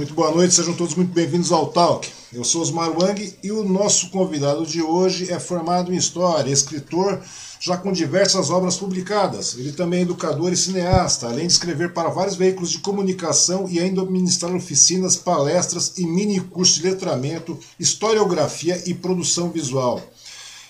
[0.00, 2.10] Muito boa noite, sejam todos muito bem-vindos ao Talk.
[2.32, 7.20] Eu sou Osmar Wang e o nosso convidado de hoje é formado em História, escritor
[7.60, 9.58] já com diversas obras publicadas.
[9.58, 13.78] Ele também é educador e cineasta, além de escrever para vários veículos de comunicação e
[13.78, 20.02] ainda ministrar oficinas, palestras e mini cursos de letramento, historiografia e produção visual.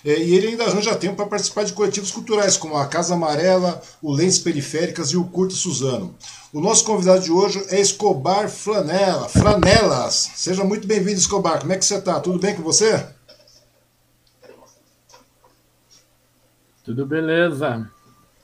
[0.03, 3.81] É, e ele ainda arranja tempo para participar de coletivos culturais, como a Casa Amarela,
[4.01, 6.15] o Lentes Periféricas e o Curto Suzano.
[6.53, 10.31] O nosso convidado de hoje é Escobar Flanela, Flanelas.
[10.35, 11.61] Seja muito bem-vindo, Escobar.
[11.61, 12.19] Como é que você está?
[12.19, 13.07] Tudo bem com você?
[16.83, 17.89] Tudo beleza.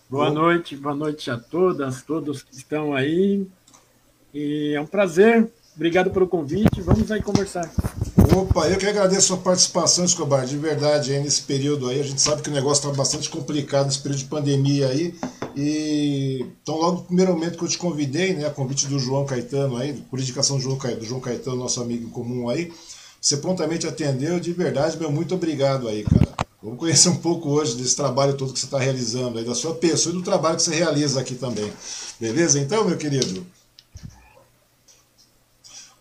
[0.10, 0.36] Boa Bom.
[0.36, 3.46] noite, boa noite a todas, todos que estão aí.
[4.34, 5.52] E é um prazer.
[5.76, 6.80] Obrigado pelo convite.
[6.80, 7.70] Vamos aí conversar.
[8.34, 12.00] Opa, eu que agradeço a sua participação, Escobar, de verdade, aí nesse período aí.
[12.00, 15.14] A gente sabe que o negócio está bastante complicado nesse período de pandemia aí.
[15.58, 19.26] E então, logo no primeiro momento que eu te convidei, né, a convite do João
[19.26, 22.72] Caetano aí, por indicação do João, Caetano, do João Caetano, nosso amigo em comum aí,
[23.20, 26.28] você prontamente atendeu, de verdade, meu muito obrigado aí, cara.
[26.62, 29.74] Vamos conhecer um pouco hoje desse trabalho todo que você está realizando aí, da sua
[29.74, 31.72] pessoa e do trabalho que você realiza aqui também.
[32.20, 33.44] Beleza, então, meu querido?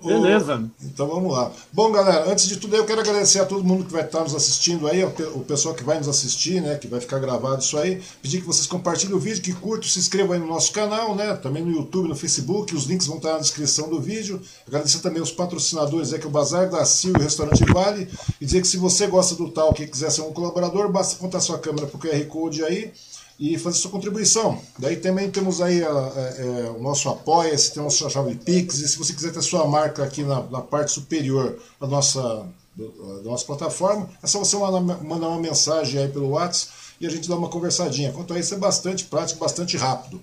[0.03, 0.63] Beleza.
[0.83, 1.51] Então vamos lá.
[1.73, 4.35] Bom, galera, antes de tudo eu quero agradecer a todo mundo que vai estar nos
[4.35, 8.03] assistindo aí, o pessoal que vai nos assistir, né, que vai ficar gravado isso aí.
[8.21, 11.35] Pedir que vocês compartilhem o vídeo, que curtam, se inscrevam aí no nosso canal, né,
[11.35, 14.41] também no YouTube, no Facebook, os links vão estar na descrição do vídeo.
[14.67, 18.09] Agradecer também os patrocinadores, é que o Bazar da Sil e o Restaurante Vale.
[18.41, 21.41] E dizer que se você gosta do tal, que quiser ser um colaborador, basta apontar
[21.41, 22.93] sua câmera para o QR Code aí
[23.39, 24.61] e fazer sua contribuição.
[24.79, 28.79] Daí também temos aí a, a, a, o nosso Apoia-se, tem a nossa chave Pix,
[28.79, 32.47] e se você quiser ter sua marca aqui na, na parte superior da nossa,
[32.77, 37.11] da nossa plataforma, é só você mandar, mandar uma mensagem aí pelo WhatsApp e a
[37.11, 38.13] gente dá uma conversadinha.
[38.13, 40.21] Quanto a isso é bastante prático, bastante rápido.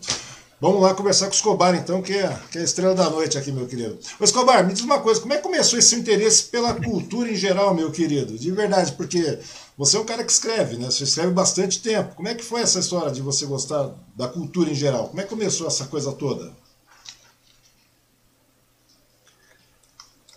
[0.63, 3.37] Vamos lá conversar com o Escobar, então, que é, que é a estrela da noite
[3.37, 3.99] aqui, meu querido.
[4.17, 7.35] Ô, Escobar, me diz uma coisa, como é que começou esse interesse pela cultura em
[7.35, 8.37] geral, meu querido?
[8.37, 9.39] De verdade, porque
[9.77, 10.85] você é um cara que escreve, né?
[10.85, 12.15] Você escreve bastante tempo.
[12.15, 15.07] Como é que foi essa história de você gostar da cultura em geral?
[15.09, 16.51] Como é que começou essa coisa toda?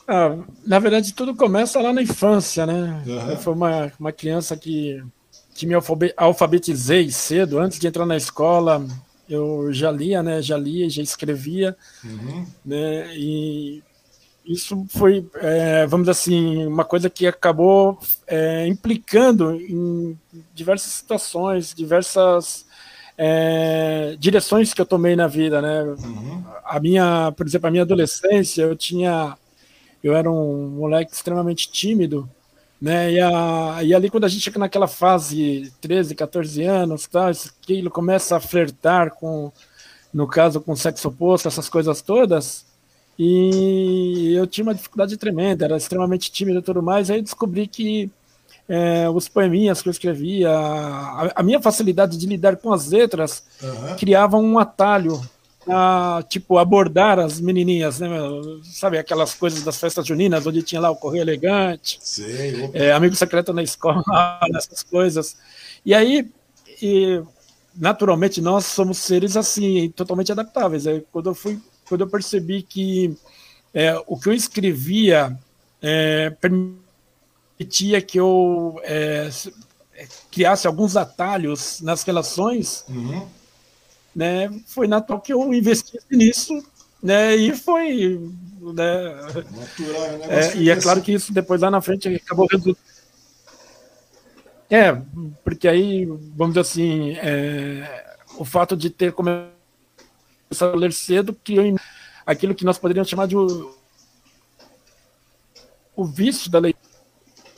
[0.08, 3.02] Ah, na verdade, tudo começa lá na infância, né?
[3.06, 3.30] Uhum.
[3.30, 5.02] Eu fui uma, uma criança que,
[5.54, 5.74] que me
[6.16, 8.86] alfabetizei cedo, antes de entrar na escola.
[9.28, 10.40] Eu já lia, né?
[10.40, 12.46] Já lia, já escrevia, uhum.
[12.64, 13.14] né?
[13.16, 13.82] E
[14.46, 20.18] isso foi, é, vamos dizer assim, uma coisa que acabou é, implicando em
[20.54, 22.66] diversas situações, diversas
[23.18, 25.82] é, direções que eu tomei na vida, né?
[25.82, 26.44] Uhum.
[26.64, 29.36] A minha, por exemplo, a minha adolescência, eu tinha,
[30.02, 32.28] eu era um moleque extremamente tímido,
[32.80, 33.12] né?
[33.12, 37.90] E, a, e ali quando a gente chega naquela fase 13, 14 anos, tá, aquilo
[37.90, 39.50] começa a flertar com,
[40.12, 42.65] no caso, com o sexo oposto, essas coisas todas,
[43.18, 47.10] e eu tinha uma dificuldade tremenda, era extremamente tímido e tudo mais.
[47.10, 48.10] Aí descobri que
[48.68, 53.44] é, os poeminhas que eu escrevia, a, a, minha facilidade de lidar com as letras,
[53.62, 53.96] uhum.
[53.96, 55.20] criava um atalho
[55.68, 58.08] a, tipo, abordar as menininhas, né?
[58.64, 63.14] Sabe, aquelas coisas das festas juninas, onde tinha lá o correio elegante, Sei, é, amigo
[63.16, 64.02] secreto na escola,
[64.54, 65.36] essas coisas.
[65.84, 66.30] E aí,
[66.82, 67.22] e,
[67.74, 70.86] naturalmente, nós somos seres assim, totalmente adaptáveis.
[70.86, 73.16] Aí, quando eu fui quando eu percebi que
[73.72, 75.38] é, o que eu escrevia
[75.82, 79.28] é, permitia que eu é,
[80.30, 83.26] criasse alguns atalhos nas relações, uhum.
[84.14, 86.64] né, foi natural que eu investisse nisso,
[87.02, 88.20] né, e foi...
[88.60, 92.78] Né, Natural, é, e é claro que isso depois lá na frente acabou resultando
[94.68, 95.00] é,
[95.44, 99.55] porque aí, vamos dizer assim, é, o fato de ter começado
[100.48, 101.78] começar a ler cedo, criou
[102.24, 103.74] aquilo que nós poderíamos chamar de o,
[105.94, 106.86] o vício da leitura.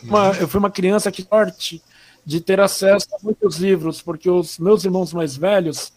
[0.03, 1.83] Uma, eu fui uma criança que sorte
[2.25, 5.93] de ter acesso a muitos livros, porque os meus irmãos mais velhos,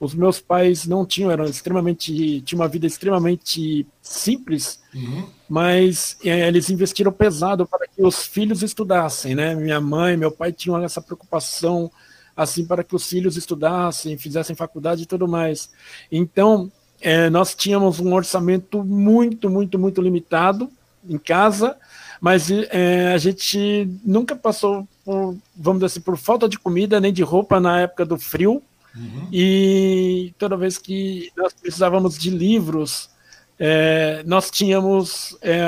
[0.00, 5.28] os meus pais não tinham, eram extremamente, tinham uma vida extremamente simples, uhum.
[5.48, 9.54] mas é, eles investiram pesado para que os filhos estudassem, né?
[9.54, 11.90] Minha mãe, meu pai tinham essa preocupação
[12.36, 15.70] assim para que os filhos estudassem, fizessem faculdade e tudo mais.
[16.12, 20.70] Então, é, nós tínhamos um orçamento muito, muito, muito limitado
[21.08, 21.76] em casa,
[22.20, 27.12] mas é, a gente nunca passou por, vamos dizer assim, por falta de comida nem
[27.12, 28.62] de roupa na época do frio.
[28.94, 29.28] Uhum.
[29.30, 33.10] E toda vez que nós precisávamos de livros,
[33.58, 35.60] é, nós tínhamos, é,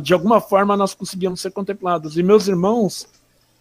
[0.00, 2.16] de alguma forma, nós conseguíamos ser contemplados.
[2.16, 3.08] E meus irmãos,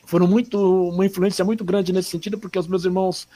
[0.05, 3.27] foram muito uma influência muito grande nesse sentido, porque os meus irmãos,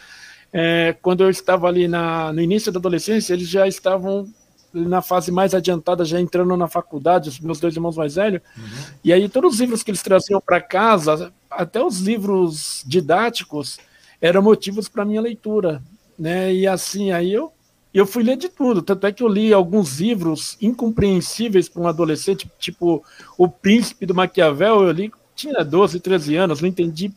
[0.52, 4.28] é, quando eu estava ali na, no início da adolescência, eles já estavam
[4.74, 8.42] na fase mais adiantada, já entrando na faculdade, os meus dois irmãos mais velhos.
[8.56, 8.64] Uhum.
[9.04, 13.80] E aí todos os livros que eles traziam para casa, até os livros didáticos,
[14.22, 15.82] eram motivos para minha leitura,
[16.18, 16.54] né?
[16.54, 17.52] E assim, aí eu
[17.92, 21.88] eu fui ler de tudo, tanto é que eu li alguns livros incompreensíveis para um
[21.88, 23.04] adolescente, tipo
[23.36, 27.12] O Príncipe do Maquiavel, eu li, tinha 12, 13 anos, não entendi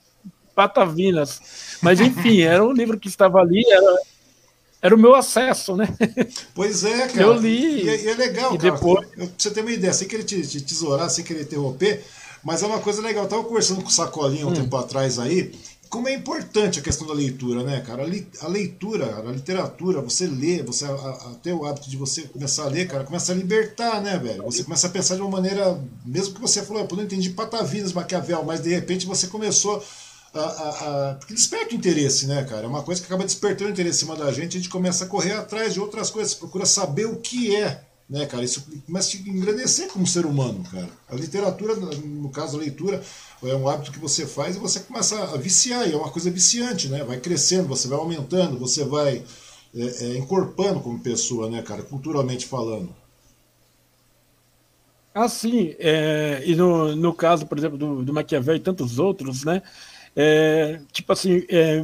[0.55, 1.41] patavinas.
[1.83, 4.03] Mas enfim, era um livro que estava ali, era,
[4.81, 5.89] era o meu acesso, né?
[6.55, 7.23] Pois é, cara.
[7.23, 7.85] Eu li.
[7.85, 8.73] E, é, e é legal, e cara.
[8.73, 9.09] Depois...
[9.17, 12.05] Eu, pra você ter uma ideia, sem querer te, te tesourar, sem querer interromper,
[12.45, 13.25] mas é uma coisa legal.
[13.25, 14.55] Eu tava conversando com o Sacolinho um hum.
[14.55, 15.53] tempo atrás aí,
[15.93, 18.03] como é importante a questão da leitura, né, cara?
[18.41, 22.89] A leitura, a literatura, você lê, você até o hábito de você começar a ler,
[22.89, 24.43] cara, começa a libertar, né, velho?
[24.45, 27.93] Você começa a pensar de uma maneira, mesmo que você falou, eu não entendi Patavinas,
[27.93, 29.85] Maquiavel, mas de repente você começou
[30.33, 32.65] a, a, a, porque desperta o interesse, né, cara?
[32.65, 35.05] É uma coisa que acaba despertando o interesse em cima da gente, a gente começa
[35.05, 38.45] a correr atrás de outras coisas, procura saber o que é né, cara?
[38.45, 40.89] Isso começa a te engrandecer como ser humano, cara.
[41.09, 43.03] A literatura, no caso a leitura,
[43.43, 46.31] é um hábito que você faz e você começa a viciar, e é uma coisa
[46.31, 47.03] viciante, né?
[47.05, 49.25] Vai crescendo, você vai aumentando, você vai
[49.75, 51.83] é, é, encorpando como pessoa, né, cara?
[51.83, 52.95] Culturalmente falando.
[55.15, 55.75] Ah, sim.
[55.79, 59.63] É, e no, no caso, por exemplo, do, do Maquiavel e tantos outros, né?
[60.15, 61.83] É, tipo assim, é,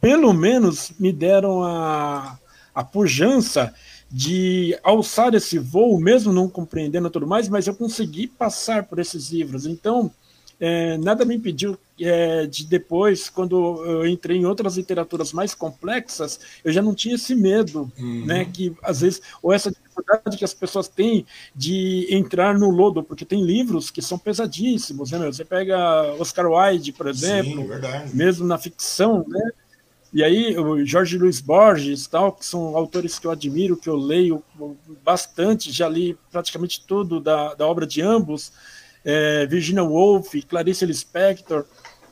[0.00, 2.38] pelo menos me deram a,
[2.74, 3.74] a pujança
[4.10, 9.30] de alçar esse voo, mesmo não compreendendo tudo mais, mas eu consegui passar por esses
[9.30, 9.66] livros.
[9.66, 10.10] Então,
[10.58, 16.38] é, nada me impediu é, de depois, quando eu entrei em outras literaturas mais complexas,
[16.62, 18.26] eu já não tinha esse medo, uhum.
[18.26, 18.44] né?
[18.44, 21.24] Que às vezes, ou essa dificuldade que as pessoas têm
[21.54, 25.18] de entrar no lodo, porque tem livros que são pesadíssimos, né?
[25.18, 25.32] Meu?
[25.32, 29.52] Você pega Oscar Wilde, por exemplo, Sim, mesmo na ficção, né?
[30.12, 33.96] E aí, o Jorge Luiz Borges, tal, que são autores que eu admiro, que eu
[33.96, 34.42] leio
[35.04, 38.52] bastante, já li praticamente tudo da, da obra de ambos,
[39.04, 41.64] é, Virginia Woolf, Clarice Lispector,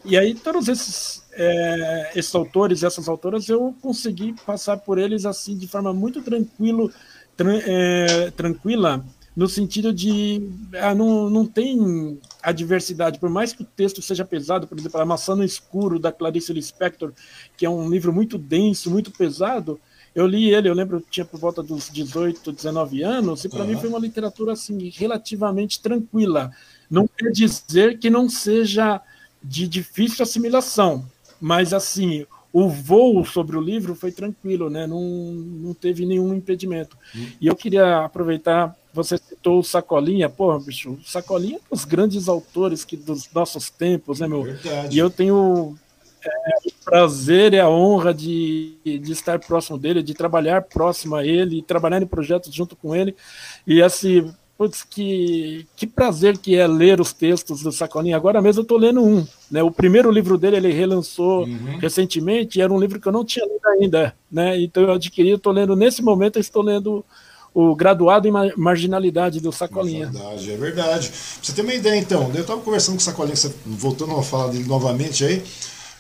[0.04, 5.26] e aí todos esses, é, esses autores e essas autoras eu consegui passar por eles
[5.26, 6.92] assim de forma muito tranquilo,
[7.36, 9.04] tran, é, tranquila,
[9.38, 14.66] no sentido de ah, não, não tem adversidade, por mais que o texto seja pesado,
[14.66, 17.12] por exemplo, A Maçã no Escuro, da Clarice Lispector,
[17.56, 19.78] que é um livro muito denso, muito pesado,
[20.12, 23.68] eu li ele, eu lembro, tinha por volta dos 18, 19 anos, e para uhum.
[23.68, 26.50] mim foi uma literatura assim relativamente tranquila.
[26.90, 29.00] Não quer dizer que não seja
[29.40, 31.06] de difícil assimilação,
[31.40, 34.86] mas assim, o voo sobre o livro foi tranquilo, né?
[34.86, 36.96] Não, não teve nenhum impedimento.
[37.14, 37.26] Hum.
[37.40, 41.84] E eu queria aproveitar, você citou o Sacolinha, porra, bicho, o Sacolinha é um dos
[41.84, 44.42] grandes autores que, dos nossos tempos, né, meu?
[44.42, 44.96] Verdade.
[44.96, 45.76] E eu tenho
[46.24, 51.24] é, o prazer e a honra de, de estar próximo dele, de trabalhar próximo a
[51.24, 53.14] ele, trabalhar em projetos junto com ele.
[53.64, 58.16] E assim, Putz, que, que prazer que é ler os textos do Sacolinha.
[58.16, 59.24] Agora mesmo eu estou lendo um.
[59.48, 59.62] Né?
[59.62, 61.78] O primeiro livro dele ele relançou uhum.
[61.78, 64.16] recentemente, era um livro que eu não tinha lido ainda.
[64.28, 64.60] Né?
[64.60, 67.04] Então eu adquiri, estou lendo, nesse momento estou lendo
[67.54, 70.06] o Graduado em Marginalidade do Sacolinha.
[70.06, 71.08] É verdade, é verdade.
[71.08, 73.36] Pra você ter uma ideia então, eu estava conversando com o Sacolinha,
[73.66, 75.42] voltando a falar dele novamente aí,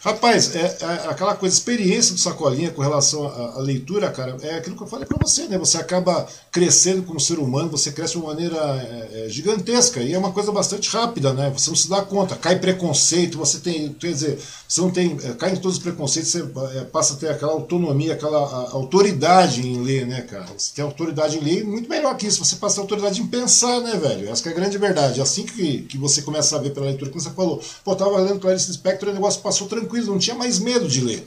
[0.08, 4.54] Rapaz, é, é, aquela coisa, experiência do Sacolinha com relação à, à, leitura, cara, é
[4.54, 5.58] aquilo que eu falei para você, né?
[5.58, 10.14] Você acaba crescendo como ser humano, você cresce de uma maneira é, é, gigantesca e
[10.14, 11.52] é uma coisa bastante rápida, né?
[11.54, 15.34] Você não se dá conta, cai preconceito, você tem, quer dizer, você não tem, é,
[15.34, 16.42] cai em todos os preconceitos, você
[16.78, 20.46] é, passa a ter aquela autonomia, aquela a, autoridade em ler, né, cara?
[20.56, 23.78] Você tem autoridade em ler, muito melhor que isso, você passa a autoridade em pensar,
[23.82, 24.30] né, velho?
[24.30, 25.20] Essa é a grande verdade.
[25.20, 28.16] É assim que, que você começa a ver pela leitura, como você falou, pô, tava
[28.16, 31.26] lendo Clarice Spector e o negócio passou tranquilo tranquilo, não tinha mais medo de ler.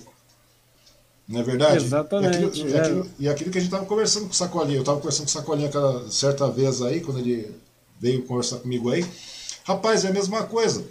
[1.27, 1.85] Não é verdade?
[1.85, 2.37] Exatamente.
[2.37, 2.71] E aquilo, é.
[2.71, 5.25] e aquilo, e aquilo que a gente estava conversando com o Sacolinha, eu estava conversando
[5.25, 7.55] com o Sacolinha aquela certa vez aí, quando ele
[7.99, 9.05] veio conversar comigo aí.
[9.63, 10.83] Rapaz, é a mesma coisa.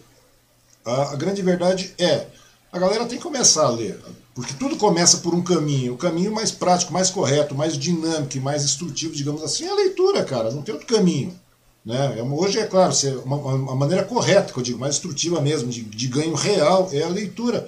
[0.84, 2.26] A, a grande verdade é,
[2.72, 4.00] a galera tem que começar a ler.
[4.34, 5.94] Porque tudo começa por um caminho.
[5.94, 9.75] O caminho mais prático, mais correto, mais dinâmico e mais instrutivo, digamos assim, é a
[9.75, 10.50] leitura, cara.
[10.50, 11.38] Não tem outro caminho.
[11.84, 12.18] Né?
[12.18, 12.94] É hoje, é claro,
[13.25, 17.02] uma, uma maneira correta, que eu digo, mais instrutiva mesmo, de, de ganho real, é
[17.02, 17.66] a leitura.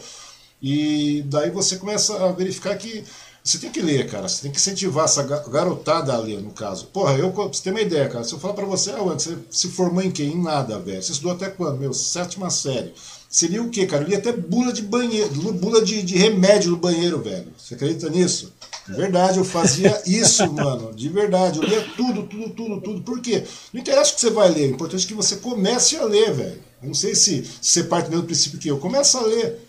[0.61, 3.05] E daí você começa a verificar que
[3.43, 4.29] você tem que ler, cara.
[4.29, 6.87] Você tem que incentivar essa garotada a ler, no caso.
[6.87, 8.23] Porra, eu, você ter uma ideia, cara.
[8.23, 10.23] Se eu falar pra você, ah, você se formou em quê?
[10.23, 11.03] Em nada, velho.
[11.03, 11.81] Você estudou até quando?
[11.81, 12.95] Meu, sétima série.
[13.41, 14.05] Lia o quê, cara?
[14.05, 17.49] Eu lia até bula de banheiro, bula de, de remédio no banheiro, velho.
[17.57, 18.53] Você acredita nisso?
[18.87, 20.93] De verdade, eu fazia isso, mano.
[20.93, 21.59] De verdade.
[21.59, 23.03] Eu lia tudo, tudo, tudo, tudo.
[23.03, 23.45] Por quê?
[23.73, 24.71] Não interessa o que você vai ler.
[24.71, 26.61] O importante é que você comece a ler, velho.
[26.83, 28.79] Eu não sei se, se você parte do mesmo princípio que eu.
[28.79, 29.61] Começa a ler.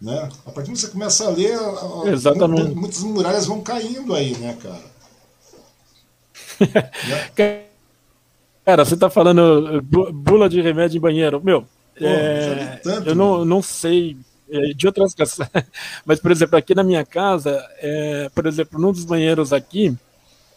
[0.00, 0.28] Né?
[0.44, 1.56] A partir que você começa a ler,
[2.06, 2.74] Exatamente.
[2.74, 4.94] muitas muralhas vão caindo aí, né, cara?
[8.64, 11.40] Cara, você tá falando bula de remédio em banheiro.
[11.44, 11.66] Meu,
[11.98, 14.16] Pô, é, tanto, eu não, não sei
[14.50, 15.48] é, de outras casas,
[16.04, 19.96] mas, por exemplo, aqui na minha casa, é, por exemplo, num dos banheiros aqui,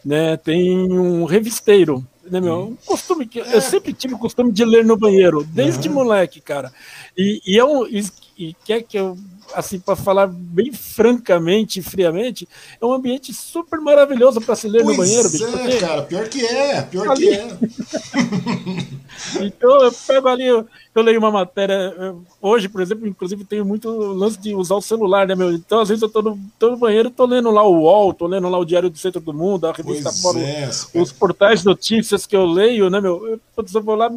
[0.04, 2.68] né, tem um revisteiro né, meu?
[2.68, 5.94] Um costume que eu sempre tive o costume de ler no banheiro, desde uhum.
[5.94, 6.72] moleque, cara.
[7.16, 8.04] E, e, eu, e,
[8.36, 9.16] e quer que eu,
[9.54, 12.48] assim, para falar bem francamente e friamente,
[12.80, 15.44] é um ambiente super maravilhoso para se ler pois no banheiro, bicho.
[15.44, 15.76] É, porque...
[15.78, 17.26] cara, pior que é, pior ali...
[17.26, 17.58] que é.
[19.46, 21.94] então eu pego ali, eu, eu leio uma matéria.
[22.40, 25.52] Hoje, por exemplo, inclusive, tenho muito lance de usar o celular, né, meu?
[25.52, 28.26] Então, às vezes, eu tô no, tô no banheiro, tô lendo lá o UOL, tô
[28.26, 31.66] lendo lá o Diário do Centro do Mundo, a revista Fórum, é, os portais de
[31.66, 33.26] notícias que eu leio, né, meu?
[33.26, 34.10] Eu, eu vou lá,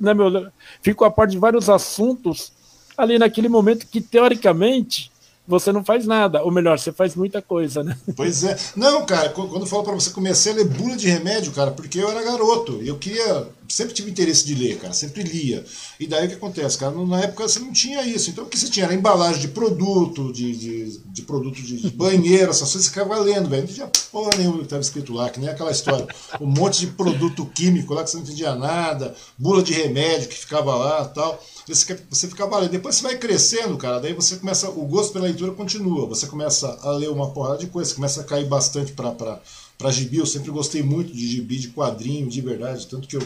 [0.00, 0.50] né, meu?
[0.82, 2.52] Fico a par de vários assuntos
[2.96, 5.10] ali naquele momento que, teoricamente,
[5.46, 6.42] você não faz nada.
[6.42, 7.96] Ou melhor, você faz muita coisa, né?
[8.16, 8.56] Pois é.
[8.76, 11.98] Não, cara, quando eu falo para você, comecei a ler bula de remédio, cara, porque
[11.98, 12.80] eu era garoto.
[12.82, 13.48] Eu queria.
[13.72, 15.64] Sempre tive interesse de ler, cara, sempre lia.
[15.98, 16.92] E daí o que acontece, cara?
[17.06, 18.28] Na época você não tinha isso.
[18.28, 18.84] Então o que você tinha?
[18.84, 23.48] Era embalagem de produto, de, de, de produto de banheiro, essas coisas, você ficava lendo,
[23.48, 23.66] velho.
[23.66, 26.06] Não tinha porra nenhuma que estava escrito lá, que nem aquela história.
[26.38, 30.36] Um monte de produto químico lá que você não entendia nada, bula de remédio que
[30.36, 32.70] ficava lá tal você, você fica valendo.
[32.70, 36.78] Depois você vai crescendo, cara, daí você começa, o gosto pela leitura continua, você começa
[36.82, 40.82] a ler uma porrada de coisa, começa a cair bastante para gibi, eu sempre gostei
[40.82, 43.22] muito de gibi, de quadrinho, de verdade, tanto que eu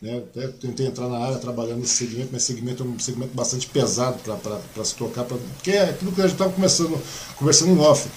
[0.00, 3.66] né, até tentei entrar na área trabalhando nesse segmento, mas segmento é um segmento bastante
[3.66, 6.98] pesado para se tocar, pra, porque é aquilo que a gente estava conversando,
[7.36, 8.08] conversando em off.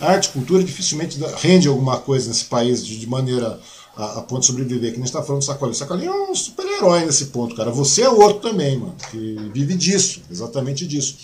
[0.00, 3.60] Arte, cultura dificilmente rende alguma coisa nesse país de, de maneira
[3.96, 5.74] a, a ponto de sobreviver, que nem está falando do Sacolinho.
[5.74, 7.70] O Sacolinho é um super-herói nesse ponto, cara.
[7.70, 11.16] Você é outro também, mano, que vive disso, exatamente disso.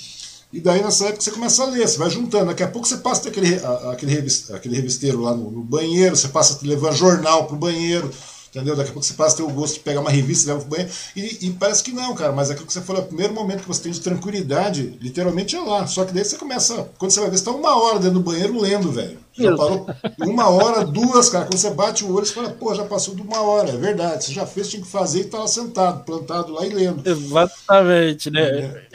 [0.53, 2.47] E daí nessa época você começa a ler, você vai juntando.
[2.47, 3.55] Daqui a pouco você passa aquele,
[3.93, 8.11] aquele, aquele revisteiro lá no, no banheiro, você passa a levar jornal pro banheiro,
[8.51, 8.75] Entendeu?
[8.75, 10.61] Daqui a pouco você passa a ter o gosto de pegar uma revista e leva
[10.61, 10.93] pro banheiro.
[11.15, 12.33] E, e, parece que não, cara.
[12.33, 15.61] Mas aquilo que você falou, o primeiro momento que você tem de tranquilidade, literalmente é
[15.61, 15.87] lá.
[15.87, 16.89] Só que daí você começa.
[16.99, 19.19] Quando você vai ver, você tá uma hora dentro do banheiro lendo, velho.
[19.33, 19.87] Já parou
[20.19, 21.45] uma hora, duas, cara.
[21.45, 23.71] Quando você bate o olho, você fala, pô, já passou de uma hora.
[23.71, 24.25] É verdade.
[24.25, 27.09] Você já fez, tinha que fazer e tá lá sentado, plantado lá e lendo.
[27.09, 28.43] Exatamente, né?
[28.43, 28.87] É.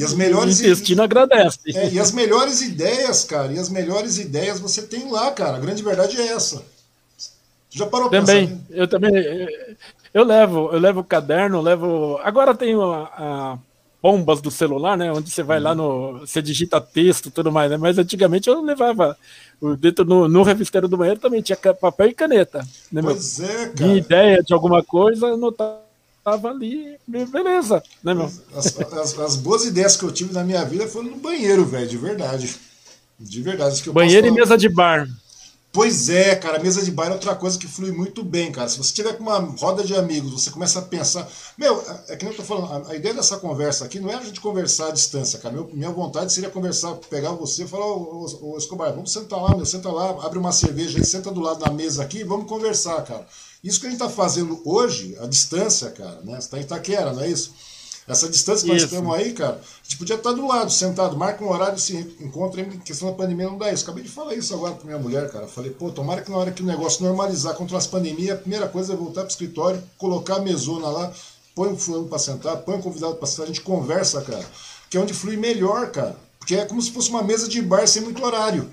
[0.00, 0.60] E as melhores.
[0.60, 1.58] o intestino agradece.
[1.74, 3.52] É, e as melhores ideias, cara.
[3.52, 5.56] E as melhores ideias você tem lá, cara.
[5.56, 6.62] A grande verdade é essa.
[7.74, 9.12] Já parou também, pensar, Eu também.
[10.12, 12.20] Eu levo, eu levo o caderno, levo.
[12.22, 13.58] Agora tem a, a
[14.00, 15.10] bombas do celular, né?
[15.10, 16.20] Onde você vai lá no.
[16.20, 17.76] Você digita texto e tudo mais, né?
[17.76, 19.16] Mas antigamente eu levava.
[19.80, 22.64] Dentro no, no revisteiro do banheiro também tinha papel e caneta.
[22.92, 23.48] Né, pois meu?
[23.48, 23.74] é, cara.
[23.74, 25.80] De ideia de alguma coisa, anotava
[26.44, 28.30] ali, beleza, né, meu?
[28.54, 31.88] As, as, as, boas ideias que eu tive na minha vida foram no banheiro, velho,
[31.88, 32.54] de verdade.
[33.18, 33.82] De verdade.
[33.82, 35.08] Que banheiro e mesa de bar.
[35.74, 38.68] Pois é, cara, mesa de bar é outra coisa que flui muito bem, cara.
[38.68, 41.28] Se você tiver com uma roda de amigos, você começa a pensar.
[41.58, 44.14] Meu, é, é que nem eu tô falando, a, ideia dessa conversa aqui não é
[44.14, 45.52] a gente conversar à distância, cara.
[45.52, 49.42] Meu, minha vontade seria conversar, pegar você e falar, ô, ô, ô, Escobar, vamos sentar
[49.42, 52.24] lá, meu, senta lá, abre uma cerveja aí, senta do lado da mesa aqui e
[52.24, 53.26] vamos conversar, cara.
[53.64, 56.40] Isso que a gente tá fazendo hoje, à distância, cara, né?
[56.40, 57.52] Você tá em Itaquera, não é isso?
[58.06, 61.42] Essa distância que nós estamos aí, cara, a gente podia estar do lado, sentado, marca
[61.42, 63.82] um horário, se encontra em questão da pandemia, não dá isso.
[63.84, 65.46] Acabei de falar isso agora para minha mulher, cara.
[65.46, 68.68] Falei, pô, tomara que na hora que o negócio normalizar contra as pandemias, a primeira
[68.68, 71.12] coisa é voltar pro escritório, colocar a mesona lá,
[71.54, 74.44] põe o fulano para sentar, põe o convidado para sentar, a gente conversa, cara.
[74.90, 76.14] Que é onde flui melhor, cara.
[76.38, 78.70] Porque é como se fosse uma mesa de bar sem muito horário.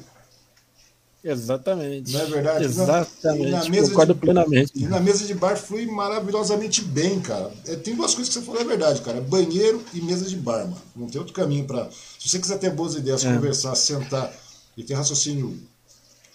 [1.23, 2.11] Exatamente.
[2.11, 2.65] Não é verdade?
[2.65, 3.51] Exatamente.
[3.51, 4.71] Na, mesa Concordo de, plenamente.
[4.75, 7.51] E na mesa de bar flui maravilhosamente bem, cara.
[7.67, 9.21] É, tem duas coisas que você falou, é verdade, cara.
[9.21, 10.81] Banheiro e mesa de bar, mano.
[10.95, 11.89] Não tem outro caminho para.
[12.19, 13.33] Se você quiser ter boas ideias, é.
[13.33, 14.33] conversar, sentar
[14.75, 15.59] e ter raciocínio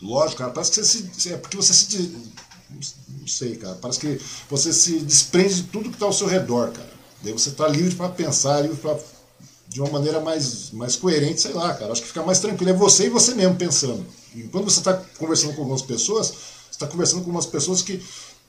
[0.01, 1.33] lógico, cara, parece que você se.
[1.33, 2.17] É porque você se.
[2.71, 3.75] Não sei, cara.
[3.77, 6.97] Parece que você se desprende de tudo que está ao seu redor, cara.
[7.23, 8.99] Daí você está livre para pensar, livre para
[9.69, 11.93] de uma maneira mais, mais coerente, sei lá, cara.
[11.93, 12.71] Acho que fica mais tranquilo.
[12.71, 14.07] É você e você mesmo pensando.
[14.37, 18.03] E quando você está conversando com algumas pessoas, você está conversando com umas pessoas que.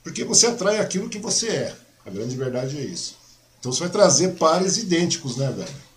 [0.04, 1.76] Porque você atrai aquilo que você é.
[2.06, 3.15] A grande verdade é isso.
[3.60, 5.88] Então você vai trazer pares idênticos, né, velho?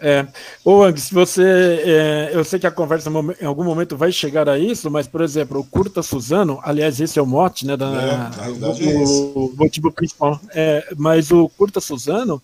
[0.00, 0.26] É.
[0.62, 1.42] Ô, Ang, se você.
[1.42, 5.22] É, eu sei que a conversa em algum momento vai chegar a isso, mas, por
[5.22, 7.76] exemplo, o Curta Suzano, aliás, esse é o mote, né?
[7.76, 10.38] Da, é, o, é motivo principal.
[10.50, 12.40] É, mas o Curta Suzano,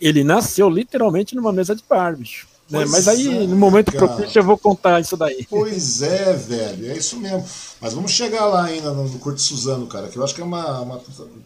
[0.00, 2.51] ele nasceu literalmente numa mesa de bar, bicho.
[2.72, 2.86] Né?
[2.88, 4.08] Mas aí, é, no momento cara.
[4.08, 5.46] propício, eu vou contar isso daí.
[5.48, 7.44] Pois é, velho, é isso mesmo.
[7.78, 10.80] Mas vamos chegar lá ainda no Corte Suzano, cara, que eu acho que é uma,
[10.80, 11.00] uma,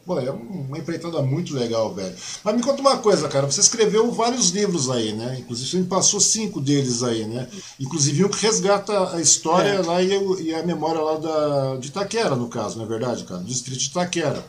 [0.05, 2.15] pô, é uma empreitada muito legal, velho.
[2.45, 5.39] Mas me conta uma coisa, cara, você escreveu vários livros aí, né?
[5.41, 7.49] Inclusive você me passou cinco deles aí, né?
[7.81, 9.83] Inclusive um que resgata a história é.
[9.83, 13.41] lá e, e, a memória lá da, de Itaquera, no caso, não é verdade, cara?
[13.41, 14.45] Do distrito de Itaquera.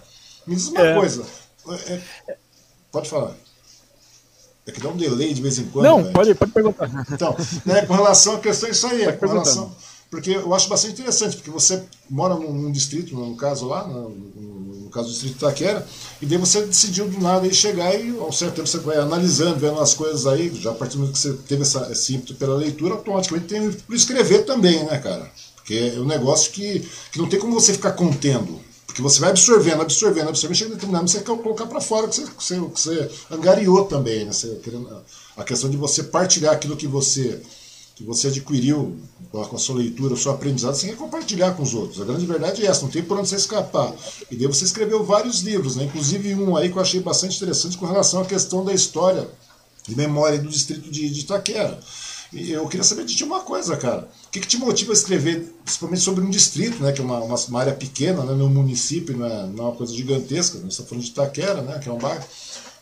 [0.45, 0.93] Me diz uma é.
[0.93, 1.25] coisa.
[1.87, 2.37] É, é
[2.91, 3.46] pode falar.
[4.67, 5.85] É que dá um delay de vez em quando.
[5.85, 6.89] Não, pode, pode perguntar.
[7.09, 9.73] Então, né, com relação à questão, isso aí, é, com relação.
[10.09, 14.09] Porque eu acho bastante interessante, porque você mora num, num distrito, no caso lá, no,
[14.09, 15.85] no, caso do distrito Itaquera,
[16.21, 19.59] e daí você decidiu do nada aí chegar e ao certo tempo você vai analisando,
[19.59, 22.35] vendo as coisas aí, já a partir do momento que você teve essa, esse ímpeto
[22.35, 25.29] pela leitura, automaticamente tem para escrever também, né, cara?
[25.55, 28.61] Porque é um negócio que, que não tem como você ficar contendo.
[28.97, 32.23] Porque você vai absorvendo, absorvendo, absorvendo, chega determinado, você quer colocar para fora que você,
[32.23, 34.33] que você, que angariou também, né?
[34.33, 34.59] Você,
[35.37, 37.39] a questão de você partilhar aquilo que você
[37.95, 38.95] que você adquiriu
[39.31, 41.99] com a sua leitura, o seu aprendizado, você quer compartilhar com os outros.
[41.99, 43.91] A grande verdade é essa, não tem por onde você escapar.
[44.29, 45.83] E daí você escreveu vários livros, né?
[45.83, 49.27] inclusive um aí que eu achei bastante interessante com relação à questão da história
[49.89, 51.79] e memória do distrito de, de Itaquera.
[52.33, 54.09] Eu queria saber de ti uma coisa, cara.
[54.27, 57.19] O que, que, te motiva a escrever, principalmente sobre um distrito, né, que é uma,
[57.19, 60.89] uma área pequena, né, no município, não é, não é uma coisa gigantesca, nós estamos
[60.89, 62.23] falando de Itaquera, né, que é um bairro.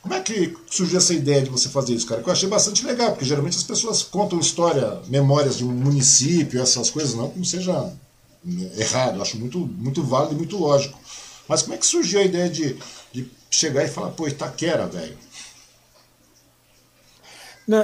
[0.02, 2.22] Como é que surgiu essa ideia de você fazer isso, cara?
[2.22, 6.62] Que eu achei bastante legal, porque geralmente as pessoas contam história, memórias de um município,
[6.62, 7.92] essas coisas, não como seja
[8.78, 11.00] errado, eu acho muito, muito válido e muito lógico.
[11.48, 12.78] Mas como é que surgiu a ideia de,
[13.12, 15.18] de chegar e falar, pô, Itaquera, velho?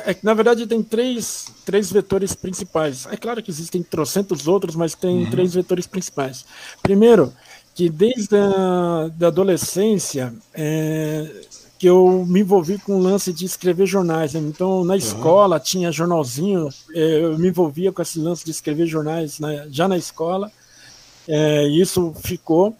[0.05, 3.07] É que, na verdade, tem três, três vetores principais.
[3.07, 5.29] É claro que existem trocentos outros, mas tem uhum.
[5.31, 6.45] três vetores principais.
[6.83, 7.33] Primeiro,
[7.73, 11.27] que desde a da adolescência, é,
[11.81, 14.35] que eu me envolvi com o lance de escrever jornais.
[14.35, 14.41] Né?
[14.41, 15.63] Então, na escola uhum.
[15.63, 19.97] tinha jornalzinho, é, eu me envolvia com esse lance de escrever jornais né, já na
[19.97, 20.51] escola,
[21.27, 22.77] é, isso ficou.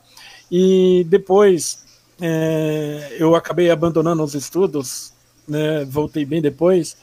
[0.52, 1.84] E depois
[2.22, 5.11] é, eu acabei abandonando os estudos,
[5.52, 6.98] né, voltei bem depois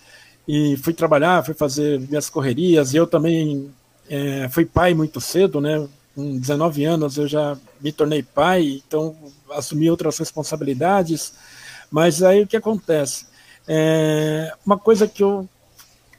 [0.46, 2.94] e fui trabalhar, fui fazer minhas correrias.
[2.94, 3.70] E eu também
[4.08, 5.86] é, fui pai muito cedo, né?
[6.14, 9.14] Com 19 anos eu já me tornei pai, então
[9.50, 11.32] assumi outras responsabilidades
[11.90, 13.26] mas aí o que acontece?
[13.66, 15.48] É, uma coisa que eu,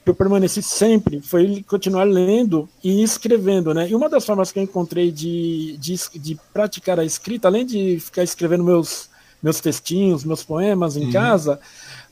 [0.03, 3.89] que eu permaneci sempre foi continuar lendo e escrevendo, né?
[3.89, 7.99] E uma das formas que eu encontrei de, de, de praticar a escrita, além de
[7.99, 9.09] ficar escrevendo meus,
[9.41, 11.11] meus textinhos, meus poemas em uhum.
[11.11, 11.59] casa,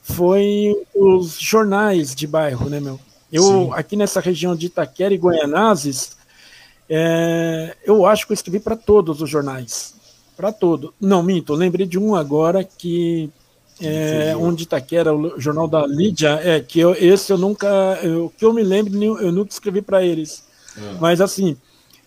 [0.08, 3.00] foi os jornais de bairro, né, meu?
[3.32, 3.70] Eu, Sim.
[3.74, 6.16] aqui nessa região de Itaquera e Goianazes,
[6.90, 9.96] é, eu acho que eu escrevi para todos os jornais.
[10.36, 10.94] Para todo.
[11.00, 13.30] Não, minto, lembrei de um agora que
[13.82, 17.68] é, onde Itaquera, o jornal da Lídia, é que eu, esse eu nunca,
[18.24, 20.44] o que eu me lembro, eu nunca escrevi para eles.
[20.78, 20.98] É.
[21.00, 21.58] Mas assim,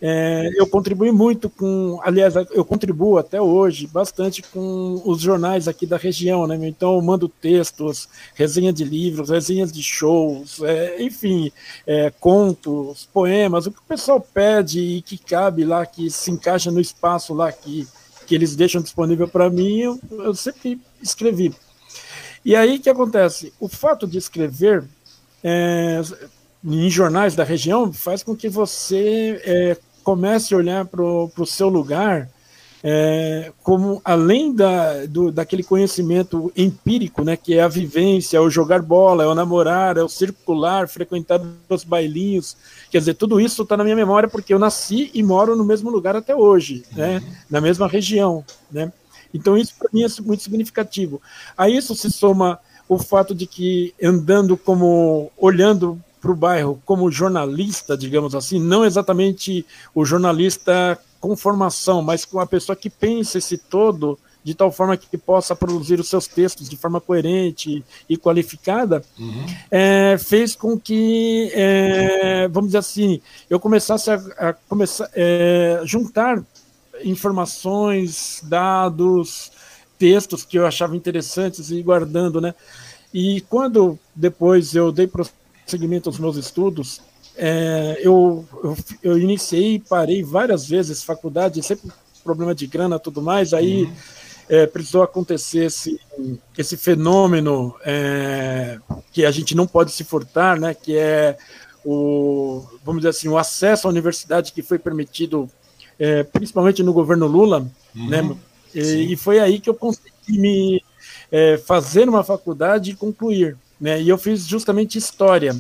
[0.00, 5.86] é, eu contribuí muito com, aliás, eu contribuo até hoje bastante com os jornais aqui
[5.86, 6.56] da região, né?
[6.66, 11.52] Então eu mando textos, resenha de livros, resenhas de shows, é, enfim,
[11.86, 16.70] é, contos, poemas, o que o pessoal pede e que cabe lá, que se encaixa
[16.70, 17.86] no espaço lá que
[18.30, 21.52] que eles deixam disponível para mim, eu, eu, sempre escrevi.
[22.44, 23.52] E aí o que acontece?
[23.58, 24.84] O fato de escrever
[25.42, 26.00] é,
[26.64, 29.76] em jornais da região faz com que você é,
[30.10, 32.28] comece a olhar para o seu lugar
[32.82, 38.50] é, como além da, do, daquele conhecimento empírico, né, que é a vivência, é o
[38.50, 42.56] jogar bola, é o namorar, é o circular, frequentar os bailinhos,
[42.90, 45.90] quer dizer, tudo isso está na minha memória porque eu nasci e moro no mesmo
[45.90, 48.92] lugar até hoje, né, na mesma região, né.
[49.32, 51.22] Então isso para mim é muito significativo.
[51.56, 57.10] A isso se soma o fato de que andando como olhando para o bairro como
[57.10, 63.38] jornalista, digamos assim, não exatamente o jornalista com formação, mas com a pessoa que pensa
[63.38, 68.16] esse todo de tal forma que possa produzir os seus textos de forma coerente e
[68.16, 69.46] qualificada, uhum.
[69.70, 76.42] é, fez com que, é, vamos dizer assim, eu começasse a, a começar, é, juntar
[77.04, 79.52] informações, dados,
[79.98, 82.54] textos que eu achava interessantes e guardando, né?
[83.12, 85.06] E quando depois eu dei
[85.70, 87.00] prosseguimento aos meus estudos,
[87.36, 91.90] é, eu, eu, eu, iniciei e parei várias vezes faculdade, sempre
[92.24, 93.92] problema de grana tudo mais, aí uhum.
[94.48, 95.98] é, precisou acontecer esse,
[96.58, 98.78] esse fenômeno é,
[99.12, 101.38] que a gente não pode se furtar, né, que é
[101.84, 105.48] o, vamos dizer assim, o acesso à universidade que foi permitido
[105.98, 108.08] é, principalmente no governo Lula, uhum.
[108.08, 108.36] né,
[108.74, 110.84] e, e, foi aí que eu consegui me
[111.30, 115.56] é, fazer uma faculdade e concluir, né, e eu fiz justamente História,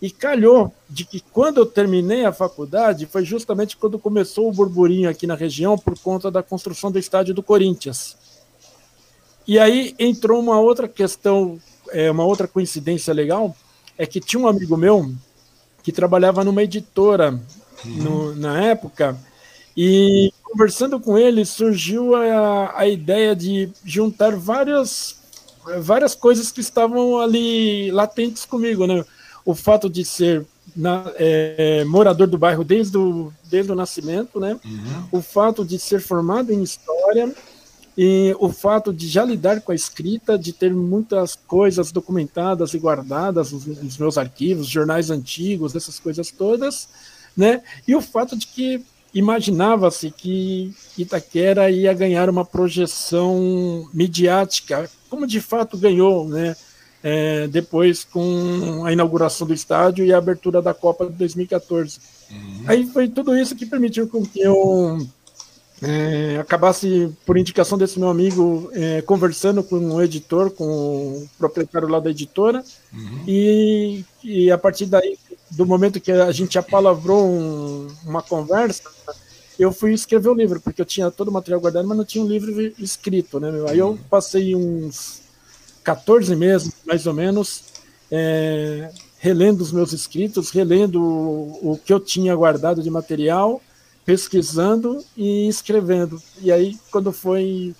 [0.00, 5.08] E calhou de que quando eu terminei a faculdade foi justamente quando começou o burburinho
[5.08, 8.16] aqui na região por conta da construção do estádio do Corinthians.
[9.46, 13.56] E aí entrou uma outra questão, é, uma outra coincidência legal,
[13.98, 15.12] é que tinha um amigo meu
[15.82, 17.40] que trabalhava numa editora
[17.84, 17.90] uhum.
[18.02, 19.18] no, na época,
[19.76, 25.16] e conversando com ele surgiu a, a ideia de juntar várias,
[25.80, 29.04] várias coisas que estavam ali latentes comigo, né?
[29.44, 34.58] O fato de ser na, é, morador do bairro desde o, desde o nascimento, né?
[34.64, 35.04] Uhum.
[35.12, 37.32] O fato de ser formado em história
[37.96, 42.78] e o fato de já lidar com a escrita, de ter muitas coisas documentadas e
[42.78, 46.88] guardadas nos, meus arquivos, jornais antigos, essas coisas todas,
[47.36, 47.62] né?
[47.86, 55.42] E o fato de que imaginava-se que Itaquera ia ganhar uma projeção midiática, como de
[55.42, 56.56] fato ganhou, né?
[57.04, 61.98] É, depois com a inauguração do estádio e a abertura da Copa de 2014.
[62.30, 62.64] Uhum.
[62.66, 65.06] Aí foi tudo isso que permitiu com que eu
[65.82, 71.88] é, acabasse, por indicação desse meu amigo, é, conversando com um editor, com o proprietário
[71.88, 73.24] lá da editora, uhum.
[73.26, 75.18] e, e a partir daí,
[75.50, 78.88] do momento que a gente apalavrou um, uma conversa,
[79.58, 82.24] eu fui escrever o livro, porque eu tinha todo o material guardado, mas não tinha
[82.24, 83.68] um livro escrito, né, meu?
[83.68, 85.22] Aí eu passei uns
[85.84, 87.64] 14 meses, mais ou menos,
[88.10, 93.60] é, relendo os meus escritos, relendo o, o que eu tinha guardado de material,
[94.04, 96.20] pesquisando e escrevendo.
[96.40, 97.74] E aí, quando foi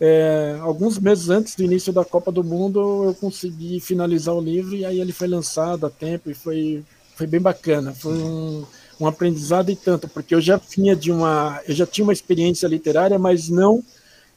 [0.00, 4.74] é, alguns meses antes do início da Copa do Mundo, eu consegui finalizar o livro
[4.74, 6.82] e aí ele foi lançado a tempo e foi,
[7.14, 7.92] foi bem bacana.
[7.92, 8.64] Foi um,
[9.00, 12.66] um aprendizado e tanto, porque eu já vinha de uma, eu já tinha uma experiência
[12.66, 13.82] literária, mas não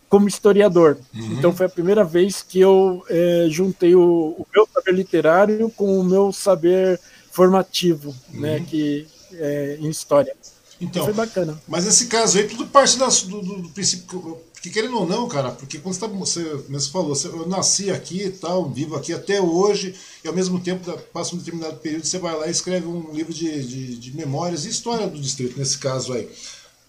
[0.08, 0.98] como historiador.
[1.14, 1.34] Uhum.
[1.34, 6.00] Então foi a primeira vez que eu é, juntei o, o, meu saber literário com
[6.00, 7.00] o meu saber
[7.32, 8.42] formativo, né, uhum.
[8.42, 10.36] né, que é, em história.
[10.80, 11.60] Então, foi bacana.
[11.68, 14.38] Mas esse caso aí, tudo parte da, do, do, do, princípio.
[14.64, 17.92] Porque querendo ou não, cara, porque quando você, tá, você mesmo falou, você, eu nasci
[17.92, 22.06] aqui e tal, vivo aqui até hoje, e ao mesmo tempo passa um determinado período,
[22.06, 25.60] você vai lá e escreve um livro de, de, de memórias e história do distrito,
[25.60, 26.30] nesse caso aí.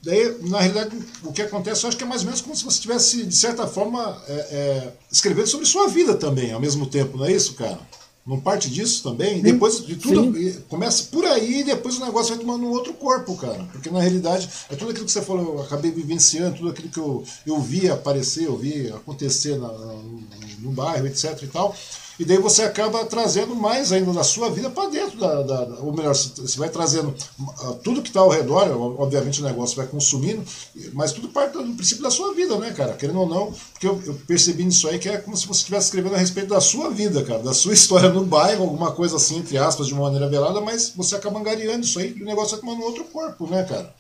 [0.05, 2.63] Daí, na realidade, o que acontece, eu acho que é mais ou menos como se
[2.63, 7.17] você estivesse, de certa forma, é, é, escrevendo sobre sua vida também, ao mesmo tempo,
[7.17, 7.81] não é isso, cara?
[8.27, 9.37] Não parte disso também?
[9.37, 10.61] Sim, depois de tudo, sim.
[10.69, 13.69] começa por aí e depois o negócio vai tomando um outro corpo, cara.
[13.71, 16.99] Porque na realidade, é tudo aquilo que você falou, eu acabei vivenciando, tudo aquilo que
[16.99, 20.23] eu, eu vi aparecer, eu vi acontecer na, no,
[20.61, 21.77] no bairro, etc e tal.
[22.19, 25.93] E daí você acaba trazendo mais ainda da sua vida para dentro da, da, Ou
[25.93, 28.69] melhor, você vai trazendo uh, tudo que está ao redor,
[29.01, 30.45] obviamente o negócio vai consumindo,
[30.93, 32.95] mas tudo parte do princípio da sua vida, né, cara?
[32.95, 35.87] Querendo ou não, porque eu, eu percebi nisso aí que é como se você estivesse
[35.87, 39.39] escrevendo a respeito da sua vida, cara, da sua história no bairro, alguma coisa assim,
[39.39, 42.57] entre aspas, de uma maneira velada, mas você acaba angariando isso aí e o negócio
[42.57, 43.93] vai tomando outro corpo, né, cara?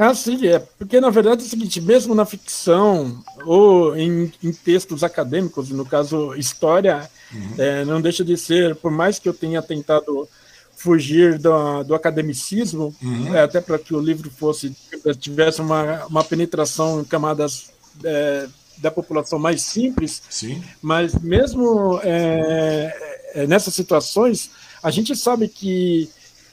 [0.00, 0.58] Ah, sim, é.
[0.58, 5.84] Porque, na verdade, é o seguinte, mesmo na ficção ou em, em textos acadêmicos, no
[5.84, 7.54] caso, história, uhum.
[7.58, 10.26] é, não deixa de ser, por mais que eu tenha tentado
[10.74, 13.36] fugir do, do academicismo, uhum.
[13.36, 14.74] é, até para que o livro fosse
[15.18, 17.70] tivesse uma, uma penetração em camadas
[18.02, 20.64] é, da população mais simples, Sim.
[20.80, 24.50] mas mesmo é, é, nessas situações,
[24.82, 26.08] a gente sabe que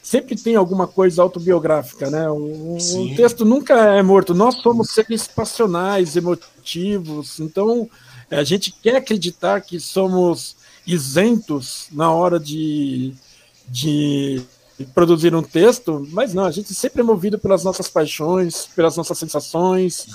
[0.07, 2.29] sempre tem alguma coisa autobiográfica, né?
[2.29, 4.33] O, o, texto nunca é morto.
[4.33, 7.89] Nós somos seres passionais, emotivos, então
[8.31, 13.13] a gente quer acreditar que somos isentos na hora de,
[13.67, 14.41] de
[14.85, 19.17] produzir um texto, mas não, a gente sempre é movido pelas nossas paixões, pelas nossas
[19.17, 20.07] sensações,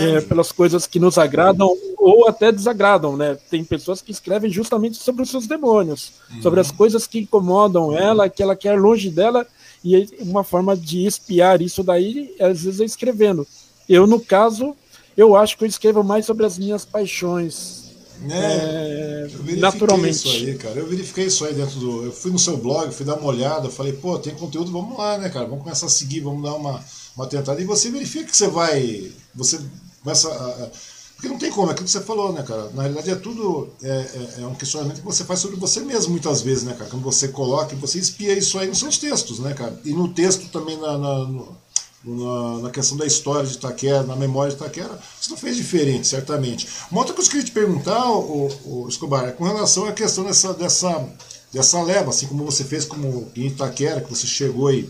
[0.00, 3.38] é, pelas coisas que nos agradam ou até desagradam, né?
[3.48, 6.42] Tem pessoas que escrevem justamente sobre os seus demônios, uhum.
[6.42, 9.46] sobre as coisas que incomodam ela, que ela quer longe dela,
[9.84, 13.46] e uma forma de espiar isso daí, às vezes, é escrevendo.
[13.88, 14.74] Eu, no caso,
[15.16, 17.87] eu acho que eu escrevo mais sobre as minhas paixões,
[18.30, 20.16] é, eu naturalmente.
[20.16, 20.80] Isso aí, cara.
[20.80, 22.04] Eu verifiquei isso aí dentro do.
[22.06, 25.18] Eu fui no seu blog, fui dar uma olhada, falei, pô, tem conteúdo, vamos lá,
[25.18, 25.46] né, cara?
[25.46, 26.84] Vamos começar a seguir, vamos dar uma,
[27.16, 27.60] uma tentada.
[27.60, 29.12] E você verifica que você vai.
[29.34, 29.60] Você
[30.02, 30.70] começa a.
[31.14, 32.70] Porque não tem como, é aquilo que você falou, né, cara?
[32.70, 33.70] Na realidade é tudo.
[33.82, 36.88] É, é, é, um questionamento que você faz sobre você mesmo muitas vezes, né, cara?
[36.88, 39.80] Quando você coloca, você espia isso aí nos seus textos, né, cara?
[39.84, 41.56] E no texto também na, na no
[42.04, 46.06] na, na, questão da história de Itaquera, na memória de Itaquera, você não fez diferente,
[46.06, 46.68] certamente.
[46.90, 49.92] Uma outra coisa que eu queria te perguntar, o, o Escobar, é com relação à
[49.92, 51.08] questão dessa, dessa,
[51.52, 54.88] dessa leva, assim como você fez como em Itaquera, que você chegou e,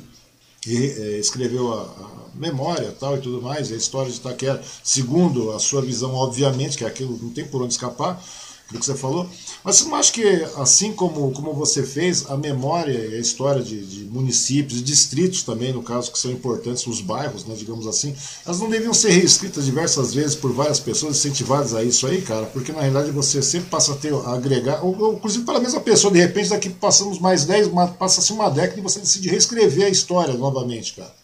[0.67, 5.51] e é, escreveu a, a, memória tal e tudo mais, a história de Itaquera, segundo
[5.53, 8.23] a sua visão, obviamente, que é aquilo não tem por onde escapar.
[8.69, 9.27] Aquilo que você falou.
[9.65, 10.25] Mas você não acha que,
[10.57, 15.43] assim como, como você fez, a memória e a história de, de municípios e distritos
[15.43, 19.11] também, no caso, que são importantes, os bairros, né, digamos assim, elas não deviam ser
[19.11, 22.45] reescritas diversas vezes por várias pessoas incentivadas a isso aí, cara?
[22.47, 25.81] Porque na realidade você sempre passa a ter, a agregar, ou, ou inclusive pela mesma
[25.81, 29.91] pessoa, de repente daqui passamos mais 10, passa-se uma década e você decide reescrever a
[29.91, 31.15] história novamente, cara.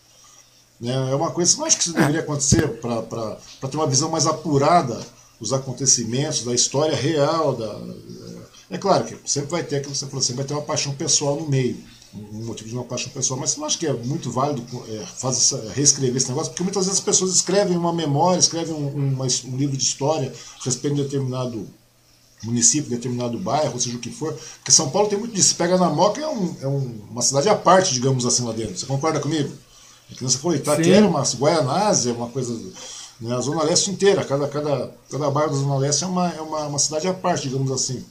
[0.81, 1.11] Né?
[1.11, 4.99] É uma coisa, não acha que isso deveria acontecer para ter uma visão mais apurada
[5.41, 7.55] dos acontecimentos, da história real?
[7.55, 7.81] Da...
[8.71, 10.95] É claro que sempre vai ter aquilo que você falou, sempre vai ter uma paixão
[10.95, 11.77] pessoal no meio,
[12.15, 15.05] um motivo de uma paixão pessoal, mas você não acha que é muito válido é,
[15.05, 16.51] fazer essa, reescrever esse negócio?
[16.51, 20.33] Porque muitas vezes as pessoas escrevem uma memória, escrevem um, uma, um livro de história
[20.61, 21.69] a respeito de determinado
[22.45, 24.33] município, determinado bairro, ou seja o que for.
[24.33, 25.57] Porque São Paulo tem muito disso.
[25.57, 28.77] Pega na Moca é, um, é um, uma cidade à parte, digamos assim, lá dentro.
[28.77, 29.51] Você concorda comigo?
[30.11, 32.55] É que você falou, Itaquera, uma Guaianásia, uma coisa.
[33.21, 36.41] Né, a Zona Leste inteira, cada, cada, cada bairro da Zona Leste é uma, é
[36.41, 38.05] uma, uma cidade à parte, digamos assim.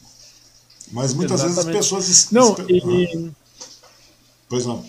[0.91, 1.77] Mas muitas Exatamente.
[1.77, 2.31] vezes as pessoas.
[2.31, 3.29] Não, e...
[3.29, 3.31] ah.
[4.47, 4.85] Pois não.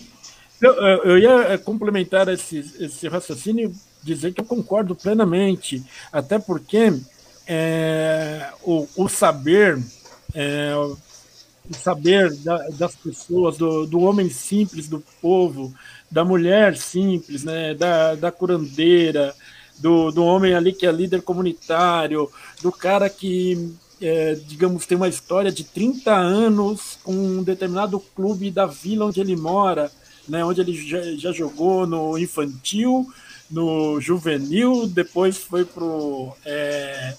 [0.61, 3.73] Eu, eu ia é, complementar esse, esse raciocínio
[4.03, 6.93] dizer que eu concordo plenamente, até porque
[7.47, 9.81] é, o, o, saber,
[10.33, 10.95] é, o
[11.73, 15.73] saber da, das pessoas, do, do homem simples, do povo,
[16.09, 19.35] da mulher simples, né, da, da curandeira,
[19.79, 22.29] do, do homem ali que é líder comunitário,
[22.61, 28.51] do cara que, é, digamos, tem uma história de 30 anos com um determinado clube
[28.51, 29.91] da vila onde ele mora,
[30.27, 33.07] né, onde ele já, já jogou no infantil,
[33.49, 37.13] no juvenil, depois foi pro, é,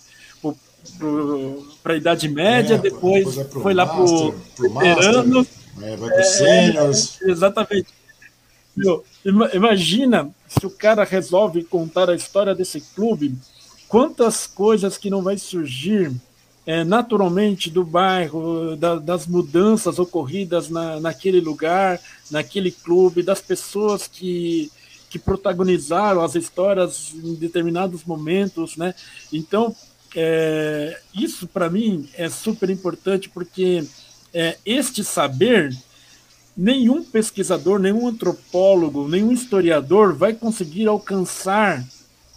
[1.83, 5.47] para a Idade Média, é, depois, depois foi lá para o veterano.
[5.83, 7.23] É, vai para os seniors.
[7.23, 7.88] Exatamente.
[8.77, 9.05] Meu,
[9.55, 13.37] imagina se o cara resolve contar a história desse clube,
[13.88, 16.12] quantas coisas que não vai surgir
[16.66, 24.09] é, naturalmente do bairro, da, das mudanças ocorridas na, naquele lugar, naquele clube, das pessoas
[24.09, 24.71] que,
[25.09, 28.95] que protagonizaram as histórias em determinados momentos, né?
[29.33, 29.75] Então,
[30.14, 33.85] é, isso para mim é super importante porque
[34.35, 35.71] é, este saber
[36.57, 41.85] nenhum pesquisador, nenhum antropólogo, nenhum historiador vai conseguir alcançar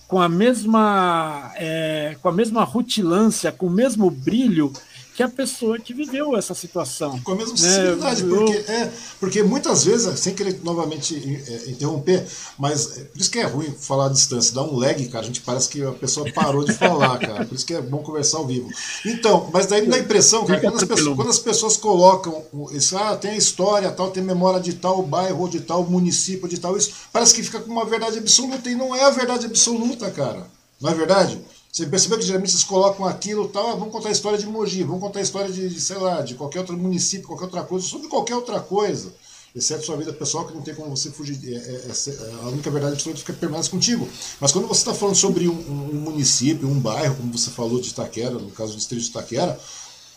[0.07, 4.73] com a mesma, é, com a mesma rutilância, com o mesmo brilho
[5.19, 7.19] que a pessoa que viveu essa situação.
[7.19, 8.37] Com a mesma sensibilidade, né?
[8.37, 11.13] porque, é, porque muitas vezes, sem querer novamente
[11.45, 12.25] é, interromper,
[12.57, 15.27] mas é, por isso que é ruim falar à distância, dá um lag, cara, a
[15.27, 18.37] gente parece que a pessoa parou de falar, cara, por isso que é bom conversar
[18.37, 18.69] ao vivo.
[19.05, 22.45] Então, mas daí me dá a impressão, cara, quando as, pessoas, quando as pessoas colocam
[22.71, 26.61] isso, ah, tem a história, tal, tem memória de tal bairro, de tal município, de
[26.61, 30.09] tal isso, parece que fica com uma verdade absoluta, e não é a verdade absoluta,
[30.11, 30.47] cara,
[30.79, 31.41] não é verdade?
[31.71, 34.83] Você percebeu que geralmente vocês colocam aquilo tal, ah, vamos contar a história de Mogi,
[34.83, 37.85] vamos contar a história de, de, sei lá, de qualquer outro município, qualquer outra coisa,
[37.85, 39.13] sobre qualquer outra coisa,
[39.55, 42.47] exceto sua vida pessoal, que não tem como você fugir, é, é, é, é a
[42.47, 44.09] única verdade absoluta fica permanece contigo.
[44.39, 47.89] Mas quando você está falando sobre um, um, município, um bairro, como você falou de
[47.89, 49.59] Itaquera, no caso do distrito de Itaquera,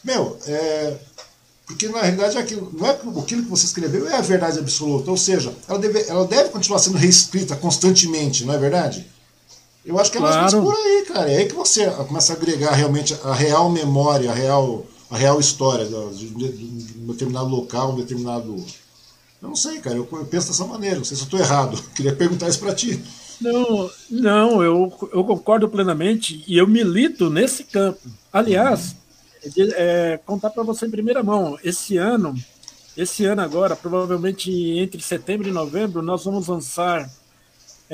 [0.02, 0.96] meu, é,
[1.66, 5.18] porque na realidade aquilo, não é aquilo que você escreveu é a verdade absoluta, ou
[5.18, 9.06] seja, ela deve, ela deve continuar sendo reescrita constantemente, não é verdade?
[9.84, 10.40] Eu acho que é claro.
[10.40, 11.30] mais por aí, cara.
[11.30, 15.40] É aí que você começa a agregar realmente a real memória, a real, a real
[15.40, 16.26] história de,
[17.00, 18.54] um determinado local, um determinado.
[19.40, 19.96] Eu não sei, cara.
[19.96, 20.96] Eu, eu penso dessa maneira.
[20.96, 21.82] Não sei se eu estou errado.
[21.96, 23.02] Queria perguntar isso para ti.
[23.40, 28.08] Não, não, eu, eu concordo plenamente e eu milito nesse campo.
[28.32, 28.94] Aliás,
[29.74, 32.34] é, contar para você em primeira mão, esse ano,
[32.96, 37.10] esse ano agora, provavelmente entre setembro e novembro, nós vamos lançar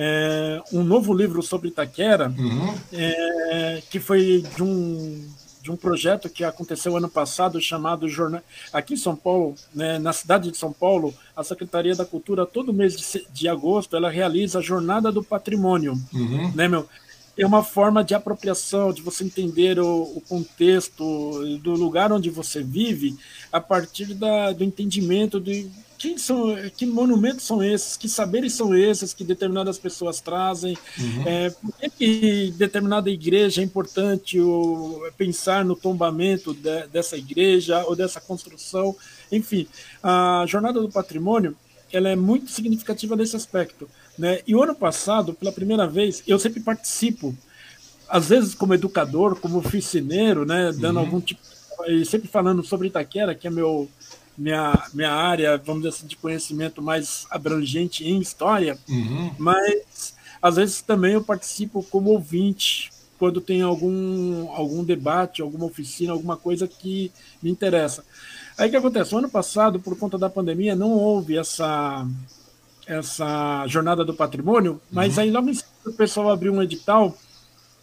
[0.00, 2.72] é, um novo livro sobre Itaquera, uhum.
[2.92, 5.28] é, que foi de um,
[5.60, 8.40] de um projeto que aconteceu ano passado chamado Jornal.
[8.72, 12.72] Aqui em São Paulo, né, na cidade de São Paulo, a Secretaria da Cultura, todo
[12.72, 16.00] mês de, de agosto, ela realiza a Jornada do Patrimônio.
[16.14, 16.52] Uhum.
[16.54, 16.88] Né, meu?
[17.36, 22.62] É uma forma de apropriação, de você entender o, o contexto do lugar onde você
[22.62, 23.16] vive
[23.52, 28.74] a partir da, do entendimento de quem são, que monumentos são esses, que saberes são
[28.74, 31.22] esses que determinadas pessoas trazem, uhum.
[31.26, 37.96] é, por que determinada igreja é importante o, pensar no tombamento de, dessa igreja ou
[37.96, 38.94] dessa construção,
[39.30, 39.66] enfim,
[40.02, 41.56] a Jornada do Patrimônio
[41.92, 43.88] ela é muito significativa nesse aspecto.
[44.16, 44.40] Né?
[44.46, 47.34] E o ano passado, pela primeira vez, eu sempre participo,
[48.08, 51.04] às vezes como educador, como oficineiro, né, dando uhum.
[51.04, 51.40] algum tipo,
[52.06, 53.88] sempre falando sobre Itaquera, que é meu
[54.38, 59.32] minha, minha área, vamos dizer assim, de conhecimento mais abrangente em história, uhum.
[59.36, 66.12] mas às vezes também eu participo como ouvinte, quando tem algum, algum debate, alguma oficina,
[66.12, 67.10] alguma coisa que
[67.42, 68.04] me interessa.
[68.56, 69.14] Aí o que acontece?
[69.14, 72.06] O ano passado, por conta da pandemia, não houve essa,
[72.86, 75.22] essa jornada do patrimônio, mas uhum.
[75.24, 77.16] aí logo em seguida o pessoal abriu um edital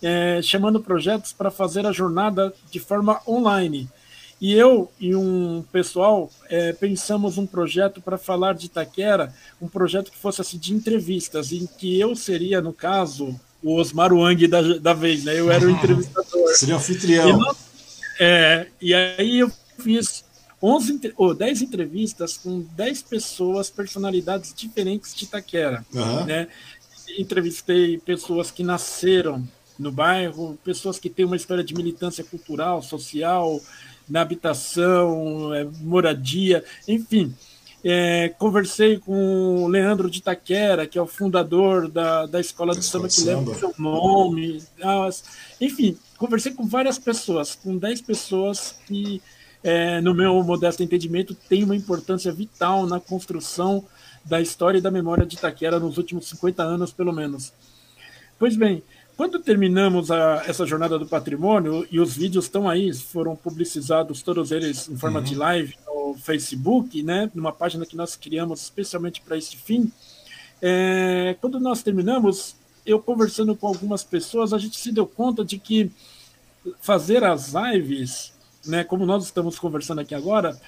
[0.01, 3.89] é, chamando projetos para fazer a jornada de forma online.
[4.39, 10.11] E eu e um pessoal é, pensamos um projeto para falar de Itaquera, um projeto
[10.11, 14.61] que fosse assim de entrevistas, em que eu seria, no caso, o Osmar Wang da,
[14.77, 15.39] da vez, né?
[15.39, 16.53] Eu era o entrevistador.
[16.53, 17.29] seria anfitrião.
[17.29, 17.57] E, nós,
[18.19, 20.25] é, e aí eu fiz
[20.61, 25.85] 11 ou 10 entrevistas com 10 pessoas, personalidades diferentes de Itaquera.
[25.93, 26.25] Uhum.
[26.25, 26.47] Né?
[27.17, 29.47] Entrevistei pessoas que nasceram
[29.77, 33.61] no bairro, pessoas que têm uma história de militância cultural, social,
[34.09, 37.33] na habitação, é, moradia, enfim.
[37.87, 42.83] É, conversei com o Leandro de Taquera, que é o fundador da, da escola de
[42.83, 44.63] samba que leva o seu nome.
[45.61, 49.21] Enfim, conversei com várias pessoas, com 10 pessoas que,
[49.63, 53.85] é, no meu modesto entendimento, têm uma importância vital na construção
[54.25, 57.53] da história e da memória de Itaquera nos últimos 50 anos, pelo menos.
[58.39, 58.81] Pois bem,
[59.17, 64.51] quando terminamos a, essa jornada do patrimônio, e os vídeos estão aí, foram publicizados todos
[64.51, 65.25] eles em forma uhum.
[65.25, 69.91] de live no Facebook, né, numa página que nós criamos especialmente para este fim.
[70.61, 72.55] É, quando nós terminamos,
[72.85, 75.91] eu conversando com algumas pessoas, a gente se deu conta de que
[76.81, 78.33] fazer as lives,
[78.65, 80.59] né, como nós estamos conversando aqui agora,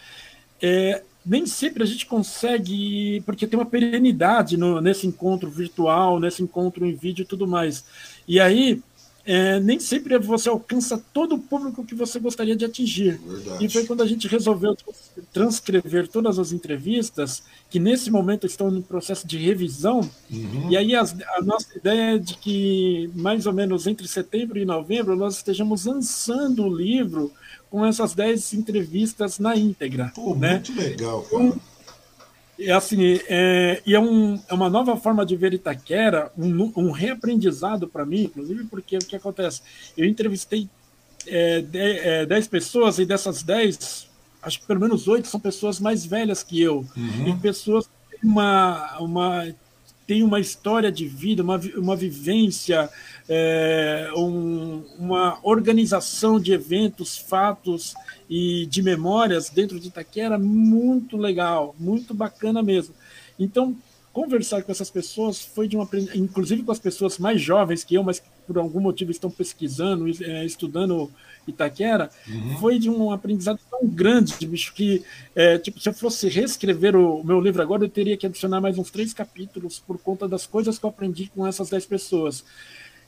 [0.62, 6.42] é, nem sempre a gente consegue, porque tem uma perenidade no, nesse encontro virtual, nesse
[6.42, 7.84] encontro em vídeo e tudo mais.
[8.28, 8.82] E aí,
[9.26, 13.20] é, nem sempre você alcança todo o público que você gostaria de atingir.
[13.20, 13.66] Verdade.
[13.66, 14.76] E foi quando a gente resolveu
[15.34, 20.00] transcrever todas as entrevistas, que nesse momento estão no processo de revisão.
[20.32, 20.72] Uhum.
[20.72, 24.64] E aí as, a nossa ideia é de que mais ou menos entre setembro e
[24.64, 27.30] novembro nós estejamos lançando o livro
[27.70, 30.12] com essas 10 entrevistas na íntegra.
[30.16, 30.54] Pô, né?
[30.54, 31.54] muito legal, cara.
[32.60, 36.92] É assim, é, e é, um, é uma nova forma de ver Itaquera, um, um
[36.92, 39.62] reaprendizado para mim, inclusive, porque o que acontece?
[39.96, 40.68] Eu entrevistei
[41.28, 44.08] é, 10 é, pessoas e dessas 10,
[44.42, 47.28] acho que pelo menos 8 são pessoas mais velhas que eu, uhum.
[47.28, 49.48] e pessoas que têm uma, uma,
[50.08, 52.90] têm uma história de vida, uma, uma vivência,
[53.28, 57.94] é, um, uma organização de eventos, fatos
[58.30, 62.96] e de memórias dentro de Itaquera muito legal, muito bacana mesmo.
[63.38, 63.76] Então,
[64.14, 68.04] conversar com essas pessoas foi de uma inclusive com as pessoas mais jovens que eu,
[68.04, 71.12] mas que por algum motivo estão pesquisando, é, estudando
[71.52, 72.58] Itaquera, uhum.
[72.58, 75.04] foi de um aprendizado tão grande, bicho, que
[75.36, 78.78] é, tipo, se eu fosse reescrever o meu livro agora, eu teria que adicionar mais
[78.78, 82.44] uns três capítulos por conta das coisas que eu aprendi com essas dez pessoas.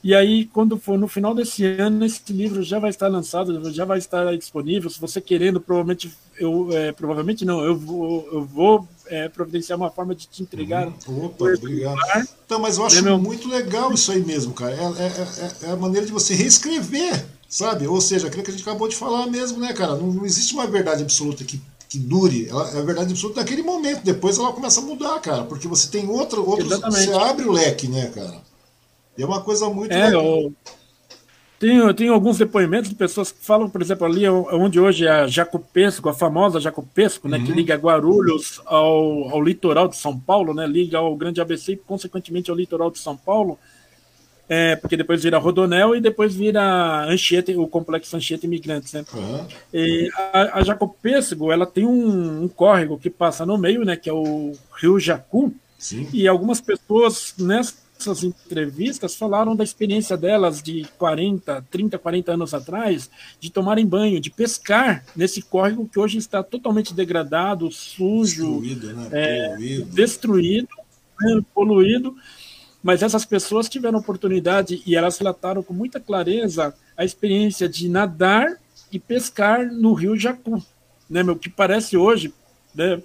[0.02, 3.84] E aí, quando for no final desse ano, esse livro já vai estar lançado, já
[3.84, 4.90] vai estar disponível.
[4.90, 9.92] Se você querendo, provavelmente, eu é, provavelmente não, eu vou, eu vou é, providenciar uma
[9.92, 10.88] forma de te entregar.
[11.06, 11.26] Uhum.
[11.26, 12.00] Opa, obrigado.
[12.46, 14.74] Então, mas eu acho é muito legal isso aí mesmo, cara.
[14.74, 17.86] É, é, é, é, a maneira de você reescrever, sabe?
[17.86, 19.96] Ou seja, aquilo que a gente acabou de falar mesmo, né, cara?
[19.96, 23.64] Não, não existe uma verdade absoluta que que dure, ela é a verdade absoluta naquele
[23.64, 24.04] momento.
[24.04, 27.88] Depois ela começa a mudar, cara, porque você tem outra, outros, você abre o leque,
[27.88, 28.48] né, cara?
[29.20, 29.92] E é uma coisa muito.
[29.92, 30.54] É, eu
[31.60, 35.28] tenho, tenho alguns depoimentos de pessoas que falam, por exemplo, ali onde hoje é a
[35.28, 37.44] Jacopesco, a famosa Jacopesco, né, uhum.
[37.44, 41.76] que liga Guarulhos ao, ao litoral de São Paulo, né, liga ao Grande ABC e,
[41.78, 43.60] consequentemente, ao litoral de São Paulo,
[44.48, 48.94] é, porque depois vira Rodonel e depois vira Anchieta, o complexo Anchieta Imigrantes.
[48.94, 49.04] Né?
[49.14, 49.46] Uhum.
[49.74, 54.10] E a, a Jacopesco, ela tem um, um, córrego que passa no meio, né, que
[54.10, 56.08] é o Rio Jacu, Sim.
[56.14, 62.54] e algumas pessoas nessa essas entrevistas falaram da experiência delas de 40, 30, 40 anos
[62.54, 68.94] atrás, de tomarem banho, de pescar nesse córrego que hoje está totalmente degradado, sujo, destruído,
[68.94, 69.10] né?
[69.12, 70.70] é, poluído, destruído
[71.22, 71.42] né?
[71.54, 72.16] poluído.
[72.82, 78.58] Mas essas pessoas tiveram oportunidade e elas relataram com muita clareza a experiência de nadar
[78.90, 80.64] e pescar no rio Jacu,
[81.10, 82.34] né, meu, que parece hoje,
[82.74, 83.02] né,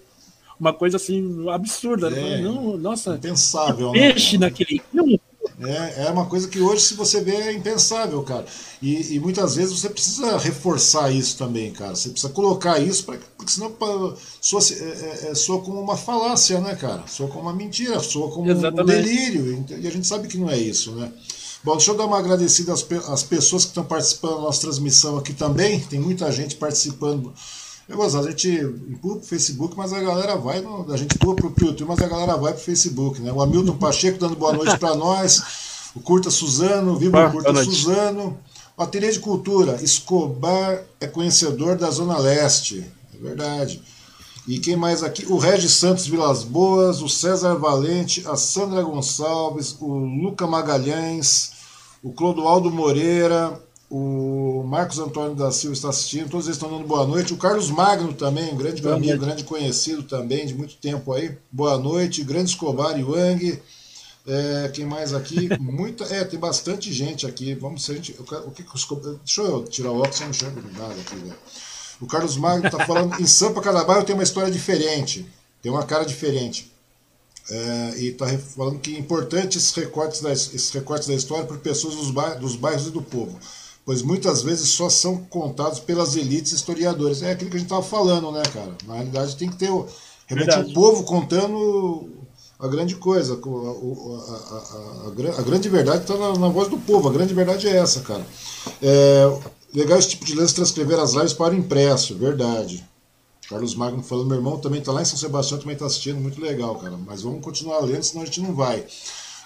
[0.59, 2.09] uma coisa assim absurda.
[2.09, 3.93] É, não, nossa, impensável.
[3.93, 4.83] Né, peixe né, naquele.
[5.61, 8.45] É, é uma coisa que hoje, se você vê, é impensável, cara.
[8.83, 11.95] E, e muitas vezes você precisa reforçar isso também, cara.
[11.95, 13.87] Você precisa colocar isso, pra, porque senão pra,
[14.41, 17.07] soa, é, é, é, soa como uma falácia, né, cara?
[17.07, 18.83] Soa como uma mentira, soa como Exatamente.
[18.83, 19.67] um delírio.
[19.81, 21.13] E a gente sabe que não é isso, né?
[21.63, 25.17] Bom, deixa eu dar uma agradecida às, às pessoas que estão participando da nossa transmissão
[25.17, 25.81] aqui também.
[25.81, 27.33] Tem muita gente participando
[27.89, 31.35] eu gosto, a gente empurra pro Facebook, mas a galera vai, no, a gente empurra
[31.35, 33.31] pro YouTube, mas a galera vai pro Facebook, né?
[33.31, 35.43] O Hamilton Pacheco dando boa noite para nós.
[35.95, 38.39] O Curta Suzano, Viva o Curta Suzano.
[38.77, 42.85] Ateliê de Cultura, Escobar é conhecedor da Zona Leste.
[43.15, 43.81] É verdade.
[44.47, 45.25] E quem mais aqui?
[45.27, 51.53] O Regis Santos Vilas Boas, o César Valente, a Sandra Gonçalves, o Luca Magalhães,
[52.03, 53.59] o Clodoaldo Moreira,
[53.91, 57.33] o Marcos Antônio da Silva está assistindo, todos eles estão dando boa noite.
[57.33, 59.25] O Carlos Magno também, um grande boa amigo, noite.
[59.25, 61.37] grande conhecido também, de muito tempo aí.
[61.51, 62.25] Boa noite.
[62.25, 63.61] Grande Escobar Wang.
[64.27, 65.49] É, quem mais aqui?
[65.61, 67.55] Muita, é, tem bastante gente aqui.
[67.55, 68.13] Vamos a gente.
[68.47, 71.37] O que, deixa eu tirar o óculos, eu não enxergo nada aqui, velho.
[72.01, 75.27] O Carlos Magno está falando, em Sampa Cadabaio tem uma história diferente,
[75.63, 76.73] tem uma cara diferente.
[77.51, 81.59] É, e está falando que é importante esses recortes, da, esses recortes da história por
[81.59, 83.39] pessoas dos bairros, dos bairros e do povo,
[83.85, 87.23] pois muitas vezes só são contados pelas elites historiadoras.
[87.23, 88.73] É aquilo que a gente estava falando, né, cara?
[88.87, 89.87] Na realidade tem que ter o,
[90.27, 92.09] realmente o povo contando
[92.59, 97.09] a grande coisa, a, a, a, a grande verdade está na, na, voz do povo,
[97.09, 98.25] a grande verdade é essa, cara.
[98.81, 99.29] É,
[99.75, 102.89] Legal esse tipo de lance transcrever as lives para o impresso, verdade.
[103.49, 106.41] Carlos Magno falando, meu irmão também está lá em São Sebastião, também está assistindo, muito
[106.41, 106.97] legal, cara.
[106.97, 108.87] Mas vamos continuar lendo, senão a gente não vai.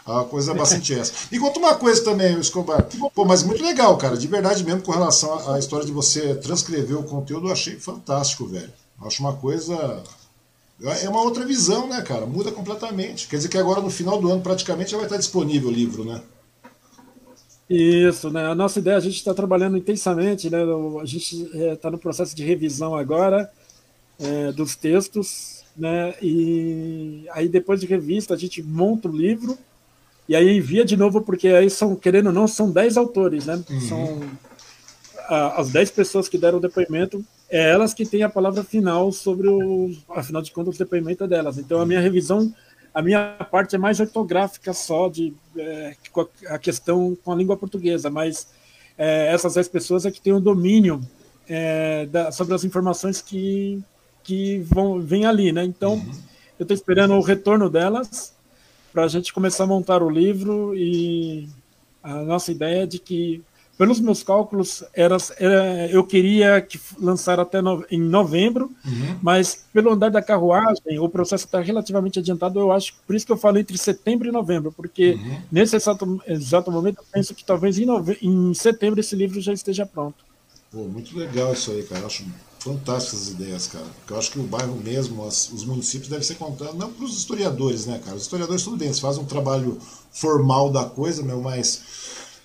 [0.08, 1.12] A coisa é bastante essa.
[1.30, 2.88] E conta uma coisa também, Escobar.
[3.14, 4.16] Pô, mas muito legal, cara.
[4.16, 8.46] De verdade mesmo, com relação à história de você transcrever o conteúdo, eu achei fantástico,
[8.46, 8.72] velho.
[9.02, 10.02] Acho uma coisa.
[11.02, 12.24] É uma outra visão, né, cara?
[12.24, 13.28] Muda completamente.
[13.28, 16.04] Quer dizer que agora no final do ano praticamente já vai estar disponível o livro,
[16.04, 16.22] né?
[17.68, 18.46] Isso, né?
[18.46, 20.58] A nossa ideia, a gente está trabalhando intensamente, né?
[21.02, 23.50] A gente está é, no processo de revisão agora
[24.18, 26.14] é, dos textos, né?
[26.22, 29.58] E aí depois de revista a gente monta o livro
[30.28, 33.62] e aí envia de novo, porque aí são, querendo ou não, são 10 autores, né?
[33.70, 33.80] Uhum.
[33.80, 34.20] São
[35.28, 39.10] a, as 10 pessoas que deram o depoimento, é elas que têm a palavra final
[39.10, 41.56] sobre o, afinal de contas, o depoimento é delas.
[41.56, 42.52] Então a minha revisão
[42.92, 45.94] a minha parte é mais ortográfica só, de é,
[46.48, 48.48] a questão com a língua portuguesa, mas
[48.96, 51.00] é, essas 10 pessoas é que têm o domínio
[51.48, 53.80] é, da, sobre as informações que,
[54.24, 55.64] que vão, vêm ali, né?
[55.64, 56.12] Então, uhum.
[56.58, 58.34] eu estou esperando o retorno delas
[58.92, 61.48] para a gente começar a montar o livro e
[62.02, 63.42] a nossa ideia é de que
[63.78, 69.18] pelos meus cálculos, era, era, eu queria que lançar até no, em novembro, uhum.
[69.22, 73.30] mas pelo andar da carruagem, o processo está relativamente adiantado, eu acho, por isso que
[73.30, 75.42] eu falo entre setembro e novembro, porque uhum.
[75.52, 79.52] nesse exato, exato momento eu penso que talvez em, nove, em setembro esse livro já
[79.52, 80.26] esteja pronto.
[80.72, 82.04] Pô, muito legal isso aí, cara.
[82.04, 82.24] Acho
[82.68, 83.86] fantásticas as ideias, cara.
[83.98, 87.04] Porque eu acho que o bairro mesmo, as, os municípios devem ser contados, não para
[87.04, 88.16] os historiadores, né, cara?
[88.16, 89.78] Os historiadores, tudo bem, eles fazem um trabalho
[90.12, 91.80] formal da coisa, meu, mas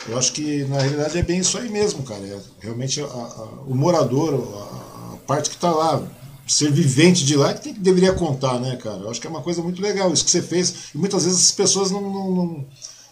[0.07, 2.25] eu acho que na realidade é bem isso aí mesmo, cara.
[2.25, 6.01] É realmente a, a, o morador, a, a parte que está lá,
[6.47, 8.99] ser vivente de lá, é que, tem, que deveria contar, né, cara?
[8.99, 10.93] Eu acho que é uma coisa muito legal isso que você fez.
[10.93, 12.65] E muitas vezes as pessoas não, não, não,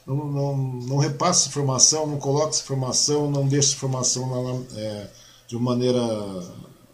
[0.05, 5.07] não, não, não repassam informação, não colocam essa informação, não deixam essa informação lá, é,
[5.47, 6.01] de uma maneira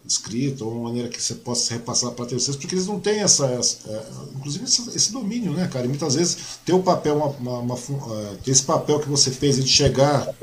[0.07, 3.45] escrita ou uma maneira que você possa repassar para terceiros, porque eles não têm essa,
[3.47, 4.03] essa é,
[4.35, 5.85] inclusive esse, esse, domínio, né, cara?
[5.85, 9.29] E muitas vezes ter o papel, uma, uma, uma, é, ter esse papel que você
[9.31, 10.33] fez de chegar,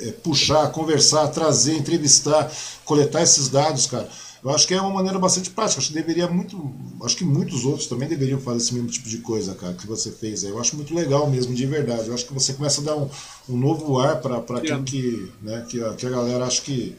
[0.00, 2.50] é, puxar, conversar, trazer, entrevistar,
[2.84, 4.08] coletar esses dados, cara.
[4.44, 5.80] Eu acho que é uma maneira bastante prática.
[5.80, 6.70] Acho que deveria muito,
[7.02, 10.10] acho que muitos outros também deveriam fazer esse mesmo tipo de coisa, cara, que você
[10.10, 10.44] fez.
[10.44, 10.50] Aí.
[10.50, 12.08] Eu acho muito legal mesmo, de verdade.
[12.08, 13.08] Eu acho que você começa a dar um,
[13.48, 16.94] um novo ar para aquilo que, né, que, que a galera acha que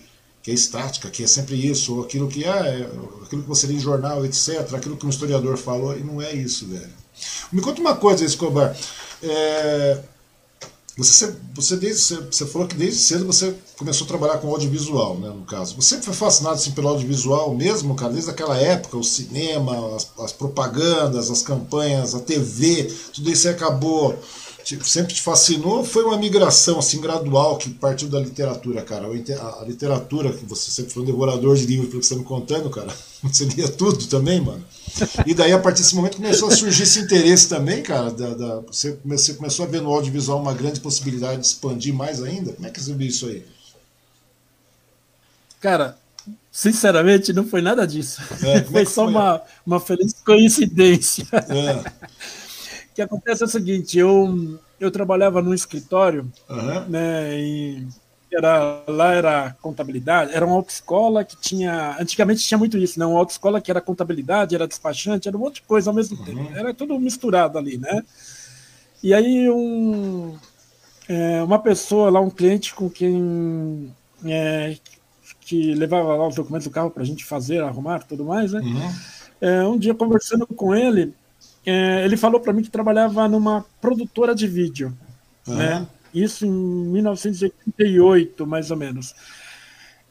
[0.46, 2.88] que é estática, que é sempre isso, ou aquilo que ah, é,
[3.24, 6.36] aquilo que você lê em jornal, etc., aquilo que um historiador falou, e não é
[6.36, 6.94] isso, velho.
[7.52, 8.78] Me conta uma coisa, Escobar.
[9.24, 10.02] É,
[10.96, 15.30] você, você, desde, você falou que desde cedo você começou a trabalhar com audiovisual, né,
[15.30, 15.76] no caso.
[15.78, 20.32] Você foi fascinado assim, pelo audiovisual mesmo, cara, desde aquela época, o cinema, as, as
[20.32, 24.16] propagandas, as campanhas, a TV, tudo isso acabou
[24.84, 29.06] sempre te fascinou foi uma migração assim gradual que partiu da literatura, cara?
[29.06, 32.28] A, literatura, que você sempre foi um devorador de livros, pelo que você está me
[32.28, 32.92] contando, cara.
[33.26, 34.64] Você lia tudo também, mano.
[35.26, 38.12] E daí, a partir desse momento, começou a surgir esse interesse também, cara.
[38.12, 42.22] Da, da, você, você começou a ver no audiovisual uma grande possibilidade de expandir mais
[42.22, 42.54] ainda?
[42.54, 43.44] Como é que você viu isso aí?
[45.60, 45.98] Cara,
[46.52, 48.22] sinceramente, não foi nada disso.
[48.44, 49.12] É, foi é só foi?
[49.12, 51.26] Uma, uma feliz coincidência.
[51.32, 52.45] É
[52.96, 56.86] que acontece é o seguinte, eu, eu trabalhava num escritório, uhum.
[56.88, 57.86] né, e
[58.32, 63.20] era, lá era contabilidade, era uma autoescola que tinha, antigamente tinha muito isso, né, uma
[63.20, 66.24] autoescola que era contabilidade, era despachante, era um monte de coisa ao mesmo uhum.
[66.24, 68.02] tempo, era tudo misturado ali, né,
[69.04, 70.38] e aí um,
[71.10, 73.94] é, uma pessoa lá, um cliente com quem,
[74.24, 74.78] é,
[75.42, 78.62] que levava lá os documentos do carro para a gente fazer, arrumar, tudo mais, né,
[78.62, 78.92] uhum.
[79.42, 81.14] é, um dia conversando com ele,
[81.66, 84.96] é, ele falou para mim que trabalhava numa produtora de vídeo,
[85.48, 85.56] uhum.
[85.56, 85.88] né?
[86.16, 89.14] isso em 1988, mais ou menos.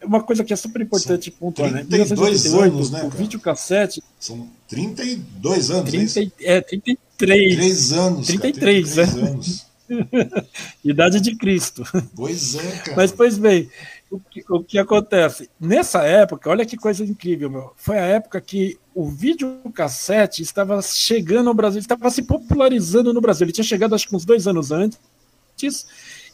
[0.03, 1.83] Uma coisa que é super importante pontuar, né?
[1.89, 4.03] 1988, anos, né, o vídeo-cassete.
[4.21, 7.57] São 32 anos, 30, é, é 33.
[7.57, 8.27] 3 anos.
[8.27, 9.31] 33, cara, 33 né?
[9.31, 9.67] anos.
[10.85, 11.85] Idade de Cristo.
[12.15, 12.97] Pois é, cara.
[12.97, 13.71] Mas, pois bem,
[14.11, 15.49] o que, o que acontece?
[15.59, 17.73] Nessa época, olha que coisa incrível, meu.
[17.77, 23.45] Foi a época que o videocassete estava chegando ao Brasil, estava se popularizando no Brasil.
[23.45, 24.99] Ele tinha chegado, acho que uns dois anos antes,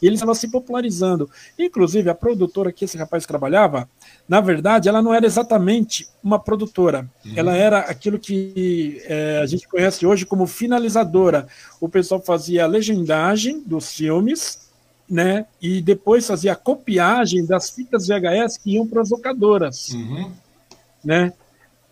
[0.01, 1.29] e ele estava se popularizando.
[1.57, 3.87] Inclusive, a produtora que esse rapaz trabalhava,
[4.27, 7.07] na verdade, ela não era exatamente uma produtora.
[7.23, 7.33] Uhum.
[7.35, 11.47] Ela era aquilo que é, a gente conhece hoje como finalizadora.
[11.79, 14.71] O pessoal fazia a legendagem dos filmes,
[15.07, 15.45] né?
[15.61, 20.31] E depois fazia a copiagem das fitas VHS que iam para as locadoras, uhum.
[21.03, 21.33] né?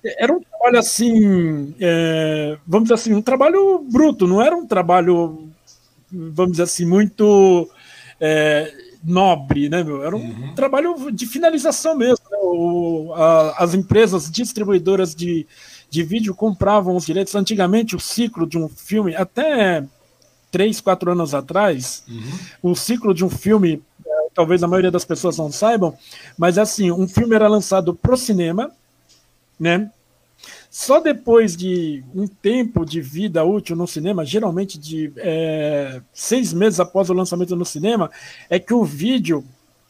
[0.04, 5.50] Era um trabalho assim, é, vamos dizer assim, um trabalho bruto, não era um trabalho,
[6.12, 7.70] vamos dizer assim, muito
[8.20, 8.74] é,
[9.04, 10.04] nobre, né, meu?
[10.04, 10.56] Era um uhum.
[10.56, 12.24] trabalho de finalização mesmo.
[12.30, 12.38] Né?
[12.42, 15.48] O, a, as empresas distribuidoras de,
[15.90, 17.36] de vídeo compravam os direitos.
[17.36, 19.84] Antigamente, o ciclo de um filme, até
[20.52, 22.72] três, quatro anos atrás, uhum.
[22.72, 25.96] o ciclo de um filme, é, talvez a maioria das pessoas não saibam,
[26.38, 28.72] mas assim, um filme era lançado para o cinema,
[29.60, 29.92] né?
[30.70, 36.80] Só depois de um tempo de vida útil no cinema, geralmente de é, seis meses
[36.80, 38.10] após o lançamento no cinema,
[38.50, 39.44] é que o vídeo,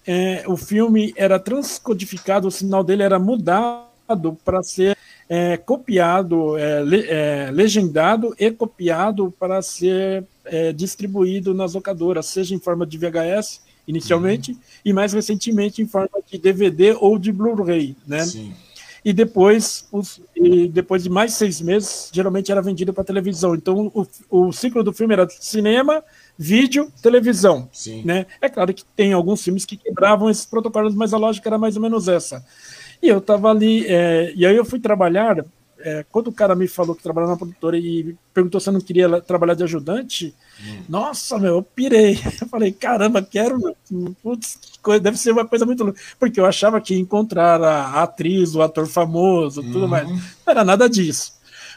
[0.08, 4.98] é, o filme era transcodificado, o sinal dele era mudado para ser
[5.28, 12.56] é, copiado, é, le, é, legendado e copiado para ser é, distribuído nas locadoras, seja
[12.56, 14.58] em forma de VHS inicialmente uhum.
[14.86, 18.24] e mais recentemente em forma de DVD ou de Blu-ray, né?
[18.24, 18.54] Sim.
[19.04, 23.56] E depois, os, e depois de mais seis meses, geralmente era vendido para televisão.
[23.56, 26.04] Então, o, o ciclo do filme era cinema,
[26.38, 27.70] vídeo, televisão.
[27.72, 28.04] Sim.
[28.04, 28.26] Né?
[28.42, 31.76] É claro que tem alguns filmes que quebravam esses protocolos, mas a lógica era mais
[31.76, 32.46] ou menos essa.
[33.02, 35.46] E eu estava ali, é, e aí eu fui trabalhar
[35.82, 38.82] é, quando o cara me falou que trabalhava na produtora e perguntou se eu não
[38.82, 40.84] queria trabalhar de ajudante, hum.
[40.90, 42.20] nossa, meu, eu pirei.
[42.42, 43.60] Eu falei, caramba, quero,
[44.22, 46.00] putz, coisa, deve ser uma coisa muito louca.
[46.18, 50.08] Porque eu achava que ia encontrar a atriz, o ator famoso, tudo mais.
[50.08, 50.16] Uhum.
[50.16, 51.34] Não era nada disso.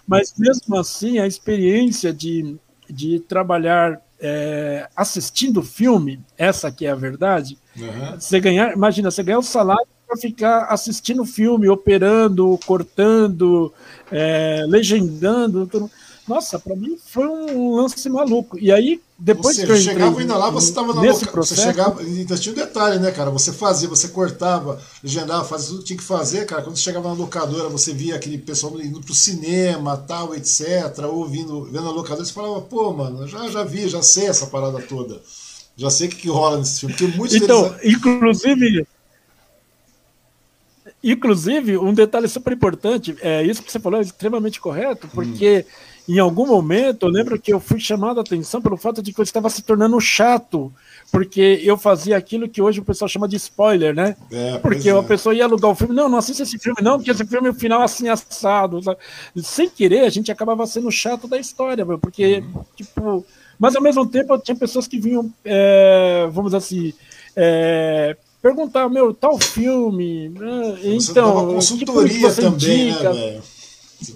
[0.07, 2.57] Mas mesmo assim, a experiência de,
[2.89, 8.19] de trabalhar é, assistindo o filme, essa que é a verdade, uhum.
[8.19, 13.73] você ganhar, imagina, você ganhar o salário para ficar assistindo o filme, operando, cortando,
[14.11, 15.67] é, legendando.
[15.67, 15.91] Tudo.
[16.29, 18.59] Nossa, para mim foi um lance maluco.
[18.59, 21.33] E aí, depois seja, que eu entrei, chegava ainda lá, você estava na nesse loca...
[21.33, 21.61] processo.
[21.61, 23.31] Você chegava, ainda tinha um detalhe, né, cara?
[23.31, 26.63] Você fazia, você cortava, legendava, fazia tudo que tinha que fazer, cara.
[26.63, 30.67] Quando você chegava na locadora, você via aquele pessoal indo pro cinema, tal, etc.,
[31.11, 34.81] ouvindo, vendo a locadora, você falava, pô, mano, já, já vi, já sei essa parada
[34.81, 35.21] toda.
[35.77, 36.95] Já sei o que, que rola nesse filme.
[36.95, 37.97] Porque muitos então, deles...
[37.97, 38.87] inclusive,
[41.03, 45.67] Inclusive, um detalhe super importante, é isso que você falou é extremamente correto, porque
[46.09, 46.15] hum.
[46.15, 49.21] em algum momento eu lembro que eu fui chamado a atenção pelo fato de que
[49.21, 50.73] eu estava se tornando chato,
[51.11, 54.17] porque eu fazia aquilo que hoje o pessoal chama de spoiler, né?
[54.31, 54.93] É, porque é.
[54.97, 57.49] a pessoa ia alugar o filme, não, não assista esse filme, não, porque esse filme
[57.49, 58.81] o final é assim assado.
[58.81, 58.99] Sabe?
[59.43, 62.63] Sem querer, a gente acabava sendo chato da história, porque, hum.
[62.75, 63.27] tipo.
[63.59, 66.95] Mas ao mesmo tempo tinha pessoas que vinham, é, vamos dizer assim.
[67.37, 70.29] É, perguntar, meu, tal filme.
[70.29, 70.79] Né?
[70.83, 73.13] Você então, dá uma consultoria que também, né, indica?
[73.13, 73.43] né, velho?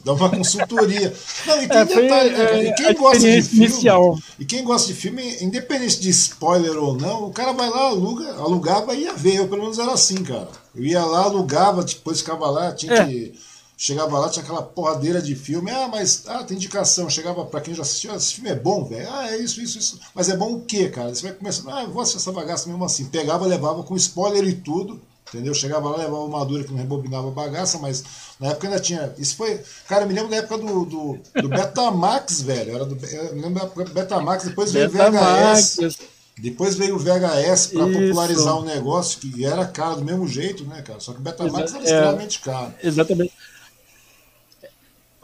[0.04, 1.14] Dá uma consultoria.
[1.46, 2.64] Não, e tem é, detalhe, né, cara?
[2.64, 4.18] E quem gosta de filme, inicial.
[4.36, 8.34] e quem gosta de filme, independente de spoiler ou não, o cara vai lá, aluga,
[8.34, 9.36] alugava e ia ver.
[9.36, 10.48] Eu pelo menos era assim, cara.
[10.74, 13.06] Eu ia lá, alugava, depois ficava lá, tinha é.
[13.06, 13.34] que
[13.78, 15.70] Chegava lá, tinha aquela porradeira de filme.
[15.70, 17.10] Ah, mas ah, tem indicação.
[17.10, 19.06] Chegava para quem já assistiu, ah, esse filme é bom, velho.
[19.10, 20.00] Ah, é isso, isso, isso.
[20.14, 21.14] Mas é bom o quê, cara?
[21.14, 23.04] Você vai começando, ah, eu vou assistir essa bagaça mesmo assim.
[23.04, 25.00] Pegava, levava com spoiler e tudo.
[25.28, 25.52] Entendeu?
[25.52, 28.02] Chegava lá, levava uma dura que não rebobinava bagaça, mas
[28.40, 29.12] na época ainda tinha.
[29.18, 29.60] Isso foi.
[29.88, 32.76] Cara, eu me lembro da época do, do, do Betamax, velho.
[32.76, 35.98] Era do, eu me lembro da época do Betamax, depois veio o VHS.
[36.38, 40.82] Depois veio o VHS para popularizar o negócio, que era caro do mesmo jeito, né,
[40.82, 41.00] cara?
[41.00, 42.74] Só que o Betamax Exa era extremamente caro.
[42.82, 43.32] Exatamente.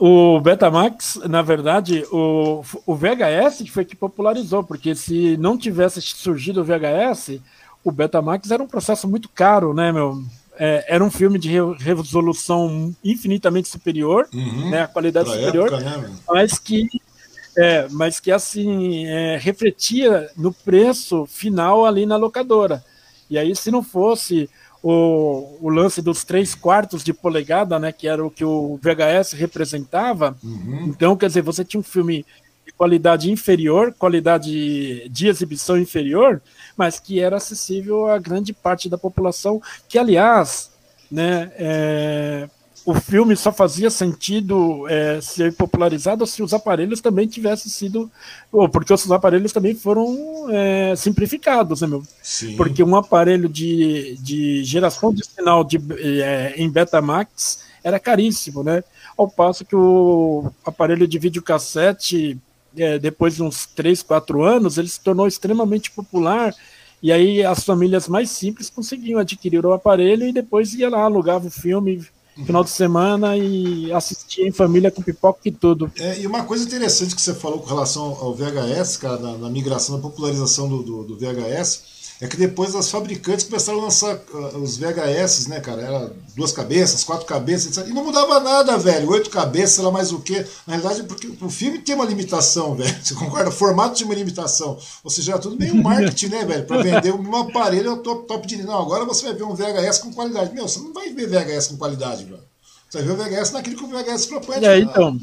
[0.04, 6.60] O Betamax, na verdade, o, o VHS foi que popularizou, porque se não tivesse surgido
[6.60, 7.40] o VHS,
[7.84, 10.20] o Betamax era um processo muito caro, né, meu?
[10.58, 16.10] É, era um filme de resolução infinitamente superior, uhum, né, a qualidade superior, época, né,
[16.28, 16.88] mas que
[17.56, 22.84] é, mas que assim é, refletia no preço final ali na locadora.
[23.30, 24.50] E aí, se não fosse
[24.82, 29.32] o, o lance dos três quartos de polegada, né, que era o que o VHS
[29.32, 30.36] representava.
[30.42, 30.86] Uhum.
[30.88, 32.26] Então, quer dizer, você tinha um filme
[32.66, 36.42] de qualidade inferior, qualidade de exibição inferior,
[36.76, 40.70] mas que era acessível a grande parte da população, que aliás,
[41.10, 42.48] né, é,
[42.84, 48.10] o filme só fazia sentido é, ser popularizado se os aparelhos também tivessem sido.
[48.50, 52.02] Ou porque os aparelhos também foram é, simplificados, né, meu?
[52.22, 52.56] Sim.
[52.56, 58.82] Porque um aparelho de, de geração de sinal de, é, em Betamax era caríssimo, né?
[59.16, 62.38] Ao passo que o aparelho de videocassete,
[62.76, 66.52] é, depois de uns 3, 4 anos, ele se tornou extremamente popular.
[67.00, 71.46] E aí as famílias mais simples conseguiam adquirir o aparelho e depois ia lá, alugava
[71.46, 72.04] o filme
[72.36, 75.90] final de semana e assistia em família com pipoca e tudo.
[75.98, 79.50] É, e uma coisa interessante que você falou com relação ao VHS, cara, na, na
[79.50, 81.84] migração, na popularização do, do, do, VHS,
[82.22, 85.82] é que depois as fabricantes começaram a lançar uh, os VHS, né, cara?
[85.82, 87.90] Era duas cabeças, quatro cabeças, etc.
[87.90, 89.10] E não mudava nada, velho.
[89.10, 90.46] Oito cabeças, sei lá mais o quê.
[90.64, 92.94] Na realidade, porque o filme tem uma limitação, velho.
[93.02, 93.48] Você concorda?
[93.48, 94.78] O formato tinha uma limitação.
[95.02, 96.64] Ou seja, era tudo meio marketing, né, velho?
[96.64, 98.62] Pra vender um aparelho é top, top de.
[98.62, 100.54] Não, agora você vai ver um VHS com qualidade.
[100.54, 102.38] Meu, você não vai ver VHS com qualidade, velho.
[102.88, 104.64] Você vai ver o VHS naquilo que o VHS propõe.
[104.64, 105.18] É, então.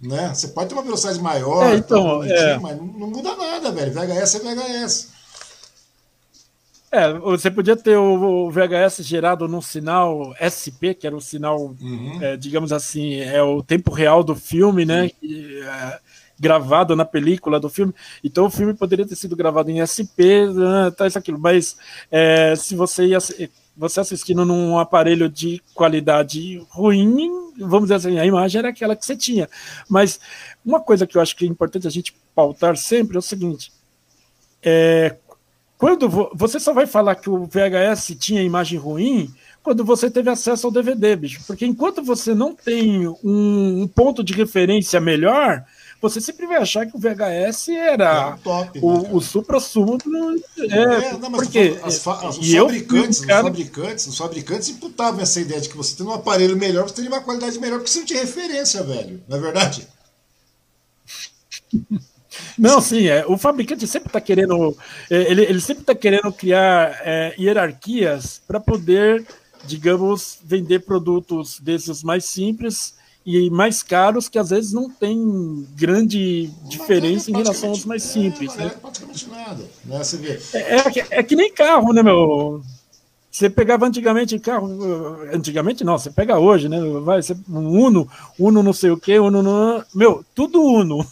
[0.00, 0.32] Né?
[0.34, 2.58] Você pode ter uma velocidade maior, é, então, é.
[2.58, 3.92] mas não, não muda nada, velho.
[3.92, 5.15] VHS é VHS.
[6.90, 12.18] É, você podia ter o VHS gerado num sinal SP, que era o sinal, uhum.
[12.22, 15.10] é, digamos assim, é o tempo real do filme, né?
[15.22, 15.98] É,
[16.38, 17.94] gravado na película do filme.
[18.22, 21.38] Então o filme poderia ter sido gravado em SP, né, tá isso aquilo.
[21.38, 21.76] Mas
[22.10, 23.18] é, se você ia
[23.76, 27.28] você assistindo num aparelho de qualidade ruim,
[27.58, 29.48] vamos dizer assim, a imagem era aquela que você tinha.
[29.88, 30.18] Mas
[30.64, 33.72] uma coisa que eu acho que é importante a gente pautar sempre é o seguinte:
[34.62, 35.16] é,
[35.78, 40.66] quando você só vai falar que o VHS tinha imagem ruim quando você teve acesso
[40.66, 41.40] ao DVD, bicho.
[41.46, 45.64] Porque enquanto você não tem um, um ponto de referência melhor,
[46.00, 50.42] você sempre vai achar que o VHS era é top, o, né, o supra-sumo do.
[50.70, 53.40] É, é, não, porque, as, os, fabricantes, eu, cara...
[53.40, 56.94] os, fabricantes, os fabricantes imputavam essa ideia de que você tendo um aparelho melhor, você
[56.94, 59.20] teria uma qualidade melhor, porque você não tinha referência, velho.
[59.28, 59.86] Não é verdade?
[62.58, 64.76] Não, sim, é, o fabricante sempre está querendo,
[65.10, 69.26] é, ele, ele sempre está querendo criar é, hierarquias para poder,
[69.64, 72.94] digamos, vender produtos desses mais simples
[73.26, 78.56] e mais caros que às vezes não tem grande diferença em relação aos mais simples.
[78.56, 78.72] É, né?
[78.72, 79.64] é nada.
[79.84, 80.00] Né?
[80.54, 82.62] É, é, é, que nem carro, né, meu?
[83.36, 84.66] Você pegava antigamente carro,
[85.30, 86.80] antigamente não, você pega hoje, né?
[87.04, 88.08] Vai ser um Uno,
[88.38, 91.06] Uno não sei o que, Uno, não, meu, tudo Uno.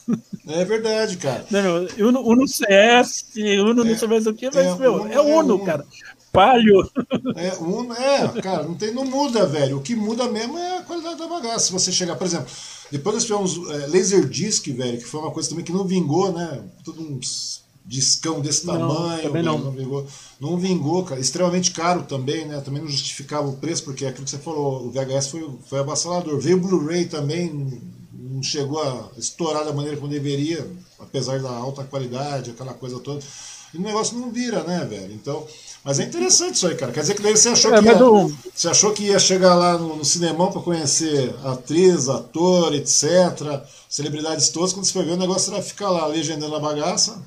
[0.49, 1.45] É verdade, cara.
[1.51, 4.95] Né, meu, Uno, Uno CS, Uno é, não sei mais o que, mas, é, meu,
[4.95, 5.87] Uno, é Uno, é cara.
[6.33, 6.91] Palio.
[7.37, 9.77] É, Uno, é, cara, não, tem, não muda, velho.
[9.77, 11.67] O que muda mesmo é a qualidade da bagaça.
[11.67, 12.47] Se você chegar, por exemplo,
[12.91, 16.63] depois nós tivemos é, Laserdisc, velho, que foi uma coisa também que não vingou, né?
[16.83, 19.59] Tudo uns discão desse não, tamanho, não.
[19.59, 19.71] não.
[19.71, 20.07] vingou.
[20.41, 21.21] Não vingou, cara.
[21.21, 22.61] Extremamente caro também, né?
[22.61, 26.41] Também não justificava o preço, porque aquilo que você falou, o VHS foi, foi avassalador.
[26.41, 27.53] Veio o Blu-ray também,
[28.13, 30.67] não chegou a estourar da maneira como deveria,
[30.99, 33.23] apesar da alta qualidade, aquela coisa toda.
[33.75, 35.13] E o negócio não vira, né, velho?
[35.13, 35.47] Então.
[35.83, 36.93] Mas é interessante isso aí, cara.
[36.93, 38.35] Quer dizer que daí você achou, é, que, ia, do...
[38.55, 44.49] você achou que ia chegar lá no, no cinemão para conhecer atriz, ator, etc., celebridades
[44.49, 47.23] todas, quando você foi ver o negócio era ficar lá legendando a bagaça.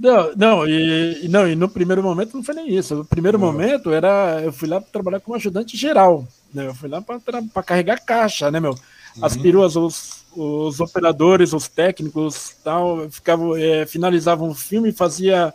[0.00, 2.94] Não, não e, não, e no primeiro momento não foi nem isso.
[2.94, 3.46] No primeiro não.
[3.46, 4.40] momento era.
[4.42, 6.26] Eu fui lá trabalhar como ajudante geral.
[6.54, 6.66] Né?
[6.66, 8.74] Eu fui lá para carregar caixa, né, meu?
[9.20, 9.42] As uhum.
[9.42, 15.52] peruas, os, os operadores, os técnicos tal, ficavam, é, finalizavam o filme, fazia.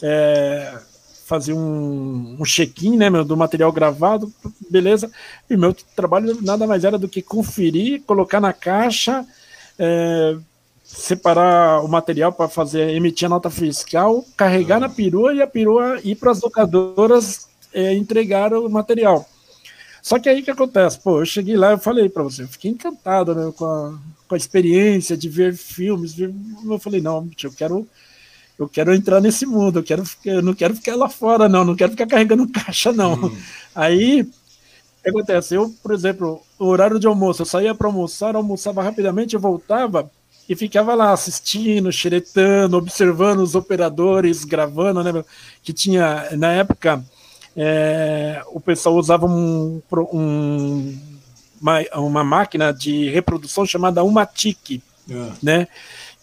[0.00, 0.78] É,
[1.26, 4.32] fazia um, um check-in né, meu, do material gravado,
[4.68, 5.10] beleza.
[5.48, 9.24] E meu trabalho nada mais era do que conferir, colocar na caixa,
[9.78, 10.36] é,
[10.92, 14.80] separar o material para fazer emitir a nota fiscal, carregar uhum.
[14.82, 19.26] na perua e a perua ir para as locadoras é, entregar o material.
[20.02, 20.98] Só que aí que acontece?
[20.98, 24.34] Pô, eu cheguei lá, eu falei para você, eu fiquei encantado né, com, a, com
[24.34, 26.14] a experiência de ver filmes.
[26.14, 26.34] Ver,
[26.64, 27.86] eu falei, não, eu quero
[28.58, 31.74] eu quero entrar nesse mundo, eu, quero, eu não quero ficar lá fora, não, não
[31.74, 33.14] quero ficar carregando caixa, não.
[33.14, 33.36] Hum.
[33.74, 35.54] Aí, o que acontece?
[35.54, 40.10] Eu, por exemplo, o horário de almoço, eu saía para almoçar, almoçava rapidamente, eu voltava
[40.50, 45.24] e ficava lá assistindo, xeretando, observando os operadores, gravando, né?
[45.62, 47.04] Que tinha, na época,
[47.56, 49.80] é, o pessoal usava um,
[50.12, 50.98] um,
[51.62, 55.30] uma, uma, máquina de reprodução chamada Umatic, é.
[55.40, 55.68] né?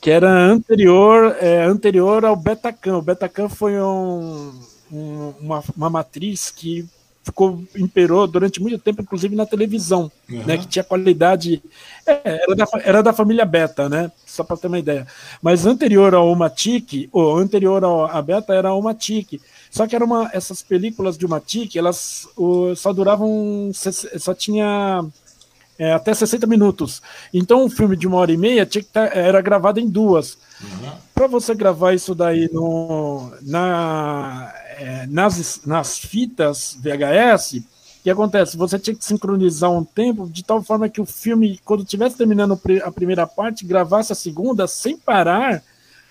[0.01, 2.97] Que era anterior, é, anterior ao Betacam.
[2.97, 4.53] O Betacam foi um,
[4.91, 6.85] um, uma, uma matriz que
[7.27, 10.43] ficou imperou durante muito tempo, inclusive na televisão, uhum.
[10.45, 11.61] né, que tinha qualidade
[12.05, 15.05] é, era, da, era da família Beta, né, só para ter uma ideia.
[15.41, 19.41] Mas anterior ao Matic, ou anterior à Beta era o Matic.
[19.69, 25.05] Só que era uma essas películas de Matic, elas o, só duravam só tinha
[25.77, 27.01] é, até 60 minutos.
[27.33, 30.37] Então, um filme de uma hora e meia tinha que tá, era gravado em duas.
[30.61, 30.91] Uhum.
[31.13, 38.55] Para você gravar isso daí no, na, é, nas, nas fitas VHS, o que acontece?
[38.55, 42.59] Você tinha que sincronizar um tempo de tal forma que o filme, quando estivesse terminando
[42.83, 45.63] a primeira parte, gravasse a segunda sem parar,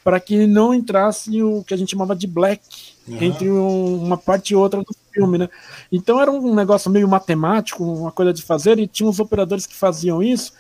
[0.05, 2.63] para que não entrasse o que a gente chamava de black
[3.09, 3.19] uhum.
[3.21, 5.49] entre um, uma parte e outra do filme, né?
[5.91, 9.75] Então era um negócio meio matemático, uma coisa de fazer, e tinha uns operadores que
[9.75, 10.53] faziam isso.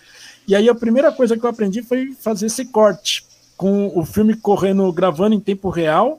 [0.48, 3.24] E aí a primeira coisa que eu aprendi foi fazer esse corte,
[3.56, 6.18] com o filme correndo, gravando em tempo real,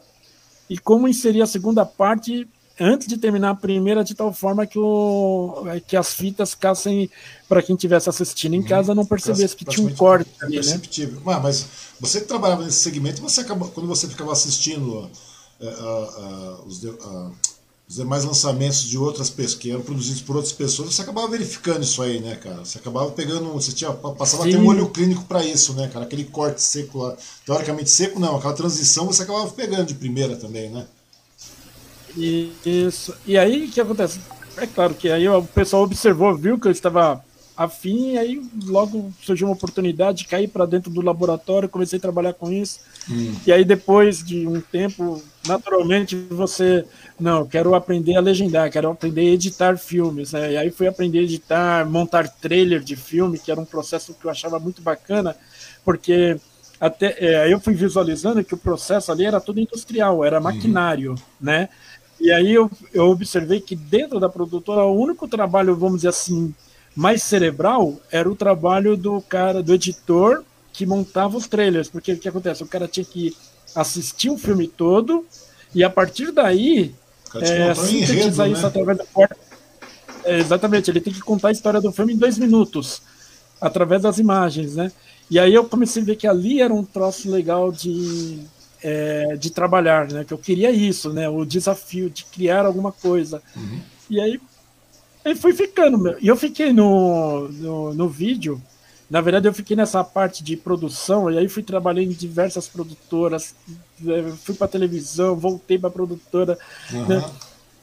[0.70, 2.48] e como inserir a segunda parte
[2.80, 7.10] antes de terminar a primeira, de tal forma que, o, que as fitas ficassem,
[7.50, 10.30] para quem estivesse assistindo em casa, não percebesse que tinha um corte.
[10.44, 10.82] É né?
[11.26, 11.66] Ah, mas
[12.00, 15.10] você que trabalhava nesse segmento, você acabou, quando você ficava assistindo uh,
[15.60, 16.80] uh, uh, os,
[17.88, 21.84] os demais lançamentos de outras pessoas que eram produzidos por outras pessoas, você acabava verificando
[21.84, 22.66] isso aí, né, cara?
[22.66, 24.50] Você acabava pegando, você tinha passava Sim.
[24.50, 26.04] a ter um olho clínico para isso, né, cara?
[26.04, 27.16] Aquele corte seco lá,
[27.46, 30.86] teoricamente seco não, aquela transição você acabava pegando de primeira também, né?
[32.66, 33.14] Isso.
[33.26, 34.20] E aí o que acontece?
[34.58, 37.24] É claro que aí o pessoal observou, viu que eu estava
[37.58, 42.34] afim, e aí logo surgiu uma oportunidade, caí para dentro do laboratório, comecei a trabalhar
[42.34, 42.80] com isso.
[43.10, 43.34] Hum.
[43.48, 46.86] E aí depois de um tempo, naturalmente você,
[47.20, 50.54] não, quero aprender a legendar, quero aprender a editar filmes, né?
[50.54, 54.26] E aí fui aprender a editar, montar trailer de filme, que era um processo que
[54.26, 55.36] eu achava muito bacana,
[55.84, 56.38] porque
[56.80, 61.18] até é, eu fui visualizando que o processo ali era tudo industrial, era maquinário, uhum.
[61.42, 61.70] né?
[62.20, 66.54] E aí eu, eu observei que dentro da produtora o único trabalho, vamos dizer assim,
[66.98, 70.44] mais cerebral era o trabalho do cara, do editor
[70.74, 72.64] que montava os trailers, porque o que acontece?
[72.64, 73.38] O cara tinha que
[73.76, 75.24] assistir o filme todo
[75.76, 76.96] e a partir daí
[77.36, 78.68] é, sintetizar isso né?
[78.68, 79.38] através da porta.
[80.24, 83.04] É, exatamente, ele tem que contar a história do filme em dois minutos,
[83.62, 84.92] através das imagens, né?
[85.30, 88.40] E aí eu comecei a ver que ali era um troço legal de,
[88.82, 90.26] é, de trabalhar, né?
[90.26, 91.30] Que eu queria isso, né?
[91.30, 93.40] O desafio de criar alguma coisa.
[93.56, 93.82] Uhum.
[94.10, 94.40] E aí
[95.26, 98.62] e fui ficando, E eu fiquei no, no, no, vídeo.
[99.10, 103.56] Na verdade, eu fiquei nessa parte de produção, e aí fui trabalhar em diversas produtoras,
[104.06, 106.58] é, fui para televisão, voltei para produtora,
[106.92, 107.08] uhum.
[107.08, 107.26] né?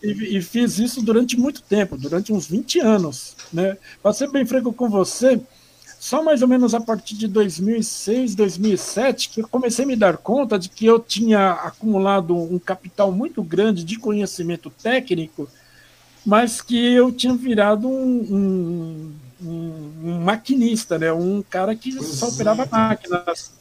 [0.03, 3.79] E, e, fiz isso durante muito tempo, durante uns 20 anos, né?
[4.03, 5.41] Para ser bem franco com você,
[6.05, 10.19] só mais ou menos a partir de 2006, 2007, que eu comecei a me dar
[10.19, 15.49] conta de que eu tinha acumulado um capital muito grande de conhecimento técnico
[16.25, 21.13] mas que eu tinha virado um, um, um maquinista, né?
[21.13, 22.69] um cara que pois só operava é.
[22.71, 23.53] máquinas.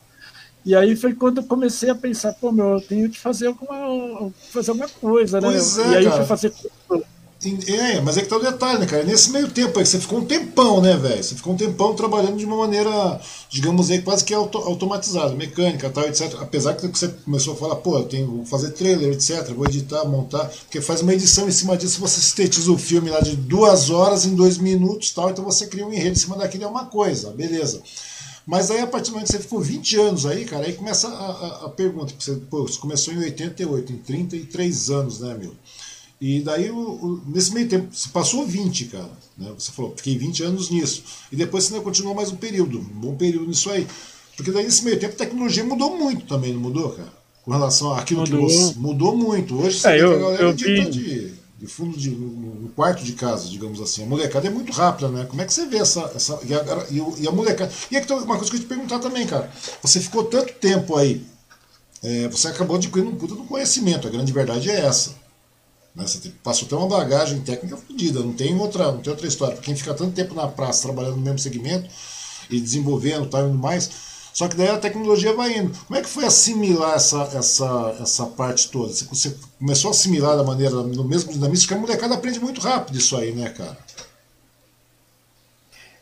[0.65, 4.31] E aí foi quando eu comecei a pensar, pô, meu, eu tenho que fazer alguma,
[4.49, 5.49] fazer alguma coisa, né?
[5.49, 6.17] Pois é, e aí cara.
[6.17, 6.53] fui fazer
[7.67, 9.03] é, mas é que tá o detalhe, né, cara?
[9.03, 11.23] Nesse meio tempo aí, você ficou um tempão, né, velho?
[11.23, 13.19] Você ficou um tempão trabalhando de uma maneira,
[13.49, 16.35] digamos aí, quase que auto automatizada, mecânica tal, etc.
[16.39, 19.53] Apesar que você começou a falar, pô, eu tenho vou fazer trailer, etc.
[19.53, 23.19] Vou editar, montar, porque faz uma edição em cima disso, você sintetiza o filme lá
[23.19, 26.63] de duas horas em dois minutos tal, então você cria um enredo em cima daquilo,
[26.63, 27.81] é uma coisa, beleza.
[28.45, 31.07] Mas aí, a partir do momento que você ficou 20 anos aí, cara, aí começa
[31.07, 35.55] a, a, a pergunta, você, pô, você começou em 88, em 33 anos, né, meu?
[36.25, 39.09] E daí, o, o, nesse meio tempo, você passou 20, cara.
[39.37, 39.51] Né?
[39.59, 41.03] Você falou, fiquei 20 anos nisso.
[41.29, 43.85] E depois você continuou mais um período, um bom período nisso aí.
[44.37, 47.11] Porque daí, nesse meio tempo, a tecnologia mudou muito também, não mudou, cara?
[47.43, 48.47] Com relação àquilo mudou.
[48.47, 48.79] que você.
[48.79, 49.61] Mudou muito.
[49.61, 50.89] Hoje você é, eu, a galera eu vi...
[50.89, 52.09] de, de fundo de.
[52.11, 54.03] no quarto de casa, digamos assim.
[54.03, 55.25] A molecada é muito rápida, né?
[55.25, 56.09] Como é que você vê essa.
[56.15, 56.87] essa e, a,
[57.19, 57.69] e, a molecada.
[57.91, 59.51] E aqui uma coisa que eu te perguntar também, cara.
[59.81, 61.21] Você ficou tanto tempo aí.
[62.01, 64.07] É, você acabou adquirindo um puta do conhecimento.
[64.07, 65.21] A grande verdade é essa.
[65.95, 66.05] Né?
[66.07, 69.57] Você passou até uma bagagem técnica fodida, não tem outra, não tem outra história.
[69.57, 71.89] Quem fica tanto tempo na praça trabalhando no mesmo segmento
[72.49, 73.89] e desenvolvendo tal e mais,
[74.33, 75.77] só que daí a tecnologia vai indo.
[75.85, 78.91] Como é que foi assimilar essa, essa, essa parte toda?
[78.91, 82.59] Você, você começou a assimilar da maneira, no mesmo dinamismo, porque a molecada aprende muito
[82.59, 83.77] rápido isso aí, né, cara?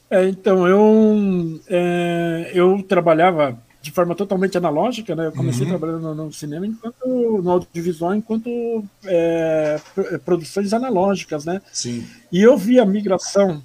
[0.09, 5.27] É, então, eu, é, eu trabalhava de forma totalmente analógica, né?
[5.27, 5.69] Eu comecei uhum.
[5.69, 11.61] trabalhando no, cinema enquanto no audiovisual enquanto é, é, produções analógicas, né?
[11.71, 12.05] Sim.
[12.31, 13.63] E eu vi a migração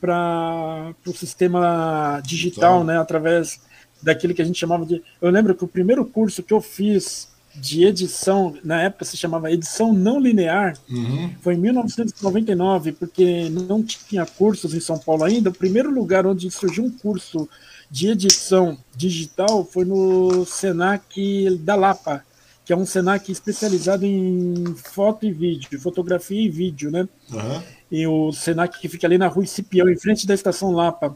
[0.00, 2.84] para o sistema digital, então.
[2.84, 2.98] né?
[2.98, 3.60] Através
[4.02, 5.00] daquilo que a gente chamava de.
[5.20, 9.52] Eu lembro que o primeiro curso que eu fiz de edição, na época se chamava
[9.52, 11.30] edição não linear, uhum.
[11.40, 15.50] foi em 1999, porque não tinha cursos em São Paulo ainda.
[15.50, 17.48] O primeiro lugar onde surgiu um curso
[17.92, 22.24] de edição digital foi no Senac da Lapa,
[22.64, 27.06] que é um Senac especializado em foto e vídeo, fotografia e vídeo, né?
[27.30, 27.62] Uhum.
[27.90, 31.14] E o Senac que fica ali na rua Cipião, em frente da estação Lapa.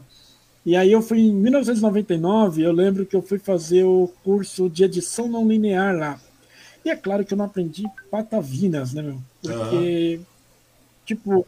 [0.63, 4.83] E aí eu fui em 1999, eu lembro que eu fui fazer o curso de
[4.83, 6.19] edição não linear lá.
[6.85, 9.17] E é claro que eu não aprendi patavinas, né, meu?
[9.41, 10.25] Porque, uhum.
[11.07, 11.47] tipo,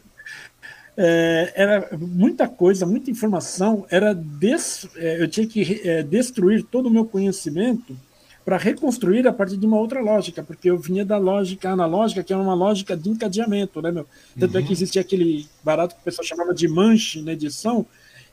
[0.96, 6.86] é, era muita coisa, muita informação, era des, é, eu tinha que é, destruir todo
[6.86, 7.96] o meu conhecimento
[8.44, 12.32] para reconstruir a partir de uma outra lógica, porque eu vinha da lógica analógica, que
[12.32, 14.06] é uma lógica de encadeamento, né, meu?
[14.38, 14.58] Tanto uhum.
[14.58, 14.72] é que uhum.
[14.72, 17.86] existia aquele barato que o pessoal chamava de manche na edição,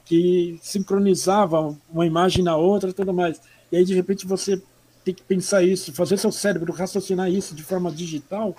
[0.06, 3.40] que sincronizava uma imagem na outra e tudo mais.
[3.72, 4.62] E aí, de repente, você
[5.04, 8.56] tem que pensar isso, fazer seu cérebro raciocinar isso de forma digital,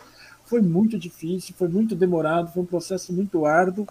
[0.48, 3.86] foi muito difícil, foi muito demorado, foi um processo muito árduo.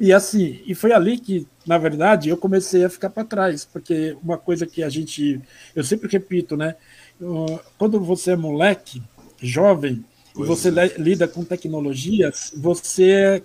[0.00, 4.16] E assim, e foi ali que, na verdade, eu comecei a ficar para trás, porque
[4.22, 5.40] uma coisa que a gente,
[5.76, 6.74] eu sempre repito, né?
[7.78, 9.02] Quando você é moleque,
[9.40, 10.04] jovem,
[10.36, 10.98] e você é.
[10.98, 13.42] lida com tecnologias, você é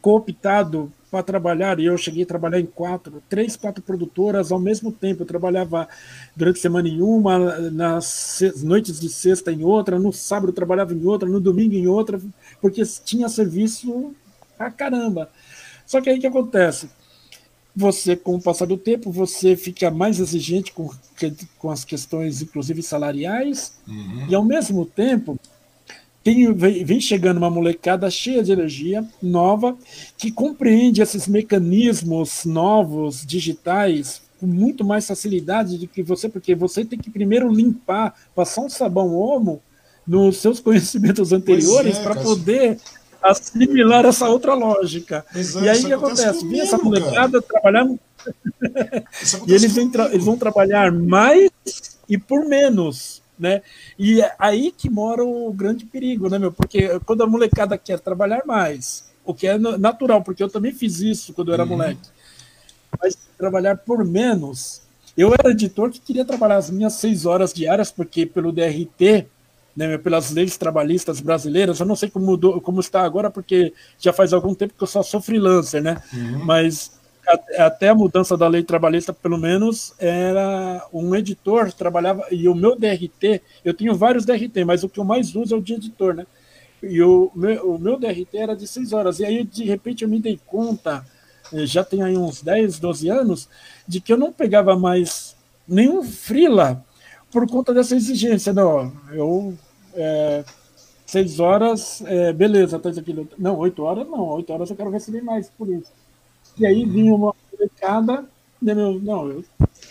[0.00, 4.92] cooptado para trabalhar, e eu cheguei a trabalhar em quatro, três, quatro produtoras ao mesmo
[4.92, 5.22] tempo.
[5.22, 5.88] Eu trabalhava
[6.36, 10.94] durante a semana em uma, nas noites de sexta em outra, no sábado eu trabalhava
[10.94, 12.20] em outra, no domingo em outra,
[12.60, 14.14] porque tinha serviço
[14.58, 15.28] a caramba.
[15.84, 16.88] Só que aí o que acontece?
[17.74, 20.90] Você, com o passar do tempo, você fica mais exigente com,
[21.58, 24.26] com as questões, inclusive salariais, uhum.
[24.28, 25.38] e ao mesmo tempo
[26.22, 29.76] tem, vem chegando uma molecada cheia de energia, nova,
[30.18, 36.84] que compreende esses mecanismos novos, digitais, com muito mais facilidade do que você, porque você
[36.84, 39.62] tem que primeiro limpar, passar um sabão homo
[40.06, 42.78] nos seus conhecimentos anteriores é, para poder
[43.22, 45.24] assimilar essa outra lógica.
[45.34, 46.46] Exato, e aí o que acontece?
[46.46, 47.98] Vem essa molecada trabalhando.
[49.46, 51.50] e eles, eles vão trabalhar mais
[52.08, 53.62] e por menos né?
[53.98, 56.52] E é aí que mora o grande perigo, né, meu?
[56.52, 61.00] Porque quando a molecada quer trabalhar mais, o que é natural, porque eu também fiz
[61.00, 61.70] isso quando eu era uhum.
[61.70, 62.08] moleque,
[63.00, 64.82] mas trabalhar por menos.
[65.16, 69.26] Eu era editor que queria trabalhar as minhas seis horas diárias, porque pelo DRT,
[69.74, 74.12] né, pelas leis trabalhistas brasileiras, eu não sei como, mudou, como está agora, porque já
[74.12, 76.02] faz algum tempo que eu só sou freelancer, né?
[76.12, 76.44] Uhum.
[76.44, 76.99] Mas
[77.58, 82.76] até a mudança da lei trabalhista, pelo menos, era um editor trabalhava e o meu
[82.76, 86.14] DRT, eu tenho vários DRT, mas o que eu mais uso é o de editor,
[86.14, 86.26] né?
[86.82, 89.20] E o meu, o meu DRT era de 6 horas.
[89.20, 91.04] E aí, de repente, eu me dei conta,
[91.52, 93.48] eh, já tem aí uns 10, 12 anos,
[93.86, 95.36] de que eu não pegava mais
[95.68, 96.82] nenhum frila
[97.30, 98.52] por conta dessa exigência.
[98.52, 99.54] Não, eu.
[99.94, 100.44] É,
[101.10, 103.28] seis horas, é, beleza, tá aqui.
[103.36, 105.90] Não, oito horas não, oito horas eu quero receber mais por isso.
[106.60, 108.26] E aí vinha uma molecada,
[108.60, 109.42] né, não, eu,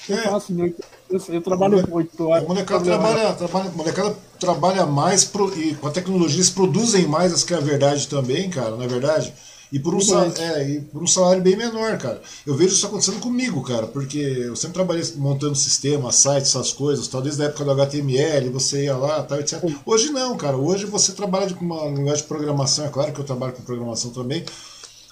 [0.07, 0.21] eu é.
[0.21, 0.67] faço meu,
[1.09, 2.43] eu, eu trabalho oito horas.
[2.43, 7.33] A molecada trabalha, trabalha, molecada trabalha mais pro, e com a tecnologia eles produzem mais,
[7.33, 9.33] essa que é a verdade também, cara, não é verdade?
[9.71, 12.21] E por, um salário, é, e por um salário bem menor, cara.
[12.45, 17.07] Eu vejo isso acontecendo comigo, cara, porque eu sempre trabalhei montando sistema, sites, essas coisas,
[17.07, 19.59] tal, desde a época do HTML, você ia lá, tal, etc.
[19.85, 20.55] Hoje não, cara.
[20.55, 24.11] Hoje você trabalha com uma linguagem de programação, é claro que eu trabalho com programação
[24.11, 24.43] também,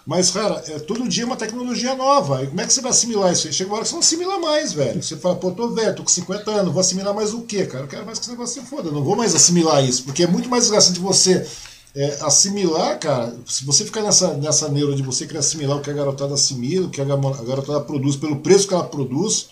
[0.07, 2.41] mas, cara, é, todo dia é uma tecnologia nova.
[2.41, 3.51] E como é que você vai assimilar isso aí?
[3.51, 5.03] Chega uma hora que você não assimila mais, velho.
[5.03, 7.83] Você fala, pô, tô velho, tô com 50 anos, vou assimilar mais o quê, cara?
[7.83, 8.87] Eu quero mais que esse negócio se foda.
[8.87, 10.05] Eu não vou mais assimilar isso.
[10.05, 11.45] Porque é muito mais desgastante você
[11.93, 13.35] é, assimilar, cara.
[13.45, 16.87] Se você ficar nessa, nessa neura de você querer assimilar o que a garotada assimila,
[16.87, 19.49] o que a garotada produz, pelo preço que ela produz,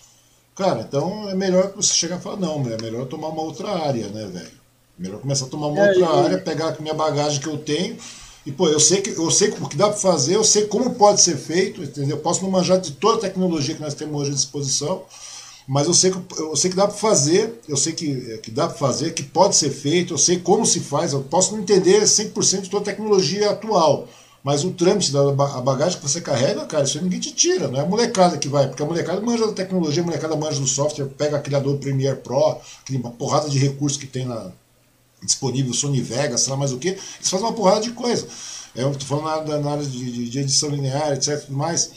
[0.56, 3.72] cara, então é melhor que você chegar e falar, não, é melhor tomar uma outra
[3.72, 4.52] área, né, velho?
[4.98, 7.98] Melhor começar a tomar uma é, outra área, pegar a minha bagagem que eu tenho
[8.46, 10.94] e, pô, eu sei, que, eu sei o que dá para fazer, eu sei como
[10.94, 12.18] pode ser feito, entendeu?
[12.18, 15.04] Eu posso não manjar de toda a tecnologia que nós temos hoje à disposição,
[15.68, 18.68] mas eu sei que, eu sei que dá para fazer, eu sei que, que dá
[18.68, 22.04] para fazer, que pode ser feito, eu sei como se faz, eu posso não entender
[22.04, 24.08] 100% de toda a tecnologia atual,
[24.44, 27.68] mas o trâmite da a bagagem que você carrega, cara, isso aí ninguém te tira,
[27.68, 30.60] não é a molecada que vai, porque a molecada manja da tecnologia, a molecada manja
[30.60, 34.52] do software, pega Adobe Premiere Pro, aquela porrada de recursos que tem na,
[35.26, 38.28] disponível, Sony Vegas, sei lá mais o que, eles fazem uma porrada de coisa.
[38.76, 41.40] Eu estou falando na, na área de, de, edição linear, etc.
[41.46, 41.92] Tudo mais,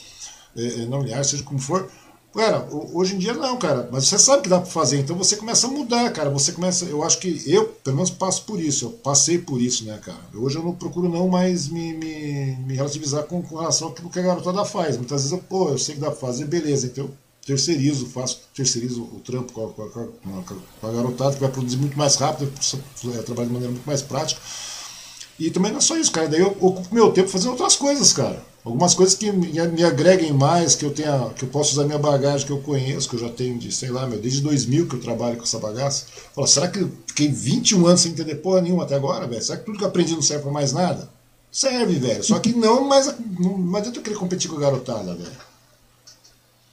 [0.57, 1.91] é, é, não linear, seja como for.
[2.33, 5.35] Cara, hoje em dia não, cara, mas você sabe que dá para fazer, então você
[5.35, 6.31] começa a mudar, cara.
[6.31, 9.85] Você começa, eu acho que eu, pelo menos, passo por isso, eu passei por isso,
[9.85, 10.20] né, cara.
[10.35, 14.18] Hoje eu não procuro não mais me, me, me relativizar com, com relação àquilo que
[14.18, 14.97] a garotada faz.
[14.97, 17.11] Muitas vezes eu, pô, eu sei que dá para fazer, beleza, então
[17.49, 21.79] terceirizo, faço, terceirizo o trampo com a, com, a, com a, garotada, que vai produzir
[21.79, 22.53] muito mais rápido,
[23.15, 24.39] é, trabalho de maneira muito mais prática.
[25.39, 26.29] E também não é só isso, cara.
[26.29, 28.45] Daí eu ocupo meu tempo fazendo outras coisas, cara.
[28.63, 31.99] Algumas coisas que me, me agreguem mais, que eu tenha, que eu possa usar minha
[31.99, 34.97] bagagem que eu conheço, que eu já tenho de, sei lá, meu, desde 2000 que
[34.97, 36.05] eu trabalho com essa bagaça.
[36.35, 39.41] Fala, será que eu fiquei 21 anos sem entender porra nenhuma até agora, velho?
[39.41, 41.09] Será que tudo que eu aprendi não serve pra mais nada?
[41.51, 42.23] Serve, velho.
[42.23, 45.48] Só que não, mas não, não adianta eu querer competir com a garotada, velho.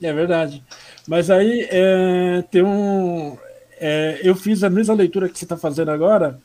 [0.02, 0.64] É verdade.
[1.08, 3.38] Mas aí é, tem um.
[3.80, 6.40] É, eu fiz a mesma leitura que você está fazendo agora,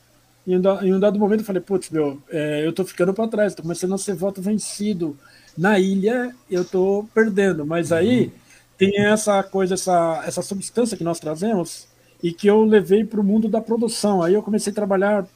[0.47, 3.55] e em um dado momento eu falei, putz, meu, é, eu tô ficando para trás,
[3.55, 5.17] tô começando a ser voto vencido.
[5.57, 8.31] Na ilha eu tô perdendo, mas aí uhum.
[8.79, 11.89] tem essa coisa, essa, essa substância que nós trazemos
[12.23, 14.23] e que eu levei para o mundo da produção.
[14.23, 15.27] Aí eu comecei a trabalhar,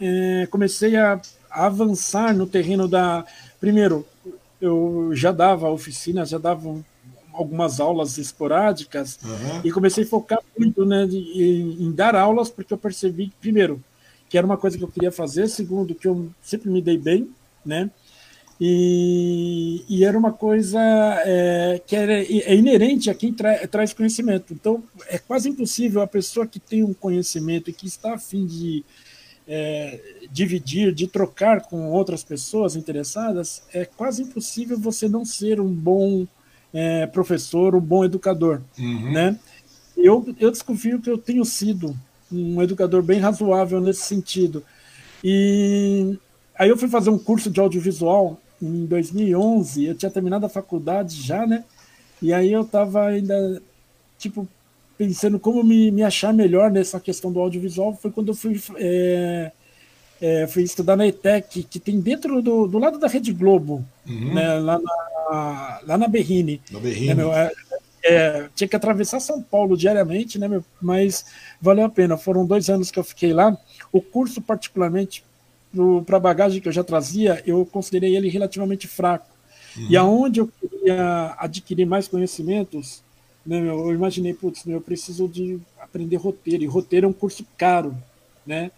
[0.00, 3.24] é, comecei a, a avançar no terreno da.
[3.60, 4.06] Primeiro,
[4.60, 6.68] eu já dava oficinas, já dava
[7.38, 9.60] algumas aulas esporádicas uhum.
[9.62, 13.82] e comecei a focar muito né, em, em, dar aulas, porque eu percebi, primeiro,
[14.28, 17.30] que era uma coisa que eu queria fazer, segundo, que eu sempre me dei bem,
[17.64, 17.90] né?
[18.60, 20.80] E, e era uma coisa
[21.24, 24.52] é, que era, é inerente a quem tra, traz conhecimento.
[24.52, 28.44] Então, é quase impossível a pessoa que tem um conhecimento e que está a fim
[28.44, 28.84] de
[29.46, 30.00] é,
[30.32, 36.26] dividir, de trocar com outras pessoas interessadas, é quase impossível você não ser um bom
[36.72, 39.12] é, professor, um bom educador, uhum.
[39.12, 39.38] né?
[39.96, 41.96] Eu, eu desconfio que eu tenho sido
[42.30, 44.62] um educador bem razoável nesse sentido.
[45.24, 46.16] E
[46.54, 51.20] aí eu fui fazer um curso de audiovisual em 2011, eu tinha terminado a faculdade
[51.20, 51.64] já, né?
[52.20, 53.62] E aí eu estava ainda,
[54.18, 54.46] tipo,
[54.96, 57.94] pensando como me, me achar melhor nessa questão do audiovisual.
[57.94, 59.52] Foi quando eu fui, é,
[60.20, 64.34] é, fui estudar na ETEC, que tem dentro do, do lado da Rede Globo, uhum.
[64.34, 64.54] né?
[64.54, 66.60] Lá na, lá na Berrine.
[66.70, 67.08] No Berrine.
[67.08, 67.52] Né, meu, é,
[68.04, 71.24] é, tinha que atravessar São Paulo diariamente, né, meu, mas
[71.60, 72.16] valeu a pena.
[72.16, 73.56] Foram dois anos que eu fiquei lá.
[73.92, 75.24] O curso, particularmente,
[76.06, 79.26] para a bagagem que eu já trazia, eu considerei ele relativamente fraco.
[79.76, 79.86] Uhum.
[79.90, 83.02] E aonde eu queria adquirir mais conhecimentos,
[83.44, 87.12] né, meu, eu imaginei, putz, meu, eu preciso de aprender roteiro, e roteiro é um
[87.12, 87.96] curso caro,
[88.46, 88.70] né?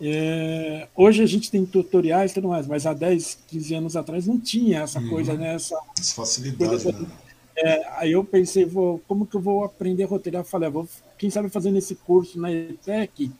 [0.00, 4.26] É, hoje a gente tem tutoriais e tudo mais, mas há 10, 15 anos atrás
[4.26, 5.08] não tinha essa uhum.
[5.08, 5.54] coisa, né?
[5.54, 7.06] Essa, essa facilidade, coisa, né?
[7.56, 10.42] É, aí eu pensei, vou, como que eu vou aprender a roteirar?
[10.42, 10.88] Eu falei, ah, vou,
[11.18, 13.32] quem sabe fazendo esse curso na ETEC,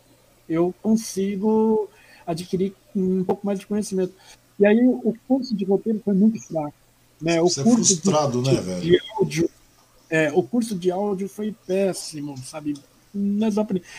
[0.49, 1.89] eu consigo
[2.27, 4.13] adquirir um pouco mais de conhecimento.
[4.59, 6.75] E aí o curso de roteiro foi muito fraco.
[7.23, 7.41] Né?
[7.41, 8.81] O Você é curso é frustrado, de, né, velho?
[8.81, 9.51] De áudio,
[10.11, 12.75] é, o curso de áudio foi péssimo, sabe?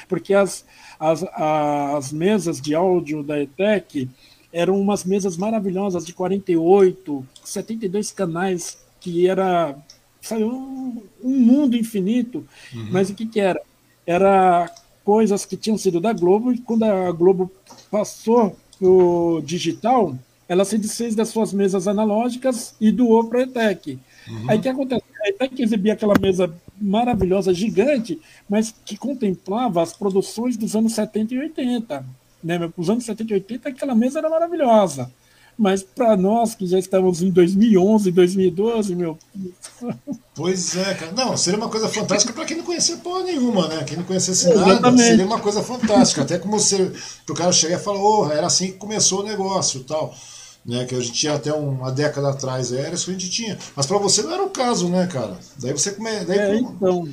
[0.08, 0.66] Porque as,
[1.00, 4.10] as, as mesas de áudio da ETEC
[4.52, 9.76] eram umas mesas maravilhosas de 48, 72 canais, que era
[10.22, 12.46] sabe, um, um mundo infinito.
[12.74, 12.88] Uhum.
[12.92, 13.62] Mas o que, que era?
[14.06, 17.52] Era coisas que tinham sido da Globo, e quando a Globo
[17.90, 20.16] passou o digital,
[20.48, 24.00] ela se desfez das suas mesas analógicas e doou para a ETEC.
[24.28, 24.50] Uhum.
[24.50, 25.04] Aí o que acontece?
[25.24, 31.34] A ETEC exibia aquela mesa maravilhosa, gigante, mas que contemplava as produções dos anos 70
[31.34, 32.06] e 80.
[32.44, 32.72] Né?
[32.78, 35.12] Os anos 70 e 80, aquela mesa era maravilhosa.
[35.58, 39.18] Mas para nós que já estamos em 2011, 2012, meu.
[40.34, 41.12] Pois é, cara.
[41.12, 43.84] Não, seria uma coisa fantástica para quem não conhecia porra nenhuma, né?
[43.84, 46.22] Quem não conhecesse nada, seria uma coisa fantástica.
[46.22, 46.90] Até como você,
[47.30, 50.16] o cara chegar e falar, oh, era assim que começou o negócio e tal.
[50.70, 53.58] Né, que a gente tinha até uma década atrás, era isso que a gente tinha.
[53.76, 55.36] Mas para você não era o caso, né, cara?
[55.58, 56.12] Daí você come...
[56.26, 57.10] Daí é, então.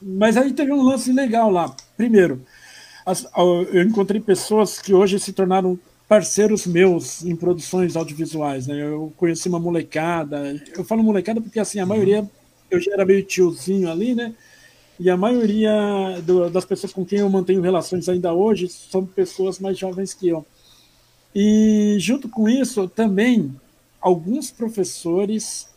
[0.00, 1.76] Mas aí teve um lance legal lá.
[1.98, 2.40] Primeiro,
[3.04, 5.78] as, eu encontrei pessoas que hoje se tornaram
[6.08, 8.82] parceiros meus em produções audiovisuais, né?
[8.82, 10.58] Eu conheci uma molecada.
[10.74, 11.90] Eu falo molecada porque assim a uhum.
[11.90, 12.30] maioria
[12.70, 14.32] eu já era meio tiozinho ali, né?
[14.98, 19.58] E a maioria do, das pessoas com quem eu mantenho relações ainda hoje são pessoas
[19.58, 20.46] mais jovens que eu.
[21.38, 23.54] E junto com isso também
[24.00, 25.68] alguns professores,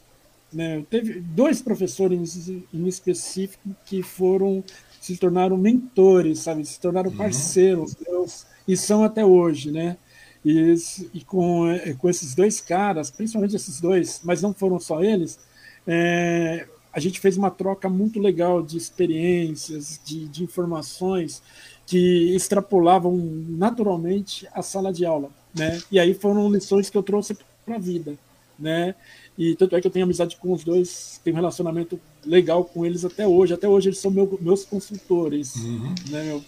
[0.54, 0.86] né?
[0.90, 4.64] Teve dois professores em específico que foram
[5.02, 6.66] se tornaram mentores, sabe?
[6.66, 7.18] Se tornaram uhum.
[7.18, 9.98] parceiros meus e são até hoje, né?
[10.46, 10.76] E,
[11.14, 15.38] e com, eh, com esses dois caras, principalmente esses dois, mas não foram só eles,
[15.86, 21.44] é, a gente fez uma troca muito legal de experiências, de, de informações
[21.86, 25.82] que extrapolavam naturalmente a sala de aula, né?
[25.92, 28.18] E aí foram lições que eu trouxe para a vida,
[28.58, 28.96] né?
[29.38, 32.86] E tanto é que eu tenho amizade com os dois, tenho um relacionamento legal com
[32.86, 33.54] eles até hoje.
[33.54, 35.96] Até hoje eles são meu, meus consultores, uhum.
[36.10, 36.42] né?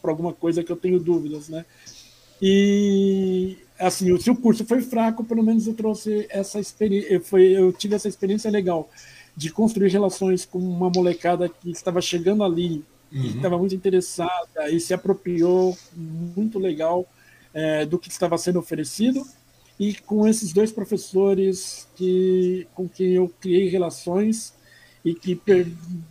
[0.00, 1.64] Para alguma, coisa que eu tenho dúvidas, né?
[2.40, 7.72] E assim, se o curso foi fraco, pelo menos eu trouxe essa experiência, foi, eu
[7.72, 8.88] tive essa experiência legal
[9.36, 13.22] de construir relações com uma molecada que estava chegando ali, uhum.
[13.22, 17.06] que estava muito interessada e se apropriou muito legal
[17.58, 19.26] é, do que estava sendo oferecido
[19.80, 24.52] e com esses dois professores que, com quem eu criei relações
[25.04, 25.40] e que,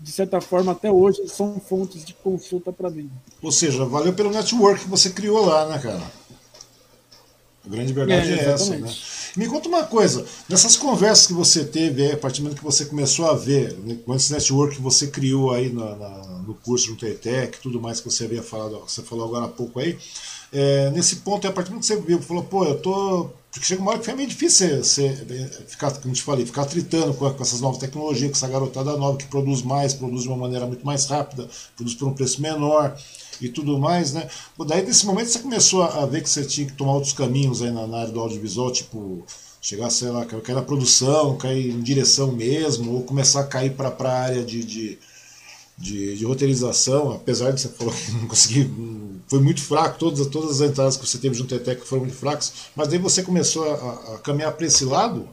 [0.02, 3.10] de certa forma, até hoje são fontes de consulta para mim.
[3.42, 6.12] Ou seja, valeu pelo network que você criou lá, né, cara?
[7.66, 8.94] A grande verdade é, é essa, né?
[9.36, 12.66] Me conta uma coisa, nessas conversas que você teve aí, a partir do momento que
[12.66, 16.18] você começou a ver, né, com esse network que você criou aí na, na,
[16.48, 19.80] no curso no TETEC, tudo mais que você havia falado, você falou agora há pouco
[19.80, 19.98] aí,
[20.52, 23.82] é, nesse ponto, a partir do que você viu, falou, pô, eu tô porque chega
[23.82, 25.10] uma hora que é meio difícil você,
[25.68, 28.96] ficar, como eu te falei, ficar tritando com, com, essas novas tecnologias, com essa garotada
[28.98, 32.40] nova que produz mais, produz de uma maneira muito mais rápida, produz por um preço
[32.40, 32.96] menor
[33.42, 34.30] e tudo mais, né?
[34.68, 37.72] Daí, nesse momento, você começou a ver que você tinha que tomar outros caminhos aí
[37.72, 39.26] na, na área do audiovisual, tipo,
[39.60, 43.90] chegar, sei lá, cair na produção, cair em direção mesmo, ou começar a cair para
[43.90, 45.00] a área de, de
[45.78, 48.70] de, de, roteirização, apesar de você falar que não consegui,
[49.28, 52.18] foi muito fraco, todas, todas as entradas que você teve junto ao ETEC foram muito
[52.18, 55.30] fracas, mas daí você começou a, a caminhar para esse lado?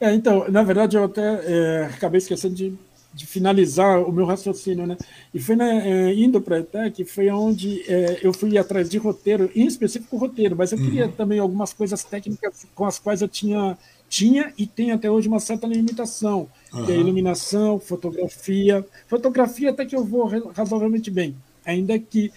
[0.00, 2.74] É, então, na verdade, eu até é, acabei esquecendo de,
[3.14, 4.96] de, finalizar o meu raciocínio, né?
[5.32, 8.98] E foi né, é, indo para a ETEC, foi onde é, eu fui atrás de
[8.98, 11.12] roteiro, em específico roteiro, mas eu queria uhum.
[11.12, 13.76] também algumas coisas técnicas com as quais eu tinha
[14.08, 16.86] tinha e tem até hoje uma certa limitação, uhum.
[16.86, 18.84] que é iluminação, fotografia.
[19.08, 22.32] Fotografia até que eu vou razoavelmente bem, ainda que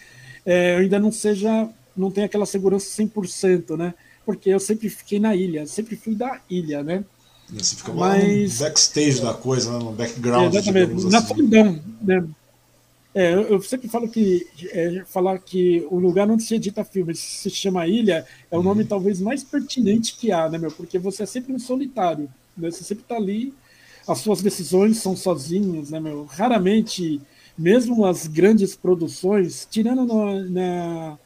[0.45, 3.93] é, eu ainda não seja, não tenha aquela segurança 100%, né?
[4.25, 7.03] Porque eu sempre fiquei na ilha, sempre fui da ilha, né?
[7.51, 9.79] Você fica Mas, no backstage da coisa, né?
[9.79, 10.53] no background.
[10.53, 11.27] Exatamente, na assim.
[11.27, 12.23] solidão, né?
[13.13, 17.49] É, eu sempre falo que é, falar que o lugar onde se edita filme se
[17.49, 18.87] chama ilha é o nome uhum.
[18.87, 20.71] talvez mais pertinente que há, né, meu?
[20.71, 22.69] Porque você é sempre um solitário, né?
[22.69, 23.53] Você sempre está ali,
[24.07, 26.25] as suas decisões são sozinhas, né, meu?
[26.25, 27.19] Raramente,
[27.57, 31.17] mesmo as grandes produções, tirando no, na,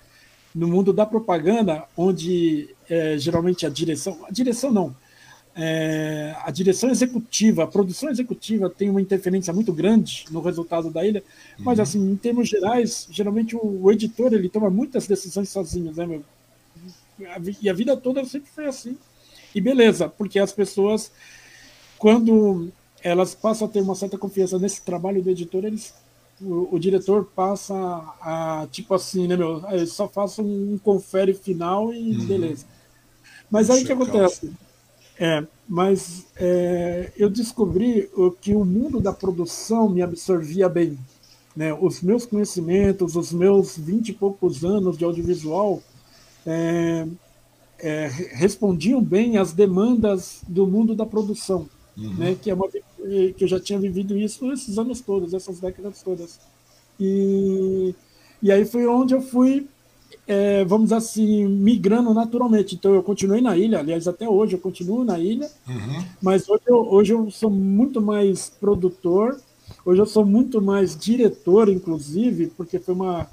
[0.55, 4.95] no mundo da propaganda, onde é, geralmente a direção, a direção não,
[5.55, 11.05] é, a direção executiva, a produção executiva tem uma interferência muito grande no resultado da
[11.05, 11.23] ilha,
[11.57, 11.65] uhum.
[11.65, 16.05] mas assim, em termos gerais, geralmente o, o, editor ele toma muitas decisões sozinho, né,
[16.05, 16.23] meu?
[17.61, 18.97] E a vida toda sempre foi assim.
[19.53, 21.11] E beleza, porque as pessoas,
[21.99, 22.69] quando
[23.03, 25.93] elas passam a ter uma certa confiança nesse trabalho do editor, eles
[26.41, 27.75] o, o, diretor passa
[28.19, 29.63] a, tipo assim, né, meu?
[29.69, 32.25] Eu só faço um confere final e uhum.
[32.25, 32.65] beleza.
[33.51, 34.51] Mas aí o que acontece?
[35.19, 38.09] É, mas é, eu descobri
[38.41, 40.97] que o mundo da produção me absorvia bem.
[41.55, 41.73] Né?
[41.73, 45.81] Os meus conhecimentos, os meus vinte e poucos anos de audiovisual
[46.45, 47.07] é,
[47.79, 52.13] é, respondiam bem às demandas do mundo da produção, uhum.
[52.15, 52.37] né?
[52.41, 56.39] que, é uma, que eu já tinha vivido isso esses anos todos, essas décadas todas.
[56.99, 57.93] E,
[58.41, 59.67] e aí foi onde eu fui
[60.27, 62.75] é, vamos assim, migrando naturalmente.
[62.75, 66.03] Então, eu continuei na ilha, aliás, até hoje eu continuo na ilha, uhum.
[66.21, 69.39] mas hoje eu, hoje eu sou muito mais produtor,
[69.85, 73.27] hoje eu sou muito mais diretor, inclusive, porque foi uma,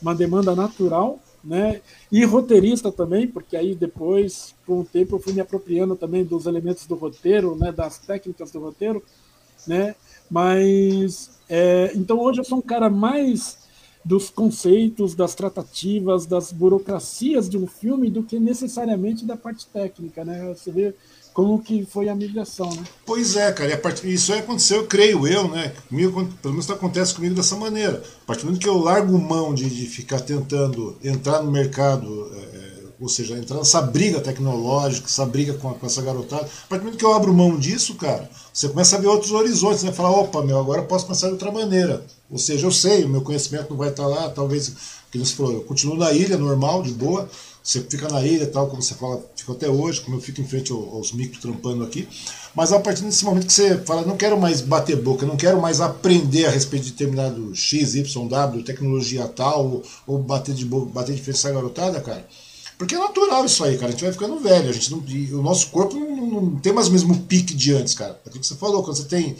[0.00, 1.80] uma demanda natural, né?
[2.10, 6.46] E roteirista também, porque aí depois, com o tempo, eu fui me apropriando também dos
[6.46, 7.72] elementos do roteiro, né?
[7.72, 9.02] Das técnicas do roteiro,
[9.66, 9.94] né?
[10.30, 13.65] Mas, é, então hoje eu sou um cara mais
[14.06, 20.24] dos conceitos, das tratativas, das burocracias de um filme do que necessariamente da parte técnica,
[20.24, 20.54] né?
[20.54, 20.94] Você vê
[21.34, 22.84] como que foi a migração, né?
[23.04, 24.00] Pois é, cara, part...
[24.08, 25.74] isso aí aconteceu, creio eu, né?
[25.88, 28.00] Comigo, pelo menos acontece comigo dessa maneira.
[28.22, 32.30] A partir do momento que eu largo mão de, de ficar tentando entrar no mercado,
[32.32, 36.68] é, ou seja, entrar nessa briga tecnológica, essa briga com, a, com, essa garotada, a
[36.68, 39.82] partir do momento que eu abro mão disso, cara, você começa a ver outros horizontes,
[39.82, 39.92] né?
[39.92, 42.02] Falar, opa, meu, agora eu posso pensar de outra maneira.
[42.30, 44.72] Ou seja, eu sei, o meu conhecimento não vai estar lá, talvez,
[45.10, 47.28] que você falou, eu continuo na ilha, normal, de boa,
[47.62, 50.46] você fica na ilha tal, como você fala, fica até hoje, como eu fico em
[50.46, 52.08] frente aos micros trampando aqui.
[52.54, 55.60] Mas a partir desse momento que você fala, não quero mais bater boca, não quero
[55.60, 60.64] mais aprender a respeito de determinado X, Y, W, tecnologia tal, ou, ou bater, de,
[60.64, 62.26] bater de frente essa garotada, cara.
[62.78, 63.88] Porque é natural isso aí, cara.
[63.88, 64.68] A gente vai ficando velho.
[64.68, 64.98] A gente não,
[65.38, 68.20] o nosso corpo não, não, tem mais o mesmo pique de antes, cara.
[68.24, 69.36] É o que você falou, quando você tem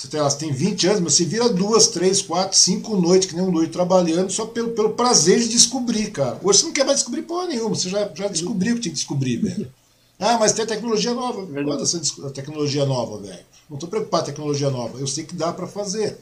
[0.00, 3.36] você tem, você tem 20 anos, mas você vira duas, três, quatro, cinco noites, que
[3.36, 6.40] nem um doido, trabalhando só pelo, pelo prazer de descobrir, cara.
[6.42, 8.92] Hoje você não quer mais descobrir porra nenhuma, você já, já descobriu o que tinha
[8.92, 9.70] que descobrir, velho.
[10.18, 11.44] Ah, mas tem tecnologia nova.
[11.44, 12.00] Manda essa
[12.30, 13.44] tecnologia nova, velho.
[13.68, 14.98] Não estou preocupado com a tecnologia nova.
[14.98, 16.18] Eu sei que dá para fazer.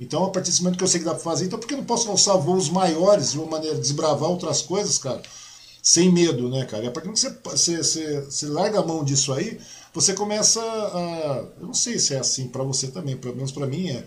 [0.00, 1.74] Então, a partir desse momento que eu sei que dá para fazer, então por que
[1.74, 5.20] eu não posso alçar voos maiores de uma maneira, desbravar outras coisas, cara?
[5.82, 6.84] Sem medo, né, cara?
[6.84, 9.58] E a partir que você, você, você, você larga a mão disso aí,
[9.94, 11.44] você começa a.
[11.60, 14.04] Eu não sei se é assim para você também, pelo menos para mim é.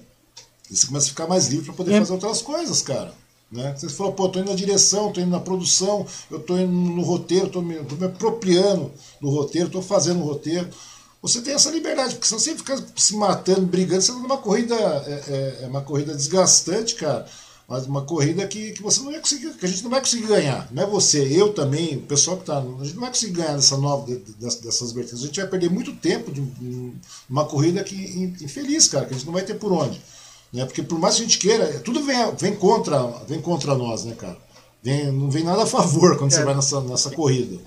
[0.70, 2.00] Você começa a ficar mais livre para poder é.
[2.00, 3.14] fazer outras coisas, cara.
[3.52, 3.76] Né?
[3.78, 7.04] Você falou, pô, tô indo na direção, tô indo na produção, eu tô indo no
[7.04, 8.92] roteiro, tô me, tô me apropriando
[9.22, 10.68] do roteiro, tô fazendo o roteiro.
[11.22, 14.76] Você tem essa liberdade, porque senão você fica se matando, brigando, você tá numa corrida,
[14.76, 17.28] é, é, é uma corrida desgastante, cara
[17.74, 20.28] mas uma corrida que, que você não vai conseguir, que a gente não vai conseguir
[20.28, 20.68] ganhar.
[20.72, 22.60] Não é você, eu também, o pessoal que está.
[22.60, 24.06] A gente não vai conseguir ganhar dessa nova,
[24.38, 25.24] dessas, dessas vertentes.
[25.24, 26.94] A gente vai perder muito tempo de
[27.28, 27.96] uma corrida que
[28.40, 30.00] infeliz, cara, que a gente não vai ter por onde.
[30.54, 30.64] Né?
[30.66, 34.14] Porque por mais que a gente queira, tudo vem, vem, contra, vem contra nós, né,
[34.14, 34.38] cara?
[34.84, 36.36] Vem, não vem nada a favor quando é.
[36.36, 37.60] você vai nessa, nessa corrida.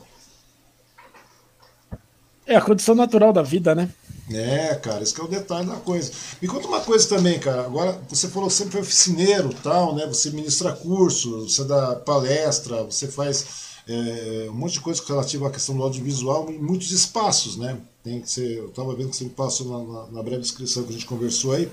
[2.46, 3.90] É a condição natural da vida, né?
[4.30, 6.10] É, cara, esse é o detalhe da coisa.
[6.42, 7.64] Me conta uma coisa também, cara.
[7.64, 10.04] Agora, você falou sempre foi oficineiro tal, né?
[10.06, 13.46] Você ministra curso, você dá palestra, você faz
[13.88, 17.78] é, um monte de coisa relativa à questão do audiovisual em muitos espaços, né?
[18.02, 20.82] Tem que ser, eu estava vendo que você me passou na, na, na, breve descrição
[20.82, 21.70] que a gente conversou aí,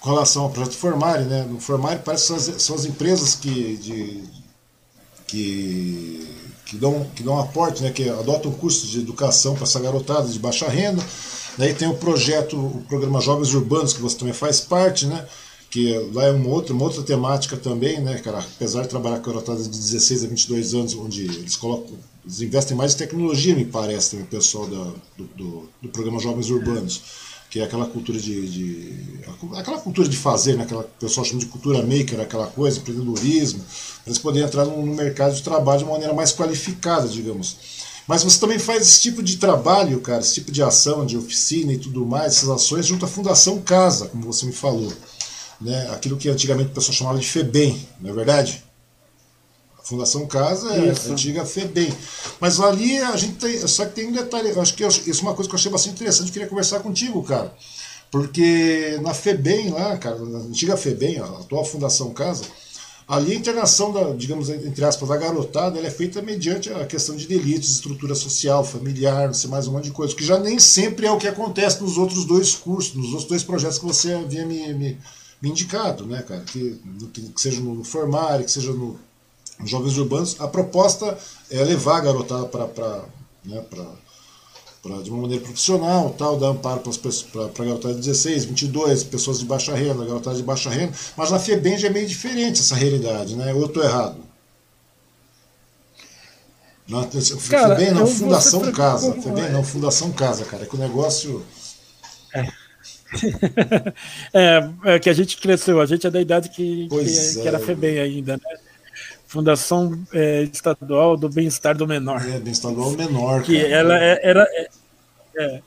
[0.00, 1.44] com relação ao projeto Formare, né?
[1.44, 4.22] No Formare parece que são as, são as empresas que, de,
[5.26, 6.28] que,
[6.66, 7.90] que, dão, que dão aporte, né?
[7.90, 11.02] Que adotam cursos de educação para essa garotada de baixa renda
[11.58, 15.26] Daí tem o projeto, o programa Jovens Urbanos, que você também faz parte, né?
[15.70, 18.38] Que lá é uma outra, uma outra temática também, né, cara?
[18.38, 22.76] Apesar de trabalhar com garotada de 16 a 22 anos, onde eles colocam, eles investem
[22.76, 27.02] mais em tecnologia, me parece, também, o pessoal da, do, do, do programa Jovens Urbanos
[27.48, 29.20] que é aquela cultura de, de,
[29.56, 30.64] aquela cultura de fazer, né?
[30.64, 34.64] aquela que o pessoal chama de cultura maker, aquela coisa, empreendedorismo, para eles poderem entrar
[34.64, 37.56] no, no, mercado de trabalho de uma maneira mais qualificada, digamos.
[38.06, 41.72] Mas você também faz esse tipo de trabalho, cara, esse tipo de ação, de oficina
[41.72, 44.92] e tudo mais, essas ações junto à Fundação Casa, como você me falou.
[45.60, 45.90] Né?
[45.90, 48.64] Aquilo que antigamente o pessoal chamava de FEBEM, não é verdade?
[49.78, 51.08] A Fundação Casa é Isso.
[51.08, 51.92] a antiga FEBEM.
[52.40, 53.66] Mas ali a gente tem.
[53.66, 55.70] Só que tem um detalhe, eu acho que isso é uma coisa que eu achei
[55.70, 57.52] bastante interessante, eu queria conversar contigo, cara.
[58.10, 62.44] Porque na FEBEM lá, cara, na antiga FEBEM, a atual Fundação Casa,
[63.08, 67.14] Ali a internação, da, digamos, entre aspas, da garotada, ela é feita mediante a questão
[67.14, 70.58] de delitos, estrutura social, familiar, não sei mais um monte de coisa, que já nem
[70.58, 74.12] sempre é o que acontece nos outros dois cursos, nos outros dois projetos que você
[74.12, 74.98] havia me, me,
[75.40, 76.40] me indicado, né, cara?
[76.40, 76.80] Que,
[77.12, 78.98] que, seja no Formare, que seja no,
[79.64, 81.16] Jovens Urbanos, a proposta
[81.50, 83.04] é levar a garotada para
[83.44, 83.86] né, pra,
[85.02, 89.44] de uma maneira profissional, tal, dar amparo para a garotada de 16, 22, pessoas de
[89.44, 93.36] baixa renda, garotada de baixa renda, mas na FEBEM já é meio diferente essa realidade,
[93.36, 93.52] né?
[93.52, 94.16] Ou eu estou errado?
[96.88, 97.04] Na,
[97.50, 98.72] cara, FEBEM não, Fundação.
[98.72, 99.12] Casa.
[99.14, 101.44] FEBEM não, Fundação Casa, cara, é que o negócio...
[102.34, 102.46] É.
[104.34, 107.48] é, é, que a gente cresceu, a gente é da idade que, que, é, que
[107.48, 108.65] era FEBEM ainda, né?
[109.26, 112.24] Fundação é, Estadual do Bem-Estar do Menor.
[112.26, 113.42] É, Bem-Estar do Menor.
[113.42, 113.74] Que cara.
[113.74, 114.42] ela é, era.
[114.42, 114.68] É,
[115.38, 115.62] é,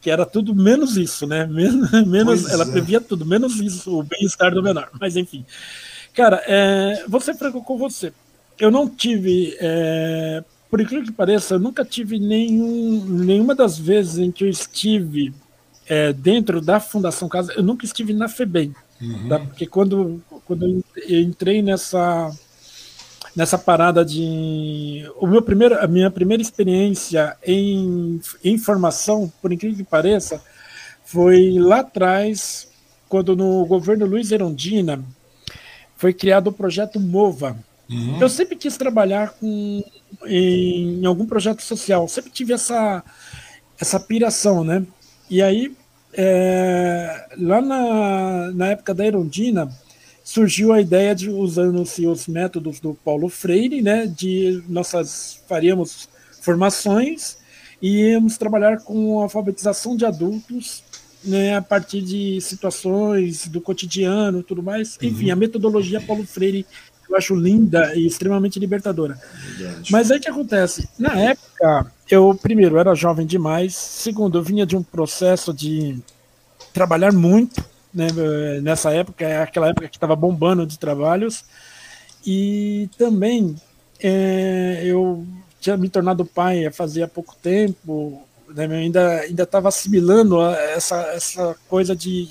[0.00, 1.46] que era tudo menos isso, né?
[1.48, 2.70] Menos, menos ela é.
[2.70, 4.90] previa tudo, menos isso, o bem-estar do menor.
[5.00, 5.46] Mas enfim.
[6.12, 8.12] Cara, é, você fragou com você.
[8.58, 9.56] Eu não tive.
[9.58, 14.48] É, por incrível que pareça, eu nunca tive nenhum, nenhuma das vezes em que eu
[14.48, 15.32] estive
[16.16, 18.74] dentro da Fundação Casa, eu nunca estive na FEBEM.
[19.00, 19.28] Uhum.
[19.28, 19.38] Tá?
[19.38, 22.30] Porque quando, quando eu entrei nessa
[23.34, 29.76] nessa parada de o meu primeiro a minha primeira experiência em, em formação, por incrível
[29.76, 30.42] que pareça,
[31.04, 32.68] foi lá atrás,
[33.08, 35.02] quando no governo Luiz Erondina
[35.96, 37.56] foi criado o projeto Mova.
[37.88, 38.20] Uhum.
[38.20, 39.84] Eu sempre quis trabalhar com,
[40.26, 43.02] em, em algum projeto social, sempre tive essa
[43.78, 44.84] essa piração, né?
[45.28, 45.74] E aí
[46.12, 49.68] é, lá na, na época da Erondina
[50.34, 56.08] surgiu a ideia de, usando-se os métodos do Paulo Freire, né, de nós faríamos
[56.40, 57.36] formações
[57.80, 60.82] e íamos trabalhar com alfabetização de adultos
[61.22, 64.98] né, a partir de situações do cotidiano tudo mais.
[65.00, 65.08] Uhum.
[65.08, 66.66] Enfim, a metodologia Paulo Freire
[67.08, 69.16] eu acho linda e extremamente libertadora.
[69.56, 69.92] Verdade.
[69.92, 70.88] Mas aí o que acontece?
[70.98, 75.96] Na época, eu, primeiro, era jovem demais, segundo, eu vinha de um processo de
[76.72, 77.64] trabalhar muito,
[77.94, 78.08] né,
[78.60, 81.44] nessa época, é aquela época que estava bombando de trabalhos,
[82.26, 83.56] e também
[84.00, 85.26] é, eu
[85.60, 91.94] tinha me tornado pai fazia pouco tempo, né, ainda ainda estava assimilando essa, essa coisa
[91.94, 92.28] de,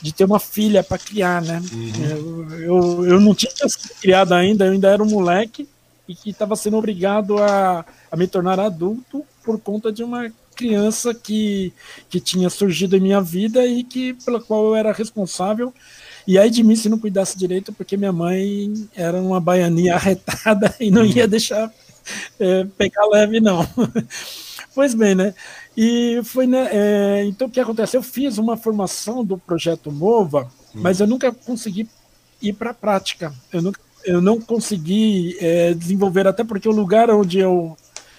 [0.00, 1.62] de ter uma filha para criar, né?
[1.72, 2.10] Uhum.
[2.10, 3.52] Eu, eu, eu não tinha
[4.00, 5.68] criado ainda, eu ainda era um moleque
[6.08, 11.14] e que estava sendo obrigado a, a me tornar adulto por conta de uma criança
[11.14, 11.72] que,
[12.08, 15.72] que tinha surgido em minha vida e que pela qual eu era responsável.
[16.26, 20.74] E aí de mim se não cuidasse direito, porque minha mãe era uma baianinha arretada
[20.80, 21.72] e não ia deixar
[22.40, 23.66] é, pegar leve, não.
[24.74, 25.34] pois bem, né?
[25.76, 26.68] E foi, né?
[26.72, 28.00] É, então, o que aconteceu?
[28.00, 30.80] Eu fiz uma formação do projeto Mova, hum.
[30.80, 31.88] mas eu nunca consegui
[32.40, 33.32] ir para a prática.
[33.52, 37.76] Eu, nunca, eu não consegui é, desenvolver, até porque o lugar onde eu,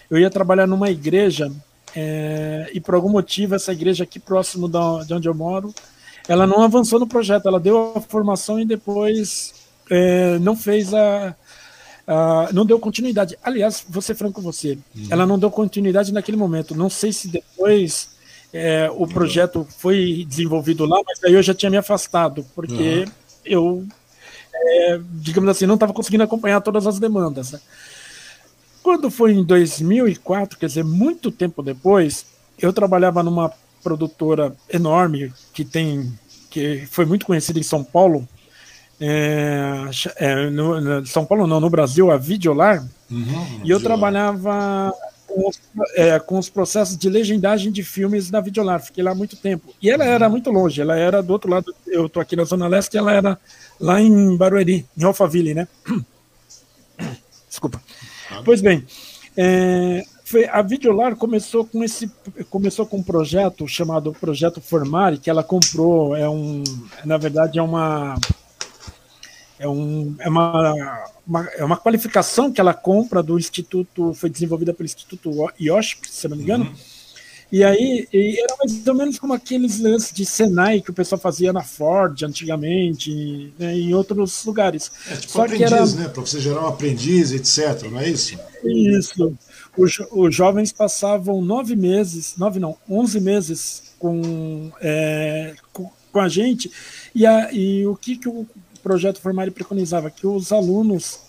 [0.09, 1.51] eu ia trabalhar numa igreja,
[1.99, 5.73] é, e por algum motivo essa igreja aqui próximo da, de onde eu moro,
[6.27, 9.55] ela não avançou no projeto, ela deu a formação e depois
[9.89, 11.35] é, não fez a,
[12.05, 13.35] a, não deu continuidade.
[13.41, 15.07] Aliás, vou ser franco com você, uhum.
[15.09, 16.75] ela não deu continuidade naquele momento.
[16.75, 18.09] Não sei se depois
[18.53, 23.11] é, o projeto foi desenvolvido lá, mas aí eu já tinha me afastado, porque uhum.
[23.43, 23.87] eu,
[24.53, 27.53] é, digamos assim, não estava conseguindo acompanhar todas as demandas.
[27.53, 27.59] Né?
[28.87, 32.25] Quando foi em 2004, quer dizer, muito tempo depois,
[32.57, 33.51] eu trabalhava numa
[33.83, 36.17] produtora enorme que tem
[36.49, 38.25] que foi muito conhecida em São Paulo.
[38.97, 42.87] É, é, no, no, São Paulo não, no Brasil, a Videolar.
[43.11, 44.93] Uhum, e eu trabalhava
[45.27, 45.59] com os,
[45.95, 48.81] é, com os, processos de legendagem de filmes da Videolar.
[48.81, 49.75] Fiquei lá muito tempo.
[49.81, 50.11] E ela uhum.
[50.11, 51.75] era muito longe, ela era do outro lado.
[51.85, 53.37] Eu estou aqui na Zona Leste, ela era
[53.81, 55.67] lá em Barueri, em Alphaville, né?
[57.49, 57.81] Desculpa.
[58.43, 58.85] Pois bem,
[59.35, 62.11] é, foi, a Videolar começou com esse
[62.49, 66.63] começou com um projeto chamado Projeto Formare, que ela comprou, é um,
[67.05, 68.15] na verdade é uma
[69.59, 74.73] é, um, é uma, uma, é uma qualificação que ela compra do Instituto, foi desenvolvida
[74.73, 76.75] pelo Instituto IOSP, se não me engano, uhum.
[77.51, 81.19] E aí e era mais ou menos como aqueles lances de Senai que o pessoal
[81.19, 84.91] fazia na Ford antigamente, né, em outros lugares.
[85.09, 85.85] É tipo Só aprendiz, que era...
[85.85, 86.09] né?
[86.09, 88.37] Para você gerar um aprendiz, etc., não é isso?
[88.63, 89.37] Isso.
[89.77, 96.27] Os, os jovens passavam nove meses, nove não, onze meses com, é, com, com, a
[96.27, 96.71] gente,
[97.13, 98.45] e, a, e o que, que o
[98.83, 100.09] projeto Formar preconizava?
[100.09, 101.19] Que os alunos,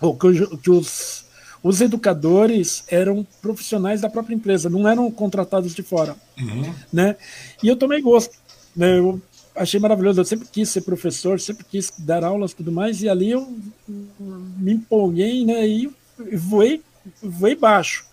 [0.00, 1.24] ou que, que os
[1.62, 6.16] os educadores eram profissionais da própria empresa, não eram contratados de fora.
[6.38, 6.74] Uhum.
[6.92, 7.16] Né?
[7.62, 8.36] E eu tomei gosto.
[8.74, 8.98] Né?
[8.98, 9.20] Eu
[9.54, 10.20] achei maravilhoso.
[10.20, 13.52] Eu sempre quis ser professor, sempre quis dar aulas e tudo mais, e ali eu
[13.88, 15.66] me empolguei né?
[15.68, 15.90] e
[16.34, 16.82] voei,
[17.22, 18.08] voei baixo.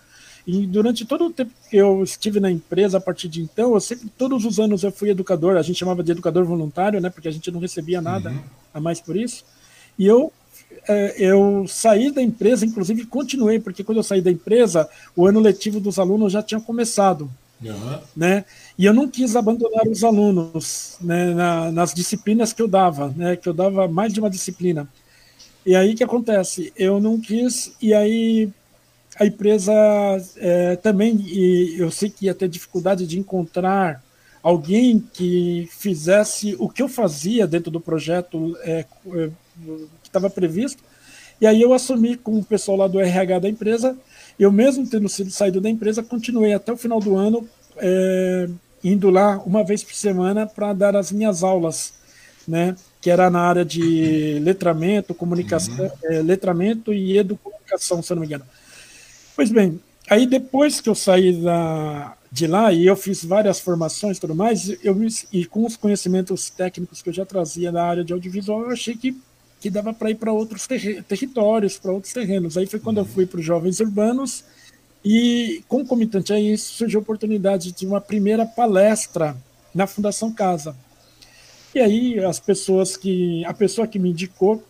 [0.46, 3.82] E durante todo o tempo que eu estive na empresa, a partir de então, eu
[3.82, 7.10] sempre, todos os anos eu fui educador, a gente chamava de educador voluntário, né?
[7.10, 8.40] Porque a gente não recebia nada uhum.
[8.74, 9.44] a mais por isso.
[10.00, 10.32] E eu
[11.18, 15.80] eu saí da empresa, inclusive continuei, porque quando eu saí da empresa, o ano letivo
[15.80, 17.30] dos alunos já tinha começado.
[17.62, 18.00] Uhum.
[18.16, 18.46] Né?
[18.78, 23.36] E eu não quis abandonar os alunos né, na, nas disciplinas que eu dava, né,
[23.36, 24.88] que eu dava mais de uma disciplina.
[25.66, 26.72] E aí que acontece?
[26.78, 28.50] Eu não quis, e aí
[29.20, 29.74] a empresa
[30.38, 31.26] é, também,
[31.76, 34.04] eu sei que ia ter dificuldade de encontrar
[34.42, 38.86] alguém que fizesse o que eu fazia dentro do projeto é,
[40.18, 40.84] estava previsto.
[41.40, 43.98] E aí eu assumi com o pessoal lá do RH da empresa.
[44.40, 48.50] Eu mesmo tendo sido saído da empresa, continuei até o final do ano é,
[48.84, 51.94] indo lá uma vez por semana para dar as minhas aulas,
[52.48, 52.76] né?
[53.02, 55.92] Que era na área de letramento, comunicação, uhum.
[56.06, 58.46] é, letramento e educomunicação, se não me engano.
[59.36, 59.80] Pois bem,
[60.10, 64.34] aí depois que eu saí da, de lá e eu fiz várias formações e tudo
[64.34, 64.98] mais, eu,
[65.32, 68.96] e com os conhecimentos técnicos que eu já trazia na área de audiovisual, eu achei
[68.96, 69.16] que
[69.60, 72.58] que dava para ir para outros ter territórios, para outros terrenos.
[72.58, 74.44] Aí foi quando eu fui para os Jovens Urbanos
[75.04, 79.36] e, concomitante a isso, surgiu a oportunidade de uma primeira palestra
[79.74, 80.76] na Fundação Casa.
[81.74, 84.64] E aí as pessoas que, a pessoa que me indicou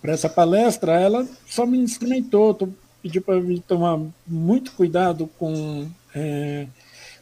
[0.00, 2.56] para essa palestra, ela só me instrumentou,
[3.02, 6.66] pediu para me tomar muito cuidado com é,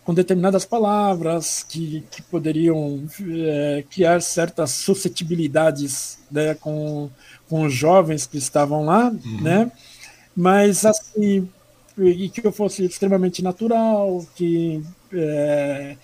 [0.04, 7.10] com determinadas palavras que, que poderiam é, criar certas suscetibilidades né, com,
[7.48, 9.40] com os jovens que estavam lá, uhum.
[9.40, 9.72] né?
[10.36, 11.48] Mas assim,
[11.96, 14.82] e que eu fosse extremamente natural, que
[15.12, 15.96] é,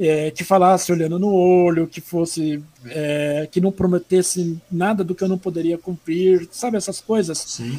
[0.00, 5.22] é, que falasse olhando no olho, que fosse é, que não prometesse nada do que
[5.22, 7.38] eu não poderia cumprir, sabe essas coisas.
[7.38, 7.78] Sim.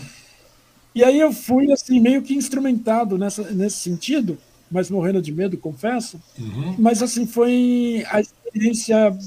[0.95, 4.37] E aí eu fui assim meio que instrumentado nessa, nesse sentido
[4.69, 6.19] mas morrendo de medo, confesso.
[6.37, 6.75] Uhum.
[6.77, 9.17] Mas assim, foi a experiência,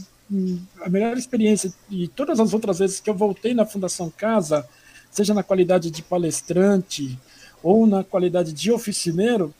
[0.80, 1.72] a melhor experiência.
[1.90, 4.66] E todas as outras vezes que eu voltei na Fundação Casa,
[5.10, 7.18] seja na qualidade de palestrante
[7.62, 9.52] ou na qualidade de oficineiro,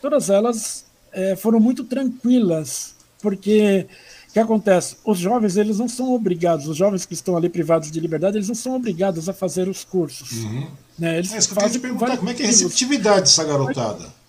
[0.00, 3.86] todas elas é, foram muito tranquilas, porque
[4.28, 4.96] o que acontece?
[5.04, 8.48] Os jovens eles não são obrigados, os jovens que estão ali privados de liberdade, eles
[8.48, 10.44] não são obrigados a fazer os cursos.
[10.44, 10.68] Uhum.
[10.98, 11.18] Né?
[11.18, 14.21] Eles é, fazem como é que é a receptividade dessa garotada?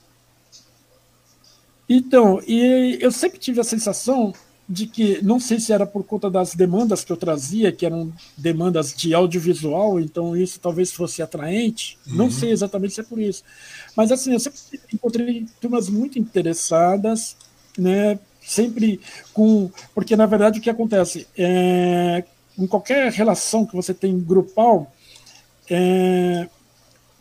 [1.88, 4.34] Então, e eu sempre tive a sensação
[4.68, 8.12] de que, não sei se era por conta das demandas que eu trazia, que eram
[8.38, 12.16] demandas de audiovisual, então isso talvez fosse atraente, uhum.
[12.16, 13.44] não sei exatamente se é por isso.
[13.96, 17.36] Mas assim, eu sempre encontrei turmas muito interessadas,
[17.78, 19.00] né, sempre
[19.34, 19.70] com.
[19.94, 21.28] Porque, na verdade, o que acontece?
[21.38, 22.24] É,
[22.58, 24.92] em qualquer relação que você tem grupal,
[25.70, 26.48] é,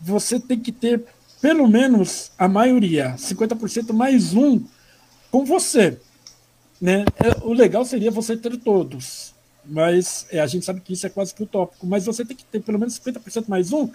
[0.00, 1.04] você tem que ter
[1.42, 4.64] pelo menos a maioria, 50% mais um,
[5.28, 5.98] com você.
[6.80, 7.04] Né?
[7.18, 11.10] É, o legal seria você ter todos, mas é, a gente sabe que isso é
[11.10, 13.88] quase que utópico, mas você tem que ter pelo menos 50% mais um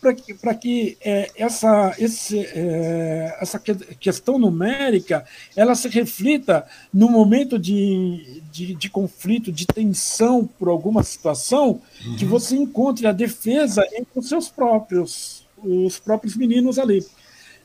[0.00, 3.60] para que, pra que é, essa, esse, é, essa
[4.00, 5.24] questão numérica
[5.56, 12.16] ela se reflita no momento de, de, de conflito, de tensão por alguma situação, uhum.
[12.16, 17.04] que você encontre a defesa entre os seus próprios, os próprios meninos ali.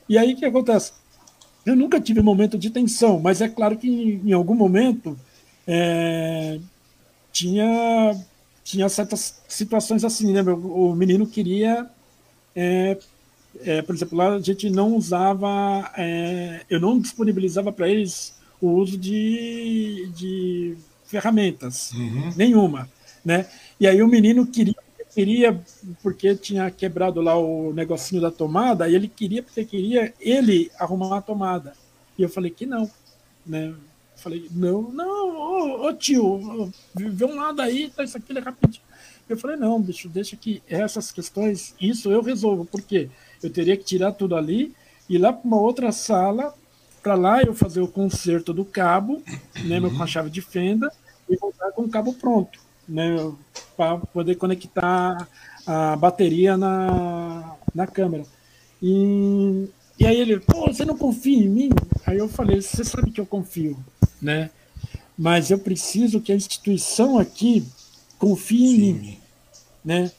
[0.08, 0.92] E aí o que acontece?
[1.64, 5.18] Eu nunca tive momento de tensão, mas é claro que em, algum momento
[5.66, 6.60] é,
[7.32, 8.14] tinha,
[8.62, 10.42] tinha certas situações assim, né?
[10.42, 11.88] O menino queria,
[12.54, 12.98] é,
[13.62, 18.68] é, por exemplo, lá a gente não usava, é, eu não disponibilizava para eles o
[18.72, 20.76] uso de, de
[21.06, 22.32] ferramentas, uhum.
[22.36, 22.90] nenhuma,
[23.24, 23.46] né?
[23.80, 24.83] E aí o menino queria
[25.14, 25.58] queria,
[26.02, 31.18] porque tinha quebrado lá o negocinho da tomada, e ele queria, porque queria ele arrumar
[31.18, 31.74] a tomada.
[32.18, 32.90] E eu falei que não,
[33.46, 33.68] né?
[33.68, 33.76] Eu
[34.16, 38.82] falei, não, não, ô, ô tio, vê um lado aí, tá isso aqui é rapidinho.
[39.28, 43.08] Eu falei, não, bicho, deixa que essas questões, isso eu resolvo, porque
[43.42, 44.74] eu teria que tirar tudo ali,
[45.08, 46.54] ir lá para uma outra sala,
[47.02, 49.22] para lá eu fazer o conserto do cabo,
[49.64, 50.90] né, com a chave de fenda,
[51.28, 53.16] e voltar com o cabo pronto né,
[53.76, 55.28] para poder conectar
[55.66, 58.24] a bateria na, na câmera.
[58.82, 61.70] E, e aí ele, pô, você não confia em mim?
[62.06, 63.76] Aí eu falei, você sabe que eu confio,
[64.20, 64.50] né?
[65.16, 67.66] Mas eu preciso que a instituição aqui
[68.18, 68.92] confie em Sim.
[68.94, 69.18] mim,
[69.84, 70.12] né?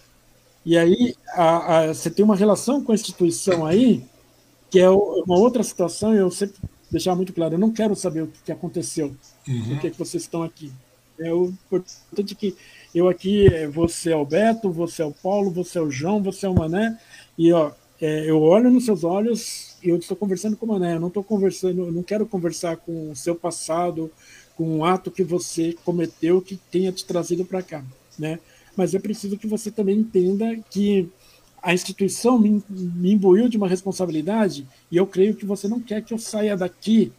[0.65, 4.03] E aí a, a, você tem uma relação com a instituição aí
[4.71, 6.13] que é uma outra situação.
[6.13, 6.57] Eu sempre
[6.89, 9.15] deixar muito claro, eu não quero saber o que aconteceu,
[9.47, 9.69] uhum.
[9.69, 10.71] por que, que vocês estão aqui.
[11.19, 12.55] É o importante que
[12.93, 16.45] eu aqui, você é o Beto, você é o Paulo, você é o João, você
[16.45, 16.97] é o Mané,
[17.37, 17.71] e ó,
[18.01, 21.07] é, eu olho nos seus olhos e eu estou conversando com o Mané, eu não
[21.07, 24.11] estou conversando, eu não quero conversar com o seu passado,
[24.55, 27.83] com um ato que você cometeu que tenha te trazido para cá,
[28.17, 28.39] né?
[28.75, 31.09] Mas é preciso que você também entenda que
[31.61, 36.03] a instituição me, me imbuiu de uma responsabilidade e eu creio que você não quer
[36.03, 37.11] que eu saia daqui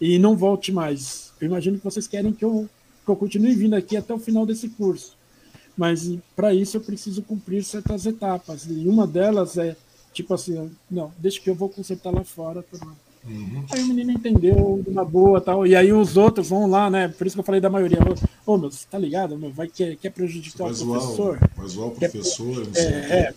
[0.00, 1.32] e não volte mais.
[1.40, 2.68] Eu imagino que vocês querem que eu
[3.04, 5.16] que eu continue vindo aqui até o final desse curso.
[5.76, 8.66] Mas para isso eu preciso cumprir certas etapas.
[8.66, 9.76] E uma delas é,
[10.12, 12.62] tipo assim, não, deixa que eu vou consertar lá fora.
[12.62, 12.86] Tá
[13.26, 13.64] uhum.
[13.72, 15.66] Aí o menino entendeu, uma boa tal.
[15.66, 17.08] E aí os outros vão lá, né?
[17.08, 17.98] Por isso que eu falei da maioria.
[18.46, 19.36] Ô, meu, você tá ligado?
[19.36, 21.38] Meu, vai, quer, quer prejudicar o professor?
[21.56, 23.34] Vai zoar o professor, quer, é, é,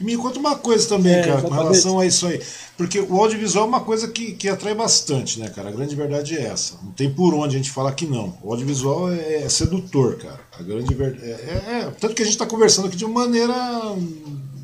[0.00, 2.40] e me conta uma coisa também, é, cara, com relação a isso aí.
[2.76, 5.70] Porque o audiovisual é uma coisa que, que atrai bastante, né, cara?
[5.70, 6.74] A grande verdade é essa.
[6.82, 8.36] Não tem por onde a gente falar que não.
[8.42, 10.40] O audiovisual é, é sedutor, cara.
[10.58, 11.24] A grande verdade.
[11.24, 13.54] É, é, é, tanto que a gente está conversando aqui de uma maneira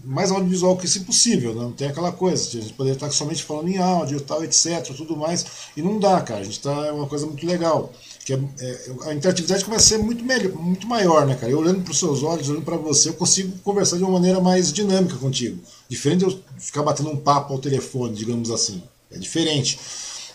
[0.05, 1.63] mais audiovisual que isso possível, né?
[1.63, 5.17] não tem aquela coisa, a gente poderia estar somente falando em áudio, tal, etc, tudo
[5.17, 5.47] mais,
[5.77, 7.93] e não dá, cara, a gente está é uma coisa muito legal
[8.25, 11.51] que é, é, a interatividade começa a ser muito, melhor, muito maior, né, cara?
[11.51, 14.41] Eu olhando para os seus olhos, olhando para você, eu consigo conversar de uma maneira
[14.41, 15.61] mais dinâmica contigo.
[15.89, 18.81] Diferente de eu ficar batendo um papo ao telefone, digamos assim.
[19.11, 19.79] É diferente.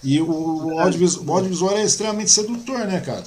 [0.04, 3.24] E o, o, audiovisual, o audiovisual é extremamente sedutor, né, cara?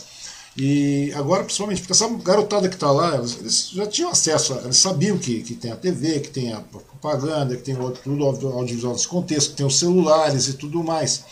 [0.56, 5.16] E agora, principalmente, porque essa garotada que está lá, eles já tinham acesso, eles sabiam
[5.16, 9.50] que, que tem a TV, que tem a propaganda, que tem tudo audiovisual nesse contexto,
[9.50, 11.24] que tem os celulares e tudo mais.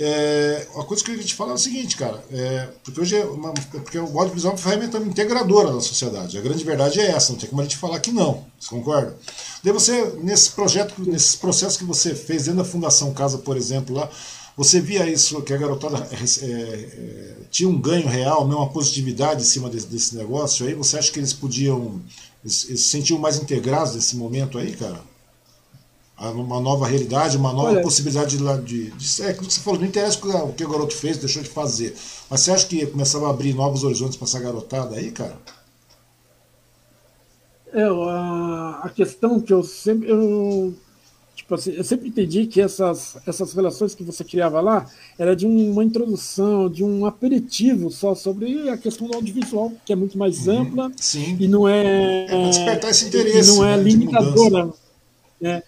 [0.00, 3.16] É, a coisa que eu queria te falar é o seguinte, cara, é, porque hoje
[3.16, 6.38] é uma, porque o audiovisual é uma ferramenta integradora da sociedade.
[6.38, 8.46] A grande verdade é essa, não tem como a gente falar que não.
[8.60, 9.16] Você concorda?
[9.64, 13.96] Daí você, nesse projeto, nesses processos que você fez dentro da Fundação Casa, por exemplo,
[13.96, 14.08] lá,
[14.56, 19.44] você via isso, que a garotada é, é, tinha um ganho real, uma positividade em
[19.44, 20.74] cima desse, desse negócio aí?
[20.74, 22.00] Você acha que eles podiam.
[22.44, 25.00] Eles, eles se sentiam mais integrados nesse momento aí, cara?
[26.18, 29.78] Uma nova realidade, uma nova Olha, possibilidade de, de, de, É aquilo que você falou,
[29.78, 31.94] não interessa o que o garoto fez, deixou de fazer.
[32.28, 35.38] Mas você acha que começava a abrir novos horizontes para essa garotada aí, cara?
[37.72, 40.08] É, a, a questão que eu sempre.
[40.08, 40.74] Eu,
[41.36, 44.86] tipo assim, eu sempre entendi que essas, essas relações que você criava lá
[45.16, 49.96] era de uma introdução, de um aperitivo só sobre a questão do audiovisual, que é
[49.96, 51.36] muito mais uhum, ampla sim.
[51.38, 52.24] e não é.
[52.24, 53.52] É despertar esse interesse.
[53.52, 54.72] E não é né, limitadora.
[55.40, 55.62] É,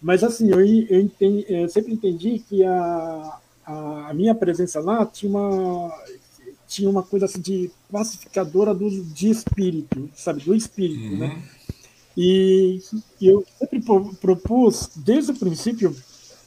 [0.00, 5.30] mas assim, eu, eu, entendi, eu sempre entendi que a, a, minha presença lá tinha
[5.30, 5.92] uma,
[6.66, 11.10] tinha uma coisa assim de pacificadora do, de espírito, sabe, do espírito, né?
[11.10, 11.18] uhum.
[11.18, 11.42] né?
[12.16, 12.80] E,
[13.20, 13.80] e eu sempre
[14.20, 15.94] propus, desde o princípio,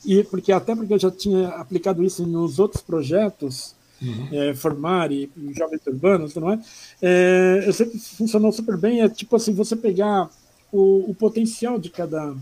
[0.06, 4.28] e porque até porque eu já tinha aplicado isso nos outros projetos, uhum.
[4.32, 6.60] é, formar e, jovens urbanos, não é?
[7.02, 7.64] é?
[7.66, 9.02] Eu sempre funcionou super bem.
[9.02, 10.30] É tipo assim, você pegar
[10.72, 12.36] o, o potencial de cada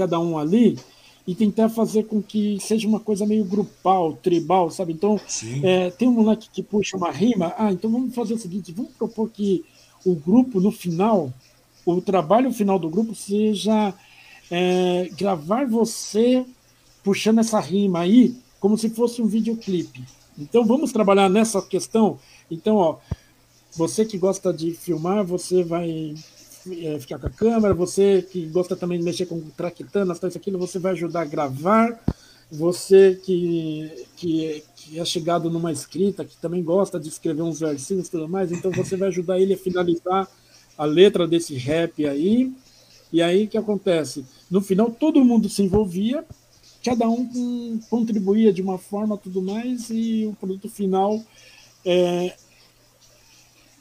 [0.00, 0.78] cada um ali
[1.26, 4.94] e tentar fazer com que seja uma coisa meio grupal, tribal, sabe?
[4.94, 5.20] Então,
[5.62, 8.92] é, tem um moleque que puxa uma rima, ah, então vamos fazer o seguinte, vamos
[8.92, 9.62] propor que
[10.04, 11.30] o grupo, no final,
[11.84, 13.92] o trabalho final do grupo seja
[14.50, 16.46] é, gravar você
[17.04, 20.02] puxando essa rima aí como se fosse um videoclipe.
[20.38, 22.18] Então, vamos trabalhar nessa questão.
[22.50, 22.96] Então, ó,
[23.76, 26.14] você que gosta de filmar, você vai
[26.68, 30.58] é, ficar com a câmera, você que gosta também de mexer com traquitanas, isso aquilo,
[30.58, 31.98] você vai ajudar a gravar,
[32.50, 38.08] você que, que, que, é chegado numa escrita, que também gosta de escrever uns versinhos
[38.08, 40.28] e tudo mais, então você vai ajudar ele a finalizar
[40.76, 42.52] a letra desse rap aí,
[43.12, 44.24] e aí o que acontece?
[44.50, 46.24] No final todo mundo se envolvia,
[46.84, 51.22] cada um contribuía de uma forma tudo mais, e o produto final
[51.84, 52.34] é,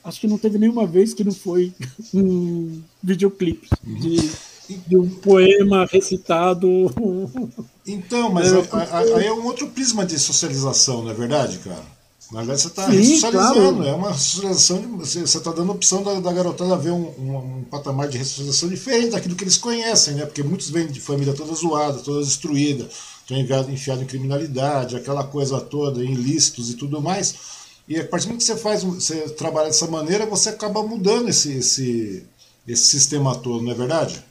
[0.03, 1.73] acho que não teve nenhuma vez que não foi
[2.13, 4.31] um videoclipe de,
[4.87, 6.67] de, um poema recitado.
[7.85, 8.57] Então, mas é,
[9.15, 11.99] aí é um outro prisma de socialização, não é verdade, cara?
[12.31, 13.87] Na verdade, você está socializando, claro.
[13.87, 17.63] é uma socialização, você está dando a opção da, da garotada ver um, um, um,
[17.63, 20.25] patamar de socialização diferente daquilo que eles conhecem, né?
[20.27, 22.87] Porque muitos vêm de família toda zoada, toda destruída,
[23.21, 27.33] estão enfiados enfiado em criminalidade, aquela coisa toda, em ilícitos e tudo mais.
[27.89, 31.27] E a partir do momento que você faz, você trabalha dessa maneira, você acaba mudando
[31.27, 32.23] esse, esse,
[32.67, 34.23] esse sistema todo, não é verdade?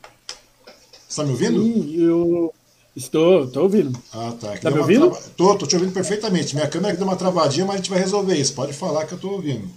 [0.92, 1.60] Você está me ouvindo?
[1.60, 2.54] Sim, eu
[2.94, 4.00] estou, estou ouvindo.
[4.12, 4.54] Ah, tá.
[4.54, 5.06] Está me ouvindo?
[5.06, 5.58] Estou, trava...
[5.58, 6.54] tô te ouvindo perfeitamente.
[6.54, 8.54] Minha câmera deu uma travadinha, mas a gente vai resolver isso.
[8.54, 9.68] Pode falar que eu estou ouvindo.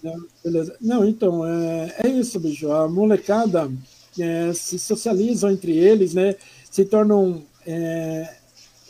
[0.00, 0.76] Não, beleza.
[0.80, 2.70] Não, então, é, é isso, bicho.
[2.70, 3.68] A molecada
[4.16, 6.36] é, se socializam entre eles, né?
[6.70, 8.32] Se tornam, é,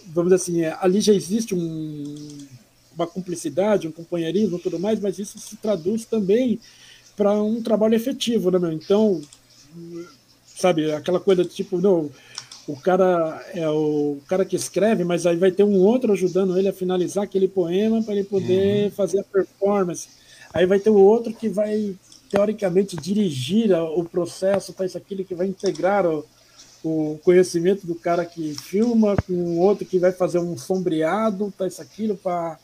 [0.08, 2.46] vamos dizer assim, é, ali já existe um
[2.94, 6.60] uma cumplicidade, um companheirismo, tudo mais, mas isso se traduz também
[7.16, 8.72] para um trabalho efetivo, né, meu?
[8.72, 9.20] Então,
[10.46, 12.10] sabe, aquela coisa tipo, não,
[12.66, 16.68] o cara é o cara que escreve, mas aí vai ter um outro ajudando ele
[16.68, 18.90] a finalizar aquele poema para ele poder uhum.
[18.92, 20.08] fazer a performance.
[20.52, 21.96] Aí vai ter o outro que vai
[22.30, 26.24] teoricamente dirigir o processo, tá isso aquilo que vai integrar o,
[26.82, 31.66] o conhecimento do cara que filma com o outro que vai fazer um sombreado, tá
[31.66, 32.58] isso aquilo para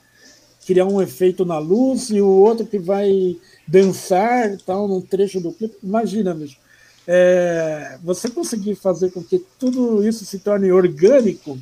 [0.69, 5.51] criar um efeito na luz e o outro que vai dançar tal num trecho do
[5.51, 5.78] clipe.
[5.82, 6.59] Imagina, mesmo.
[7.07, 11.59] É, você conseguir fazer com que tudo isso se torne orgânico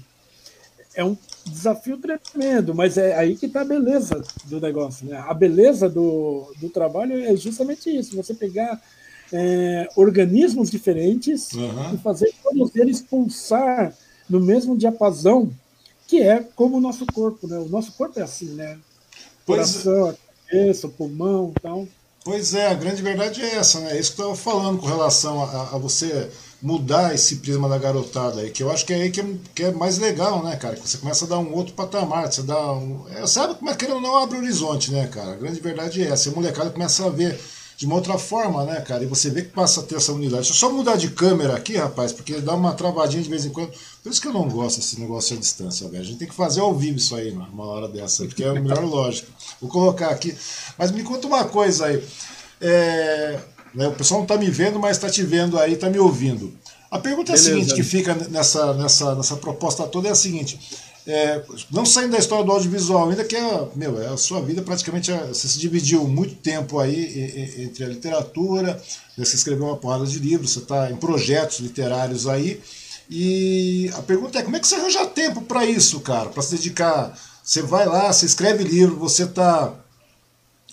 [0.92, 1.16] é um
[1.46, 5.06] desafio tremendo, mas é aí que está a beleza do negócio.
[5.06, 5.16] Né?
[5.16, 8.82] A beleza do, do trabalho é justamente isso: você pegar
[9.32, 11.94] é, organismos diferentes uhum.
[11.94, 13.96] e fazer todos eles pulsar
[14.28, 15.52] no mesmo diapasão,
[16.08, 17.46] que é como o nosso corpo.
[17.46, 17.56] Né?
[17.56, 18.76] O nosso corpo é assim, né?
[19.46, 20.14] Coração, a
[20.48, 21.88] cabeça, o pulmão e tal.
[22.24, 23.96] Pois é, a grande verdade é essa, né?
[23.96, 26.28] É isso que eu estava falando com relação a, a, você
[26.60, 29.24] mudar esse prisma da garotada aí, que eu acho que é aí que é,
[29.54, 30.74] que é mais legal, né, cara?
[30.74, 33.06] Que você começa a dar um outro patamar, você dá um.
[33.10, 35.34] É, sabe como é que ele não abre o horizonte, né, cara?
[35.34, 36.28] A grande verdade é essa.
[36.28, 37.38] A molecada começa a ver
[37.76, 39.04] de uma outra forma, né, cara?
[39.04, 40.48] E você vê que passa a ter essa unidade.
[40.48, 43.50] Deixa eu só mudar de câmera aqui, rapaz, porque dá uma travadinha de vez em
[43.50, 43.70] quando.
[44.02, 46.02] Por isso que eu não gosto desse negócio à distância, velho.
[46.02, 48.48] A gente tem que fazer ao vivo isso aí, mano, uma hora dessa, porque é
[48.48, 49.28] a melhor lógica.
[49.60, 50.34] Vou colocar aqui.
[50.78, 52.02] Mas me conta uma coisa aí.
[52.60, 53.38] É,
[53.74, 56.56] né, o pessoal não está me vendo, mas está te vendo aí, está me ouvindo.
[56.90, 57.50] A pergunta Beleza.
[57.50, 60.58] é a seguinte, que fica nessa, nessa, nessa proposta toda, é a seguinte.
[61.06, 64.60] É, não saindo da história do audiovisual, ainda que é, meu, é a sua vida
[64.60, 68.82] praticamente é, você se dividiu muito tempo aí entre a literatura,
[69.16, 72.60] você escreveu uma porrada de livros, você está em projetos literários aí.
[73.08, 76.28] E a pergunta é como é que você arranja tempo para isso, cara?
[76.28, 77.16] Para se dedicar.
[77.42, 79.72] Você vai lá, você escreve livro, você está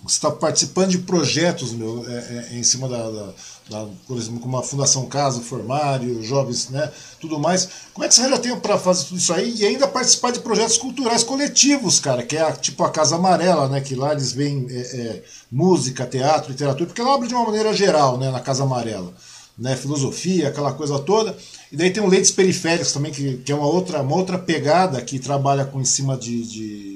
[0.04, 2.14] você está participando de projetos meu, é,
[2.52, 3.34] é, em cima da, da,
[3.70, 7.70] da, por exemplo, como a Fundação Casa, Formário, Jovens, né, tudo mais.
[7.94, 10.42] Como é que você já tem para fazer tudo isso aí e ainda participar de
[10.42, 14.34] projetos culturais coletivos, cara, que é a, tipo a Casa Amarela, né, que lá eles
[14.34, 18.42] veem é, é, música, teatro, literatura, porque ela abre de uma maneira geral, né, na
[18.42, 19.14] Casa Amarela,
[19.58, 21.38] né, filosofia, aquela coisa toda.
[21.72, 25.02] E daí tem o Leites Periféricos também, que, que é uma outra, uma outra pegada
[25.02, 26.93] que trabalha com em cima de, de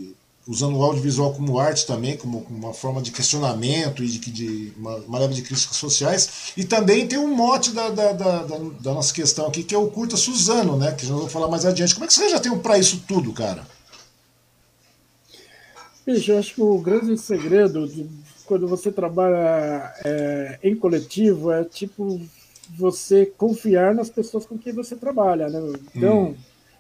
[0.48, 4.96] usando o audiovisual como arte também, como uma forma de questionamento e de, de uma,
[4.98, 6.54] uma leva de críticas sociais.
[6.56, 9.88] E também tem um mote da, da, da, da, nossa questão aqui, que é o
[9.88, 10.94] Curta Suzano, né?
[10.94, 11.94] Que já vou falar mais adiante.
[11.94, 13.68] Como é que você já tem para isso tudo, cara?
[16.06, 18.10] Bicho, eu acho que o grande segredo de
[18.46, 22.22] quando você trabalha é, em coletivo é tipo
[22.70, 25.60] você confiar nas pessoas com quem você trabalha, né?
[25.96, 26.36] Então, hum.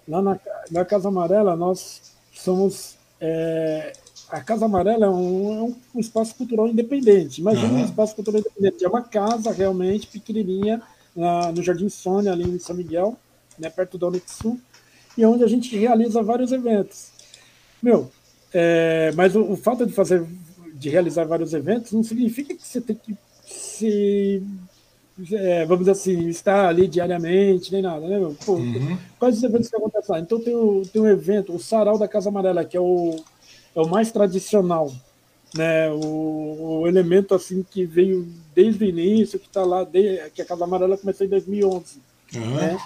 [0.07, 0.39] lá na,
[0.71, 2.01] na Casa Amarela, nós
[2.33, 2.96] somos.
[3.19, 3.93] É,
[4.29, 7.41] a Casa Amarela é um, é um, espaço cultural independente.
[7.41, 7.81] Imagina uhum.
[7.81, 8.83] um espaço cultural independente.
[8.83, 10.81] É uma casa realmente pequenininha
[11.15, 13.17] na, no Jardim Sônia, ali em São Miguel,
[13.57, 14.59] né, perto da Unixul,
[15.17, 17.07] e onde a gente realiza vários eventos.
[17.81, 18.11] Meu,
[18.53, 20.25] é, mas o, o, fato de fazer,
[20.73, 24.43] de realizar vários eventos não significa que você tem que se
[25.31, 28.35] é, vamos assim, estar ali diariamente, nem nada, né, meu?
[28.45, 28.97] Pô, uhum.
[29.17, 30.19] Quais os eventos que acontecem lá?
[30.19, 33.15] Então tem, o, tem um evento, o Sarau da Casa Amarela, que é o,
[33.75, 34.91] é o mais tradicional,
[35.55, 35.89] né?
[35.91, 40.45] O, o elemento assim que veio desde o início, que está lá, desde, que a
[40.45, 41.99] Casa Amarela começou em 2011,
[42.35, 42.55] uhum.
[42.55, 42.77] né?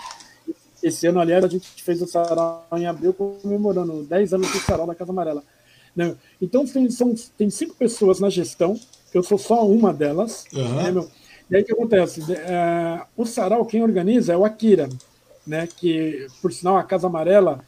[0.81, 4.87] Esse ano, aliás, a gente fez o Sarau em abril, comemorando 10 anos do Sarau
[4.87, 5.43] da Casa Amarela.
[5.95, 6.15] Né?
[6.41, 8.79] Então, tem, são, tem cinco pessoas na gestão,
[9.13, 10.75] eu sou só uma delas, uhum.
[10.75, 11.09] né, meu?
[11.51, 12.21] E aí o que acontece?
[12.31, 14.87] É, o sarau, quem organiza é o Akira,
[15.45, 15.67] né?
[15.67, 17.59] Que, por sinal, a Casa Amarela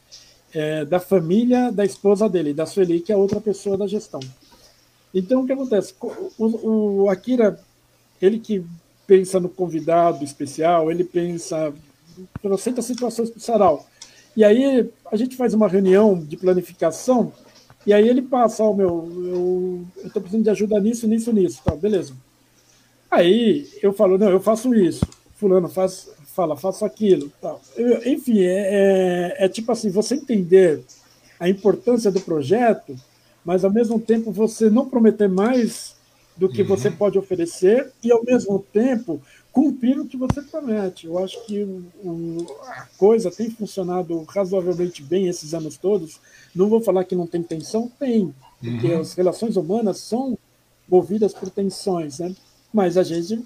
[0.54, 4.22] é da família da esposa dele, da Sueli, que é outra pessoa da gestão.
[5.14, 5.94] Então, o que acontece?
[6.38, 7.60] O, o Akira,
[8.22, 8.66] ele que
[9.06, 11.74] pensa no convidado especial, ele pensa
[12.42, 13.86] em situações para o sarau.
[14.36, 17.34] E aí a gente faz uma reunião de planificação
[17.86, 21.62] e aí ele passa, ó, oh, meu, eu estou precisando de ajuda nisso, nisso, nisso.
[21.64, 22.14] Tá, beleza.
[23.14, 25.06] Aí eu falo, não, eu faço isso.
[25.35, 27.31] Fulano faz, fala, faço aquilo.
[27.40, 27.61] Tal.
[27.76, 30.81] Eu, enfim, é, é, é tipo assim, você entender
[31.40, 32.95] a importância do projeto,
[33.45, 35.95] mas ao mesmo tempo você não prometer mais
[36.35, 36.68] do que uhum.
[36.68, 39.22] você pode oferecer e ao mesmo tempo
[39.52, 41.06] cumprir o que você promete.
[41.06, 46.19] Eu acho que o, a coisa tem funcionado razoavelmente bem esses anos todos.
[46.56, 49.02] Não vou falar que não tem tensão, tem, porque uhum.
[49.02, 50.35] as relações humanas são
[50.90, 52.34] movidas por tensões, né?
[52.74, 53.45] Mas a gente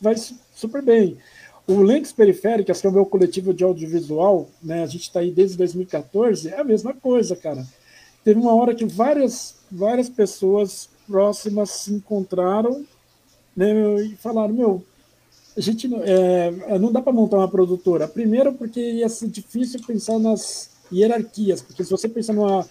[0.00, 0.14] vai
[0.54, 1.18] super bem.
[1.66, 5.30] O Links Periféricas, que é o meu coletivo de audiovisual, né, a gente está aí
[5.30, 7.66] desde 2014, é a mesma coisa, cara.
[8.24, 12.86] Teve uma hora que várias, várias pessoas próximas se encontraram
[13.56, 13.72] né,
[14.02, 14.84] e falaram: Meu,
[15.56, 18.06] a gente é, não dá para montar uma produtora.
[18.06, 22.66] Primeiro, porque ia ser difícil pensar nas hierarquias, porque se você pensar numa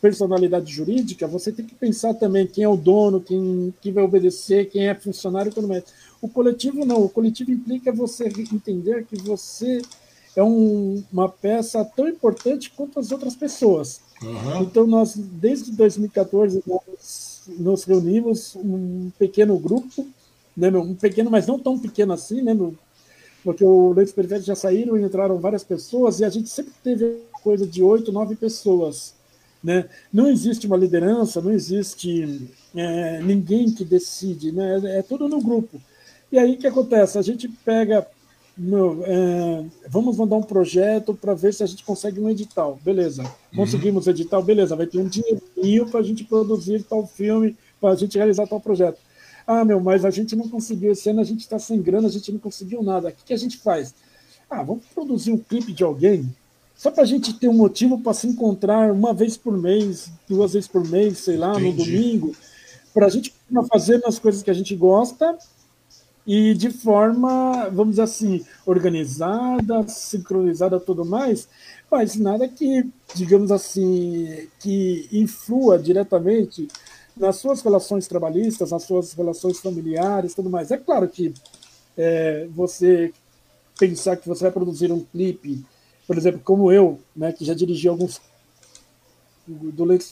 [0.00, 4.70] personalidade jurídica, você tem que pensar também quem é o dono, quem, quem vai obedecer,
[4.70, 5.84] quem é funcionário tudo mais.
[6.20, 9.82] O coletivo não, o coletivo implica você entender que você
[10.34, 14.00] é um, uma peça tão importante quanto as outras pessoas.
[14.22, 14.62] Uhum.
[14.62, 20.06] Então, nós, desde 2014, nós nos reunimos um pequeno grupo,
[20.56, 22.56] né, um pequeno, mas não tão pequeno assim, né,
[23.44, 27.22] porque o Leitos Periféricos já saíram e entraram várias pessoas, e a gente sempre teve
[27.42, 29.14] coisa de oito, nove pessoas
[29.62, 29.88] né?
[30.12, 34.80] Não existe uma liderança, não existe é, ninguém que decide, né?
[34.98, 35.80] é tudo no grupo.
[36.30, 37.18] E aí o que acontece?
[37.18, 38.06] A gente pega,
[38.56, 43.22] meu, é, vamos mandar um projeto para ver se a gente consegue um edital, beleza.
[43.22, 43.56] Uhum.
[43.56, 44.12] Conseguimos uhum.
[44.12, 48.16] edital, beleza, vai ter um dinheirinho para a gente produzir tal filme, para a gente
[48.16, 48.98] realizar tal projeto.
[49.46, 52.10] Ah, meu, mas a gente não conseguiu esse ano, a gente está sem grana, a
[52.10, 53.08] gente não conseguiu nada.
[53.08, 53.94] O que, que a gente faz?
[54.50, 56.28] Ah, vamos produzir um clipe de alguém
[56.78, 60.52] só para a gente ter um motivo para se encontrar uma vez por mês, duas
[60.52, 61.66] vezes por mês, sei lá, Entendi.
[61.66, 62.36] no domingo,
[62.94, 63.34] para a gente
[63.68, 65.36] fazer as coisas que a gente gosta
[66.24, 71.48] e de forma, vamos dizer assim, organizada, sincronizada, tudo mais,
[71.90, 76.68] mas nada que, digamos assim, que influa diretamente
[77.16, 80.70] nas suas relações trabalhistas, nas suas relações familiares, tudo mais.
[80.70, 81.34] É claro que
[81.96, 83.12] é, você
[83.76, 85.64] pensar que você vai produzir um clipe
[86.08, 88.18] por exemplo, como eu, né, que já dirigi alguns
[89.46, 90.10] do Leitos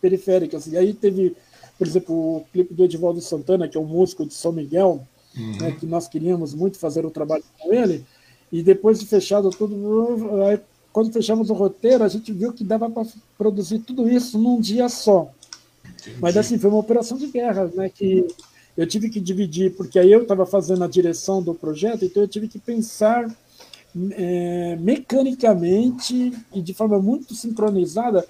[0.00, 1.36] Periféricas, e aí teve,
[1.76, 5.04] por exemplo, o clipe do Edivaldo Santana, que é um músico de São Miguel,
[5.36, 5.58] uhum.
[5.58, 8.04] né, que nós queríamos muito fazer o trabalho com ele,
[8.52, 9.74] e depois de fechado tudo,
[10.44, 10.60] aí,
[10.92, 13.04] quando fechamos o roteiro, a gente viu que dava para
[13.36, 15.28] produzir tudo isso num dia só.
[15.84, 16.18] Entendi.
[16.20, 18.28] Mas assim, foi uma operação de guerra, né, que
[18.76, 22.28] eu tive que dividir, porque aí eu estava fazendo a direção do projeto, então eu
[22.28, 23.28] tive que pensar
[24.12, 28.26] é, mecanicamente e de forma muito sincronizada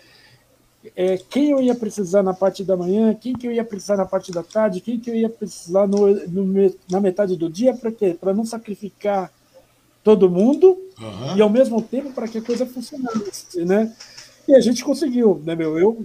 [0.96, 4.04] é, quem eu ia precisar na parte da manhã, quem que eu ia precisar na
[4.04, 7.92] parte da tarde, quem que eu ia precisar no, no na metade do dia, para
[7.92, 8.16] quê?
[8.18, 9.32] Para não sacrificar
[10.02, 11.36] todo mundo uhum.
[11.36, 13.94] e ao mesmo tempo para que a coisa funcionasse, né?
[14.48, 15.78] E a gente conseguiu, né, meu?
[15.78, 16.04] Eu,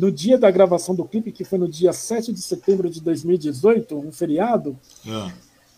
[0.00, 3.94] no dia da gravação do clipe, que foi no dia 7 de setembro de 2018,
[3.94, 4.74] um feriado,
[5.04, 5.30] uhum.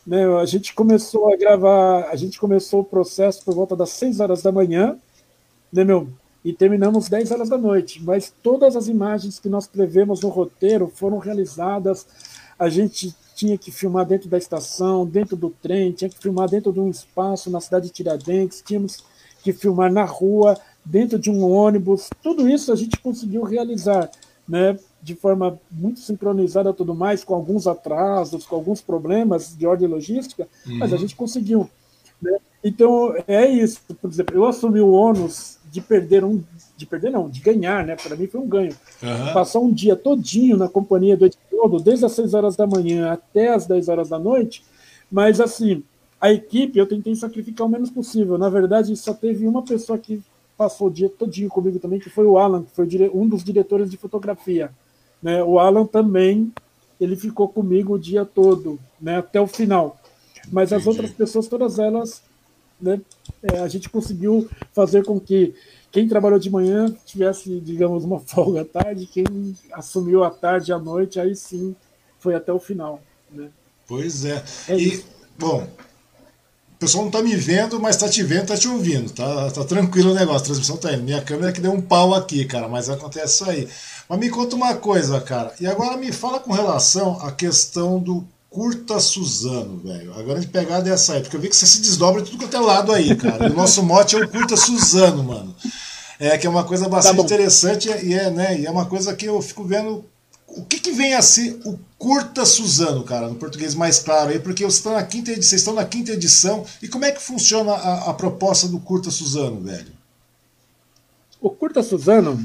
[0.06, 4.20] Né, a gente começou a gravar, a gente começou o processo por volta das 6
[4.20, 4.96] horas da manhã,
[5.72, 6.08] né, meu?
[6.46, 8.00] e terminamos 10 horas da noite.
[8.04, 12.06] Mas todas as imagens que nós prevemos no roteiro foram realizadas.
[12.56, 16.72] A gente tinha que filmar dentro da estação, dentro do trem, tinha que filmar dentro
[16.72, 19.02] de um espaço na cidade de Tiradentes, tínhamos
[19.42, 22.08] que filmar na rua, dentro de um ônibus.
[22.22, 24.08] Tudo isso a gente conseguiu realizar,
[24.48, 24.78] né?
[25.06, 30.48] De forma muito sincronizada, tudo mais, com alguns atrasos, com alguns problemas de ordem logística,
[30.66, 30.78] uhum.
[30.78, 31.02] mas a uhum.
[31.02, 31.70] gente conseguiu.
[32.20, 32.36] Né?
[32.64, 33.80] Então é isso.
[34.00, 36.42] Por exemplo, eu assumi o ônus de perder um,
[36.76, 37.94] de perder não, de ganhar, né?
[37.94, 38.74] Para mim foi um ganho.
[39.00, 39.32] Uhum.
[39.32, 43.54] Passar um dia todinho na companhia do Ediodo, desde as 6 horas da manhã até
[43.54, 44.64] as 10 horas da noite,
[45.08, 45.84] mas assim,
[46.20, 48.36] a equipe eu tentei sacrificar o menos possível.
[48.36, 50.20] Na verdade, só teve uma pessoa que
[50.56, 53.90] passou o dia todinho comigo também, que foi o Alan, que foi um dos diretores
[53.90, 54.70] de fotografia.
[55.22, 55.42] Né?
[55.42, 56.52] O Alan também,
[57.00, 59.18] ele ficou comigo o dia todo, né?
[59.18, 59.98] até o final.
[60.50, 62.22] Mas as outras pessoas, todas elas
[62.80, 63.00] né,
[63.42, 65.54] é, a gente conseguiu fazer com que
[65.90, 69.24] quem trabalhou de manhã tivesse, digamos, uma folga à tarde, quem
[69.72, 71.74] assumiu a tarde e à noite, aí sim
[72.18, 73.00] foi até o final.
[73.30, 73.48] Né?
[73.86, 74.42] Pois é.
[74.68, 75.06] é e, isso.
[75.38, 75.66] bom,
[76.76, 79.10] o pessoal não está me vendo, mas está te vendo, está te ouvindo.
[79.10, 81.04] Tá, tá tranquilo o negócio, a transmissão está indo.
[81.04, 83.68] Minha câmera que deu um pau aqui, cara, mas acontece isso aí.
[84.08, 85.52] Mas me conta uma coisa, cara.
[85.60, 90.14] E agora me fala com relação à questão do Curta Suzano, velho.
[90.18, 92.56] Agora de pegar dessa aí, porque eu vi que você se desdobra de tudo quanto
[92.56, 93.48] é lado aí, cara.
[93.48, 95.54] E o nosso mote é o Curta Suzano, mano.
[96.18, 99.14] É que é uma coisa bastante tá interessante e é, né, e é uma coisa
[99.14, 100.02] que eu fico vendo
[100.48, 104.38] o que, que vem a ser o Curta Suzano, cara, no português mais claro aí,
[104.38, 107.20] porque vocês estão na quinta edição, vocês estão na quinta edição, e como é que
[107.20, 109.92] funciona a, a proposta do Curta Suzano, velho?
[111.40, 112.42] O Curta Suzano,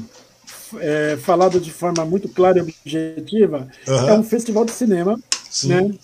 [0.80, 4.08] é, falado de forma muito clara e objetiva, uhum.
[4.08, 5.18] é um festival de cinema
[5.64, 5.94] né,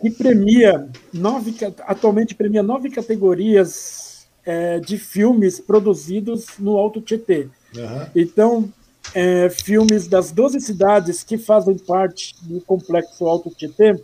[0.00, 1.54] que premia nove,
[1.86, 7.48] atualmente premia nove categorias é, de filmes produzidos no Alto Tietê.
[7.76, 8.06] Uhum.
[8.14, 8.72] Então,
[9.14, 14.00] é, filmes das 12 cidades que fazem parte do complexo Alto Tietê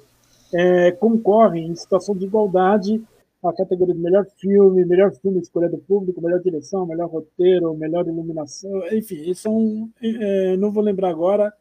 [0.53, 3.03] é, concorrem em situação de igualdade
[3.45, 8.07] a categoria de melhor filme, melhor filme escolha do público, melhor direção, melhor roteiro, melhor
[8.07, 11.53] iluminação, enfim, são, é, não vou lembrar agora,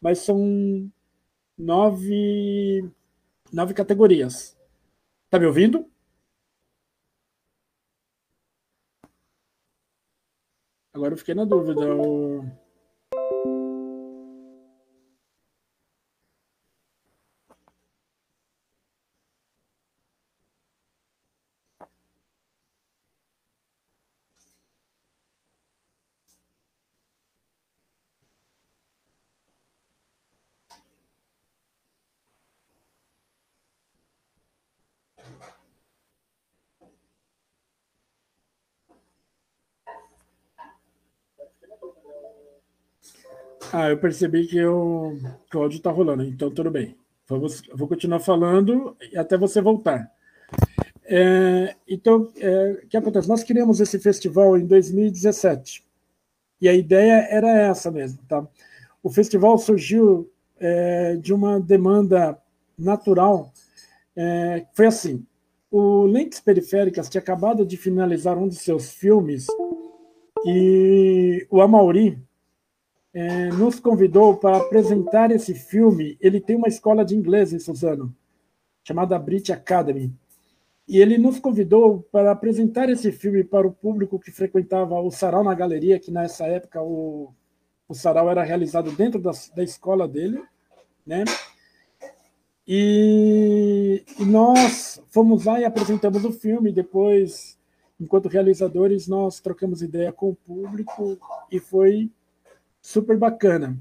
[0.00, 0.90] mas são
[1.56, 2.88] nove,
[3.52, 4.56] nove categorias.
[5.30, 5.86] Tá me ouvindo?
[10.92, 11.80] Agora eu fiquei na dúvida.
[43.80, 45.16] Ah, eu percebi que, o
[45.54, 46.96] áudio está rolando, então tudo bem.
[47.28, 50.10] Vamos, vou continuar falando até você voltar.
[51.04, 53.28] É, então, é, o que acontece?
[53.28, 55.86] Nós criamos esse festival em 2017
[56.60, 58.18] e a ideia era essa mesmo.
[58.28, 58.44] Tá?
[59.00, 60.28] O festival surgiu
[60.58, 62.36] é, de uma demanda
[62.76, 63.52] natural.
[64.16, 65.24] É, foi assim:
[65.70, 69.46] o Lentes Periféricas tinha acabado de finalizar um de seus filmes
[70.44, 72.20] e o Amauri,
[73.12, 76.16] é, nos convidou para apresentar esse filme.
[76.20, 78.14] Ele tem uma escola de inglês em Suzano,
[78.84, 80.12] chamada Brit Academy.
[80.86, 85.44] E ele nos convidou para apresentar esse filme para o público que frequentava o Sarau
[85.44, 87.32] na Galeria, que nessa época o,
[87.86, 90.42] o Sarau era realizado dentro da, da escola dele,
[91.06, 91.24] né?
[92.66, 96.70] E, e, nós fomos lá e apresentamos o filme.
[96.70, 97.58] Depois,
[97.98, 101.18] enquanto realizadores, nós trocamos ideia com o público
[101.50, 102.10] e foi
[102.88, 103.78] super bacana.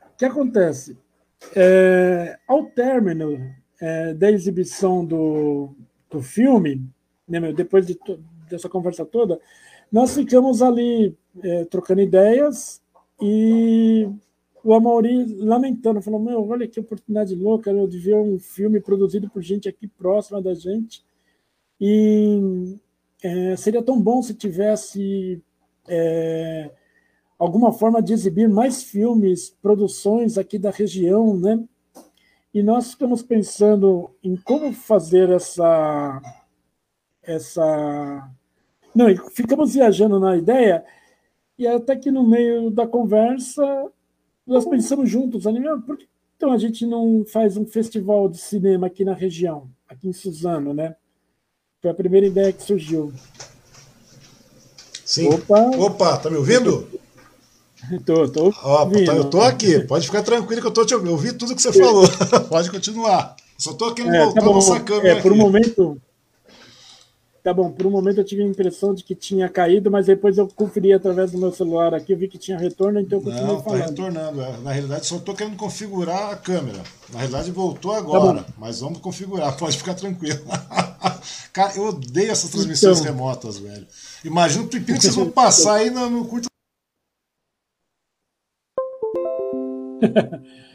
[0.00, 0.98] O que acontece?
[1.54, 5.70] É, ao término é, da exibição do,
[6.10, 6.84] do filme,
[7.28, 7.96] né, meu, depois de
[8.50, 9.40] dessa conversa toda,
[9.92, 12.82] nós ficamos ali é, trocando ideias
[13.20, 14.08] e
[14.62, 19.30] o Amaury lamentando, falou, meu, olha que oportunidade louca eu de ver um filme produzido
[19.30, 21.04] por gente aqui próxima da gente
[21.80, 22.76] e
[23.22, 25.40] é, seria tão bom se tivesse
[25.88, 26.70] é,
[27.38, 31.62] alguma forma de exibir mais filmes, produções aqui da região, né?
[32.52, 36.22] E nós ficamos pensando em como fazer essa
[37.22, 38.30] essa
[38.94, 40.84] não, ficamos viajando na ideia
[41.58, 43.90] e até que no meio da conversa
[44.46, 46.06] nós pensamos juntos, ali, por que
[46.36, 50.74] então a gente não faz um festival de cinema aqui na região, aqui em Suzano,
[50.74, 50.94] né?
[51.80, 53.12] Foi a primeira ideia que surgiu.
[55.04, 55.28] Sim.
[55.32, 56.86] Opa, Opa tá me ouvindo?
[58.04, 58.52] Tô, tô.
[58.62, 61.10] Ó, tá, eu tô aqui, pode ficar tranquilo que eu tô te ouvindo.
[61.10, 62.04] Eu ouvi tudo que você falou.
[62.48, 63.36] pode continuar.
[63.58, 65.18] Só tô querendo é, voltar tá nossa câmera.
[65.18, 66.00] É, por um momento.
[67.42, 70.36] Tá bom, por um momento eu tive a impressão de que tinha caído, mas depois
[70.36, 73.46] eu conferi através do meu celular aqui, eu vi que tinha retorno, então eu continuei
[73.46, 73.88] Não, tá falando.
[73.88, 74.42] retornando.
[74.42, 74.56] É.
[74.58, 76.82] Na realidade, só estou querendo configurar a câmera.
[77.12, 80.40] Na realidade, voltou tá agora, tá mas vamos configurar, pode ficar tranquilo.
[81.52, 83.12] Cara, eu odeio essas transmissões então...
[83.12, 83.86] remotas, velho.
[84.24, 86.48] Imagina o pepino que vocês vão passar aí no, no curto.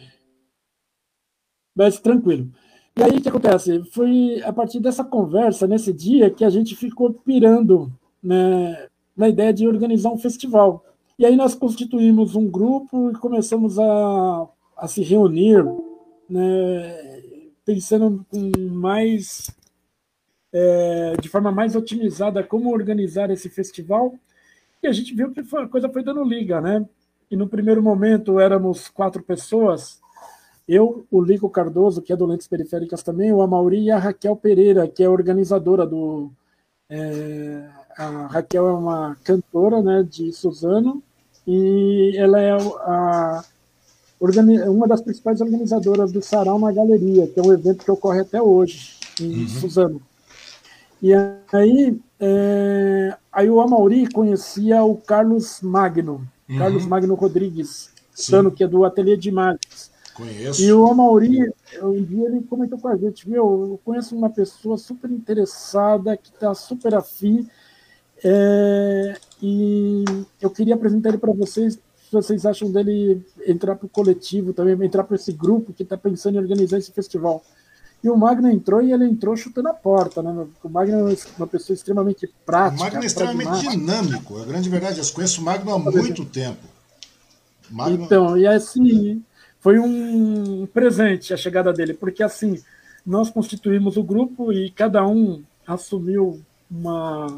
[1.76, 2.52] Mas tranquilo.
[2.98, 3.84] E aí o que acontece?
[3.92, 7.92] Foi a partir dessa conversa, nesse dia, que a gente ficou pirando
[8.22, 10.84] né, na ideia de organizar um festival.
[11.18, 15.64] E aí nós constituímos um grupo e começamos a, a se reunir,
[16.30, 17.22] né,
[17.66, 18.26] pensando
[18.72, 19.50] mais
[20.52, 24.14] é, de forma mais otimizada como organizar esse festival.
[24.84, 26.86] E a gente viu que a coisa foi dando liga, né?
[27.32, 30.02] E no primeiro momento éramos quatro pessoas,
[30.68, 34.36] eu, o Lico Cardoso, que é do Lentes Periféricas também, o Amauri e a Raquel
[34.36, 36.30] Pereira, que é organizadora do.
[36.90, 37.68] É,
[37.98, 41.02] a Raquel é uma cantora né, de Suzano
[41.48, 43.44] e ela é a,
[44.70, 48.42] uma das principais organizadoras do Sarau na Galeria, que é um evento que ocorre até
[48.42, 49.48] hoje em uhum.
[49.48, 50.02] Suzano.
[51.02, 51.14] E
[51.52, 56.58] aí, é, aí o Amauri conhecia o Carlos Magno, uhum.
[56.58, 59.92] Carlos Magno Rodrigues, Sano, que é do Ateliê de Imagens.
[60.14, 60.62] Conheço.
[60.62, 61.52] E o Amauri,
[61.82, 66.30] um dia ele comentou com a gente, viu, eu conheço uma pessoa super interessada, que
[66.30, 67.48] está super afim,
[68.24, 70.04] é, e
[70.40, 74.86] eu queria apresentar ele para vocês, se vocês acham dele entrar para o coletivo também,
[74.86, 77.44] entrar para esse grupo que está pensando em organizar esse festival.
[78.04, 80.48] E o Magno entrou e ele entrou chutando a porta, né?
[80.64, 82.82] O Magno é uma pessoa extremamente prática.
[82.82, 85.00] O Magno é extremamente dinâmico, a grande verdade.
[85.00, 86.68] Eu conheço o Magno há muito tempo.
[87.70, 88.04] Magno...
[88.04, 89.24] Então, e assim,
[89.60, 92.60] foi um presente a chegada dele, porque assim,
[93.06, 97.38] nós constituímos o grupo e cada um assumiu uma,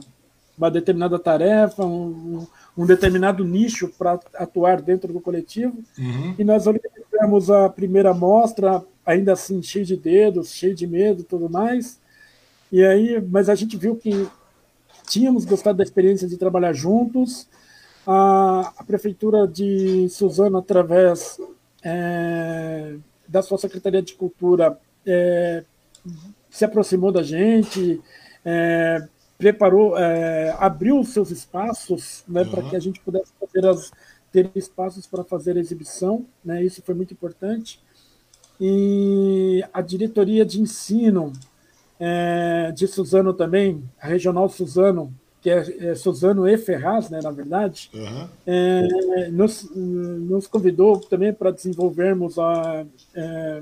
[0.58, 2.46] uma determinada tarefa, um,
[2.78, 5.84] um determinado nicho para atuar dentro do coletivo.
[5.98, 6.36] Uhum.
[6.38, 11.26] E nós organizamos a primeira mostra, ainda assim cheio de dedos, cheio de medo e
[11.26, 12.00] tudo mais.
[12.72, 14.28] E aí, mas a gente viu que
[15.08, 17.48] tínhamos gostado da experiência de trabalhar juntos.
[18.06, 21.40] A, a prefeitura de Suzano, através
[21.84, 22.96] é,
[23.28, 25.64] da sua Secretaria de Cultura é,
[26.50, 28.02] se aproximou da gente,
[28.46, 29.08] é,
[29.44, 32.50] preparou, é, abriu os seus espaços né, uhum.
[32.50, 33.34] para que a gente pudesse
[33.66, 33.92] as,
[34.32, 37.82] ter espaços para fazer a exibição, né, isso foi muito importante.
[38.60, 41.34] E a diretoria de ensino
[42.00, 47.32] é, de Suzano também, a regional Suzano, que é, é Suzano e Ferraz, né, na
[47.32, 48.28] verdade, uhum.
[48.48, 53.62] é, nos, nos convidou também para desenvolvermos, a, é,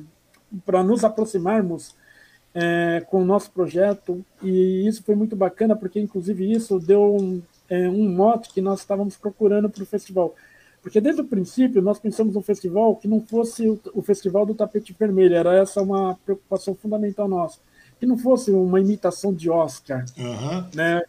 [0.63, 1.95] para nos aproximarmos
[2.53, 7.41] é, com o nosso projeto, e isso foi muito bacana, porque inclusive isso deu um,
[7.69, 10.35] é, um mote que nós estávamos procurando para o festival.
[10.81, 14.55] Porque desde o princípio nós pensamos um festival que não fosse o, o festival do
[14.55, 17.59] tapete vermelho, era essa uma preocupação fundamental nossa
[18.01, 20.65] que não fosse uma imitação de Oscar, uhum.
[20.73, 21.03] né?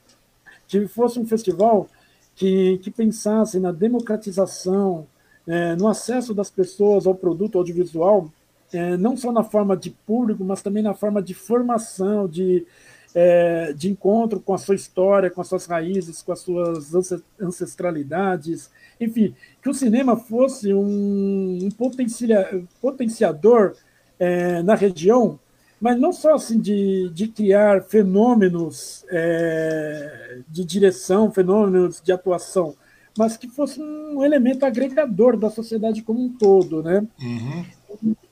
[0.69, 1.89] que fosse um festival
[2.37, 5.07] que, que pensasse na democratização,
[5.47, 8.31] é, no acesso das pessoas ao produto audiovisual,
[8.73, 12.67] é, não só na forma de público, mas também na forma de formação, de,
[13.15, 16.93] é, de encontro com a sua história, com as suas raízes, com as suas
[17.41, 18.71] ancestralidades.
[19.01, 23.75] Enfim, que o cinema fosse um, um potencia, potenciador
[24.19, 25.39] é, na região
[25.83, 32.77] mas não só assim de, de criar fenômenos é, de direção, fenômenos de atuação,
[33.19, 37.05] mas que fosse um elemento agregador da sociedade como um todo, né?
[37.21, 37.65] Uhum.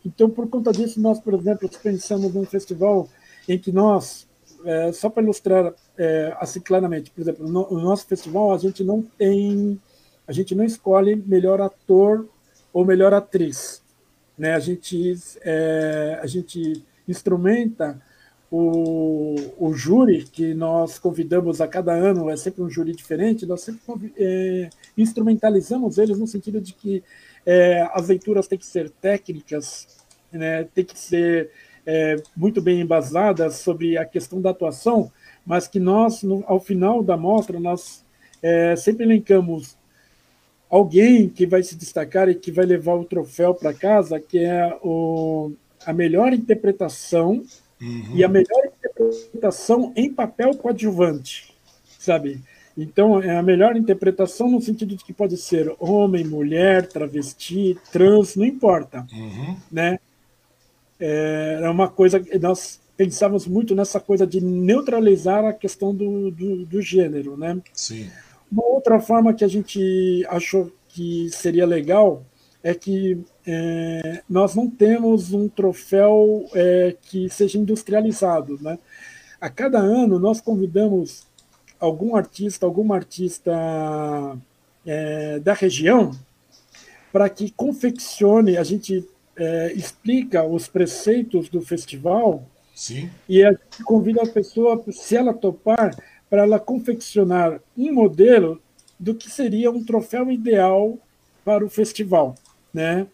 [0.04, 3.08] Então, por conta disso, nós, por exemplo, pensamos num festival
[3.48, 4.26] em que nós,
[4.64, 8.82] é, só para ilustrar é, assim claramente, por exemplo, no, no nosso festival a gente
[8.82, 9.80] não tem,
[10.26, 12.26] a gente não escolhe melhor ator
[12.72, 13.82] ou melhor atriz,
[14.38, 14.54] né?
[14.54, 18.00] A gente, é, a gente instrumenta
[18.50, 23.60] o, o júri, que nós convidamos a cada ano, é sempre um júri diferente, nós
[23.60, 27.02] sempre é, instrumentalizamos eles no sentido de que
[27.44, 29.86] é, as leituras têm que ser técnicas,
[30.32, 31.50] né, têm que ser
[31.86, 35.10] é, muito bem embasadas sobre a questão da atuação,
[35.44, 38.04] mas que nós, no, ao final da mostra, nós
[38.42, 39.76] é, sempre elencamos
[40.68, 44.78] alguém que vai se destacar e que vai levar o troféu para casa, que é
[44.82, 45.52] o
[45.84, 47.42] a melhor interpretação
[47.80, 48.12] uhum.
[48.14, 51.54] e a melhor interpretação em papel coadjuvante,
[51.98, 52.40] sabe?
[52.76, 58.36] Então, é a melhor interpretação no sentido de que pode ser homem, mulher, travesti, trans,
[58.36, 59.06] não importa.
[59.12, 59.56] Uhum.
[59.70, 59.98] Né?
[60.98, 66.30] É, é uma coisa que nós pensávamos muito nessa coisa de neutralizar a questão do,
[66.30, 67.36] do, do gênero.
[67.36, 67.60] Né?
[67.72, 68.10] Sim.
[68.50, 72.24] Uma outra forma que a gente achou que seria legal
[72.62, 78.58] é que é, nós não temos um troféu é, que seja industrializado.
[78.60, 78.78] Né?
[79.40, 81.26] A cada ano nós convidamos
[81.80, 83.52] algum artista, alguma artista
[84.86, 86.12] é, da região
[87.12, 89.04] para que confeccione, a gente
[89.36, 92.44] é, explica os preceitos do festival
[92.74, 93.10] Sim.
[93.28, 95.96] e a gente convida a pessoa, se ela topar,
[96.28, 98.60] para ela confeccionar um modelo
[98.98, 100.96] do que seria um troféu ideal
[101.44, 102.36] para o festival,
[102.72, 103.06] né?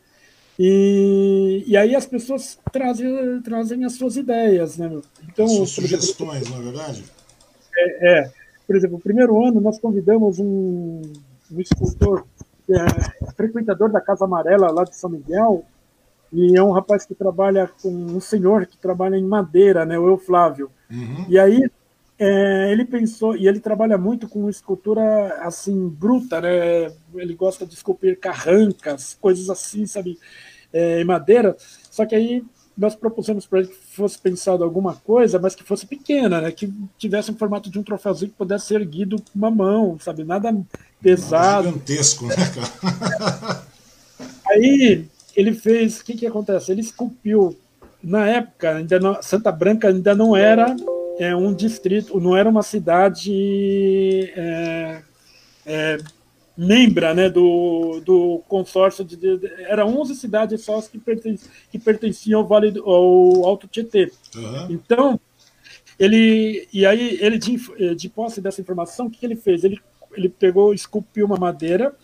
[0.59, 4.91] E, e aí as pessoas trazem, trazem as suas ideias, né?
[5.23, 7.05] Então, as suas sugestões, exemplo, não é verdade?
[7.77, 8.33] É, é,
[8.67, 11.03] por exemplo, o primeiro ano nós convidamos um,
[11.51, 12.25] um escultor
[12.69, 15.65] é frequentador da Casa Amarela lá de São Miguel,
[16.33, 20.09] e é um rapaz que trabalha com um senhor que trabalha em madeira, né, o
[20.09, 20.71] Euflávio.
[20.91, 21.27] Uhum.
[21.29, 21.63] E aí
[22.19, 25.03] é, ele pensou, e ele trabalha muito com escultura
[25.43, 26.91] assim, bruta, né?
[27.15, 30.19] Ele gosta de esculpir carrancas, coisas assim, sabe?
[30.73, 31.55] É, em madeira.
[31.59, 32.43] Só que aí
[32.77, 36.53] nós propusemos para ele que fosse pensado alguma coisa, mas que fosse pequena, né?
[36.53, 40.25] Que tivesse um formato de um troféuzinho que pudesse ser erguido com uma mão, sabe?
[40.25, 40.55] Nada
[41.01, 41.69] pesado.
[41.69, 43.63] Nada gigantesco, né, cara?
[44.49, 46.71] Aí ele fez, o que que acontece?
[46.71, 47.57] Ele esculpiu,
[48.03, 50.77] na época, ainda não, Santa Branca ainda não era
[51.19, 55.03] é um distrito, não era uma cidade é,
[55.65, 55.99] é,
[56.57, 61.39] membra né, do, do consórcio, de, de, era 11 cidades só que, perten,
[61.71, 64.11] que pertenciam ao, vale, ao Alto Tietê.
[64.35, 64.67] Uhum.
[64.71, 65.21] Então,
[65.99, 69.65] ele, e aí, ele de, de posse dessa informação, o que ele fez?
[69.65, 69.79] Ele,
[70.17, 71.95] ele pegou, esculpiu uma madeira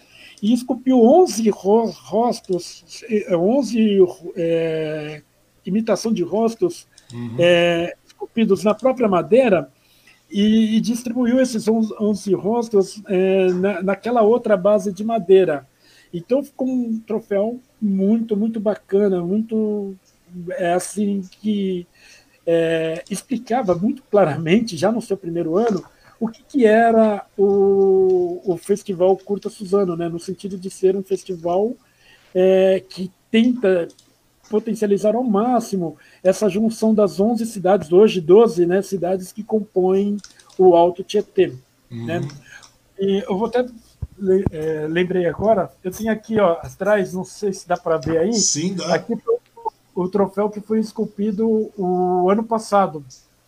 [0.42, 2.84] e esculpiu 11 rostos,
[3.30, 3.98] 11
[4.36, 5.22] é,
[5.64, 7.36] imitação de rostos uhum.
[7.38, 9.70] é, esculpidos na própria madeira
[10.32, 15.68] e, e distribuiu esses 11 rostos é, na, naquela outra base de madeira.
[16.12, 19.94] Então ficou um troféu muito, muito bacana, muito
[20.50, 21.86] é, assim que
[22.46, 25.84] é, explicava muito claramente, já no seu primeiro ano,
[26.18, 30.08] o que, que era o, o Festival Curta Suzano, né?
[30.08, 31.74] no sentido de ser um festival
[32.34, 33.88] é, que tenta
[34.52, 40.18] potencializar ao máximo essa junção das 11 cidades, hoje 12 né, cidades que compõem
[40.58, 41.54] o Alto Tietê.
[41.90, 42.04] Uhum.
[42.04, 42.28] Né?
[43.00, 43.64] E eu vou até
[44.50, 48.34] é, lembrei agora, eu tenho aqui ó, atrás, não sei se dá para ver aí,
[48.34, 48.94] Sim, dá.
[48.94, 49.14] aqui
[49.94, 53.02] o troféu que foi esculpido o ano passado,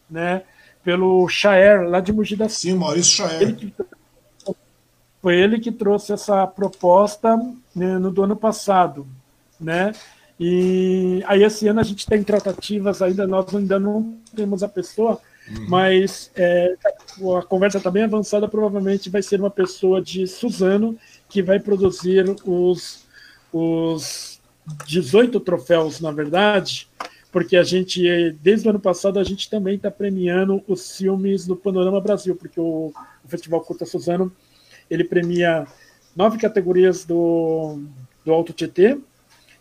[0.08, 0.42] né,
[0.82, 3.42] pelo Chaer, lá de Mogi das Sim, Maurício Chaer.
[3.42, 3.74] Ele
[5.20, 7.36] foi ele que trouxe essa proposta
[7.76, 9.06] né, no do ano passado,
[9.60, 9.92] né?
[10.38, 15.20] E aí esse ano a gente tem tratativas ainda, nós ainda não temos a pessoa,
[15.48, 15.66] uhum.
[15.68, 16.74] mas é,
[17.38, 20.98] a conversa está bem avançada, provavelmente vai ser uma pessoa de Suzano
[21.28, 23.04] que vai produzir os,
[23.52, 24.40] os
[24.86, 26.88] 18 troféus, na verdade,
[27.30, 28.02] porque a gente,
[28.40, 32.60] desde o ano passado, a gente também está premiando os filmes do Panorama Brasil, porque
[32.60, 32.92] o,
[33.24, 34.32] o Festival Curta Suzano,
[34.90, 35.66] ele premia
[36.14, 37.80] nove categorias do,
[38.24, 38.98] do Alto Tietê,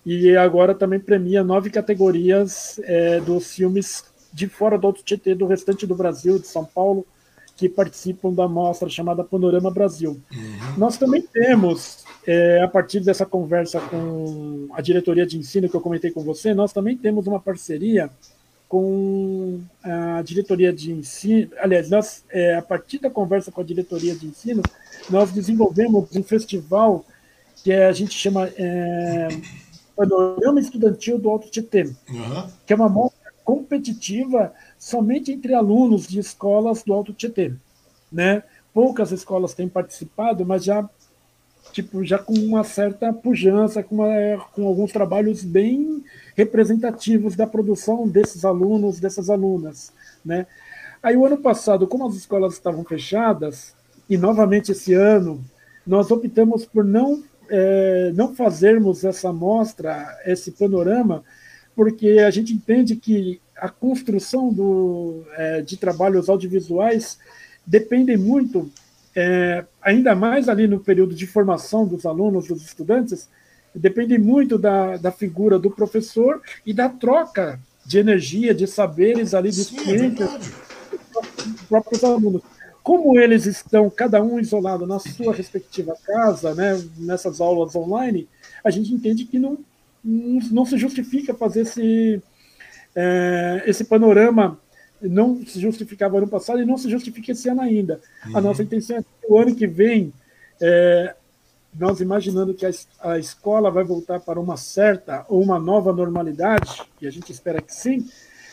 [0.05, 4.03] e agora também premia nove categorias é, dos filmes
[4.33, 7.05] de fora do Alto Tietê, do restante do Brasil, de São Paulo,
[7.55, 10.19] que participam da mostra chamada Panorama Brasil.
[10.33, 10.77] Uhum.
[10.77, 15.81] Nós também temos, é, a partir dessa conversa com a diretoria de ensino que eu
[15.81, 18.09] comentei com você, nós também temos uma parceria
[18.67, 21.51] com a diretoria de ensino.
[21.59, 24.63] Aliás, nós, é, a partir da conversa com a diretoria de ensino,
[25.11, 27.05] nós desenvolvemos um festival
[27.63, 29.27] que a gente chama é,
[29.95, 32.47] Panorama Estudantil do Alto Tietê, uhum.
[32.65, 37.53] que é uma mostra competitiva somente entre alunos de escolas do Alto Tietê.
[38.11, 38.43] Né?
[38.73, 40.87] Poucas escolas têm participado, mas já
[41.71, 46.03] tipo já com uma certa pujança, com, uma, com alguns trabalhos bem
[46.35, 49.91] representativos da produção desses alunos, dessas alunas.
[50.23, 50.45] Né?
[51.01, 53.75] Aí, o ano passado, como as escolas estavam fechadas,
[54.09, 55.43] e novamente esse ano,
[55.85, 61.23] nós optamos por não é, não fazermos essa mostra, esse panorama,
[61.75, 67.17] porque a gente entende que a construção do, é, de trabalhos audiovisuais
[67.65, 68.69] depende muito,
[69.15, 73.29] é, ainda mais ali no período de formação dos alunos, dos estudantes,
[73.73, 79.49] depende muito da, da figura do professor e da troca de energia, de saberes ali
[79.49, 82.41] dos clientes, é próprios alunos.
[82.83, 88.27] Como eles estão cada um isolado na sua respectiva casa, né, nessas aulas online,
[88.61, 89.57] a gente entende que não,
[90.03, 92.21] não se justifica fazer esse,
[92.93, 94.59] é, esse panorama,
[95.01, 98.01] não se justificava ano passado e não se justifica esse ano ainda.
[98.27, 98.37] Uhum.
[98.37, 100.11] A nossa intenção é que o ano que vem,
[100.61, 101.15] é,
[101.73, 106.81] nós imaginando que a, a escola vai voltar para uma certa ou uma nova normalidade,
[107.01, 108.05] e a gente espera que sim,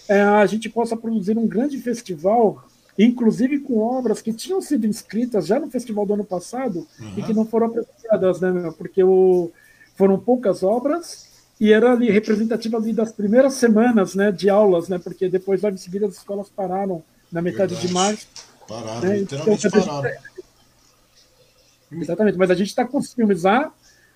[0.09, 2.65] é, a gente possa produzir um grande festival
[3.05, 7.15] inclusive com obras que tinham sido inscritas já no festival do ano passado uhum.
[7.17, 9.51] e que não foram apresentadas, né, porque o,
[9.97, 11.29] foram poucas obras
[11.61, 15.75] e era ali representativa ali das primeiras semanas, né, de aulas, né, porque depois logo
[15.75, 17.89] em seguida as escolas pararam na metade Verdade.
[17.89, 18.27] de março.
[18.67, 20.17] Pararam, né, literalmente então, pararam.
[21.93, 23.73] Exatamente, mas a gente está com os filmes lá,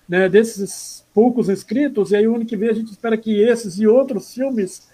[0.07, 3.79] né, desses poucos inscritos, e aí o ano que vem a gente espera que esses
[3.79, 4.87] e outros filmes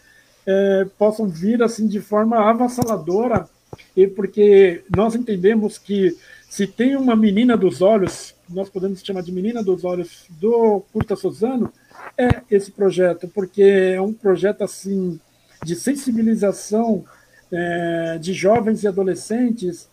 [0.46, 3.50] é, possam vir assim de forma avassaladora
[3.96, 6.16] e porque nós entendemos que
[6.50, 11.16] se tem uma menina dos olhos, nós podemos chamar de menina dos olhos do Curta
[11.16, 11.72] Suzano,
[12.18, 15.20] é esse projeto, porque é um projeto assim
[15.64, 17.06] de sensibilização
[17.52, 19.90] é, de jovens e adolescentes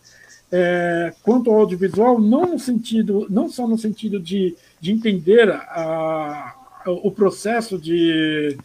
[0.51, 6.55] é, quanto ao audiovisual, não no sentido, não só no sentido de, de entender a,
[6.85, 8.57] o processo de,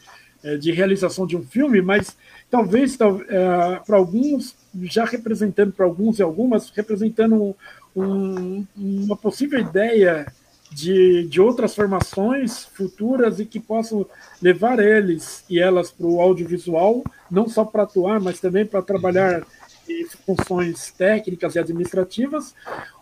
[0.43, 2.16] é, de realização de um filme, mas
[2.51, 2.97] talvez
[3.28, 7.56] é, para alguns já representando para alguns e algumas, representando
[7.94, 10.26] um, uma possível ideia
[10.70, 14.05] de, de outras formações futuras e que possam
[14.42, 19.46] levar eles e elas para o audiovisual, não só para atuar, mas também para trabalhar
[19.88, 22.55] em funções técnicas e administrativas,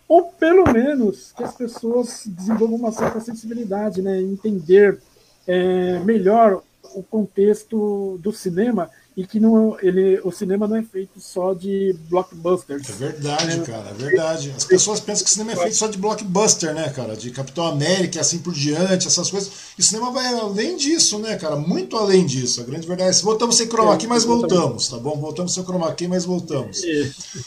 [0.06, 5.00] ou pelo menos que as pessoas desenvolvam uma certa sensibilidade, né, entender
[5.46, 6.62] é, melhor
[6.94, 11.94] o contexto do cinema e que não, ele, o cinema não é feito só de
[12.08, 12.88] blockbusters.
[12.88, 14.54] É verdade, é, cara, é verdade.
[14.56, 17.14] As pessoas pensam que o cinema é feito só de blockbuster, né, cara?
[17.14, 19.52] De Capitão América, assim por diante, essas coisas.
[19.76, 21.56] E o cinema vai além disso, né, cara?
[21.56, 22.62] Muito além disso.
[22.62, 25.16] A grande verdade é voltamos sem chroma key, mas voltamos, tá bom?
[25.18, 26.80] Voltamos sem chroma key, mas voltamos.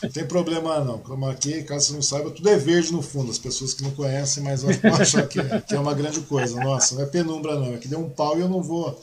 [0.04, 1.00] Não tem problema não.
[1.00, 3.32] Chroma key, caso você não saiba, tudo é verde no fundo.
[3.32, 6.60] As pessoas que não conhecem, mas vão achar que é, que é uma grande coisa.
[6.60, 7.74] Nossa, não é penumbra não.
[7.74, 9.00] É que deu um pau e eu não vou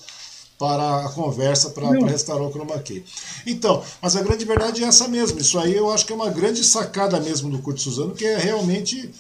[0.63, 3.05] para a conversa para restaurar o chroma key.
[3.45, 5.41] Então, mas a grande verdade é essa mesmo.
[5.41, 8.37] Isso aí eu acho que é uma grande sacada mesmo do Curto Suzano, que é
[8.37, 9.11] realmente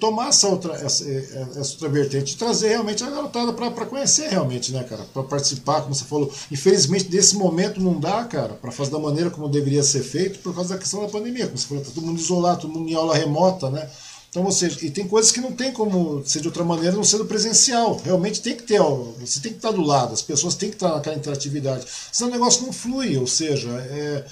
[0.00, 4.72] tomar essa outra, essa, essa outra vertente e trazer realmente a garotada para conhecer realmente,
[4.72, 5.06] né, cara?
[5.14, 6.32] Para participar, como você falou.
[6.50, 10.52] Infelizmente, desse momento não dá, cara, para fazer da maneira como deveria ser feito por
[10.52, 11.46] causa da questão da pandemia.
[11.46, 13.88] Como você falou, tá todo mundo isolado, todo mundo em aula remota, né?
[14.30, 17.02] Então, ou seja, e tem coisas que não tem como ser de outra maneira não
[17.02, 18.00] sendo presencial.
[18.04, 20.76] Realmente tem que ter, ó, você tem que estar do lado, as pessoas têm que
[20.76, 21.84] estar naquela interatividade.
[22.12, 24.24] Senão o negócio não flui, ou seja, é,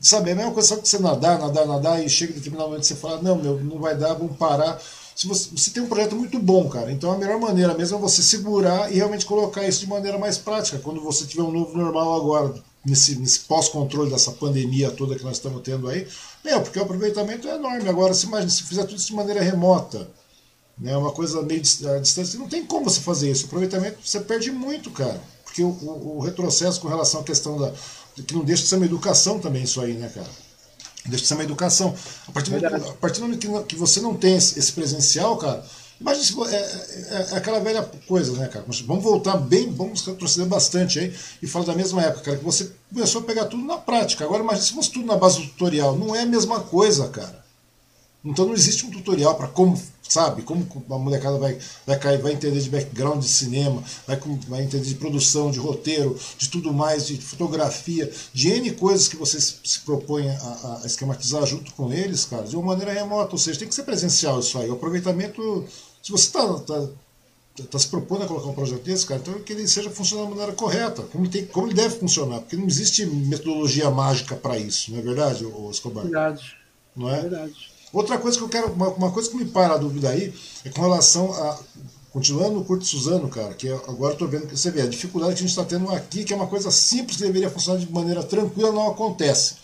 [0.00, 2.68] sabe, é a mesma coisa sabe, que você nadar, nadar, nadar e chega em determinado
[2.68, 4.80] momento você fala, não, meu, não vai dar, vamos parar.
[5.16, 8.00] Se você, você tem um projeto muito bom, cara, então a melhor maneira mesmo é
[8.00, 10.78] você segurar e realmente colocar isso de maneira mais prática.
[10.78, 12.54] Quando você tiver um novo normal agora,
[12.86, 16.06] nesse, nesse pós-controle dessa pandemia toda que nós estamos tendo aí,
[16.44, 17.88] meu, porque o aproveitamento é enorme.
[17.88, 20.08] Agora, se imagina, se fizer tudo isso de maneira remota,
[20.78, 23.44] né, uma coisa meio à distância, não tem como você fazer isso.
[23.44, 25.20] O aproveitamento você perde muito, cara.
[25.44, 27.72] Porque o, o, o retrocesso com relação à questão da.
[28.22, 30.28] que não deixa de ser uma educação também, isso aí, né, cara?
[31.06, 31.94] Deixa de ser uma educação.
[32.28, 35.64] A partir, do, a partir do momento que, que você não tem esse presencial, cara,
[36.00, 38.64] Imagina se é, é, é, aquela velha coisa, né, cara?
[38.86, 42.70] Vamos voltar bem, vamos retroceder bastante aí e falar da mesma época, cara, que você
[42.92, 44.24] começou a pegar tudo na prática.
[44.24, 45.96] Agora imagina se fosse tudo na base do tutorial.
[45.96, 47.46] Não é a mesma coisa, cara.
[48.26, 51.56] Então não existe um tutorial para como, sabe, como a molecada vai,
[51.86, 56.18] vai cair, vai entender de background de cinema, vai, vai entender de produção, de roteiro,
[56.36, 61.46] de tudo mais, de fotografia, de N coisas que você se propõe a, a esquematizar
[61.46, 63.30] junto com eles, cara, de uma maneira remota.
[63.32, 64.68] Ou seja, tem que ser presencial isso aí.
[64.68, 65.64] O aproveitamento
[66.06, 66.88] se você está tá,
[67.68, 70.36] tá se propondo a colocar um projeto desse, cara, então que ele seja funcionando da
[70.36, 74.92] maneira correta, como, tem, como ele deve funcionar, porque não existe metodologia mágica para isso,
[74.92, 76.04] não é verdade, Escobar?
[76.04, 76.56] Verdade.
[76.94, 77.22] Não é?
[77.22, 77.54] Verdade.
[77.92, 80.32] Outra coisa que eu quero, uma, uma, coisa que me para a dúvida aí,
[80.64, 81.58] é com relação a.
[82.12, 85.40] Continuando no curto Suzano, cara, que agora estou vendo que você vê, a dificuldade que
[85.40, 88.22] a gente está tendo aqui, que é uma coisa simples que deveria funcionar de maneira
[88.22, 89.56] tranquila, não acontece.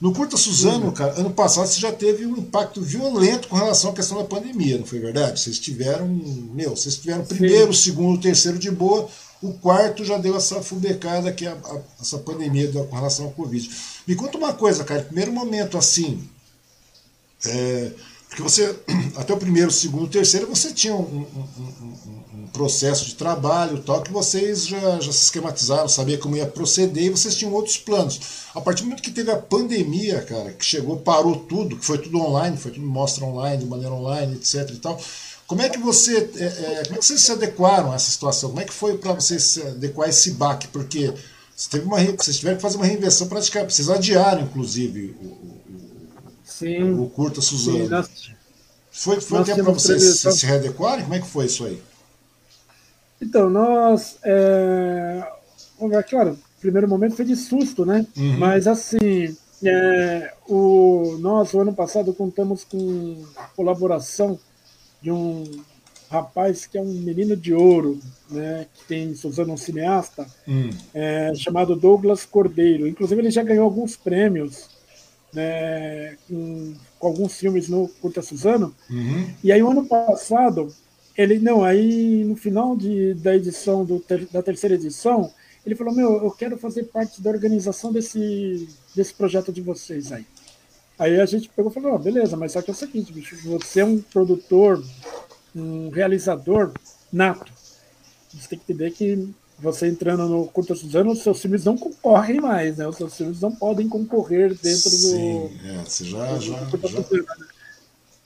[0.00, 3.94] No Curta Suzano, cara, ano passado você já teve um impacto violento com relação à
[3.94, 5.38] questão da pandemia, não foi verdade?
[5.38, 7.90] Vocês tiveram, meu, vocês tiveram primeiro, Sim.
[7.90, 9.06] segundo, terceiro de boa,
[9.42, 13.32] o quarto já deu essa fubecada que é a, a, essa pandemia com relação ao
[13.32, 13.70] Covid.
[14.06, 16.26] Me conta uma coisa, cara, primeiro momento assim,
[17.44, 17.92] é,
[18.30, 18.74] porque você,
[19.16, 22.09] até o primeiro, segundo, terceiro, você tinha um, um, um,
[22.52, 27.10] processo de trabalho tal, que vocês já, já se esquematizaram, sabia como ia proceder e
[27.10, 28.20] vocês tinham outros planos.
[28.54, 31.98] A partir do momento que teve a pandemia, cara, que chegou, parou tudo, que foi
[31.98, 35.00] tudo online, foi tudo mostra online, de maneira online, etc e tal.
[35.46, 38.50] Como é que você, é, é, como é que vocês se adequaram a essa situação?
[38.50, 40.68] Como é que foi para vocês se adequar a esse baque?
[40.68, 41.12] Porque
[41.56, 45.60] você teve uma, vocês tiveram que fazer uma reinvenção prática, vocês adiaram, inclusive, o, o,
[46.44, 46.92] Sim.
[46.92, 47.78] o Curta Suzano.
[47.78, 48.08] Sim, nós,
[48.92, 51.04] foi foi tempo para vocês se, se readequarem?
[51.04, 51.80] Como é que foi isso aí?
[53.20, 54.18] Então, nós.
[54.22, 55.22] É,
[56.08, 58.06] claro, primeiro momento foi de susto, né?
[58.16, 58.38] Uhum.
[58.38, 64.38] Mas assim, é, o, nós, o ano passado, contamos com a colaboração
[65.02, 65.44] de um
[66.10, 70.70] rapaz que é um menino de ouro, né, que tem Suzano um cineasta, hum.
[70.92, 72.88] é, chamado Douglas Cordeiro.
[72.88, 74.68] Inclusive ele já ganhou alguns prêmios
[75.32, 78.74] né, com, com, alguns filmes no Curta Suzano.
[78.90, 79.30] Uhum.
[79.44, 80.74] E aí o ano passado
[81.22, 85.32] ele não, aí no final de, da edição do ter, da terceira edição
[85.64, 90.24] ele falou meu, eu quero fazer parte da organização desse desse projeto de vocês aí.
[90.98, 93.36] Aí a gente pegou e falou, oh, beleza, mas só que é o seguinte, bicho,
[93.48, 94.82] você é um produtor
[95.54, 96.72] um realizador
[97.12, 97.52] nato.
[98.32, 99.28] Você tem que entender que
[99.58, 102.86] você entrando no Curta Suzano, os seus filmes não concorrem mais, né?
[102.86, 105.68] Os seus filmes não podem concorrer dentro Sim, do.
[105.68, 106.58] É, você já, do, já,
[107.02, 107.36] já...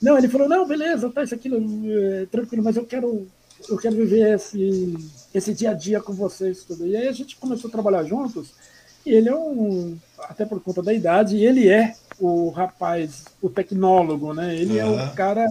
[0.01, 1.57] Não, ele falou, não, beleza, tá, isso aquilo,
[1.89, 3.27] é, tranquilo, mas eu quero,
[3.69, 4.95] eu quero viver esse,
[5.33, 6.85] esse dia a dia com vocês tudo.
[6.85, 8.53] E aí a gente começou a trabalhar juntos,
[9.05, 14.33] e ele é um, até por conta da idade, ele é o rapaz, o tecnólogo,
[14.33, 14.55] né?
[14.55, 14.99] Ele uhum.
[14.99, 15.45] é o cara,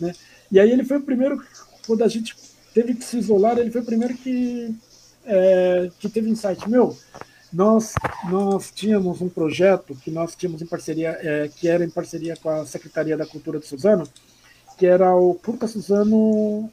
[0.00, 0.12] né?
[0.50, 1.42] E aí ele foi o primeiro,
[1.86, 2.36] quando a gente
[2.72, 4.74] teve que se isolar, ele foi o primeiro que,
[5.24, 6.68] é, que teve insight.
[6.68, 6.96] Meu,
[7.54, 7.94] nós,
[8.28, 12.50] nós tínhamos um projeto que nós tínhamos em parceria, é, que era em parceria com
[12.50, 14.08] a Secretaria da Cultura de Suzano,
[14.76, 16.68] que era o Curta Suzano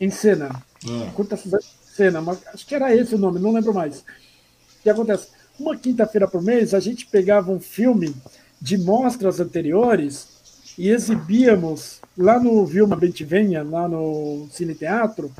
[0.00, 0.50] em Cena.
[0.88, 1.10] É.
[1.10, 3.98] Curta Suzano em Cena, mas acho que era esse o nome, não lembro mais.
[4.00, 5.28] O que acontece?
[5.58, 8.14] Uma quinta-feira por mês, a gente pegava um filme
[8.60, 10.28] de mostras anteriores
[10.78, 15.32] e exibíamos lá no Vilma Bentivenha, lá no Cine Teatro,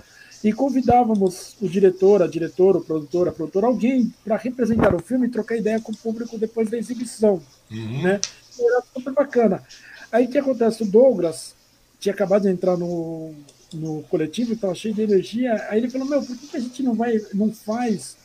[0.42, 5.26] e convidávamos o diretor, a diretora, o produtor, a produtora, alguém para representar o filme
[5.26, 7.40] e trocar ideia com o público depois da exibição.
[7.70, 8.02] Uhum.
[8.02, 8.20] Né?
[8.58, 9.62] Era super bacana.
[10.10, 10.82] Aí o que acontece?
[10.82, 11.54] O Douglas
[12.00, 13.32] tinha acabado de entrar no,
[13.72, 15.66] no coletivo, estava cheio de energia.
[15.68, 18.16] Aí ele falou: Meu, por que a gente não, vai, não faz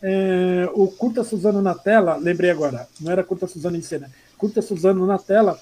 [0.00, 2.16] é, o Curta Suzano na tela?
[2.16, 5.60] Lembrei agora, não era Curta Suzano em cena, Curta Suzano na tela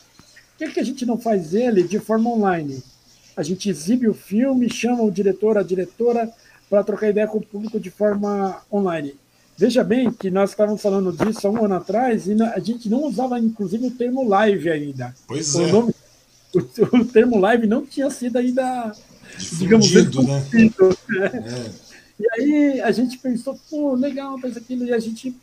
[0.57, 2.81] por que, que a gente não faz ele de forma online?
[3.37, 6.33] A gente exibe o filme, chama o diretor, a diretora,
[6.71, 9.15] para trocar ideia com o público de forma online.
[9.57, 13.05] Veja bem que nós estávamos falando disso há um ano atrás e a gente não
[13.05, 15.15] usava, inclusive, o termo live ainda.
[15.27, 15.73] Pois o é.
[15.73, 15.95] Nome,
[16.55, 18.93] o, o, termo live não tinha sido ainda,
[19.59, 20.03] digamos, né?
[21.17, 21.85] É.
[22.19, 25.35] E aí a gente pensou, pô, legal, faz aquilo, e a gente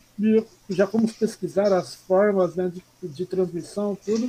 [0.68, 4.28] já fomos pesquisar as formas né, de, de transmissão, tudo.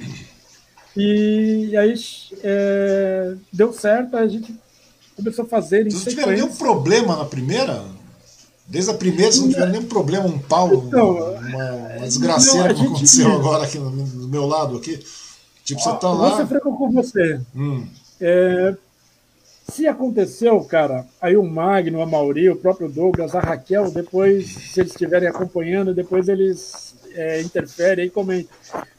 [0.96, 1.94] E, aí
[2.44, 4.54] é, deu certo, a gente
[5.16, 5.84] começou a fazer.
[5.86, 7.84] Vocês não tiveram nenhum problema na primeira?
[8.68, 12.76] Desde a primeira, vocês não tiveram nenhum problema, um pau, então, uma, uma desgraceira não,
[12.76, 15.00] como aconteceu agora aqui no, no, meu lado aqui.
[15.64, 16.38] Tipo, você tá lá.
[16.38, 17.42] Vou ser com você.
[17.56, 17.86] Hum.
[18.22, 18.76] É,
[19.70, 24.82] se aconteceu, cara, aí o Magno, a Mauri, o próprio Douglas, a Raquel, depois, se
[24.82, 28.56] eles estiverem acompanhando, depois eles é, interferem e comentam.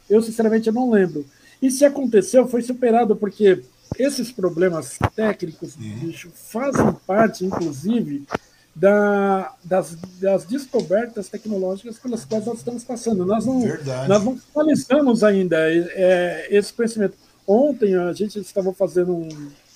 [0.08, 1.24] Eu, sinceramente, eu não lembro.
[1.60, 3.62] E se aconteceu, foi superado, porque
[3.98, 8.26] esses problemas técnicos bicho, fazem parte, inclusive,
[8.74, 13.24] da, das, das, descobertas tecnológicas pelas quais nós estamos passando.
[13.24, 13.60] Nós não,
[14.08, 17.16] nós não finalizamos ainda é, esse conhecimento.
[17.46, 19.28] Ontem a gente estava fazendo um.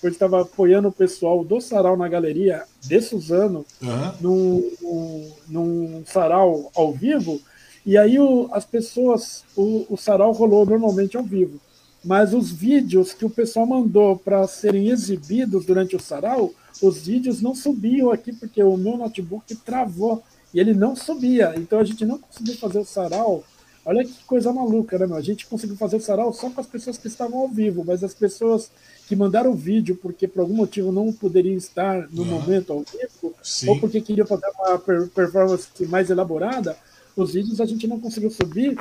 [0.03, 4.13] Eu estava apoiando o pessoal do Sarau na galeria de Suzano, uhum.
[4.21, 7.41] num, num sarau ao vivo,
[7.85, 11.61] e aí o, as pessoas, o, o sarau rolou normalmente ao vivo
[12.09, 17.43] mas os vídeos que o pessoal mandou para serem exibidos durante o sarau, os vídeos
[17.43, 20.23] não subiam aqui porque o meu notebook travou
[20.55, 21.53] e ele não subia.
[21.59, 23.45] Então a gente não conseguiu fazer o sarau.
[23.85, 25.17] Olha que coisa maluca, né, meu?
[25.17, 28.03] A gente conseguiu fazer o sarau só com as pessoas que estavam ao vivo, mas
[28.03, 28.71] as pessoas
[29.07, 32.29] que mandaram o vídeo porque por algum motivo não poderiam estar no uhum.
[32.29, 33.69] momento ao vivo, Sim.
[33.69, 36.75] ou porque queriam fazer uma performance mais elaborada,
[37.15, 38.79] os vídeos a gente não conseguiu subir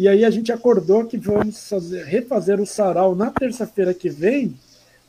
[0.00, 4.54] e aí a gente acordou que vamos fazer, refazer o sarau na terça-feira que vem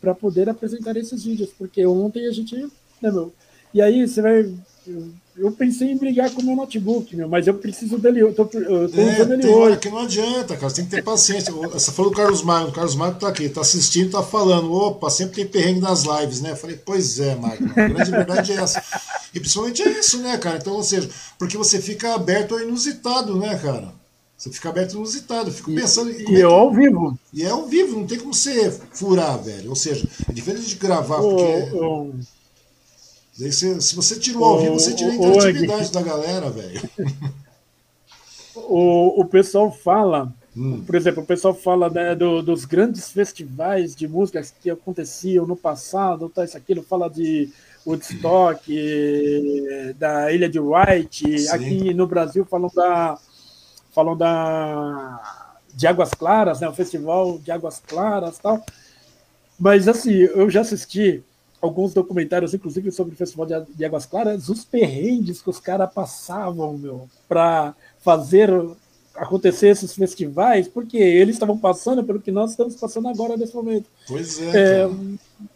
[0.02, 2.58] para poder apresentar esses vídeos, porque ontem a gente.
[2.58, 3.34] Né, meu?
[3.74, 4.54] E aí você vai.
[5.38, 8.42] eu pensei em brigar com o meu notebook, meu, mas eu preciso dele, eu tô,
[8.52, 9.78] eu tô é, usando ele tem hoje.
[9.78, 11.54] que não adianta, cara, você tem que ter paciência.
[11.54, 15.10] Você falou do Carlos Magno, o Carlos Magno tá aqui, tá assistindo, tá falando, opa,
[15.10, 16.52] sempre tem perrengue nas lives, né?
[16.52, 18.84] Eu falei, pois é, Magno, a grande verdade é essa.
[19.34, 20.58] E principalmente é isso, né, cara?
[20.58, 21.10] Então, ou seja,
[21.40, 24.01] porque você fica aberto ao inusitado, né, cara?
[24.42, 26.10] Você fica aberto inusitado, fico pensando.
[26.10, 27.16] E, é, é ao vivo.
[27.32, 29.70] E é ao vivo, não tem como você furar, velho.
[29.70, 31.76] Ou seja, é diferente de gravar, porque.
[31.76, 36.82] Oh, oh se, se você tirou ao vivo, você tira a interatividade da galera, velho.
[38.54, 40.84] O, o pessoal fala, hum.
[40.86, 45.56] por exemplo, o pessoal fala né, do, dos grandes festivais de músicas que aconteciam no
[45.56, 47.50] passado, tá, isso, aquilo, fala de
[47.88, 48.70] Woodstock,
[49.98, 51.50] da Ilha de White, Sim.
[51.50, 53.18] aqui no Brasil falam da
[53.92, 58.64] falam da de Águas Claras, né, o festival de Águas Claras, tal.
[59.60, 61.24] Mas assim, eu já assisti
[61.62, 66.78] alguns documentários, inclusive sobre o Festival de Águas Claras, os perrengues que os caras passavam,
[66.78, 68.50] meu, para fazer
[69.16, 73.86] acontecer esses festivais, porque eles estavam passando pelo que nós estamos passando agora nesse momento.
[74.08, 74.84] Pois é.
[74.84, 74.90] é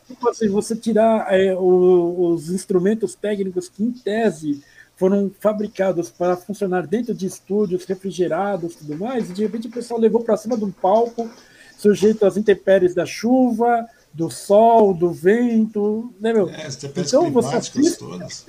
[0.08, 4.62] tipo assim, você tirar é, o, os instrumentos técnicos que, em tese,
[4.96, 9.72] foram fabricados para funcionar dentro de estúdios refrigerados e tudo mais, e de repente o
[9.72, 11.30] pessoal levou para cima de um palco,
[11.78, 13.86] sujeito às intempéries da chuva,
[14.16, 16.48] do sol, do vento, né, meu?
[16.50, 18.46] É, então, você todas.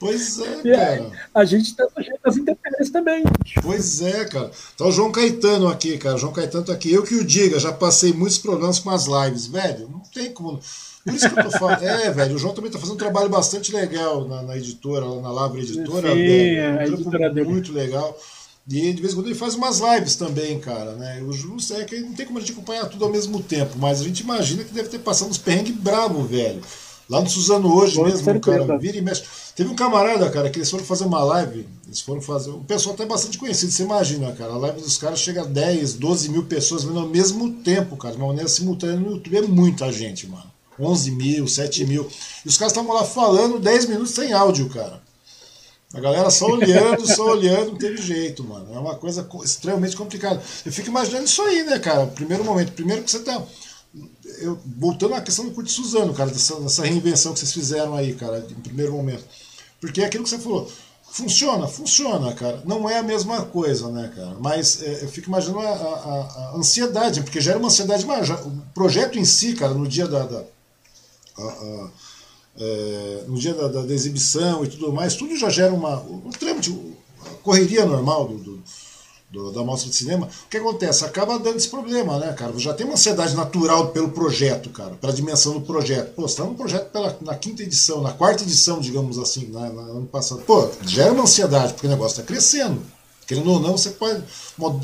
[0.00, 1.10] Pois é, cara.
[1.34, 3.22] A gente está sujeito às intempéries também.
[3.62, 4.50] Pois é, cara.
[4.76, 6.16] Tá o João Caetano aqui, cara.
[6.16, 6.90] O João Caetano tá aqui.
[6.90, 9.90] Eu que o diga, já passei muitos problemas com as lives, velho.
[9.90, 10.58] Não tem como.
[11.04, 11.82] Por isso que eu tô falando.
[11.82, 15.32] É, velho, o João também tá fazendo um trabalho bastante legal na, na editora, na
[15.32, 16.10] Lavra Editora.
[16.10, 18.16] Sim, velho, um a editora muito legal.
[18.68, 21.20] E de vez em quando ele faz umas lives também, cara, né?
[21.22, 24.00] O justo é que não tem como a gente acompanhar tudo ao mesmo tempo, mas
[24.00, 26.62] a gente imagina que deve ter passado uns perrengues bravos, velho.
[27.10, 29.24] Lá no Suzano hoje Boa mesmo, cara, vira e mexe.
[29.56, 32.50] Teve um camarada, cara, que eles foram fazer uma live, eles foram fazer.
[32.50, 34.52] O pessoal até bastante conhecido, você imagina, cara.
[34.52, 38.14] A live dos caras chega a 10, 12 mil pessoas vendo ao mesmo tempo, cara,
[38.14, 39.36] de uma maneira simultânea no YouTube.
[39.36, 40.51] É muita gente, mano.
[40.82, 42.08] 11 mil, 7 mil.
[42.44, 45.00] E os caras estavam lá falando 10 minutos sem áudio, cara.
[45.94, 48.74] A galera só olhando, só olhando, não teve jeito, mano.
[48.74, 50.42] É uma coisa extremamente complicada.
[50.64, 52.06] Eu fico imaginando isso aí, né, cara?
[52.06, 52.72] Primeiro momento.
[52.72, 53.42] Primeiro que você tá.
[54.38, 58.14] Eu, voltando à questão do Curto Suzano, cara, dessa, dessa reinvenção que vocês fizeram aí,
[58.14, 59.24] cara, em primeiro momento.
[59.80, 60.70] Porque é aquilo que você falou.
[61.12, 62.62] Funciona, funciona, cara.
[62.64, 64.34] Não é a mesma coisa, né, cara?
[64.40, 68.24] Mas é, eu fico imaginando a, a, a, ansiedade, porque gera uma ansiedade maior.
[68.46, 70.24] O projeto em si, cara, no dia da.
[70.24, 70.42] da
[71.38, 71.88] a,
[72.58, 76.30] é, no dia da, da, da, exibição e tudo mais, tudo já gera uma, um
[76.30, 76.70] trâmite,
[77.24, 78.62] a correria normal do, do,
[79.30, 80.28] do, da mostra de cinema.
[80.44, 81.04] O que acontece?
[81.04, 82.52] Acaba dando esse problema, né, cara?
[82.58, 86.14] Já tem uma ansiedade natural pelo projeto, cara, pela dimensão do projeto.
[86.14, 89.58] Pô, você tá no projeto pela, na quinta edição, na quarta edição, digamos assim, no
[89.58, 90.42] ano passado.
[90.42, 92.82] Pô, gera uma ansiedade, porque o negócio está crescendo.
[93.32, 94.22] Querendo ou não, você pode.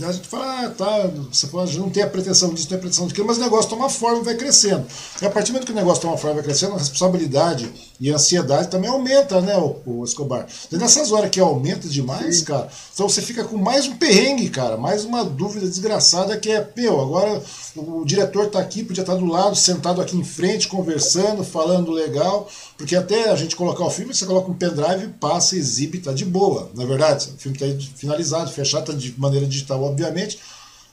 [0.03, 2.79] A gente fala, ah, tá, você pode não ter a pretensão disso, não ter a
[2.79, 4.87] pretensão daquilo, mas o negócio toma forma e vai crescendo.
[5.20, 7.70] E a partir do momento que o negócio toma forma e vai crescendo, a responsabilidade
[8.01, 10.47] e a ansiedade também aumenta, né, o, o Escobar?
[10.70, 12.45] Nessas horas que aumenta demais, Sim.
[12.45, 16.66] cara, então você fica com mais um perrengue, cara, mais uma dúvida desgraçada que é,
[16.77, 17.43] meu, agora
[17.75, 21.91] o, o diretor tá aqui, podia estar do lado, sentado aqui em frente, conversando, falando
[21.91, 26.12] legal, porque até a gente colocar o filme, você coloca um pendrive, passa, exibe, tá
[26.12, 27.31] de boa, na é verdade?
[27.35, 27.66] O filme tá
[27.97, 30.39] finalizado, fechado, tá de maneira digital, obviamente.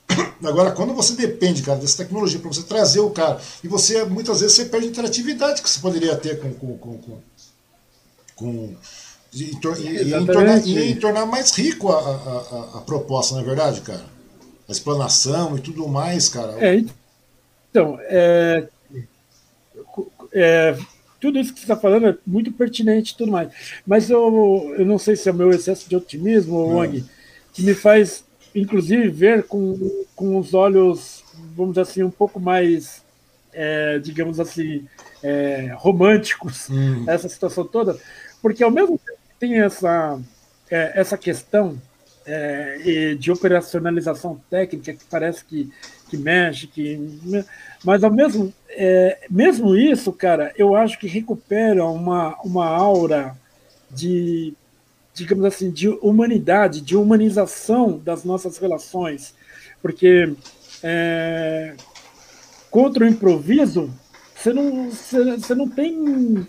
[0.43, 4.41] Agora, quando você depende, cara, dessa tecnologia para você trazer o cara, e você muitas
[4.41, 6.53] vezes você perde a interatividade que você poderia ter com.
[6.53, 7.19] com, com, com,
[8.35, 8.75] com
[9.33, 13.43] e, e, e, tornar, e, tornar, mais rico a, a, a, a, proposta, não é
[13.43, 14.05] verdade, cara?
[14.67, 16.55] A explanação e tudo mais, cara.
[16.65, 16.81] É,
[17.69, 18.65] então, é,
[20.31, 20.77] é,
[21.19, 23.49] tudo isso que você está falando é muito pertinente e tudo mais.
[23.85, 27.03] Mas eu, eu não sei se é o meu excesso de otimismo, Wang,
[27.51, 28.23] que me faz
[28.55, 31.23] inclusive ver com, com os olhos,
[31.55, 33.03] vamos dizer assim, um pouco mais,
[33.53, 34.87] é, digamos assim,
[35.21, 37.03] é, românticos, hum.
[37.07, 37.99] essa situação toda,
[38.41, 40.19] porque ao mesmo tempo que tem essa,
[40.71, 41.79] é, essa questão
[42.25, 45.69] é, de operacionalização técnica que parece que,
[46.09, 47.19] que mexe, que,
[47.83, 53.35] mas ao mesmo, é, mesmo isso, cara, eu acho que recupera uma, uma aura
[53.91, 54.53] de
[55.15, 59.33] digamos assim, de humanidade, de humanização das nossas relações,
[59.81, 60.33] porque
[60.83, 61.73] é,
[62.69, 63.91] contra o improviso
[64.35, 66.45] você não, você, você não tem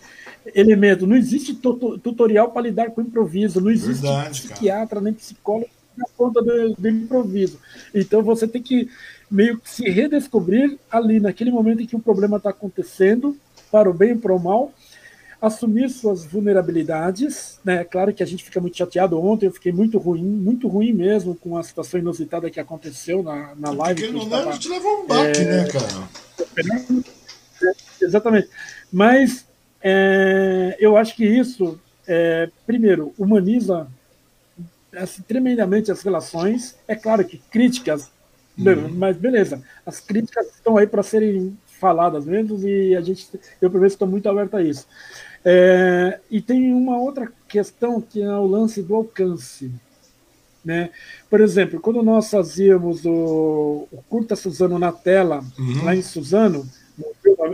[0.55, 5.71] elemento, não existe tutorial para lidar com o improviso, não existe Verdade, psiquiatra nem psicólogo
[5.97, 7.59] na conta do, do, improviso.
[7.95, 8.91] Então você tem que
[9.31, 13.37] meio que se redescobrir ali, naquele momento em que o problema está acontecendo,
[13.71, 14.73] para o bem e para o mal,
[15.41, 17.85] assumir suas vulnerabilidades, né?
[17.85, 19.21] Claro que a gente fica muito chateado.
[19.21, 23.55] Ontem eu fiquei muito ruim, muito ruim mesmo com a situação inusitada que aconteceu na,
[23.55, 24.01] na live.
[24.01, 26.09] Porque não tava, a gente levou um baque, é, né, cara?
[28.01, 28.49] Exatamente.
[28.93, 29.47] Mas
[29.83, 33.87] é, eu acho que isso, é, primeiro, humaniza
[34.97, 36.77] assim, tremendamente as relações.
[36.89, 38.11] É claro que críticas,
[38.59, 38.89] uhum.
[38.95, 43.29] mas beleza, as críticas estão aí para serem faladas mesmo e a gente,
[43.61, 44.87] eu pelo menos estou muito aberto a isso.
[45.45, 49.71] É, e tem uma outra questão que é o lance do alcance.
[50.65, 50.91] Né?
[51.31, 55.85] Por exemplo, quando nós fazíamos o, o Curta Suzano na tela, uhum.
[55.85, 56.69] lá em Suzano,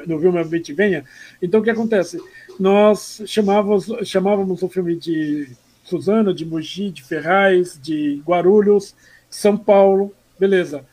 [0.06, 1.04] no Vilma Bit Venha,
[1.42, 2.18] então o que acontece?
[2.58, 5.48] Nós chamávamos, chamávamos o filme de
[5.84, 8.94] Suzano, de Mogi, de Ferraz, de Guarulhos,
[9.28, 10.86] São Paulo, beleza.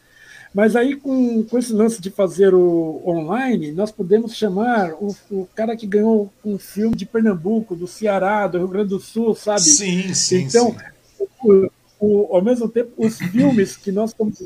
[0.54, 5.48] Mas aí, com, com esse lance de fazer o online, nós podemos chamar o, o
[5.54, 9.62] cara que ganhou um filme de Pernambuco, do Ceará, do Rio Grande do Sul, sabe?
[9.62, 10.44] Sim, sim.
[10.44, 11.28] Então, sim.
[11.44, 11.70] O,
[12.00, 14.44] o, ao mesmo tempo, os filmes que nós estamos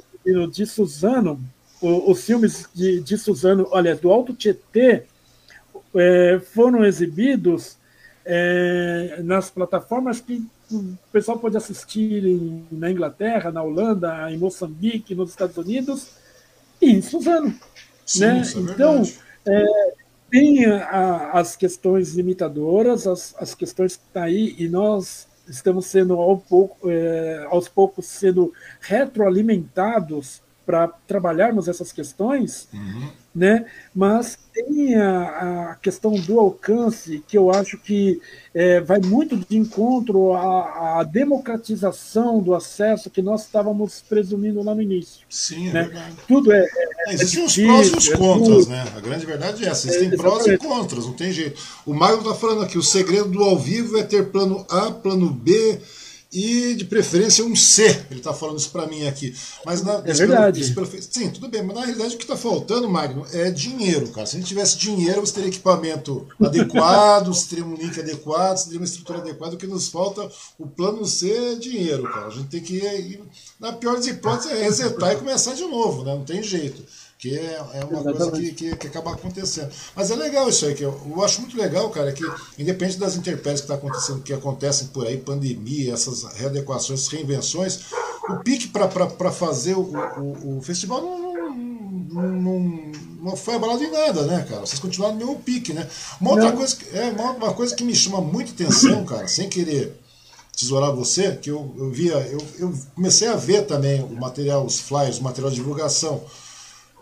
[0.52, 1.40] de Suzano,
[1.82, 5.04] os filmes de, de Suzano, olha, do Alto Tietê,
[5.96, 7.78] é, foram exibidos
[8.26, 10.46] é, nas plataformas que
[10.78, 16.12] o pessoal pode assistir em, na Inglaterra, na Holanda, em Moçambique, nos Estados Unidos
[16.82, 17.54] e em Suzano.
[18.06, 18.42] Sim, né?
[18.42, 19.04] É então,
[19.46, 19.94] é,
[20.30, 25.88] tem a, as questões limitadoras, as, as questões que estão tá aí, e nós estamos
[25.88, 33.10] sendo ao pouco, é, aos poucos sendo retroalimentados para trabalharmos essas questões, uhum.
[33.36, 33.66] né?
[33.94, 38.22] mas tem a, a, questão do alcance, que eu acho que
[38.54, 44.74] é, vai muito de encontro à, à, democratização do acesso que nós estávamos presumindo lá
[44.74, 45.26] no início.
[45.30, 45.84] Sim, é né?
[45.84, 46.16] verdade.
[46.28, 46.60] Tudo é.
[46.60, 48.86] é, é existem os prós e os é contras, né?
[48.96, 51.62] A grande verdade é essa: existem é, prós e contras, não tem jeito.
[51.86, 55.30] O Mário está falando aqui: o segredo do ao vivo é ter plano A, plano
[55.30, 55.82] B
[56.34, 57.84] e de preferência um C.
[58.10, 59.36] Ele está falando isso para mim aqui.
[59.64, 60.74] Mas na, é verdade.
[60.74, 64.08] Pelo, pelo, sim, tudo bem, mas na realidade o que está faltando, Magno, é dinheiro,
[64.10, 64.26] cara.
[64.26, 68.66] Se a gente tivesse dinheiro, você teria equipamento adequado, você teria um link adequado, você
[68.66, 69.56] teria uma estrutura adequada.
[69.56, 70.28] O que nos falta,
[70.58, 72.28] o plano C é dinheiro, cara.
[72.28, 73.22] A gente tem que ir,
[73.60, 76.16] na pior das hipóteses, é resetar e começar de novo, né?
[76.16, 76.84] Não tem jeito
[77.24, 78.18] que é, é uma Exatamente.
[78.18, 79.72] coisa que, que, que, acaba acontecendo.
[79.96, 82.22] Mas é legal isso aí, que eu, eu acho muito legal, cara, que
[82.60, 87.80] independente das intempéries que tá acontecendo, que acontecem por aí, pandemia, essas readequações, reinvenções,
[88.28, 89.84] o pique para fazer o,
[90.18, 91.56] o, o, festival não,
[92.12, 92.92] não, não,
[93.22, 94.60] não foi abalado em nada, né, cara?
[94.60, 95.88] Vocês continuaram no mesmo pique, né?
[96.20, 99.98] Uma outra coisa, é, uma, uma coisa que me chama muita atenção, cara, sem querer
[100.58, 104.78] tesourar você, que eu, eu via, eu, eu comecei a ver também o material, os
[104.78, 106.22] flyers, o material de divulgação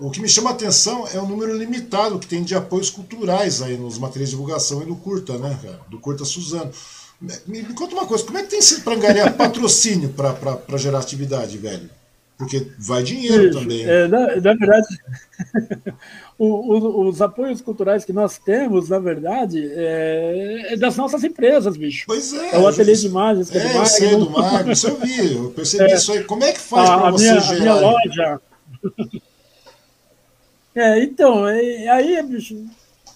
[0.01, 3.61] o que me chama a atenção é o número limitado que tem de apoios culturais
[3.61, 5.79] aí nos materiais de divulgação e no Curta, né, cara?
[5.89, 6.71] Do Curta Suzano.
[7.21, 10.97] Me, me conta uma coisa, como é que tem sido para angariar patrocínio para gerar
[10.97, 11.87] atividade, velho?
[12.35, 13.83] Porque vai dinheiro Isso, também.
[13.87, 14.87] É, na, na, verdade,
[16.39, 21.77] o, o, os apoios culturais que nós temos, na verdade, é, é das nossas empresas,
[21.77, 22.05] bicho.
[22.07, 22.55] Pois é.
[22.55, 23.53] É o ateliê de imagens.
[23.53, 26.23] É, é do eu sei do Magno, isso eu vi, eu percebi é, isso aí.
[26.23, 27.55] Como é que faz para você minha, gerar?
[27.55, 28.41] A minha loja.
[30.73, 32.65] É, então, é, aí, bicho,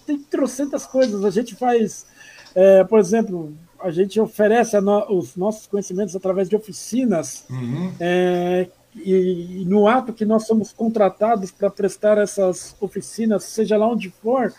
[0.06, 1.24] tem trocentas coisas.
[1.24, 2.06] A gente faz,
[2.54, 7.46] é, por exemplo, a gente oferece a no, os nossos conhecimentos através de oficinas.
[7.50, 7.94] Uhum.
[8.00, 13.88] É, e, e, no ato que nós somos contratados para prestar essas oficinas, seja lá
[13.88, 14.54] onde for,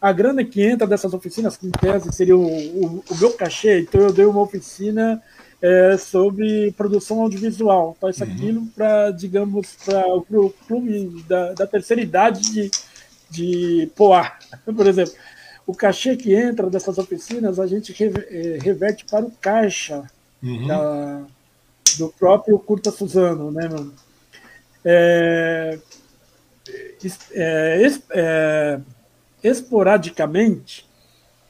[0.00, 3.80] a grana que entra dessas oficinas, que em tese seria o, o, o meu cachê,
[3.80, 5.22] então eu dei uma oficina
[5.62, 7.96] é, sobre produção audiovisual.
[8.00, 8.26] Faz uhum.
[8.26, 12.70] aquilo para, digamos, para o clube da, da, terceira idade de,
[13.30, 14.36] de Poá,
[14.76, 15.14] por exemplo.
[15.64, 20.02] O cachê que entra dessas oficinas, a gente é, reverte para o caixa
[20.42, 20.66] uhum.
[20.66, 21.22] da,
[21.98, 23.94] do próprio Curta Suzano, né, mano?
[24.84, 25.78] É,
[27.32, 28.80] é, é,
[29.42, 30.84] esporadicamente,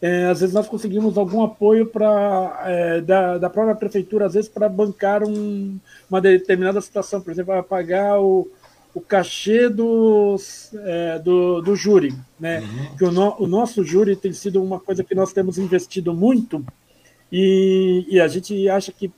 [0.02, 4.50] é, às vezes nós conseguimos algum apoio para é, da, da própria prefeitura, às vezes
[4.50, 5.78] para bancar um,
[6.10, 8.50] uma determinada situação, por exemplo, para pagar o,
[8.92, 12.60] o cachê dos, é, do, do júri, né?
[12.60, 12.96] Uhum.
[12.96, 16.64] Que o, no, o nosso júri tem sido uma coisa que nós temos investido muito
[17.30, 19.08] e, e a gente acha que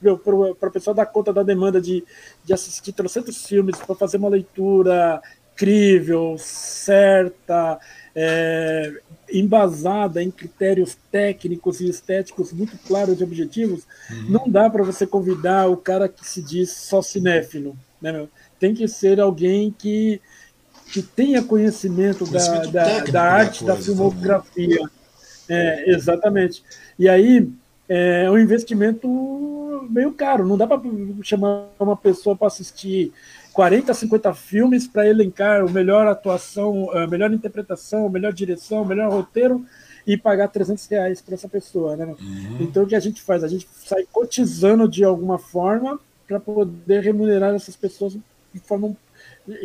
[0.00, 2.04] para o pessoal dar conta da demanda de,
[2.44, 5.20] de assistir 300 filmes, para fazer uma leitura
[5.56, 7.80] crível, certa,
[8.20, 9.00] é,
[9.32, 14.30] embasada em critérios técnicos e estéticos muito claros e objetivos, uhum.
[14.30, 17.76] não dá para você convidar o cara que se diz só cinéfilo.
[18.02, 18.26] Né,
[18.58, 20.20] Tem que ser alguém que,
[20.92, 24.80] que tenha conhecimento, conhecimento da, da, da, arte da filmografia.
[25.48, 26.64] É, exatamente.
[26.98, 27.48] E aí
[27.88, 30.44] é um investimento meio caro.
[30.44, 30.80] Não dá para
[31.22, 33.12] chamar uma pessoa para assistir
[33.58, 38.86] 40, 50 filmes para elencar o melhor atuação, a melhor interpretação, a melhor direção, o
[38.86, 39.66] melhor roteiro
[40.06, 42.04] e pagar 300 reais para essa pessoa, né?
[42.06, 42.58] Uhum.
[42.60, 43.42] Então o que a gente faz?
[43.42, 45.98] A gente sai cotizando de alguma forma
[46.28, 48.16] para poder remunerar essas pessoas
[48.54, 48.96] de forma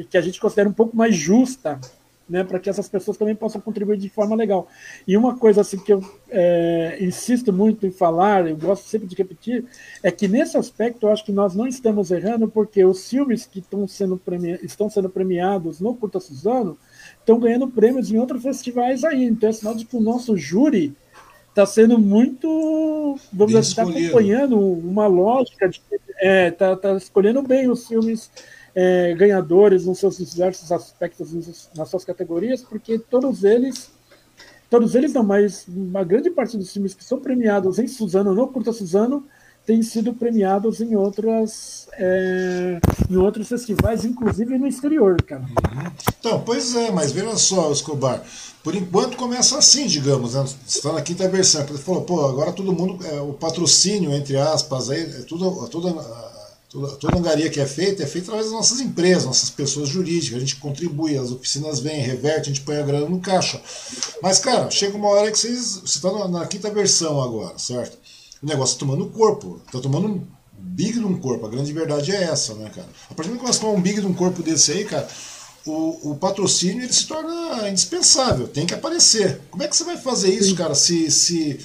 [0.10, 1.80] que a gente considera um pouco mais justa,
[2.28, 4.68] né, para que essas pessoas também possam contribuir de forma legal.
[5.08, 9.16] E uma coisa assim que eu é, insisto muito em falar, eu gosto sempre de
[9.16, 9.66] repetir,
[10.02, 13.60] é que nesse aspecto eu acho que nós não estamos errando, porque os filmes que
[13.60, 16.78] estão sendo, premi estão sendo premiados no Curta Suzano
[17.20, 19.26] estão ganhando prêmios em outros festivais aí.
[19.26, 20.96] Então é sinal de que o nosso júri
[21.50, 25.82] está sendo muito, vamos dizer, está acompanhando uma lógica de,
[26.20, 28.32] é, tá, tá escolhendo bem os filmes
[28.76, 33.92] é, ganhadores nos seus diversos aspectos, nas suas categorias, porque todos eles,
[34.70, 38.48] todos eles não, mas uma grande parte dos filmes que são premiados em Suzano, no
[38.48, 39.26] Curta Suzano,
[39.66, 42.80] têm sido premiados em outras é,
[43.10, 45.42] em outros festivais, inclusive no exterior, cara.
[45.42, 45.92] Uhum.
[46.20, 48.22] Então, pois é, mas veja só, Escobar,
[48.64, 50.44] por enquanto começa assim, digamos, né?
[50.68, 54.90] está na quinta versão, ele falou, pô, agora todo mundo, é, o patrocínio, entre aspas,
[54.90, 55.88] aí, é tudo, tudo
[56.74, 60.38] Toda, toda angaria que é feita é feita através das nossas empresas, nossas pessoas jurídicas.
[60.38, 63.62] A gente contribui, as oficinas vêm, reverte, a gente põe a grana no caixa.
[64.24, 65.82] Mas, cara, chega uma hora que vocês.
[65.86, 67.96] Você está na, na, quinta versão agora, certo?
[68.42, 69.62] O negócio está tomando corpo.
[69.68, 70.28] Está tomando um
[70.58, 71.46] big de um corpo.
[71.46, 72.90] A grande verdade é essa, né, cara?
[73.08, 75.08] A partir do momento que nós tomamos um big de um corpo desse aí, cara,
[75.68, 79.42] o, o, patrocínio ele se torna indispensável, tem que aparecer.
[79.52, 81.60] Como é que você vai fazer isso, cara, se, se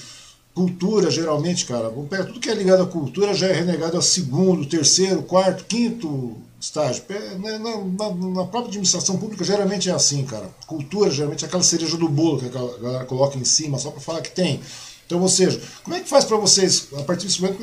[0.58, 5.22] Cultura, geralmente, cara, tudo que é ligado à cultura já é renegado a segundo, terceiro,
[5.22, 7.04] quarto, quinto estágio.
[7.38, 10.50] Né, na, na, na, própria administração pública, geralmente é assim, cara.
[10.66, 14.00] Cultura, geralmente, é aquela cereja do bolo que a galera coloca em cima só para
[14.00, 14.60] falar que tem.
[15.06, 17.62] Então, ou seja, como é que faz para vocês, a partir desse momento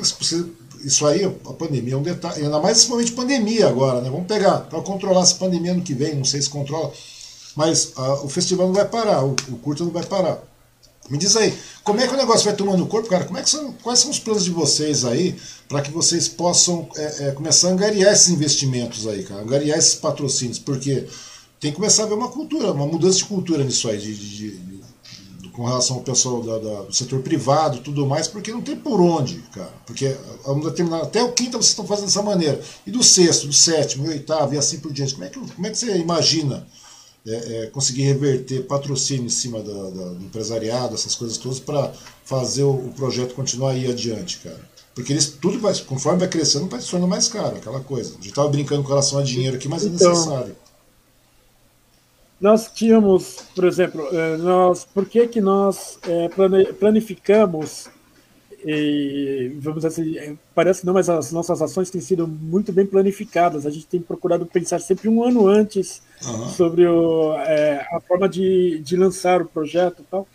[0.82, 4.08] isso aí, a pandemia é um detalhe, ainda mais de pandemia agora, né?
[4.08, 6.90] Vamos pegar, para controlar essa pandemia ano que vem, não sei se controla,
[7.54, 10.42] mas uh, o festival não vai parar, o, o curta não vai parar.
[11.08, 13.24] Me diz aí, como é que o negócio vai tomando corpo, cara?
[13.24, 15.36] Como é que são, quais são os planos de vocês aí
[15.68, 19.42] para que vocês possam é, é, começar a angariar esses investimentos aí, cara?
[19.42, 21.06] Angariar esses patrocínios, porque
[21.60, 24.36] tem que começar a ver uma cultura, uma mudança de cultura nisso aí, de, de,
[24.36, 28.60] de, de com relação ao pessoal da, da, do setor privado tudo mais, porque não
[28.60, 29.72] tem por onde, cara.
[29.86, 30.14] Porque
[31.02, 32.60] até o quinto vocês estão fazendo dessa maneira.
[32.86, 35.14] E do sexto, do sétimo, do oitavo e assim por diante.
[35.14, 36.66] Como é que, como é que você imagina?
[37.26, 41.92] É, é, conseguir reverter patrocínio em cima da, da, do empresariado, essas coisas todas, para
[42.24, 44.60] fazer o, o, projeto continuar aí adiante, cara.
[44.94, 48.10] Porque eles, tudo vai, conforme vai crescendo, vai se tornando mais caro, aquela coisa.
[48.10, 50.56] A gente estava brincando com relação a dinheiro aqui, mas é então, necessário.
[52.40, 56.28] Nós tínhamos, por exemplo, é, nós, por que, que nós é,
[56.78, 57.88] planificamos
[58.64, 63.66] e, vamos assim, parece não, mas as nossas ações têm sido muito bem planificadas.
[63.66, 66.48] A gente tem procurado pensar sempre um ano antes uhum.
[66.48, 70.26] sobre o, é, a forma de, de lançar o projeto e tal.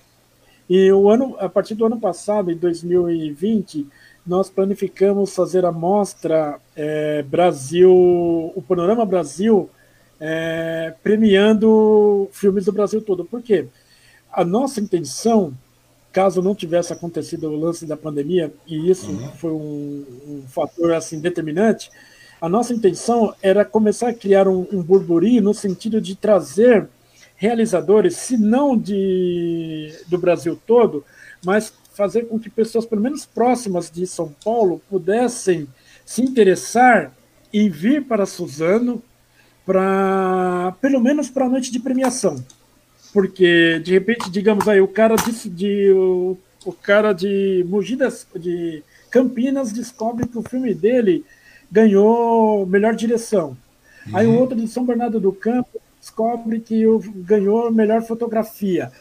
[0.69, 3.87] E o ano, a partir do ano passado, em 2020,
[4.25, 9.69] nós planificamos fazer a mostra é, Brasil, o Panorama Brasil,
[10.19, 13.25] é, premiando filmes do Brasil todo.
[13.25, 13.65] Por quê?
[14.31, 15.53] A nossa intenção
[16.11, 19.31] caso não tivesse acontecido o lance da pandemia, e isso uhum.
[19.31, 21.89] foi um, um, fator assim determinante,
[22.41, 26.89] a nossa intenção era começar a criar um, um burburinho no sentido de trazer
[27.35, 31.05] realizadores, se não de, do Brasil todo,
[31.45, 35.67] mas fazer com que pessoas, pelo menos próximas de São Paulo, pudessem
[36.03, 37.13] se interessar
[37.53, 39.03] em vir para Suzano,
[39.65, 42.43] para pelo menos para a noite de premiação.
[43.13, 48.25] Porque, de repente, digamos aí, o cara de, de o, o cara de Mogi das,
[48.35, 51.25] de Campinas descobre que o filme dele
[51.71, 53.57] ganhou melhor direção.
[54.07, 54.17] Uhum.
[54.17, 56.83] Aí o outro de São Bernardo do Campo descobre que
[57.17, 58.91] ganhou melhor fotografia.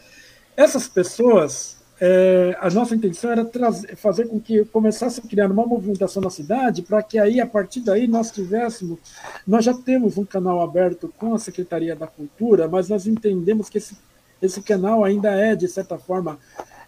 [0.55, 5.65] Essas pessoas, é, a nossa intenção era trazer, fazer com que começasse a criar uma
[5.65, 8.99] movimentação na cidade, para que aí, a partir daí, nós tivéssemos.
[9.47, 13.79] Nós já temos um canal aberto com a Secretaria da Cultura, mas nós entendemos que
[13.79, 13.97] esse,
[14.41, 16.37] esse canal ainda é, de certa forma,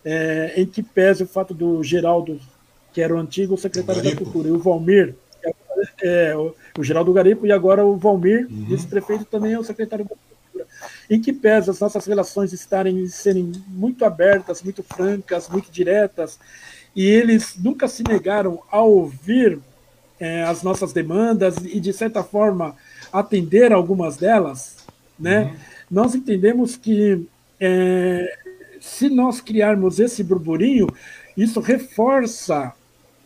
[0.06, 2.40] é, em que pese o fato do Geraldo,
[2.93, 5.16] que era o antigo secretário da Cultura, e o Valmir,
[6.01, 8.65] é, o, o Geraldo Garipo, e agora o Valmir, uhum.
[8.65, 10.67] vice-prefeito, também é o secretário da Cultura.
[11.09, 16.39] Em que pese as nossas relações estarem serem muito abertas, muito francas, muito diretas,
[16.95, 19.59] e eles nunca se negaram a ouvir
[20.19, 22.75] é, as nossas demandas e, de certa forma,
[23.11, 24.77] atender algumas delas,
[25.19, 25.43] né?
[25.43, 25.55] Uhum.
[25.91, 27.25] Nós entendemos que
[27.59, 28.37] é,
[28.79, 30.87] se nós criarmos esse burburinho,
[31.37, 32.73] isso reforça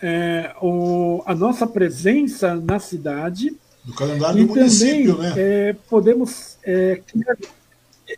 [0.01, 3.55] é, o, a nossa presença na cidade.
[3.83, 5.35] Do calendário e do município, também, né?
[5.37, 7.37] É, podemos é, criar,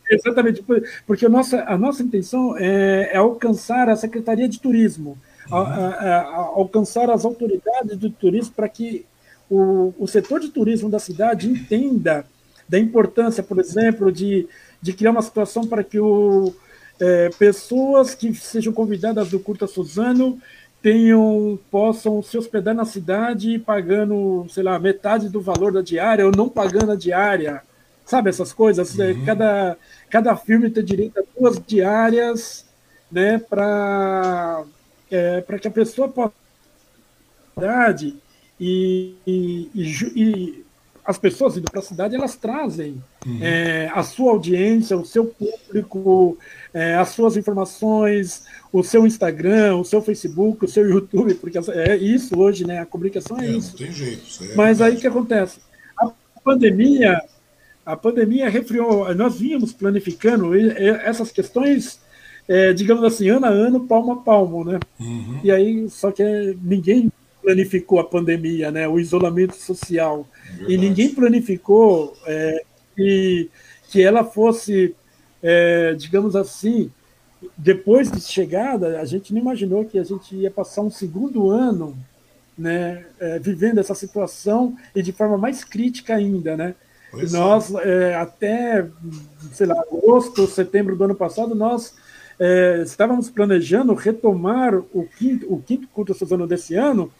[0.09, 0.63] Exatamente,
[1.05, 5.17] porque a nossa, a nossa intenção é, é alcançar a Secretaria de Turismo,
[5.49, 5.57] uhum.
[5.57, 9.05] a, a, a, alcançar as autoridades do turismo para que
[9.49, 12.25] o, o setor de turismo da cidade entenda
[12.67, 14.47] da importância, por exemplo, de,
[14.79, 16.53] de criar uma situação para que o,
[16.99, 20.39] é, pessoas que sejam convidadas do Curta Suzano
[20.81, 26.31] tenham, possam se hospedar na cidade pagando, sei lá, metade do valor da diária ou
[26.35, 27.61] não pagando a diária
[28.09, 28.97] sabe essas coisas?
[28.97, 29.23] Uhum.
[29.23, 29.77] Cada,
[30.09, 32.65] cada filme tem direito a duas diárias,
[33.11, 34.63] né, para
[35.11, 36.33] é, que a pessoa possa
[38.59, 39.85] e, e, e,
[40.15, 40.65] e
[41.09, 43.39] as pessoas indo para a cidade elas trazem uhum.
[43.41, 46.37] é, a sua audiência, o seu público,
[46.71, 51.97] é, as suas informações, o seu Instagram, o seu Facebook, o seu YouTube, porque é
[51.97, 52.77] isso hoje, né?
[52.77, 53.71] A comunicação é, é isso.
[53.71, 54.21] Não tem jeito.
[54.51, 55.59] É Mas aí o que acontece?
[55.99, 56.11] A
[56.43, 57.19] pandemia
[57.83, 61.99] a pandemia refriou, nós vínhamos planificando essas questões,
[62.47, 64.79] é, digamos assim, ano a ano, palmo a palmo, né?
[64.99, 65.39] Uhum.
[65.43, 66.23] E aí, só que
[66.61, 67.11] ninguém
[67.49, 68.87] planificou a pandemia, né?
[68.87, 70.27] O isolamento social.
[70.43, 70.73] Verdade.
[70.73, 72.63] E ninguém planificou é,
[72.95, 73.49] que,
[73.89, 74.95] que ela fosse,
[75.41, 76.91] é, digamos assim,
[77.57, 81.97] depois de chegada, a gente não imaginou que a gente ia passar um segundo ano
[82.55, 86.75] né, é, vivendo essa situação e de forma mais crítica ainda, né?
[87.09, 88.11] Pois nós, é.
[88.11, 88.87] É, até,
[89.53, 91.95] sei lá, agosto, setembro do ano passado, nós
[92.39, 97.11] é, estávamos planejando retomar o quinto, o quinto culto sezonal desse ano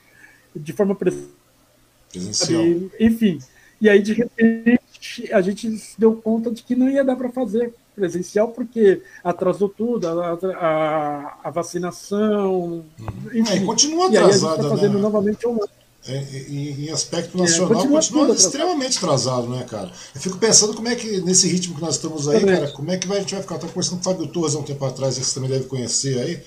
[0.56, 2.64] de forma presencial.
[3.00, 3.40] Enfim,
[3.82, 7.30] e aí, de repente, a gente se deu conta de que não ia dar para
[7.30, 13.30] fazer presencial porque atrasou tudo, a, a, a vacinação, uhum.
[13.34, 13.58] enfim.
[13.58, 15.02] É, continua atrasada, e aí a gente está fazendo né?
[15.02, 15.72] novamente online.
[16.08, 16.18] É,
[16.50, 19.92] em, em, aspecto é, nacional, é, continua, continua extremamente atrasado, né, cara?
[20.16, 22.98] Eu fico pensando como é que, nesse ritmo que nós estamos aí, cara, como é
[22.98, 23.56] que vai, a gente vai ficar?
[23.56, 25.66] Eu estava conversando com o Fábio Torres há um tempo atrás, que você também deve
[25.66, 26.42] conhecer aí,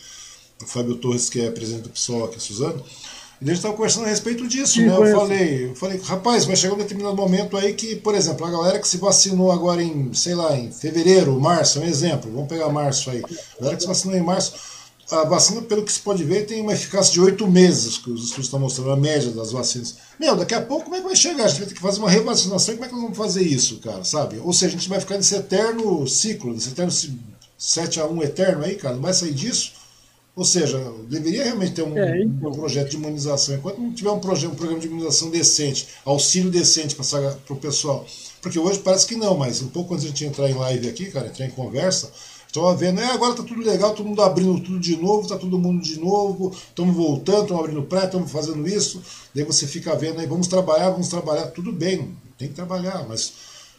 [0.60, 2.82] o Fábio Torres, que é presidente do PSOL aqui, Suzano,
[3.42, 4.94] e a gente estava conversando a respeito disso, Sim, né?
[4.96, 8.50] Eu falei, eu falei, rapaz, vai chegar um determinado momento aí que, por exemplo, a
[8.50, 12.48] galera que se vacinou agora em, sei lá, em fevereiro, março, é um exemplo, vamos
[12.48, 14.54] pegar março aí, a galera que se vacinou em março
[15.10, 18.24] a vacina, pelo que se pode ver, tem uma eficácia de oito meses, que os
[18.24, 19.96] estudos estão mostrando, a média das vacinas.
[20.18, 21.44] Meu, daqui a pouco como é que vai chegar?
[21.44, 23.78] A gente vai ter que fazer uma revacinação, como é que nós vamos fazer isso,
[23.78, 24.38] cara, sabe?
[24.38, 26.92] Ou seja, a gente vai ficar nesse eterno ciclo, nesse eterno
[27.58, 29.72] 7 a 1 eterno aí, cara, não vai sair disso?
[30.34, 30.78] Ou seja,
[31.10, 32.50] deveria realmente ter um, é, então.
[32.50, 33.54] um projeto de imunização.
[33.54, 38.06] Enquanto não tiver um, projeto, um programa de imunização decente, auxílio decente para o pessoal.
[38.40, 40.88] Porque hoje parece que não, mas um pouco antes de a gente entrar em live
[40.88, 42.10] aqui, cara, entrar em conversa,
[42.52, 45.58] Estão vendo, é, agora tá tudo legal, todo mundo abrindo tudo de novo, tá todo
[45.58, 49.02] mundo de novo, estamos voltando, estamos abrindo praia, estamos fazendo isso.
[49.34, 53.32] Daí você fica vendo aí, vamos trabalhar, vamos trabalhar, tudo bem, tem que trabalhar, mas,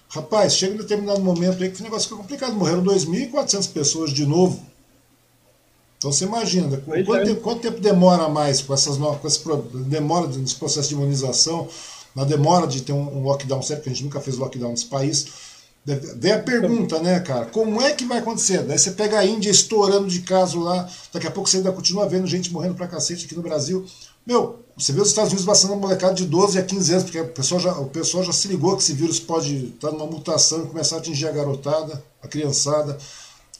[0.09, 2.55] rapaz, chega um determinado momento aí que o negócio fica complicado.
[2.55, 4.59] Morreram 2.400 pessoas de novo.
[6.03, 7.23] Então você imagina, quanto, é.
[7.23, 9.41] tempo, quanto tempo demora mais com essas com esse
[9.87, 11.69] demora nesse processo de imunização,
[12.13, 14.87] na demora de ter um, um lockdown certo, que a gente nunca fez lockdown nesse
[14.87, 15.27] país
[15.85, 17.45] Vem a pergunta, né, cara?
[17.47, 18.63] Como é que vai acontecer?
[18.63, 22.07] Daí você pega a Índia estourando de caso lá, daqui a pouco você ainda continua
[22.07, 23.85] vendo gente morrendo pra cacete aqui no Brasil.
[24.25, 27.27] Meu, você vê os Estados Unidos vacinando molecada de 12 a 15 anos, porque o
[27.27, 30.67] pessoal já, o pessoal já se ligou que esse vírus pode estar numa mutação e
[30.67, 32.97] começar a atingir a garotada, a criançada.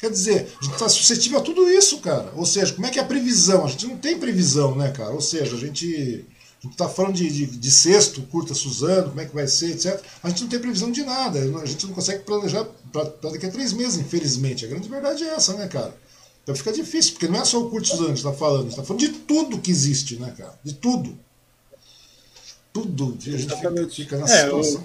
[0.03, 2.29] Quer dizer, a gente está suscetível a tudo isso, cara.
[2.35, 3.63] Ou seja, como é que é a previsão?
[3.63, 5.11] A gente não tem previsão, né, cara?
[5.11, 6.25] Ou seja, a gente
[6.59, 9.71] a gente está falando de, de, de, sexto, curta Suzano, como é que vai ser,
[9.71, 9.97] etc.
[10.21, 13.49] A gente não tem previsão de nada, a gente não consegue planejar para daqui a
[13.49, 14.65] três meses, infelizmente.
[14.65, 15.95] A grande verdade é essa, né, cara?
[16.43, 18.71] Então fica difícil, porque não é só o curto Suzano que está falando, a gente
[18.71, 20.59] está falando de tudo que existe, né, cara?
[20.61, 21.17] De tudo.
[22.73, 23.17] Tudo.
[23.25, 24.83] A gente fica, fica nessa é, situação.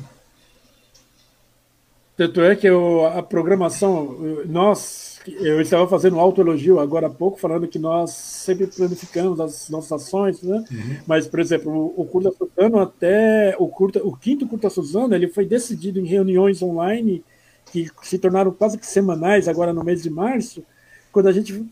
[2.17, 5.08] Tanto é que eu, a programação, nós
[5.41, 9.93] eu estava fazendo um autoelogio agora há pouco, falando que nós sempre planificamos as nossas
[9.93, 10.65] ações, né?
[10.71, 10.97] Uhum.
[11.07, 15.29] Mas, por exemplo, o, o Curta Suzano até o, curta, o quinto Curta Suzano, ele
[15.29, 17.25] foi decidido em reuniões online
[17.73, 20.65] que se tornaram quase que semanais agora no mês de março,
[21.13, 21.67] quando a gente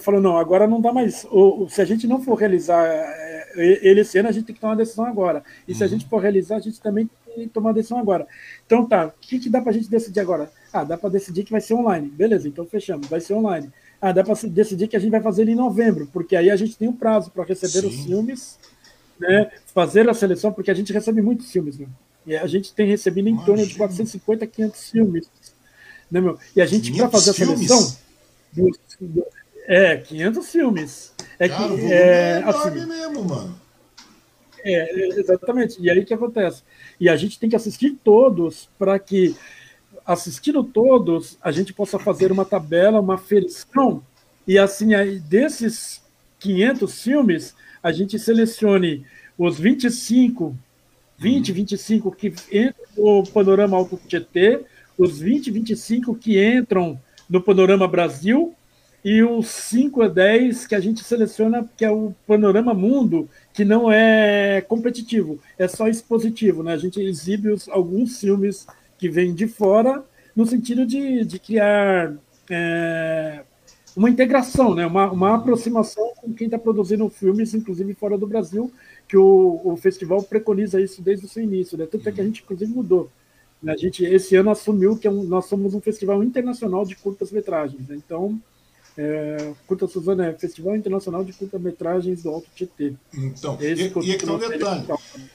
[0.00, 4.00] falou, não, agora não dá mais, ou, se a gente não for realizar é, ele
[4.00, 5.42] esse ano, a gente tem que tomar uma decisão agora.
[5.66, 5.78] E uhum.
[5.78, 5.92] se a uhum.
[5.92, 8.26] gente for realizar, a gente também que tomar uma decisão agora.
[8.66, 10.50] Então tá, o que, que dá para a gente decidir agora?
[10.72, 12.08] Ah, dá para decidir que vai ser online.
[12.08, 13.70] Beleza, então fechamos, vai ser online.
[14.00, 16.56] Ah, dá para decidir que a gente vai fazer ele em novembro, porque aí a
[16.56, 17.86] gente tem um prazo para receber Sim.
[17.86, 18.58] os filmes,
[19.18, 21.86] né, fazer a seleção, porque a gente recebe muitos filmes, né?
[22.26, 25.28] E a gente tem recebido em torno de 450, 500 filmes.
[26.10, 26.38] Né, meu?
[26.56, 27.96] E a gente, para fazer a seleção.
[28.52, 29.26] do,
[29.66, 31.12] é, 500 filmes.
[31.38, 33.60] É Cara, que, é, é assim, mesmo, mano.
[34.64, 35.80] É, exatamente.
[35.80, 36.62] E aí o que acontece?
[36.98, 39.36] E a gente tem que assistir todos para que,
[40.06, 44.02] assistindo todos, a gente possa fazer uma tabela, uma aferição,
[44.46, 46.02] e assim, aí, desses
[46.38, 49.06] 500 filmes, a gente selecione
[49.38, 50.54] os 25,
[51.16, 54.60] 20, 25 que entram no Panorama Alto Tietê,
[54.98, 58.54] os 20, 25 que entram no Panorama Brasil,
[59.04, 63.62] e os 5 a 10 que a gente seleciona, que é o Panorama Mundo, que
[63.62, 66.62] não é competitivo, é só expositivo.
[66.62, 66.72] Né?
[66.72, 68.66] A gente exibe os, alguns filmes
[68.96, 70.02] que vêm de fora,
[70.34, 72.14] no sentido de, de criar
[72.50, 73.42] é,
[73.94, 74.86] uma integração, né?
[74.86, 78.72] uma, uma aproximação com quem está produzindo filmes, inclusive fora do Brasil,
[79.06, 81.76] que o, o festival preconiza isso desde o seu início.
[81.76, 81.84] Né?
[81.84, 83.10] Tanto é que a gente, inclusive, mudou.
[83.66, 87.86] A gente, esse ano, assumiu que é nós somos um festival internacional de curtas-metragens.
[87.86, 87.96] Né?
[87.96, 88.40] Então,
[88.96, 92.92] é, Curta Suzana é Festival Internacional de Curta-Metragens do Alto Tietê.
[93.12, 94.84] Então, Esse e, e aqui tem um detalhe.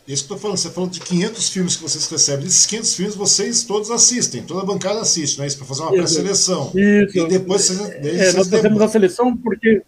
[0.07, 2.45] Isso que eu tô falando, você falou de 500 filmes que vocês recebem.
[2.45, 5.57] Desses 500 filmes, vocês todos assistem, toda a bancada assiste, não é isso?
[5.57, 6.71] Para fazer uma pré-seleção.
[6.73, 7.17] Isso.
[7.17, 7.79] E depois vocês.
[7.79, 9.81] É, nós fazemos a seleção porque.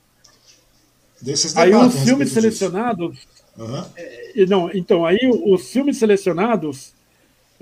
[1.55, 3.19] Aí os filmes selecionados.
[3.57, 3.83] Uhum.
[3.95, 6.93] É, não, então, aí os filmes selecionados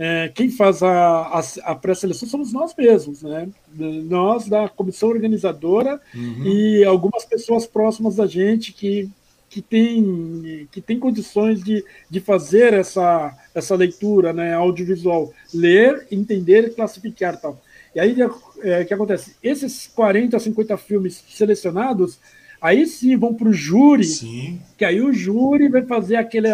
[0.02, 3.50] é, quem faz a, a, a pré-seleção somos nós mesmos, né?
[3.76, 6.46] Nós da comissão organizadora uhum.
[6.46, 9.10] e algumas pessoas próximas da gente que,
[9.50, 16.68] que tem que tem condições de, de fazer essa, essa leitura né, audiovisual, ler, entender
[16.68, 17.62] e classificar tal.
[17.94, 19.36] E aí o é, que acontece?
[19.44, 22.18] Esses 40, 50 filmes selecionados
[22.62, 24.60] Aí sim vão para o júri, sim.
[24.78, 26.50] que aí o júri vai fazer aquele,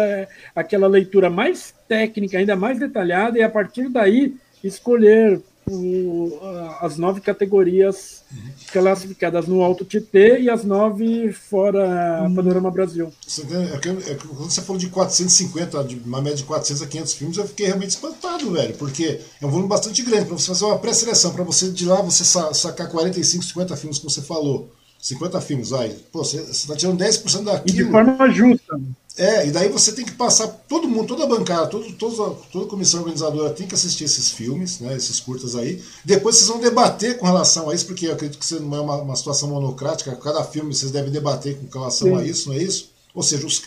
[0.54, 6.38] aquela leitura mais técnica, ainda mais detalhada, e a partir daí escolher o,
[6.80, 8.50] as nove categorias uhum.
[8.72, 12.34] classificadas no Alto Tietê e as nove fora uhum.
[12.34, 13.12] Panorama Brasil.
[13.26, 17.36] É é quando você falou de 450, de uma média de 400 a 500 filmes,
[17.36, 20.78] eu fiquei realmente espantado, velho, porque é um volume bastante grande para você fazer uma
[20.78, 24.70] pré-seleção, para você de lá você sacar 45, 50 filmes que você falou.
[25.06, 25.90] 50 filmes, vai.
[26.10, 27.78] Pô, você está tirando 10% daquilo.
[27.78, 28.80] E de forma justa.
[29.16, 32.66] É, e daí você tem que passar, todo mundo, toda a bancada, todo, toda, toda
[32.66, 35.80] a comissão organizadora tem que assistir esses filmes, né, esses curtas aí.
[36.04, 38.80] Depois vocês vão debater com relação a isso, porque eu acredito que isso não é
[38.80, 42.16] uma, uma situação monocrática, cada filme vocês devem debater com relação Sim.
[42.16, 42.90] a isso, não é isso?
[43.14, 43.62] Ou seja, os,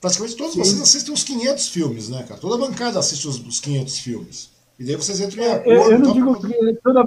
[0.00, 0.58] praticamente todos Sim.
[0.64, 2.40] vocês assistem os 500 filmes, né, cara?
[2.40, 4.48] Toda a bancada assiste os, os 500 filmes.
[4.80, 5.70] E daí vocês entram em é, acordo.
[5.70, 7.06] Eu, eu não digo que toda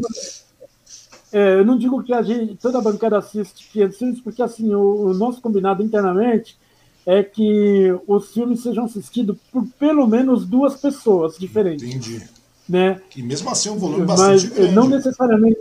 [1.35, 4.73] é, eu não digo que a gente, toda a bancada assiste 500 filmes, porque assim,
[4.73, 6.57] o, o, nosso combinado internamente
[7.05, 11.83] é que os filmes sejam assistidos por pelo menos duas pessoas diferentes.
[11.83, 12.25] Entendi.
[12.69, 13.01] Né?
[13.17, 14.75] E mesmo assim é um volume bastante Mas, grande.
[14.75, 15.59] Não necessariamente.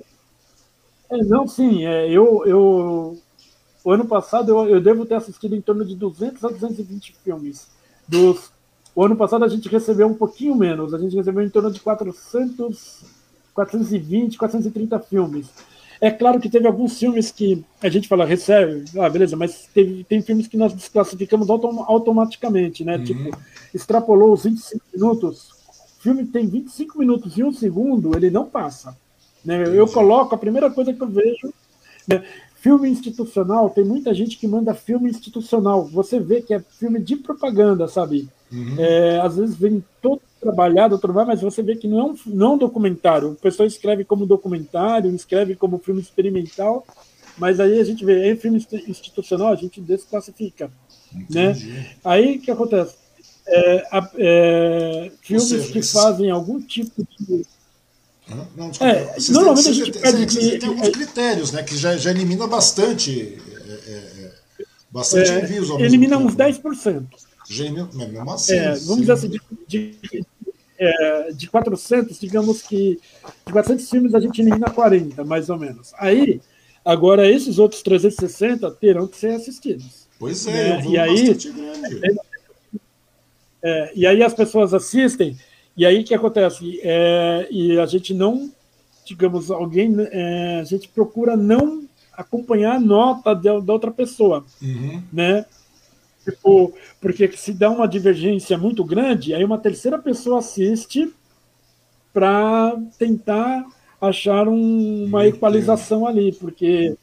[1.11, 1.85] É, não, sim.
[1.85, 3.19] É, eu, eu,
[3.83, 7.67] o ano passado eu, eu devo ter assistido em torno de 200 a 220 filmes.
[8.07, 8.53] Dos,
[8.95, 11.81] o ano passado a gente recebeu um pouquinho menos, a gente recebeu em torno de
[11.81, 13.24] 400
[13.55, 15.47] 420, 430 filmes.
[16.01, 20.05] É claro que teve alguns filmes que a gente fala, recebe, ah, beleza, mas teve,
[20.05, 22.97] tem filmes que nós desclassificamos autom automaticamente, né?
[22.97, 23.05] Uhum.
[23.05, 23.39] Tipo,
[23.73, 25.51] extrapolou os 25 minutos.
[25.99, 28.97] O filme tem 25 minutos e um segundo, ele não passa.
[29.45, 29.65] Né?
[29.67, 31.55] Eu coloco, a primeira coisa que eu vejo.
[32.07, 32.23] Né?
[32.65, 35.85] Filme institucional, tem muita gente que manda filme institucional.
[35.85, 38.27] Você vê que é filme de propaganda, sabe?
[38.51, 38.77] Uhum.
[38.79, 42.47] É, às vezes vem todo trabalhado, trabalho, mas você vê que não é um, não
[42.47, 43.33] é um documentário.
[43.33, 46.87] O pessoal escreve como documentário, escreve como filme experimental,
[47.37, 50.71] mas aí a gente vê, em filme institucional, a gente desclassifica.
[51.29, 51.55] Né?
[52.03, 52.95] Aí o que acontece?
[53.47, 53.87] É,
[54.17, 57.45] é, filmes seja, que fazem algum tipo de.
[58.57, 61.63] Não, desculpa, é, normalmente a gente tem, pede que, tem alguns critérios, né?
[61.63, 63.95] Que já, já elimina bastante, é, é,
[64.61, 67.05] é bastante envios ao Elimina uns 10%.
[67.51, 70.25] Já elimina, mesmo assim, é, vamos dizer assim, de, de,
[70.79, 72.99] é, de 400, digamos que
[73.47, 75.93] de 400 filmes a gente elimina 40, mais ou menos.
[75.99, 76.41] Aí,
[76.83, 80.07] agora esses outros 360 terão que ser assistidos.
[80.19, 80.85] Pois é, né?
[80.87, 81.37] e aí,
[83.63, 85.37] é, e aí as pessoas assistem,
[85.77, 86.81] e aí o que acontece?
[86.83, 88.51] É, e a gente não,
[89.05, 95.03] digamos, alguém, é, a gente procura não acompanhar a nota da, da outra pessoa, uhum.
[95.13, 95.45] né?
[96.25, 101.13] Tipo, porque se dá uma divergência muito grande, aí uma terceira pessoa assiste
[102.13, 103.67] para tentar
[104.01, 106.97] achar um, uma equalização ali, porque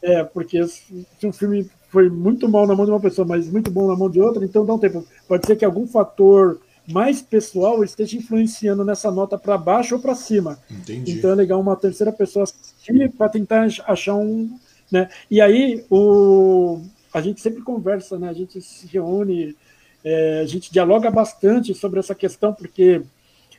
[0.00, 3.70] é porque se um filme foi muito mal na mão de uma pessoa, mas muito
[3.70, 5.04] bom na mão de outra, então dá um tempo.
[5.28, 10.14] Pode ser que algum fator mais pessoal esteja influenciando nessa nota para baixo ou para
[10.14, 10.58] cima.
[10.70, 11.12] Entendi.
[11.12, 14.58] Então é legal uma terceira pessoa assistir para tentar achar um.
[14.90, 15.08] Né?
[15.30, 16.82] E aí o,
[17.12, 18.28] a gente sempre conversa, né?
[18.28, 19.56] a gente se reúne,
[20.04, 23.02] é, a gente dialoga bastante sobre essa questão, porque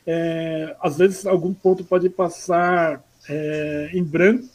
[0.06, 4.48] é, às vezes algum ponto pode passar é, em branco.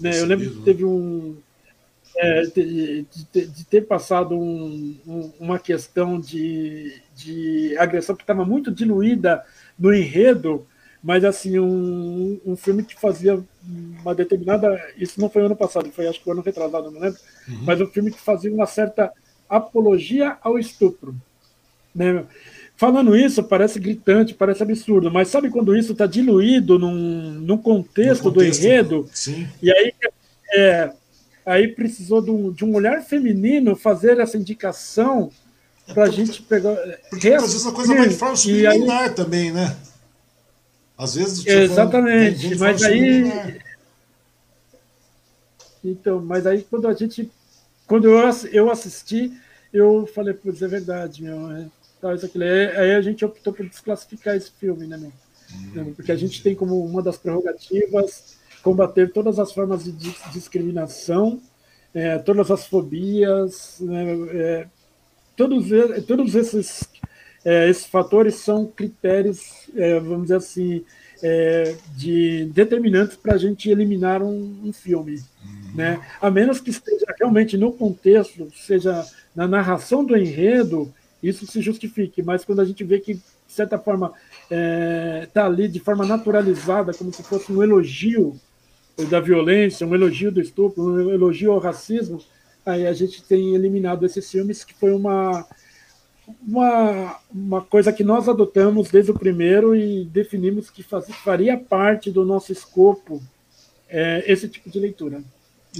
[0.00, 0.20] Né?
[0.20, 1.36] Eu lembro que teve um,
[2.18, 8.44] é, de, de, de, ter passado um, um, uma questão de, de agressão que estava
[8.44, 9.44] muito diluída
[9.78, 10.66] no enredo,
[11.02, 13.40] mas assim um, um filme que fazia
[14.02, 17.20] uma determinada isso não foi ano passado foi acho que o ano retrasado não lembro
[17.48, 17.60] uhum.
[17.62, 19.12] mas um filme que fazia uma certa
[19.48, 21.14] apologia ao estupro
[21.94, 22.24] né
[22.76, 28.24] falando isso parece gritante parece absurdo mas sabe quando isso está diluído num, num contexto,
[28.24, 29.46] no contexto do enredo sim.
[29.62, 29.94] e aí
[30.52, 30.92] é,
[31.48, 35.30] aí precisou de um, de um olhar feminino fazer essa indicação
[35.94, 36.76] para a gente pegar.
[37.08, 39.74] Porque às vezes a coisa vai de forma subliminar aí, também, né?
[40.96, 41.46] Às vezes.
[41.46, 43.60] Exatamente, mas aí.
[45.82, 47.30] Então, mas aí quando a gente.
[47.86, 48.18] Quando eu,
[48.52, 49.32] eu assisti,
[49.72, 51.50] eu falei, putz, é verdade, meu.
[51.52, 51.66] É,
[52.00, 52.44] tal, isso, aquilo.
[52.44, 55.12] Aí a gente optou por desclassificar esse filme, né, meu?
[55.74, 58.37] Hum, Porque a gente tem como uma das prerrogativas
[58.68, 59.92] combater todas as formas de
[60.30, 61.40] discriminação,
[61.94, 64.66] é, todas as fobias, né, é,
[65.34, 65.68] todos,
[66.06, 66.86] todos esses,
[67.42, 70.84] é, esses fatores são critérios, é, vamos dizer assim,
[71.22, 75.14] é, de determinantes para a gente eliminar um, um filme.
[75.14, 75.74] Uhum.
[75.74, 76.06] Né?
[76.20, 79.02] A menos que esteja realmente no contexto, seja
[79.34, 83.78] na narração do enredo, isso se justifique, mas quando a gente vê que, de certa
[83.78, 88.38] forma, está é, tá ali de forma naturalizada, como se fosse um elogio
[89.06, 92.20] da violência, um elogio do estupro, um elogio ao racismo,
[92.64, 95.46] aí a gente tem eliminado esses filmes, que foi uma,
[96.46, 102.10] uma, uma coisa que nós adotamos desde o primeiro e definimos que faz, faria parte
[102.10, 103.22] do nosso escopo
[103.88, 105.22] é, esse tipo de leitura.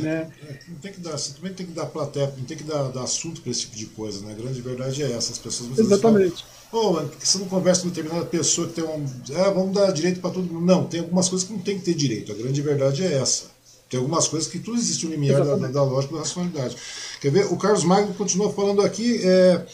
[0.03, 0.31] Né?
[0.43, 2.89] É, não tem que dar, você também tem que dar plateia, não tem que dar,
[2.89, 4.33] dar assunto para esse tipo de coisa, né?
[4.33, 6.45] A grande verdade é essa, as pessoas Exatamente.
[6.71, 9.07] Pô, oh, você não conversa com determinada pessoa que tem um.
[9.37, 10.67] Ah, vamos dar direito para todo mundo.
[10.67, 12.31] Não, tem algumas coisas que não tem que ter direito.
[12.31, 13.45] A grande verdade é essa.
[13.89, 16.77] Tem algumas coisas que tudo existe um limiar da, da, lógica da racionalidade.
[17.23, 17.47] Quer ver?
[17.47, 19.19] O Carlos Magno continua falando aqui.
[19.25, 19.65] É,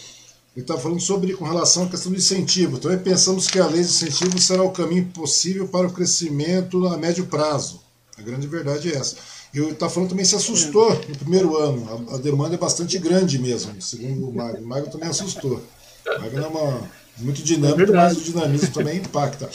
[0.54, 2.78] ele está falando sobre com relação à questão do incentivo.
[2.78, 6.96] Também pensamos que a lei de incentivo será o caminho possível para o crescimento a
[6.96, 7.80] médio prazo.
[8.16, 9.16] A grande verdade é essa.
[9.54, 12.08] E está falando também se assustou no primeiro ano.
[12.10, 14.64] A, a, demanda é bastante grande mesmo, segundo o Magno.
[14.64, 15.62] O Magno também assustou.
[16.04, 19.48] O Magno é uma, muito dinâmico, é mas o dinamismo também impacta.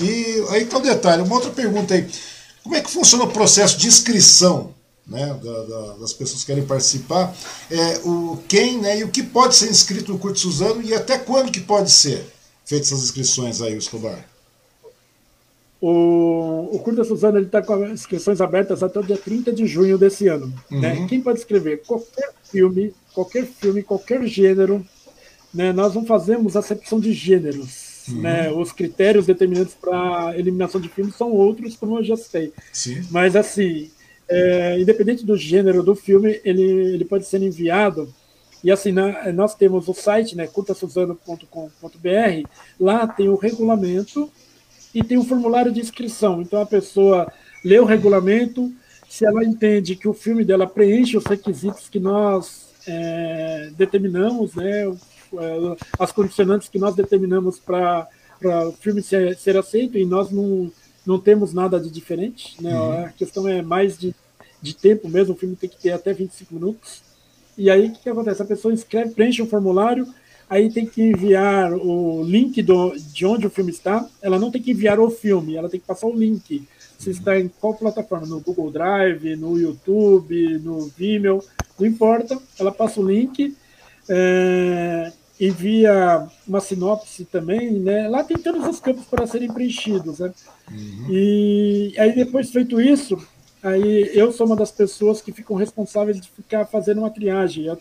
[0.00, 1.22] E aí está o detalhe.
[1.22, 2.08] Uma outra pergunta aí.
[2.62, 4.74] Como é que funciona o processo de inscrição
[5.06, 7.34] né, da, da, das pessoas que querem participar?
[7.70, 11.18] É, o quem né, e o que pode ser inscrito no Curto Suzano e até
[11.18, 12.24] quando que pode ser
[12.64, 14.31] feitas essas inscrições aí, Escobar?
[15.82, 20.28] O, o Curta Suzano está com inscrições abertas até o dia 30 de junho desse
[20.28, 20.46] ano.
[20.46, 20.54] Né?
[20.70, 20.80] Uhum.
[20.80, 21.06] Né?
[21.08, 24.86] Quem pode escrever qualquer filme, qualquer filme, qualquer gênero.
[25.52, 25.72] Né?
[25.72, 28.06] Nós não fazemos acepção de gêneros.
[28.08, 28.20] Uhum.
[28.20, 28.52] Né?
[28.52, 32.52] Os critérios determinantes para eliminação de filmes são outros, como eu já sei.
[32.72, 33.02] Sim.
[33.10, 33.90] Mas, assim,
[34.28, 38.08] é, independente do gênero do filme, ele, ele pode ser enviado.
[38.62, 38.92] E assim,
[39.34, 44.30] nós temos o site, né, curtasuzano.com.br, lá tem o regulamento
[44.94, 46.42] e tem o formulário de inscrição.
[46.42, 47.30] Então a pessoa
[47.64, 48.72] lê o regulamento,
[49.08, 54.84] se ela entende que o filme dela preenche os requisitos que nós é, determinamos, né,
[54.84, 58.08] é, as condicionantes que nós determinamos para
[58.68, 60.70] o filme ser, ser, aceito, e nós não,
[61.06, 62.60] não temos nada de diferente.
[62.60, 62.74] Né?
[62.74, 63.04] Uhum.
[63.04, 64.14] A questão é mais de,
[64.60, 67.02] de tempo mesmo, o filme tem que ter até 25 minutos.
[67.56, 68.42] E aí o que, que acontece?
[68.42, 70.06] A pessoa escreve, preenche um formulário,
[70.52, 74.06] aí tem que enviar o link do, de onde o filme está.
[74.20, 76.68] Ela não tem que enviar o filme, ela tem que passar o link.
[76.98, 78.26] Se está em qual plataforma?
[78.26, 81.42] No Google Drive, no YouTube, no Vimeo,
[81.80, 82.38] não importa.
[82.60, 83.56] Ela passa o link.
[84.06, 88.06] É, envia uma sinopse também, né?
[88.06, 90.34] Lá tem todos os campos para serem preenchidos, né?
[90.70, 91.06] Uhum.
[91.08, 93.16] E aí depois feito isso,
[93.62, 97.64] aí eu sou uma das pessoas que ficam responsáveis de ficar fazendo uma triagem.
[97.64, 97.78] Eu,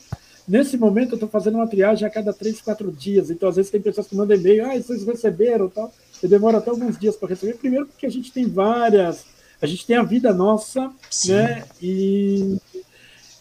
[0.48, 3.30] nesse momento eu estou fazendo uma triagem a cada três, quatro dias.
[3.30, 5.94] Então às vezes tem pessoas que mandam e-mail, ah, vocês receberam, tal.
[6.22, 7.56] Eu demoro até alguns dias para receber.
[7.56, 9.26] Primeiro porque a gente tem várias,
[9.61, 11.34] a gente tem a vida nossa, Sim.
[11.34, 11.64] né?
[11.82, 12.58] E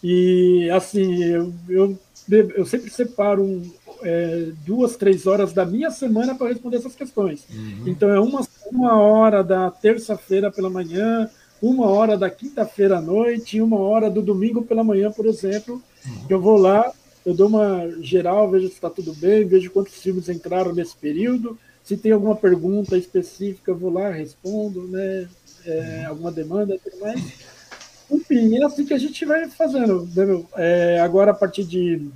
[0.02, 1.98] e assim eu, eu
[2.56, 3.70] eu sempre separo um,
[4.02, 7.44] é, duas, três horas da minha semana para responder essas questões.
[7.50, 7.84] Uhum.
[7.86, 11.28] Então, é uma, uma hora da terça-feira pela manhã,
[11.60, 15.82] uma hora da quinta-feira à noite e uma hora do domingo pela manhã, por exemplo.
[16.28, 16.92] Eu vou lá,
[17.24, 21.58] eu dou uma geral, vejo se está tudo bem, vejo quantos filmes entraram nesse período.
[21.84, 25.28] Se tem alguma pergunta específica, eu vou lá, respondo, né?
[25.64, 27.20] É, alguma demanda, tudo mais.
[28.10, 30.08] Enfim, é assim que a gente vai fazendo.
[30.14, 32.08] Né, é, agora, a partir de.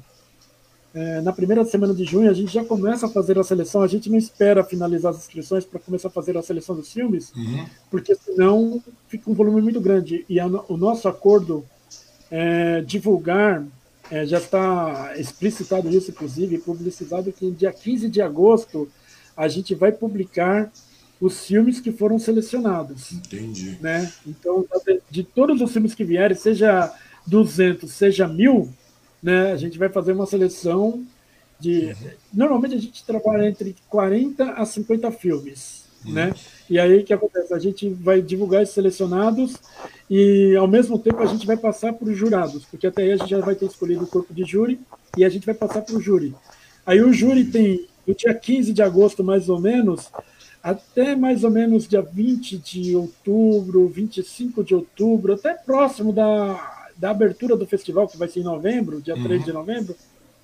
[0.94, 3.82] É, na primeira semana de junho, a gente já começa a fazer a seleção.
[3.82, 7.32] A gente não espera finalizar as inscrições para começar a fazer a seleção dos filmes,
[7.34, 7.66] uhum.
[7.90, 10.24] porque senão fica um volume muito grande.
[10.28, 11.64] E a, o nosso acordo
[12.30, 13.66] é divulgar
[14.10, 18.88] é, já está explicitado isso, inclusive, publicizado que dia 15 de agosto
[19.36, 20.70] a gente vai publicar
[21.20, 23.12] os filmes que foram selecionados.
[23.12, 23.78] Entendi.
[23.80, 24.12] Né?
[24.26, 24.66] Então,
[25.10, 26.92] de todos os filmes que vierem, seja
[27.26, 28.70] 200, seja mil,
[29.22, 31.04] né, a gente vai fazer uma seleção
[31.58, 31.86] de.
[31.86, 32.10] Uhum.
[32.34, 35.83] Normalmente a gente trabalha entre 40 a 50 filmes.
[36.04, 36.34] Né?
[36.68, 37.54] E aí o que acontece?
[37.54, 39.56] A gente vai divulgar esses selecionados
[40.10, 43.16] e ao mesmo tempo a gente vai passar para os jurados, porque até aí a
[43.16, 44.78] gente já vai ter escolhido o corpo de júri
[45.16, 46.34] e a gente vai passar para o júri.
[46.84, 50.10] Aí o júri tem, no dia 15 de agosto, mais ou menos,
[50.62, 57.10] até mais ou menos dia 20 de outubro, 25 de outubro, até próximo da, da
[57.10, 59.24] abertura do festival, que vai ser em novembro, dia uhum.
[59.24, 59.96] 3 de novembro,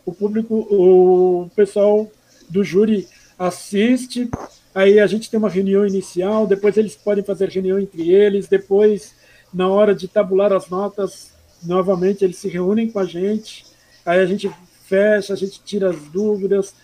[0.04, 2.10] o público, o pessoal
[2.48, 3.06] do júri
[3.38, 4.28] assiste,
[4.74, 9.14] aí a gente tem uma reunião inicial, depois eles podem fazer reunião entre eles, depois,
[9.52, 11.32] na hora de tabular as notas,
[11.62, 13.66] novamente eles se reúnem com a gente,
[14.04, 14.50] aí a gente
[14.84, 16.74] fecha, a gente tira as dúvidas,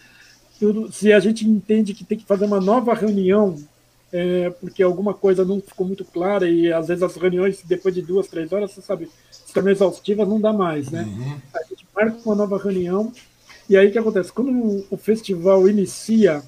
[0.59, 3.57] tudo, se a gente entende que tem que fazer uma nova reunião,
[4.13, 8.03] é, porque alguma coisa não ficou muito clara, e às vezes as reuniões, depois de
[8.03, 9.11] duas, três horas, você sabe,
[9.53, 11.03] tornam exaustivas, não dá mais, né?
[11.03, 11.41] Uhum.
[11.55, 13.13] A gente marca uma nova reunião,
[13.69, 14.33] e aí o que acontece?
[14.33, 16.43] Quando o festival inicia,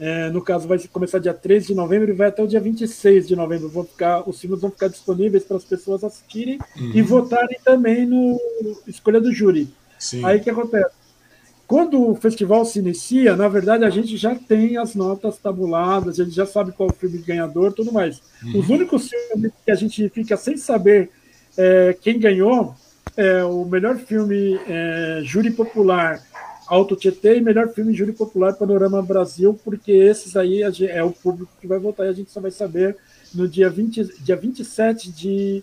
[0.00, 3.26] é, no caso vai começar dia 13 de novembro e vai até o dia 26
[3.26, 3.68] de novembro.
[3.68, 6.92] Vão ficar, os filmes vão ficar disponíveis para as pessoas assistirem uhum.
[6.94, 8.40] e votarem também no
[8.86, 9.68] escolha do júri.
[9.98, 10.24] Sim.
[10.24, 10.96] Aí que acontece?
[11.66, 16.24] Quando o festival se inicia, na verdade a gente já tem as notas tabuladas, a
[16.24, 18.22] gente já sabe qual é o filme ganhador, tudo mais.
[18.42, 18.60] Uhum.
[18.60, 21.10] Os únicos filmes que a gente fica sem saber
[21.56, 22.74] é, quem ganhou
[23.16, 26.22] é o melhor filme é, júri popular
[26.68, 31.52] Alto Tietê e melhor filme júri popular Panorama Brasil, porque esses aí é o público
[31.60, 32.96] que vai votar e a gente só vai saber
[33.34, 35.62] no dia, 20, dia 27 de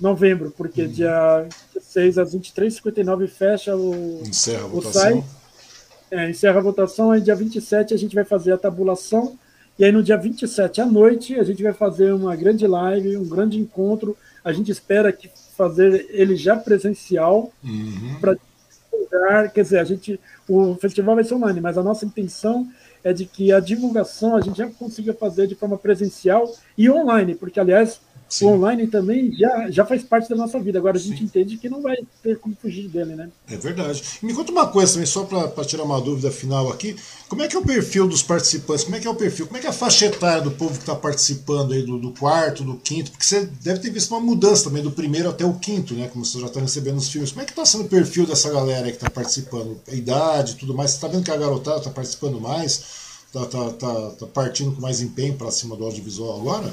[0.00, 0.88] novembro, porque uhum.
[0.88, 1.46] dia
[1.80, 5.24] 6 às 23h59 fecha o, Encerra a o site
[6.10, 9.38] é, encerra a votação, aí dia 27 a gente vai fazer a tabulação,
[9.78, 13.28] e aí no dia 27 à noite a gente vai fazer uma grande live, um
[13.28, 14.16] grande encontro.
[14.44, 18.16] A gente espera que fazer ele já presencial uhum.
[18.20, 18.36] para
[19.52, 22.68] quer dizer, a gente o festival vai ser online, mas a nossa intenção
[23.02, 27.34] é de que a divulgação a gente já consiga fazer de forma presencial e online,
[27.34, 28.00] porque aliás
[28.30, 28.44] Sim.
[28.44, 30.78] O online também já, já faz parte da nossa vida.
[30.78, 31.24] Agora a gente Sim.
[31.24, 33.28] entende que não vai ter como fugir dele, né?
[33.48, 34.00] É verdade.
[34.22, 36.94] Me conta uma coisa também, só para tirar uma dúvida final aqui.
[37.28, 38.84] Como é que é o perfil dos participantes?
[38.84, 39.46] Como é que é o perfil?
[39.46, 42.12] Como é que é a faixa etária do povo que está participando aí do, do,
[42.12, 43.10] quarto, do quinto?
[43.10, 46.06] Porque você deve ter visto uma mudança também do primeiro até o quinto, né?
[46.06, 47.32] Como você já está recebendo os filmes.
[47.32, 49.80] Como é que está sendo o perfil dessa galera aí que está participando?
[49.88, 50.92] A idade tudo mais?
[50.92, 52.84] Você está vendo que a garotada está participando mais?
[53.26, 56.72] Está tá, tá, tá partindo com mais empenho para cima do audiovisual agora?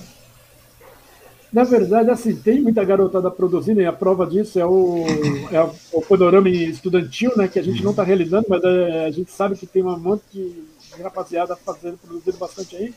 [1.51, 5.05] Na verdade, assim, tem muita garotada produzindo, e a prova disso é o,
[5.51, 5.61] é
[5.93, 9.55] o panorama estudantil, né, que a gente não está realizando, mas é, a gente sabe
[9.55, 12.93] que tem uma monte de rapaziada fazendo, produzindo bastante aí.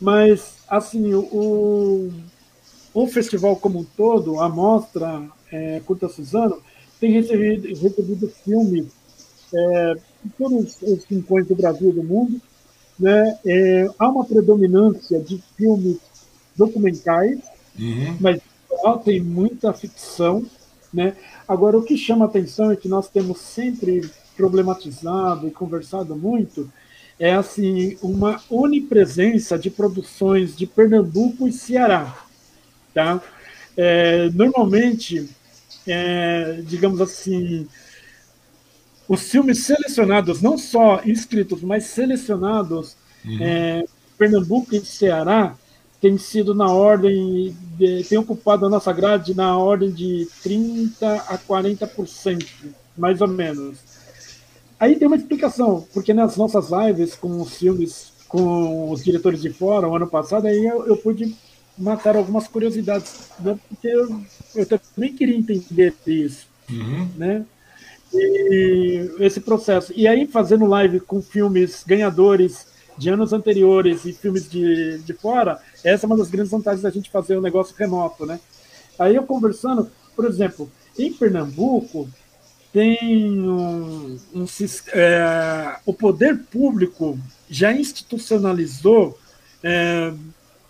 [0.00, 2.10] Mas, assim, o,
[2.92, 6.60] o festival como um todo, a mostra é, Curta Suzano,
[7.00, 8.86] tem recebido, recebido filmes
[9.54, 12.40] é, de todos os rincões do Brasil e do mundo.
[12.98, 13.38] Né?
[13.46, 15.98] É, há uma predominância de filmes
[16.56, 17.40] documentais,
[17.78, 18.16] uhum.
[18.20, 18.40] mas
[19.04, 20.44] tem muita ficção.
[20.92, 21.14] Né?
[21.46, 26.70] Agora, o que chama atenção é que nós temos sempre problematizado e conversado muito
[27.18, 32.12] é assim uma onipresença de produções de Pernambuco e Ceará,
[32.92, 33.20] tá?
[33.76, 35.28] É, normalmente,
[35.86, 37.68] é, digamos assim,
[39.08, 43.38] os filmes selecionados, não só inscritos, mas selecionados, uhum.
[43.40, 43.84] é,
[44.18, 45.56] Pernambuco e Ceará,
[46.04, 51.38] tem sido na ordem, de, tem ocupado a nossa grade na ordem de 30% a
[51.38, 52.46] 40%,
[52.94, 53.78] mais ou menos.
[54.78, 59.48] Aí tem uma explicação, porque nas nossas lives com os filmes, com os diretores de
[59.48, 61.34] fora, o ano passado, aí eu, eu pude
[61.78, 63.58] matar algumas curiosidades, né?
[63.66, 64.20] porque eu,
[64.56, 67.08] eu também queria entender isso, uhum.
[67.16, 67.46] né?
[68.12, 69.90] E esse processo.
[69.96, 75.60] E aí, fazendo live com filmes ganhadores de anos anteriores e filmes de, de fora,
[75.82, 78.40] essa é uma das grandes vantagens da gente fazer o um negócio remoto, né?
[78.98, 82.08] Aí eu conversando, por exemplo, em Pernambuco,
[82.72, 82.98] tem
[83.40, 84.46] um, um
[84.92, 89.18] é, o poder público já institucionalizou
[89.62, 90.12] é,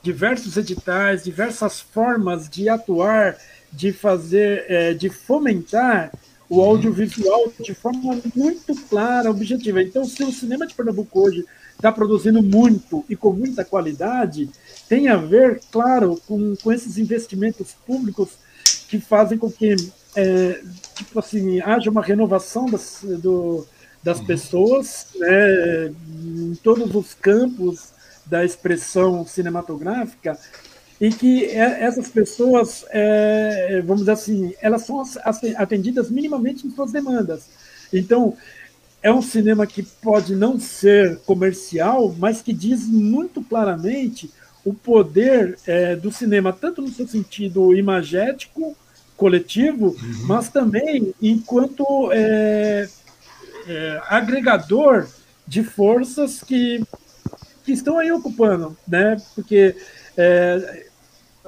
[0.03, 3.37] diversos editais, diversas formas de atuar,
[3.73, 6.13] de fazer, é, de fomentar
[6.49, 6.65] o uhum.
[6.65, 9.83] audiovisual de forma muito clara, objetiva.
[9.83, 11.45] Então, se o cinema de Pernambuco hoje
[11.77, 14.49] está produzindo muito e com muita qualidade,
[14.89, 18.31] tem a ver, claro, com, com esses investimentos públicos
[18.89, 19.75] que fazem com que
[20.17, 20.61] é,
[20.95, 23.67] tipo assim, haja uma renovação das, do,
[24.03, 24.27] das uhum.
[24.27, 27.93] pessoas né, em todos os campos
[28.25, 30.39] da expressão cinematográfica
[31.01, 35.03] e que é, essas pessoas, é, vamos dizer assim, elas são
[35.57, 37.49] atendidas minimamente em suas demandas.
[37.93, 38.37] Então,
[39.05, 44.31] é um cinema que pode não ser comercial, mas que diz muito claramente
[44.65, 48.75] o poder é, do cinema, tanto no seu sentido imagético,
[49.15, 50.27] coletivo, uhum.
[50.27, 52.89] mas também enquanto é,
[53.69, 55.07] é, agregador
[55.47, 56.83] de forças que,
[57.63, 59.19] que estão aí ocupando, né?
[59.35, 59.77] Porque
[60.17, 60.85] é,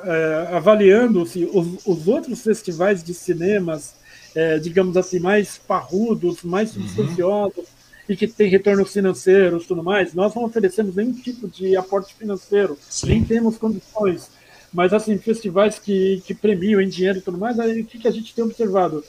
[0.05, 3.95] é avaliando-se os, os, outros festivais de cinemas,
[4.37, 6.83] é, digamos assim, mais parrudos, mais uhum.
[6.83, 7.65] substanciosos, uhum.
[8.09, 12.79] e que tem retornos financeiros tudo mais, nós não oferecemos nenhum tipo de aporte financeiro,
[12.89, 13.09] Sim.
[13.09, 14.31] nem temos condições
[14.77, 18.07] mas assim, festivais que, que premiam em dinheiro e tudo mais, aí o que, que
[18.07, 19.03] a gente tem observado?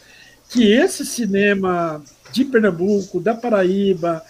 [0.49, 4.23] Que esse cinema de Pernambuco, da Paraíba,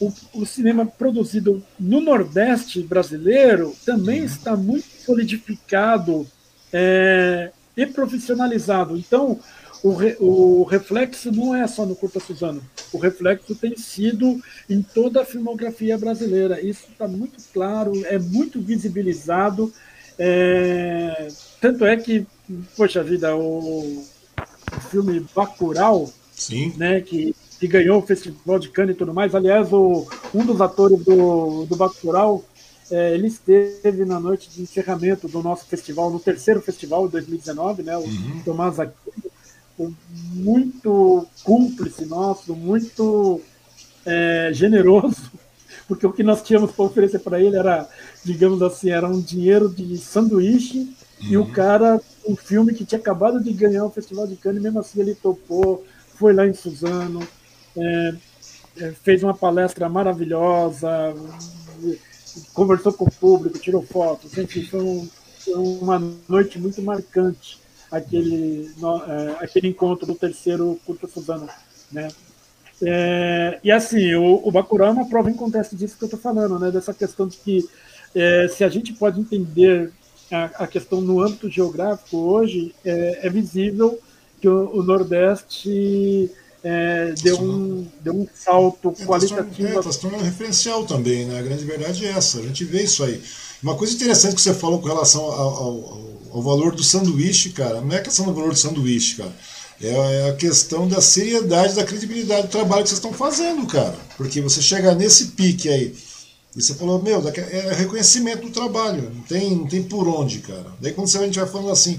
[0.00, 4.26] o, o, cinema produzido no Nordeste brasileiro também uhum.
[4.26, 6.26] está muito solidificado
[6.72, 8.96] é, e profissionalizado.
[8.96, 9.38] Então,
[9.82, 12.62] o, re, o, reflexo não é só no Curta Suzano,
[12.92, 16.60] o reflexo tem sido em toda a filmografia brasileira.
[16.60, 19.72] Isso está muito claro, é muito visibilizado
[20.18, 21.28] é,
[21.60, 22.26] tanto é que,
[22.76, 24.04] poxa vida, o,
[24.76, 26.72] o filme Bacurau, Sim.
[26.76, 30.60] Né, que, que ganhou o Festival de Cannes e tudo mais, aliás, o, um dos
[30.60, 32.44] atores do, do Bacurau,
[32.90, 37.82] é, ele esteve na noite de encerramento do nosso festival, no terceiro festival de 2019,
[37.82, 38.42] né, o uhum.
[38.44, 39.31] Tomás Aquino,
[40.32, 43.40] muito cúmplice nosso, muito
[44.04, 45.30] é, generoso,
[45.86, 47.88] porque o que nós tínhamos para oferecer para ele era,
[48.24, 51.28] digamos assim, era um dinheiro de sanduíche uhum.
[51.28, 51.52] e o uhum.
[51.52, 55.14] cara, um filme que tinha acabado de ganhar o Festival de Cannes, mesmo assim ele
[55.14, 57.20] topou, foi lá em Suzano,
[57.76, 58.14] é,
[58.78, 61.14] é, fez uma palestra maravilhosa,
[62.54, 67.61] conversou com o público, tirou fotos, enfim, foi, um, foi uma noite muito marcante
[67.92, 71.48] aquele, no, é, aquele encontro do terceiro Curta Suzano,
[71.92, 72.08] né?
[72.84, 76.18] É, e assim, o, o Bacurau é uma prova em contexto disso que eu estou
[76.18, 76.70] falando, né?
[76.70, 77.68] Dessa questão de que
[78.14, 79.92] é, se a gente pode entender
[80.30, 84.00] a, a, questão no âmbito geográfico hoje, é, é visível
[84.40, 86.30] que o, o Nordeste
[86.64, 89.78] é, deu, um, deu um salto é, qualitativo.
[89.78, 91.38] Está é, tornando referencial também, né?
[91.38, 93.22] A grande verdade é essa, a gente vê isso aí.
[93.62, 96.00] Uma coisa interessante que você falou com relação ao, ao,
[96.32, 99.32] ao valor do sanduíche, cara, não é questão do valor do sanduíche, cara
[99.82, 103.96] é, é a questão da seriedade, da credibilidade do trabalho que vocês estão fazendo, cara.
[104.16, 105.94] Porque você chega nesse pique aí,
[106.54, 110.66] e você falou, meu, é reconhecimento do trabalho, não tem, não tem por onde, cara.
[110.80, 111.98] Daí quando a gente vai falando assim,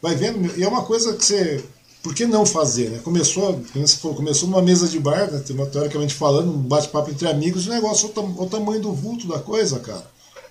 [0.00, 1.62] vai vendo, e é uma coisa que você.
[2.00, 3.00] Por que não fazer, né?
[3.02, 7.28] Começou, como você falou, começou numa mesa de bar, né, teoricamente falando, um bate-papo entre
[7.28, 10.06] amigos, o negócio, o, o tamanho do vulto da coisa, cara.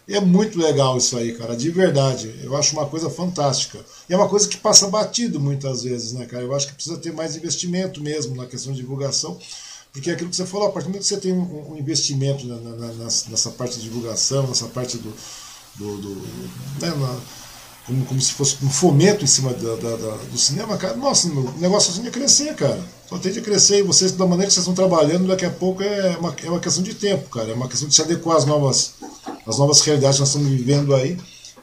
[0.08, 2.34] E é muito legal isso aí, cara, de verdade.
[2.42, 3.80] Eu acho uma coisa fantástica.
[4.10, 6.44] E é uma coisa que passa batido muitas vezes, né, cara?
[6.44, 9.38] Eu acho que precisa ter mais investimento mesmo na questão de divulgação.
[9.92, 11.78] Porque é aquilo que você falou, a partir do momento que você tem um, um
[11.78, 15.14] investimento na, na, nessa, parte de divulgação, nessa parte do.
[15.76, 16.10] do, do
[16.80, 17.20] né, na,
[17.86, 21.28] como, como se fosse um fomento em cima da, da, da, do cinema, cara, nossa,
[21.30, 22.82] o negócio assim ia crescer, cara.
[23.10, 25.82] Só tende a crescer e vocês, da maneira que vocês estão trabalhando, daqui a pouco
[25.82, 27.52] é uma, é uma questão de tempo, cara.
[27.52, 28.96] É uma questão de se adequar às novas,
[29.46, 31.18] às novas realidades que nós estamos vivendo aí.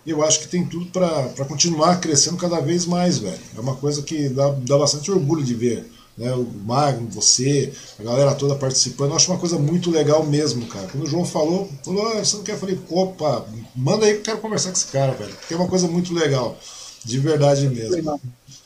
[0.06, 3.38] E eu acho que tem tudo para continuar crescendo cada vez mais, velho.
[3.56, 8.02] É uma coisa que dá, dá bastante orgulho de ver né, o Magno, você, a
[8.02, 10.86] galera toda participando, eu acho uma coisa muito legal mesmo, cara.
[10.86, 12.52] Quando o João falou, falou, ah, você não quer?
[12.52, 15.34] Eu falei, opa, manda aí que eu quero conversar com esse cara, velho.
[15.48, 16.56] Que é uma coisa muito legal,
[17.04, 18.20] de verdade mesmo.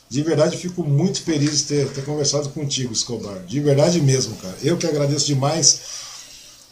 [0.09, 3.43] De verdade, fico muito feliz de ter, ter conversado contigo, Escobar.
[3.45, 4.57] De verdade mesmo, cara.
[4.63, 5.81] Eu que agradeço demais.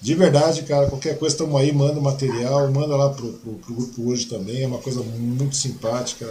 [0.01, 4.09] De verdade, cara, qualquer coisa, estamos aí, manda material, manda lá pro, pro, pro, grupo
[4.09, 6.25] hoje também, é uma coisa muito simpática.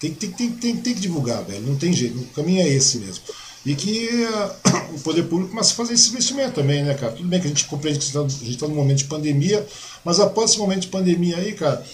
[0.00, 2.98] Tem, tem, tem, tem, tem que divulgar, velho, não tem jeito, o caminho é esse
[2.98, 3.22] mesmo.
[3.64, 7.12] E que uh, o poder público começa a fazer esse investimento também, né, cara?
[7.12, 9.64] Tudo bem que a gente compreende que a gente está num momento de pandemia,
[10.04, 11.84] mas após esse momento de pandemia aí, cara,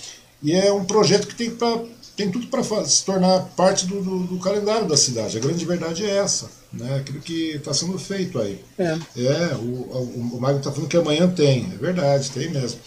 [0.42, 1.82] e é um projeto que tem para
[2.18, 5.38] tem tudo para se tornar parte do, do, do, calendário da cidade.
[5.38, 6.96] A grande verdade é essa, né?
[6.96, 8.60] aquilo que está sendo feito aí.
[8.76, 12.80] É, é o, o, o Magno está falando que amanhã tem, é verdade, tem mesmo.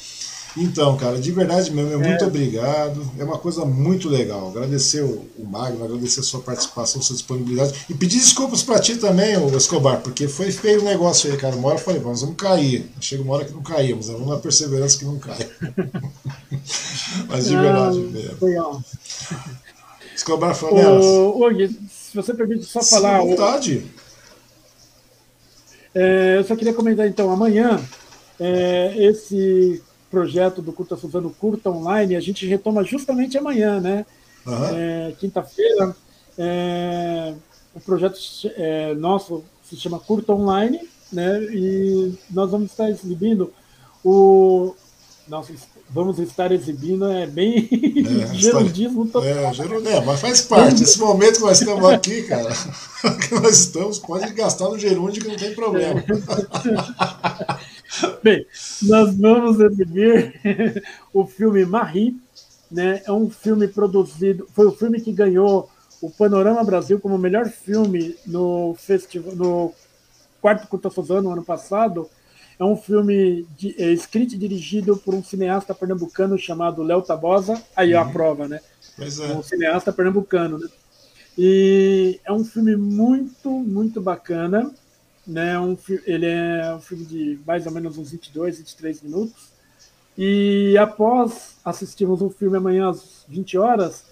[0.57, 2.27] Então, cara, de verdade mesmo, muito é.
[2.27, 3.09] obrigado.
[3.17, 4.49] É uma coisa muito legal.
[4.49, 7.85] Agradecer o, o Magno, agradecer a sua participação, sua disponibilidade.
[7.89, 11.55] E pedir desculpas para ti também, o Escobar, porque foi feio o negócio aí, cara.
[11.55, 12.89] Uma hora eu falei, vamos, vamos cair.
[12.99, 15.49] Chega uma hora que não caímos, vamos na perseverança que não cai.
[17.29, 18.37] Mas de verdade mesmo.
[18.41, 18.83] Legal.
[20.13, 21.05] Escobar Flanelas.
[21.55, 23.17] Gui, se você permite só falar.
[23.17, 23.85] À vontade.
[25.95, 27.81] É, eu só queria comentar então, amanhã,
[28.39, 29.81] é, esse
[30.11, 34.05] projeto do Curta Suzano Curta Online, a gente retoma justamente amanhã, né?
[34.45, 34.65] Uhum.
[34.75, 35.95] É, Quinta-feira.
[36.37, 37.33] É,
[37.73, 38.19] o projeto
[38.57, 40.79] é, nosso se chama Curta Online,
[41.11, 41.41] né?
[41.53, 43.53] E nós vamos estar exibindo
[44.03, 44.75] o.
[45.27, 45.53] Nossa,
[45.89, 49.29] vamos estar exibindo é bem é, gerundismo total.
[49.29, 50.83] É, é, mas faz parte.
[50.83, 52.49] Esse momento que nós estamos aqui, cara,
[53.21, 56.03] que nós estamos, pode gastar no gerúndio que não tem problema.
[58.23, 58.45] Bem,
[58.83, 60.33] nós vamos exibir
[61.13, 62.19] o filme Marie,
[62.71, 63.01] né?
[63.05, 65.69] É um filme produzido, foi o filme que ganhou
[66.01, 69.73] o Panorama Brasil como melhor filme no festival, no
[70.41, 70.89] quarto Curta
[71.21, 72.09] no ano passado.
[72.57, 77.61] É um filme de, é, escrito e dirigido por um cineasta pernambucano chamado Léo Tabosa.
[77.75, 78.01] Aí uhum.
[78.01, 78.59] a prova, né?
[78.95, 79.33] Pois é.
[79.33, 80.67] Um cineasta pernambucano, né?
[81.37, 84.71] E é um filme muito, muito bacana.
[85.25, 85.59] Né?
[85.59, 89.51] Um, ele é um filme de mais ou menos uns 22, 23 minutos.
[90.17, 94.05] E após assistirmos o filme amanhã às 20 horas,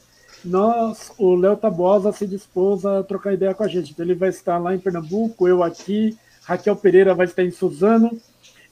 [0.44, 3.92] nós, o Léo Tabosa se dispôs a trocar ideia com a gente.
[3.92, 8.18] Então ele vai estar lá em Pernambuco, eu aqui, Raquel Pereira vai estar em Suzano,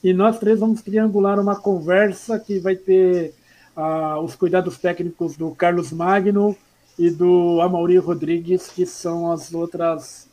[0.04, 3.34] e nós três vamos triangular uma conversa que vai ter
[3.76, 6.56] ah, os cuidados técnicos do Carlos Magno
[6.98, 10.27] e do Amaury Rodrigues, que são as outras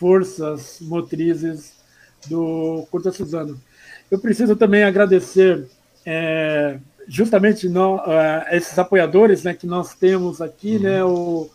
[0.00, 1.74] forças motrizes
[2.26, 3.60] do Curta Suzano.
[4.10, 5.68] Eu preciso também agradecer
[6.06, 8.00] é, justamente no, uh,
[8.50, 10.82] esses apoiadores né, que nós temos aqui, uhum.
[10.82, 11.50] né, o,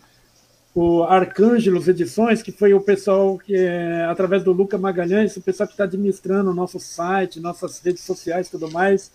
[0.75, 5.65] o Arcângelos Edições, que foi o pessoal que, é, através do Luca Magalhães, o pessoal
[5.65, 9.11] que está administrando o nosso site, nossas redes sociais e tudo mais,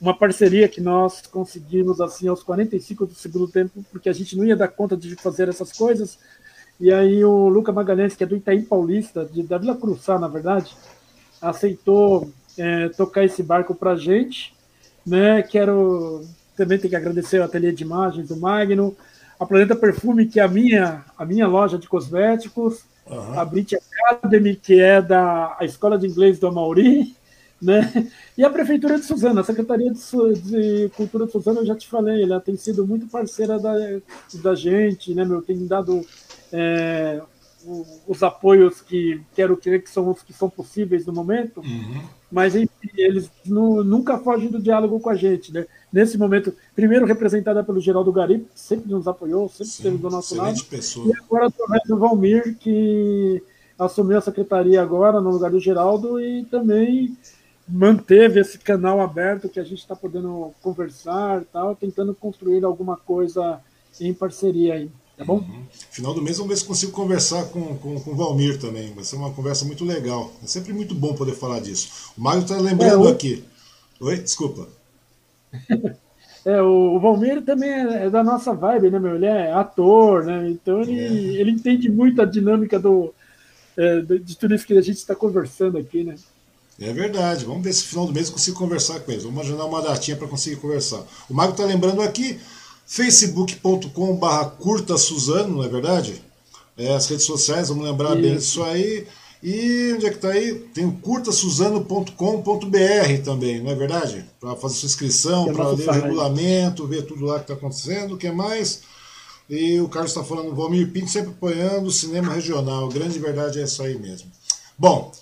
[0.00, 4.46] uma parceria que nós conseguimos assim aos 45 do segundo tempo, porque a gente não
[4.46, 6.18] ia dar conta de fazer essas coisas,
[6.80, 10.28] e aí o Luca Magalhães, que é do Itaim Paulista, de, da Vila Cruçá, na
[10.28, 10.74] verdade,
[11.40, 14.54] aceitou é, tocar esse barco para a gente.
[15.06, 15.42] Né?
[15.42, 16.24] Quero
[16.56, 18.96] também ter que agradecer o ateliê de imagens do Magno,
[19.38, 23.38] a Planeta Perfume, que é a minha, a minha loja de cosméticos, uhum.
[23.38, 27.14] a Brit Academy, que é da a Escola de Inglês do Amauri,
[27.60, 28.10] né?
[28.36, 31.88] E a Prefeitura de Suzano, a Secretaria de, de, Cultura de Suzano, eu já te
[31.88, 33.74] falei, ela tem sido muito parceira da,
[34.42, 35.40] da gente, né, meu?
[35.40, 36.04] Tem dado
[36.52, 37.20] é,
[38.06, 42.02] os apoios que quero crer que são os que são possíveis no momento, uhum.
[42.30, 45.52] mas enfim, eles nunca fogem do diálogo com a gente.
[45.52, 45.66] Né?
[45.92, 50.10] Nesse momento, primeiro representada pelo Geraldo Garipo, que sempre nos apoiou, sempre Sim, esteve do
[50.10, 51.06] nosso lado, pessoa.
[51.06, 53.42] e agora através do Valmir, que
[53.78, 57.16] assumiu a secretaria agora no lugar do Geraldo e também
[57.68, 63.60] manteve esse canal aberto que a gente está podendo conversar, tal, tentando construir alguma coisa
[64.00, 64.90] em parceria aí.
[65.20, 65.36] Tá bom?
[65.36, 65.66] Uhum.
[65.90, 68.90] Final do mês, vamos ver se consigo conversar com, com, com o Valmir também.
[68.94, 70.32] Vai ser uma conversa muito legal.
[70.42, 71.90] É sempre muito bom poder falar disso.
[72.16, 73.12] O Mário está lembrando é, o...
[73.12, 73.44] aqui.
[74.00, 74.16] Oi?
[74.16, 74.66] Desculpa.
[76.42, 79.16] É, o, Valmir também é, é, da nossa vibe, né, meu?
[79.16, 80.48] Ele é ator, né?
[80.48, 81.38] Então ele, é.
[81.38, 83.12] ele entende muito a dinâmica do,
[83.76, 86.14] é, de tudo isso que a gente está conversando aqui, né?
[86.80, 87.44] É verdade.
[87.44, 89.24] Vamos ver se no final do mês eu consigo conversar com eles.
[89.24, 91.04] Vamos agendar uma datinha para conseguir conversar.
[91.28, 92.40] O Mário está lembrando aqui
[92.90, 96.20] facebook.com.br curta Suzano, não é verdade?
[96.76, 98.20] É, as redes sociais, vamos lembrar isso.
[98.20, 99.06] bem disso aí.
[99.40, 100.54] E onde é que está aí?
[100.74, 104.24] Tem o curtasuzano.com.br também, não é verdade?
[104.40, 108.14] Para fazer sua inscrição, para ler o regulamento, ver tudo lá que está acontecendo.
[108.14, 108.80] O que mais?
[109.48, 112.88] E o Carlos está falando, Valmir Pinto sempre apoiando o cinema regional.
[112.88, 114.28] Grande verdade é isso aí mesmo.
[114.76, 115.12] Bom,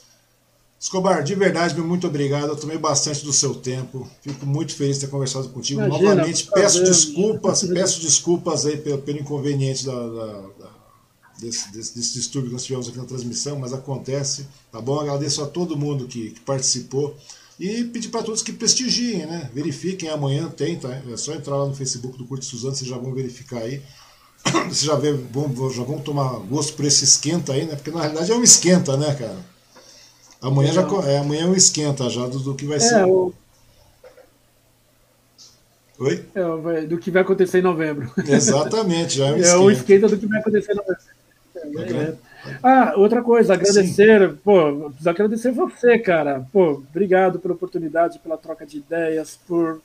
[0.81, 2.51] Escobar, de verdade, muito obrigado.
[2.51, 4.09] Eu tomei bastante do seu tempo.
[4.23, 5.81] Fico muito feliz de ter conversado contigo.
[5.81, 10.27] Imagina, Novamente, peço desculpas, peço desculpas aí pelo, pelo inconveniente da, da,
[10.57, 10.71] da,
[11.41, 15.01] desse, desse, desse, distúrbio que nós tivemos aqui na transmissão, mas acontece, tá bom?
[15.01, 17.17] Agradeço a todo mundo que, que participou
[17.59, 19.51] e pedir para todos que prestigiem, né?
[19.53, 20.95] Verifiquem, amanhã tem, tá?
[20.95, 23.83] É só entrar lá no Facebook do Curte Suzano, vocês já vão verificar aí.
[24.69, 27.75] Vocês já, vê, vão, já vão tomar gosto por esse esquenta aí, né?
[27.75, 29.58] Porque na realidade é um esquenta, né, cara?
[30.41, 33.05] Amanhã, já, é, amanhã é um esquenta já do, do que vai é, ser.
[33.05, 33.33] O...
[35.99, 36.25] Oi?
[36.35, 38.11] É, do que vai acontecer em novembro.
[38.29, 39.55] Exatamente, já é um esquenta.
[39.55, 40.99] É o esquenta do que vai acontecer em novembro.
[41.97, 42.15] É.
[42.63, 44.39] Ah, outra coisa, agradecer, Sim.
[44.45, 46.47] pô, agradecer você, cara.
[46.53, 49.81] Pô, obrigado pela oportunidade, pela troca de ideias, por,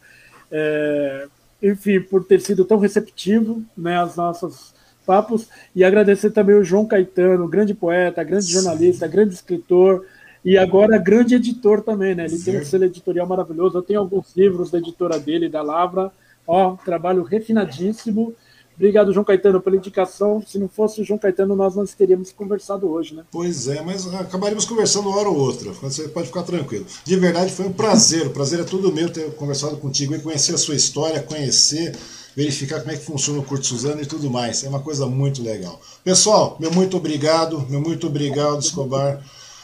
[0.51, 1.27] é,
[1.61, 4.73] enfim, por ter sido tão receptivo, né, aos nossos
[5.05, 10.05] papos, e agradecer também o João Caetano, grande poeta, grande jornalista, grande escritor,
[10.43, 12.25] e agora grande editor também, né?
[12.25, 13.77] Ele tem um selo editorial maravilhoso.
[13.77, 16.11] Eu tenho alguns livros da editora dele, da Lavra.
[16.45, 18.35] Ó, trabalho refinadíssimo.
[18.75, 20.43] Obrigado, João Caetano, pela indicação.
[20.45, 23.23] Se não fosse o João Caetano, nós não teríamos conversado hoje, né?
[23.31, 25.71] Pois é, mas acabaríamos conversando uma hora ou outra.
[25.73, 26.85] Você pode ficar tranquilo.
[27.05, 28.27] De verdade, foi um prazer.
[28.27, 31.95] O prazer é todo meu ter conversado contigo e conhecer a sua história, conhecer,
[32.35, 34.63] verificar como é que funciona o Curto Suzano e tudo mais.
[34.63, 35.79] É uma coisa muito legal.
[36.03, 37.65] Pessoal, meu muito obrigado.
[37.69, 39.23] Meu muito obrigado, Escobar.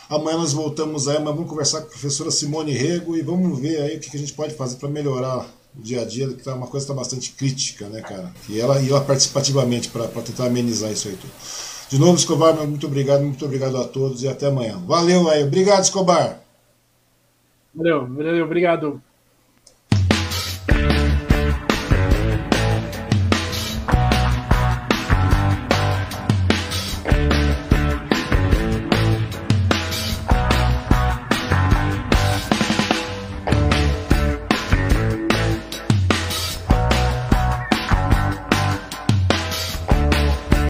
[0.09, 3.79] Amanhã nós voltamos aí, mas vamos conversar com a professora Simone Rego e vamos ver
[3.79, 5.45] aí o que a gente pode fazer para melhorar
[5.77, 8.33] o dia a dia, que tá uma coisa que está bastante crítica, né, cara?
[8.49, 11.31] E ela e ela participativamente para tentar amenizar isso aí tudo.
[11.89, 14.81] De novo, Escobar, muito obrigado, muito obrigado a todos e até amanhã.
[14.87, 16.41] Valeu aí, obrigado, Escobar.
[17.75, 19.01] Valeu, valeu, obrigado.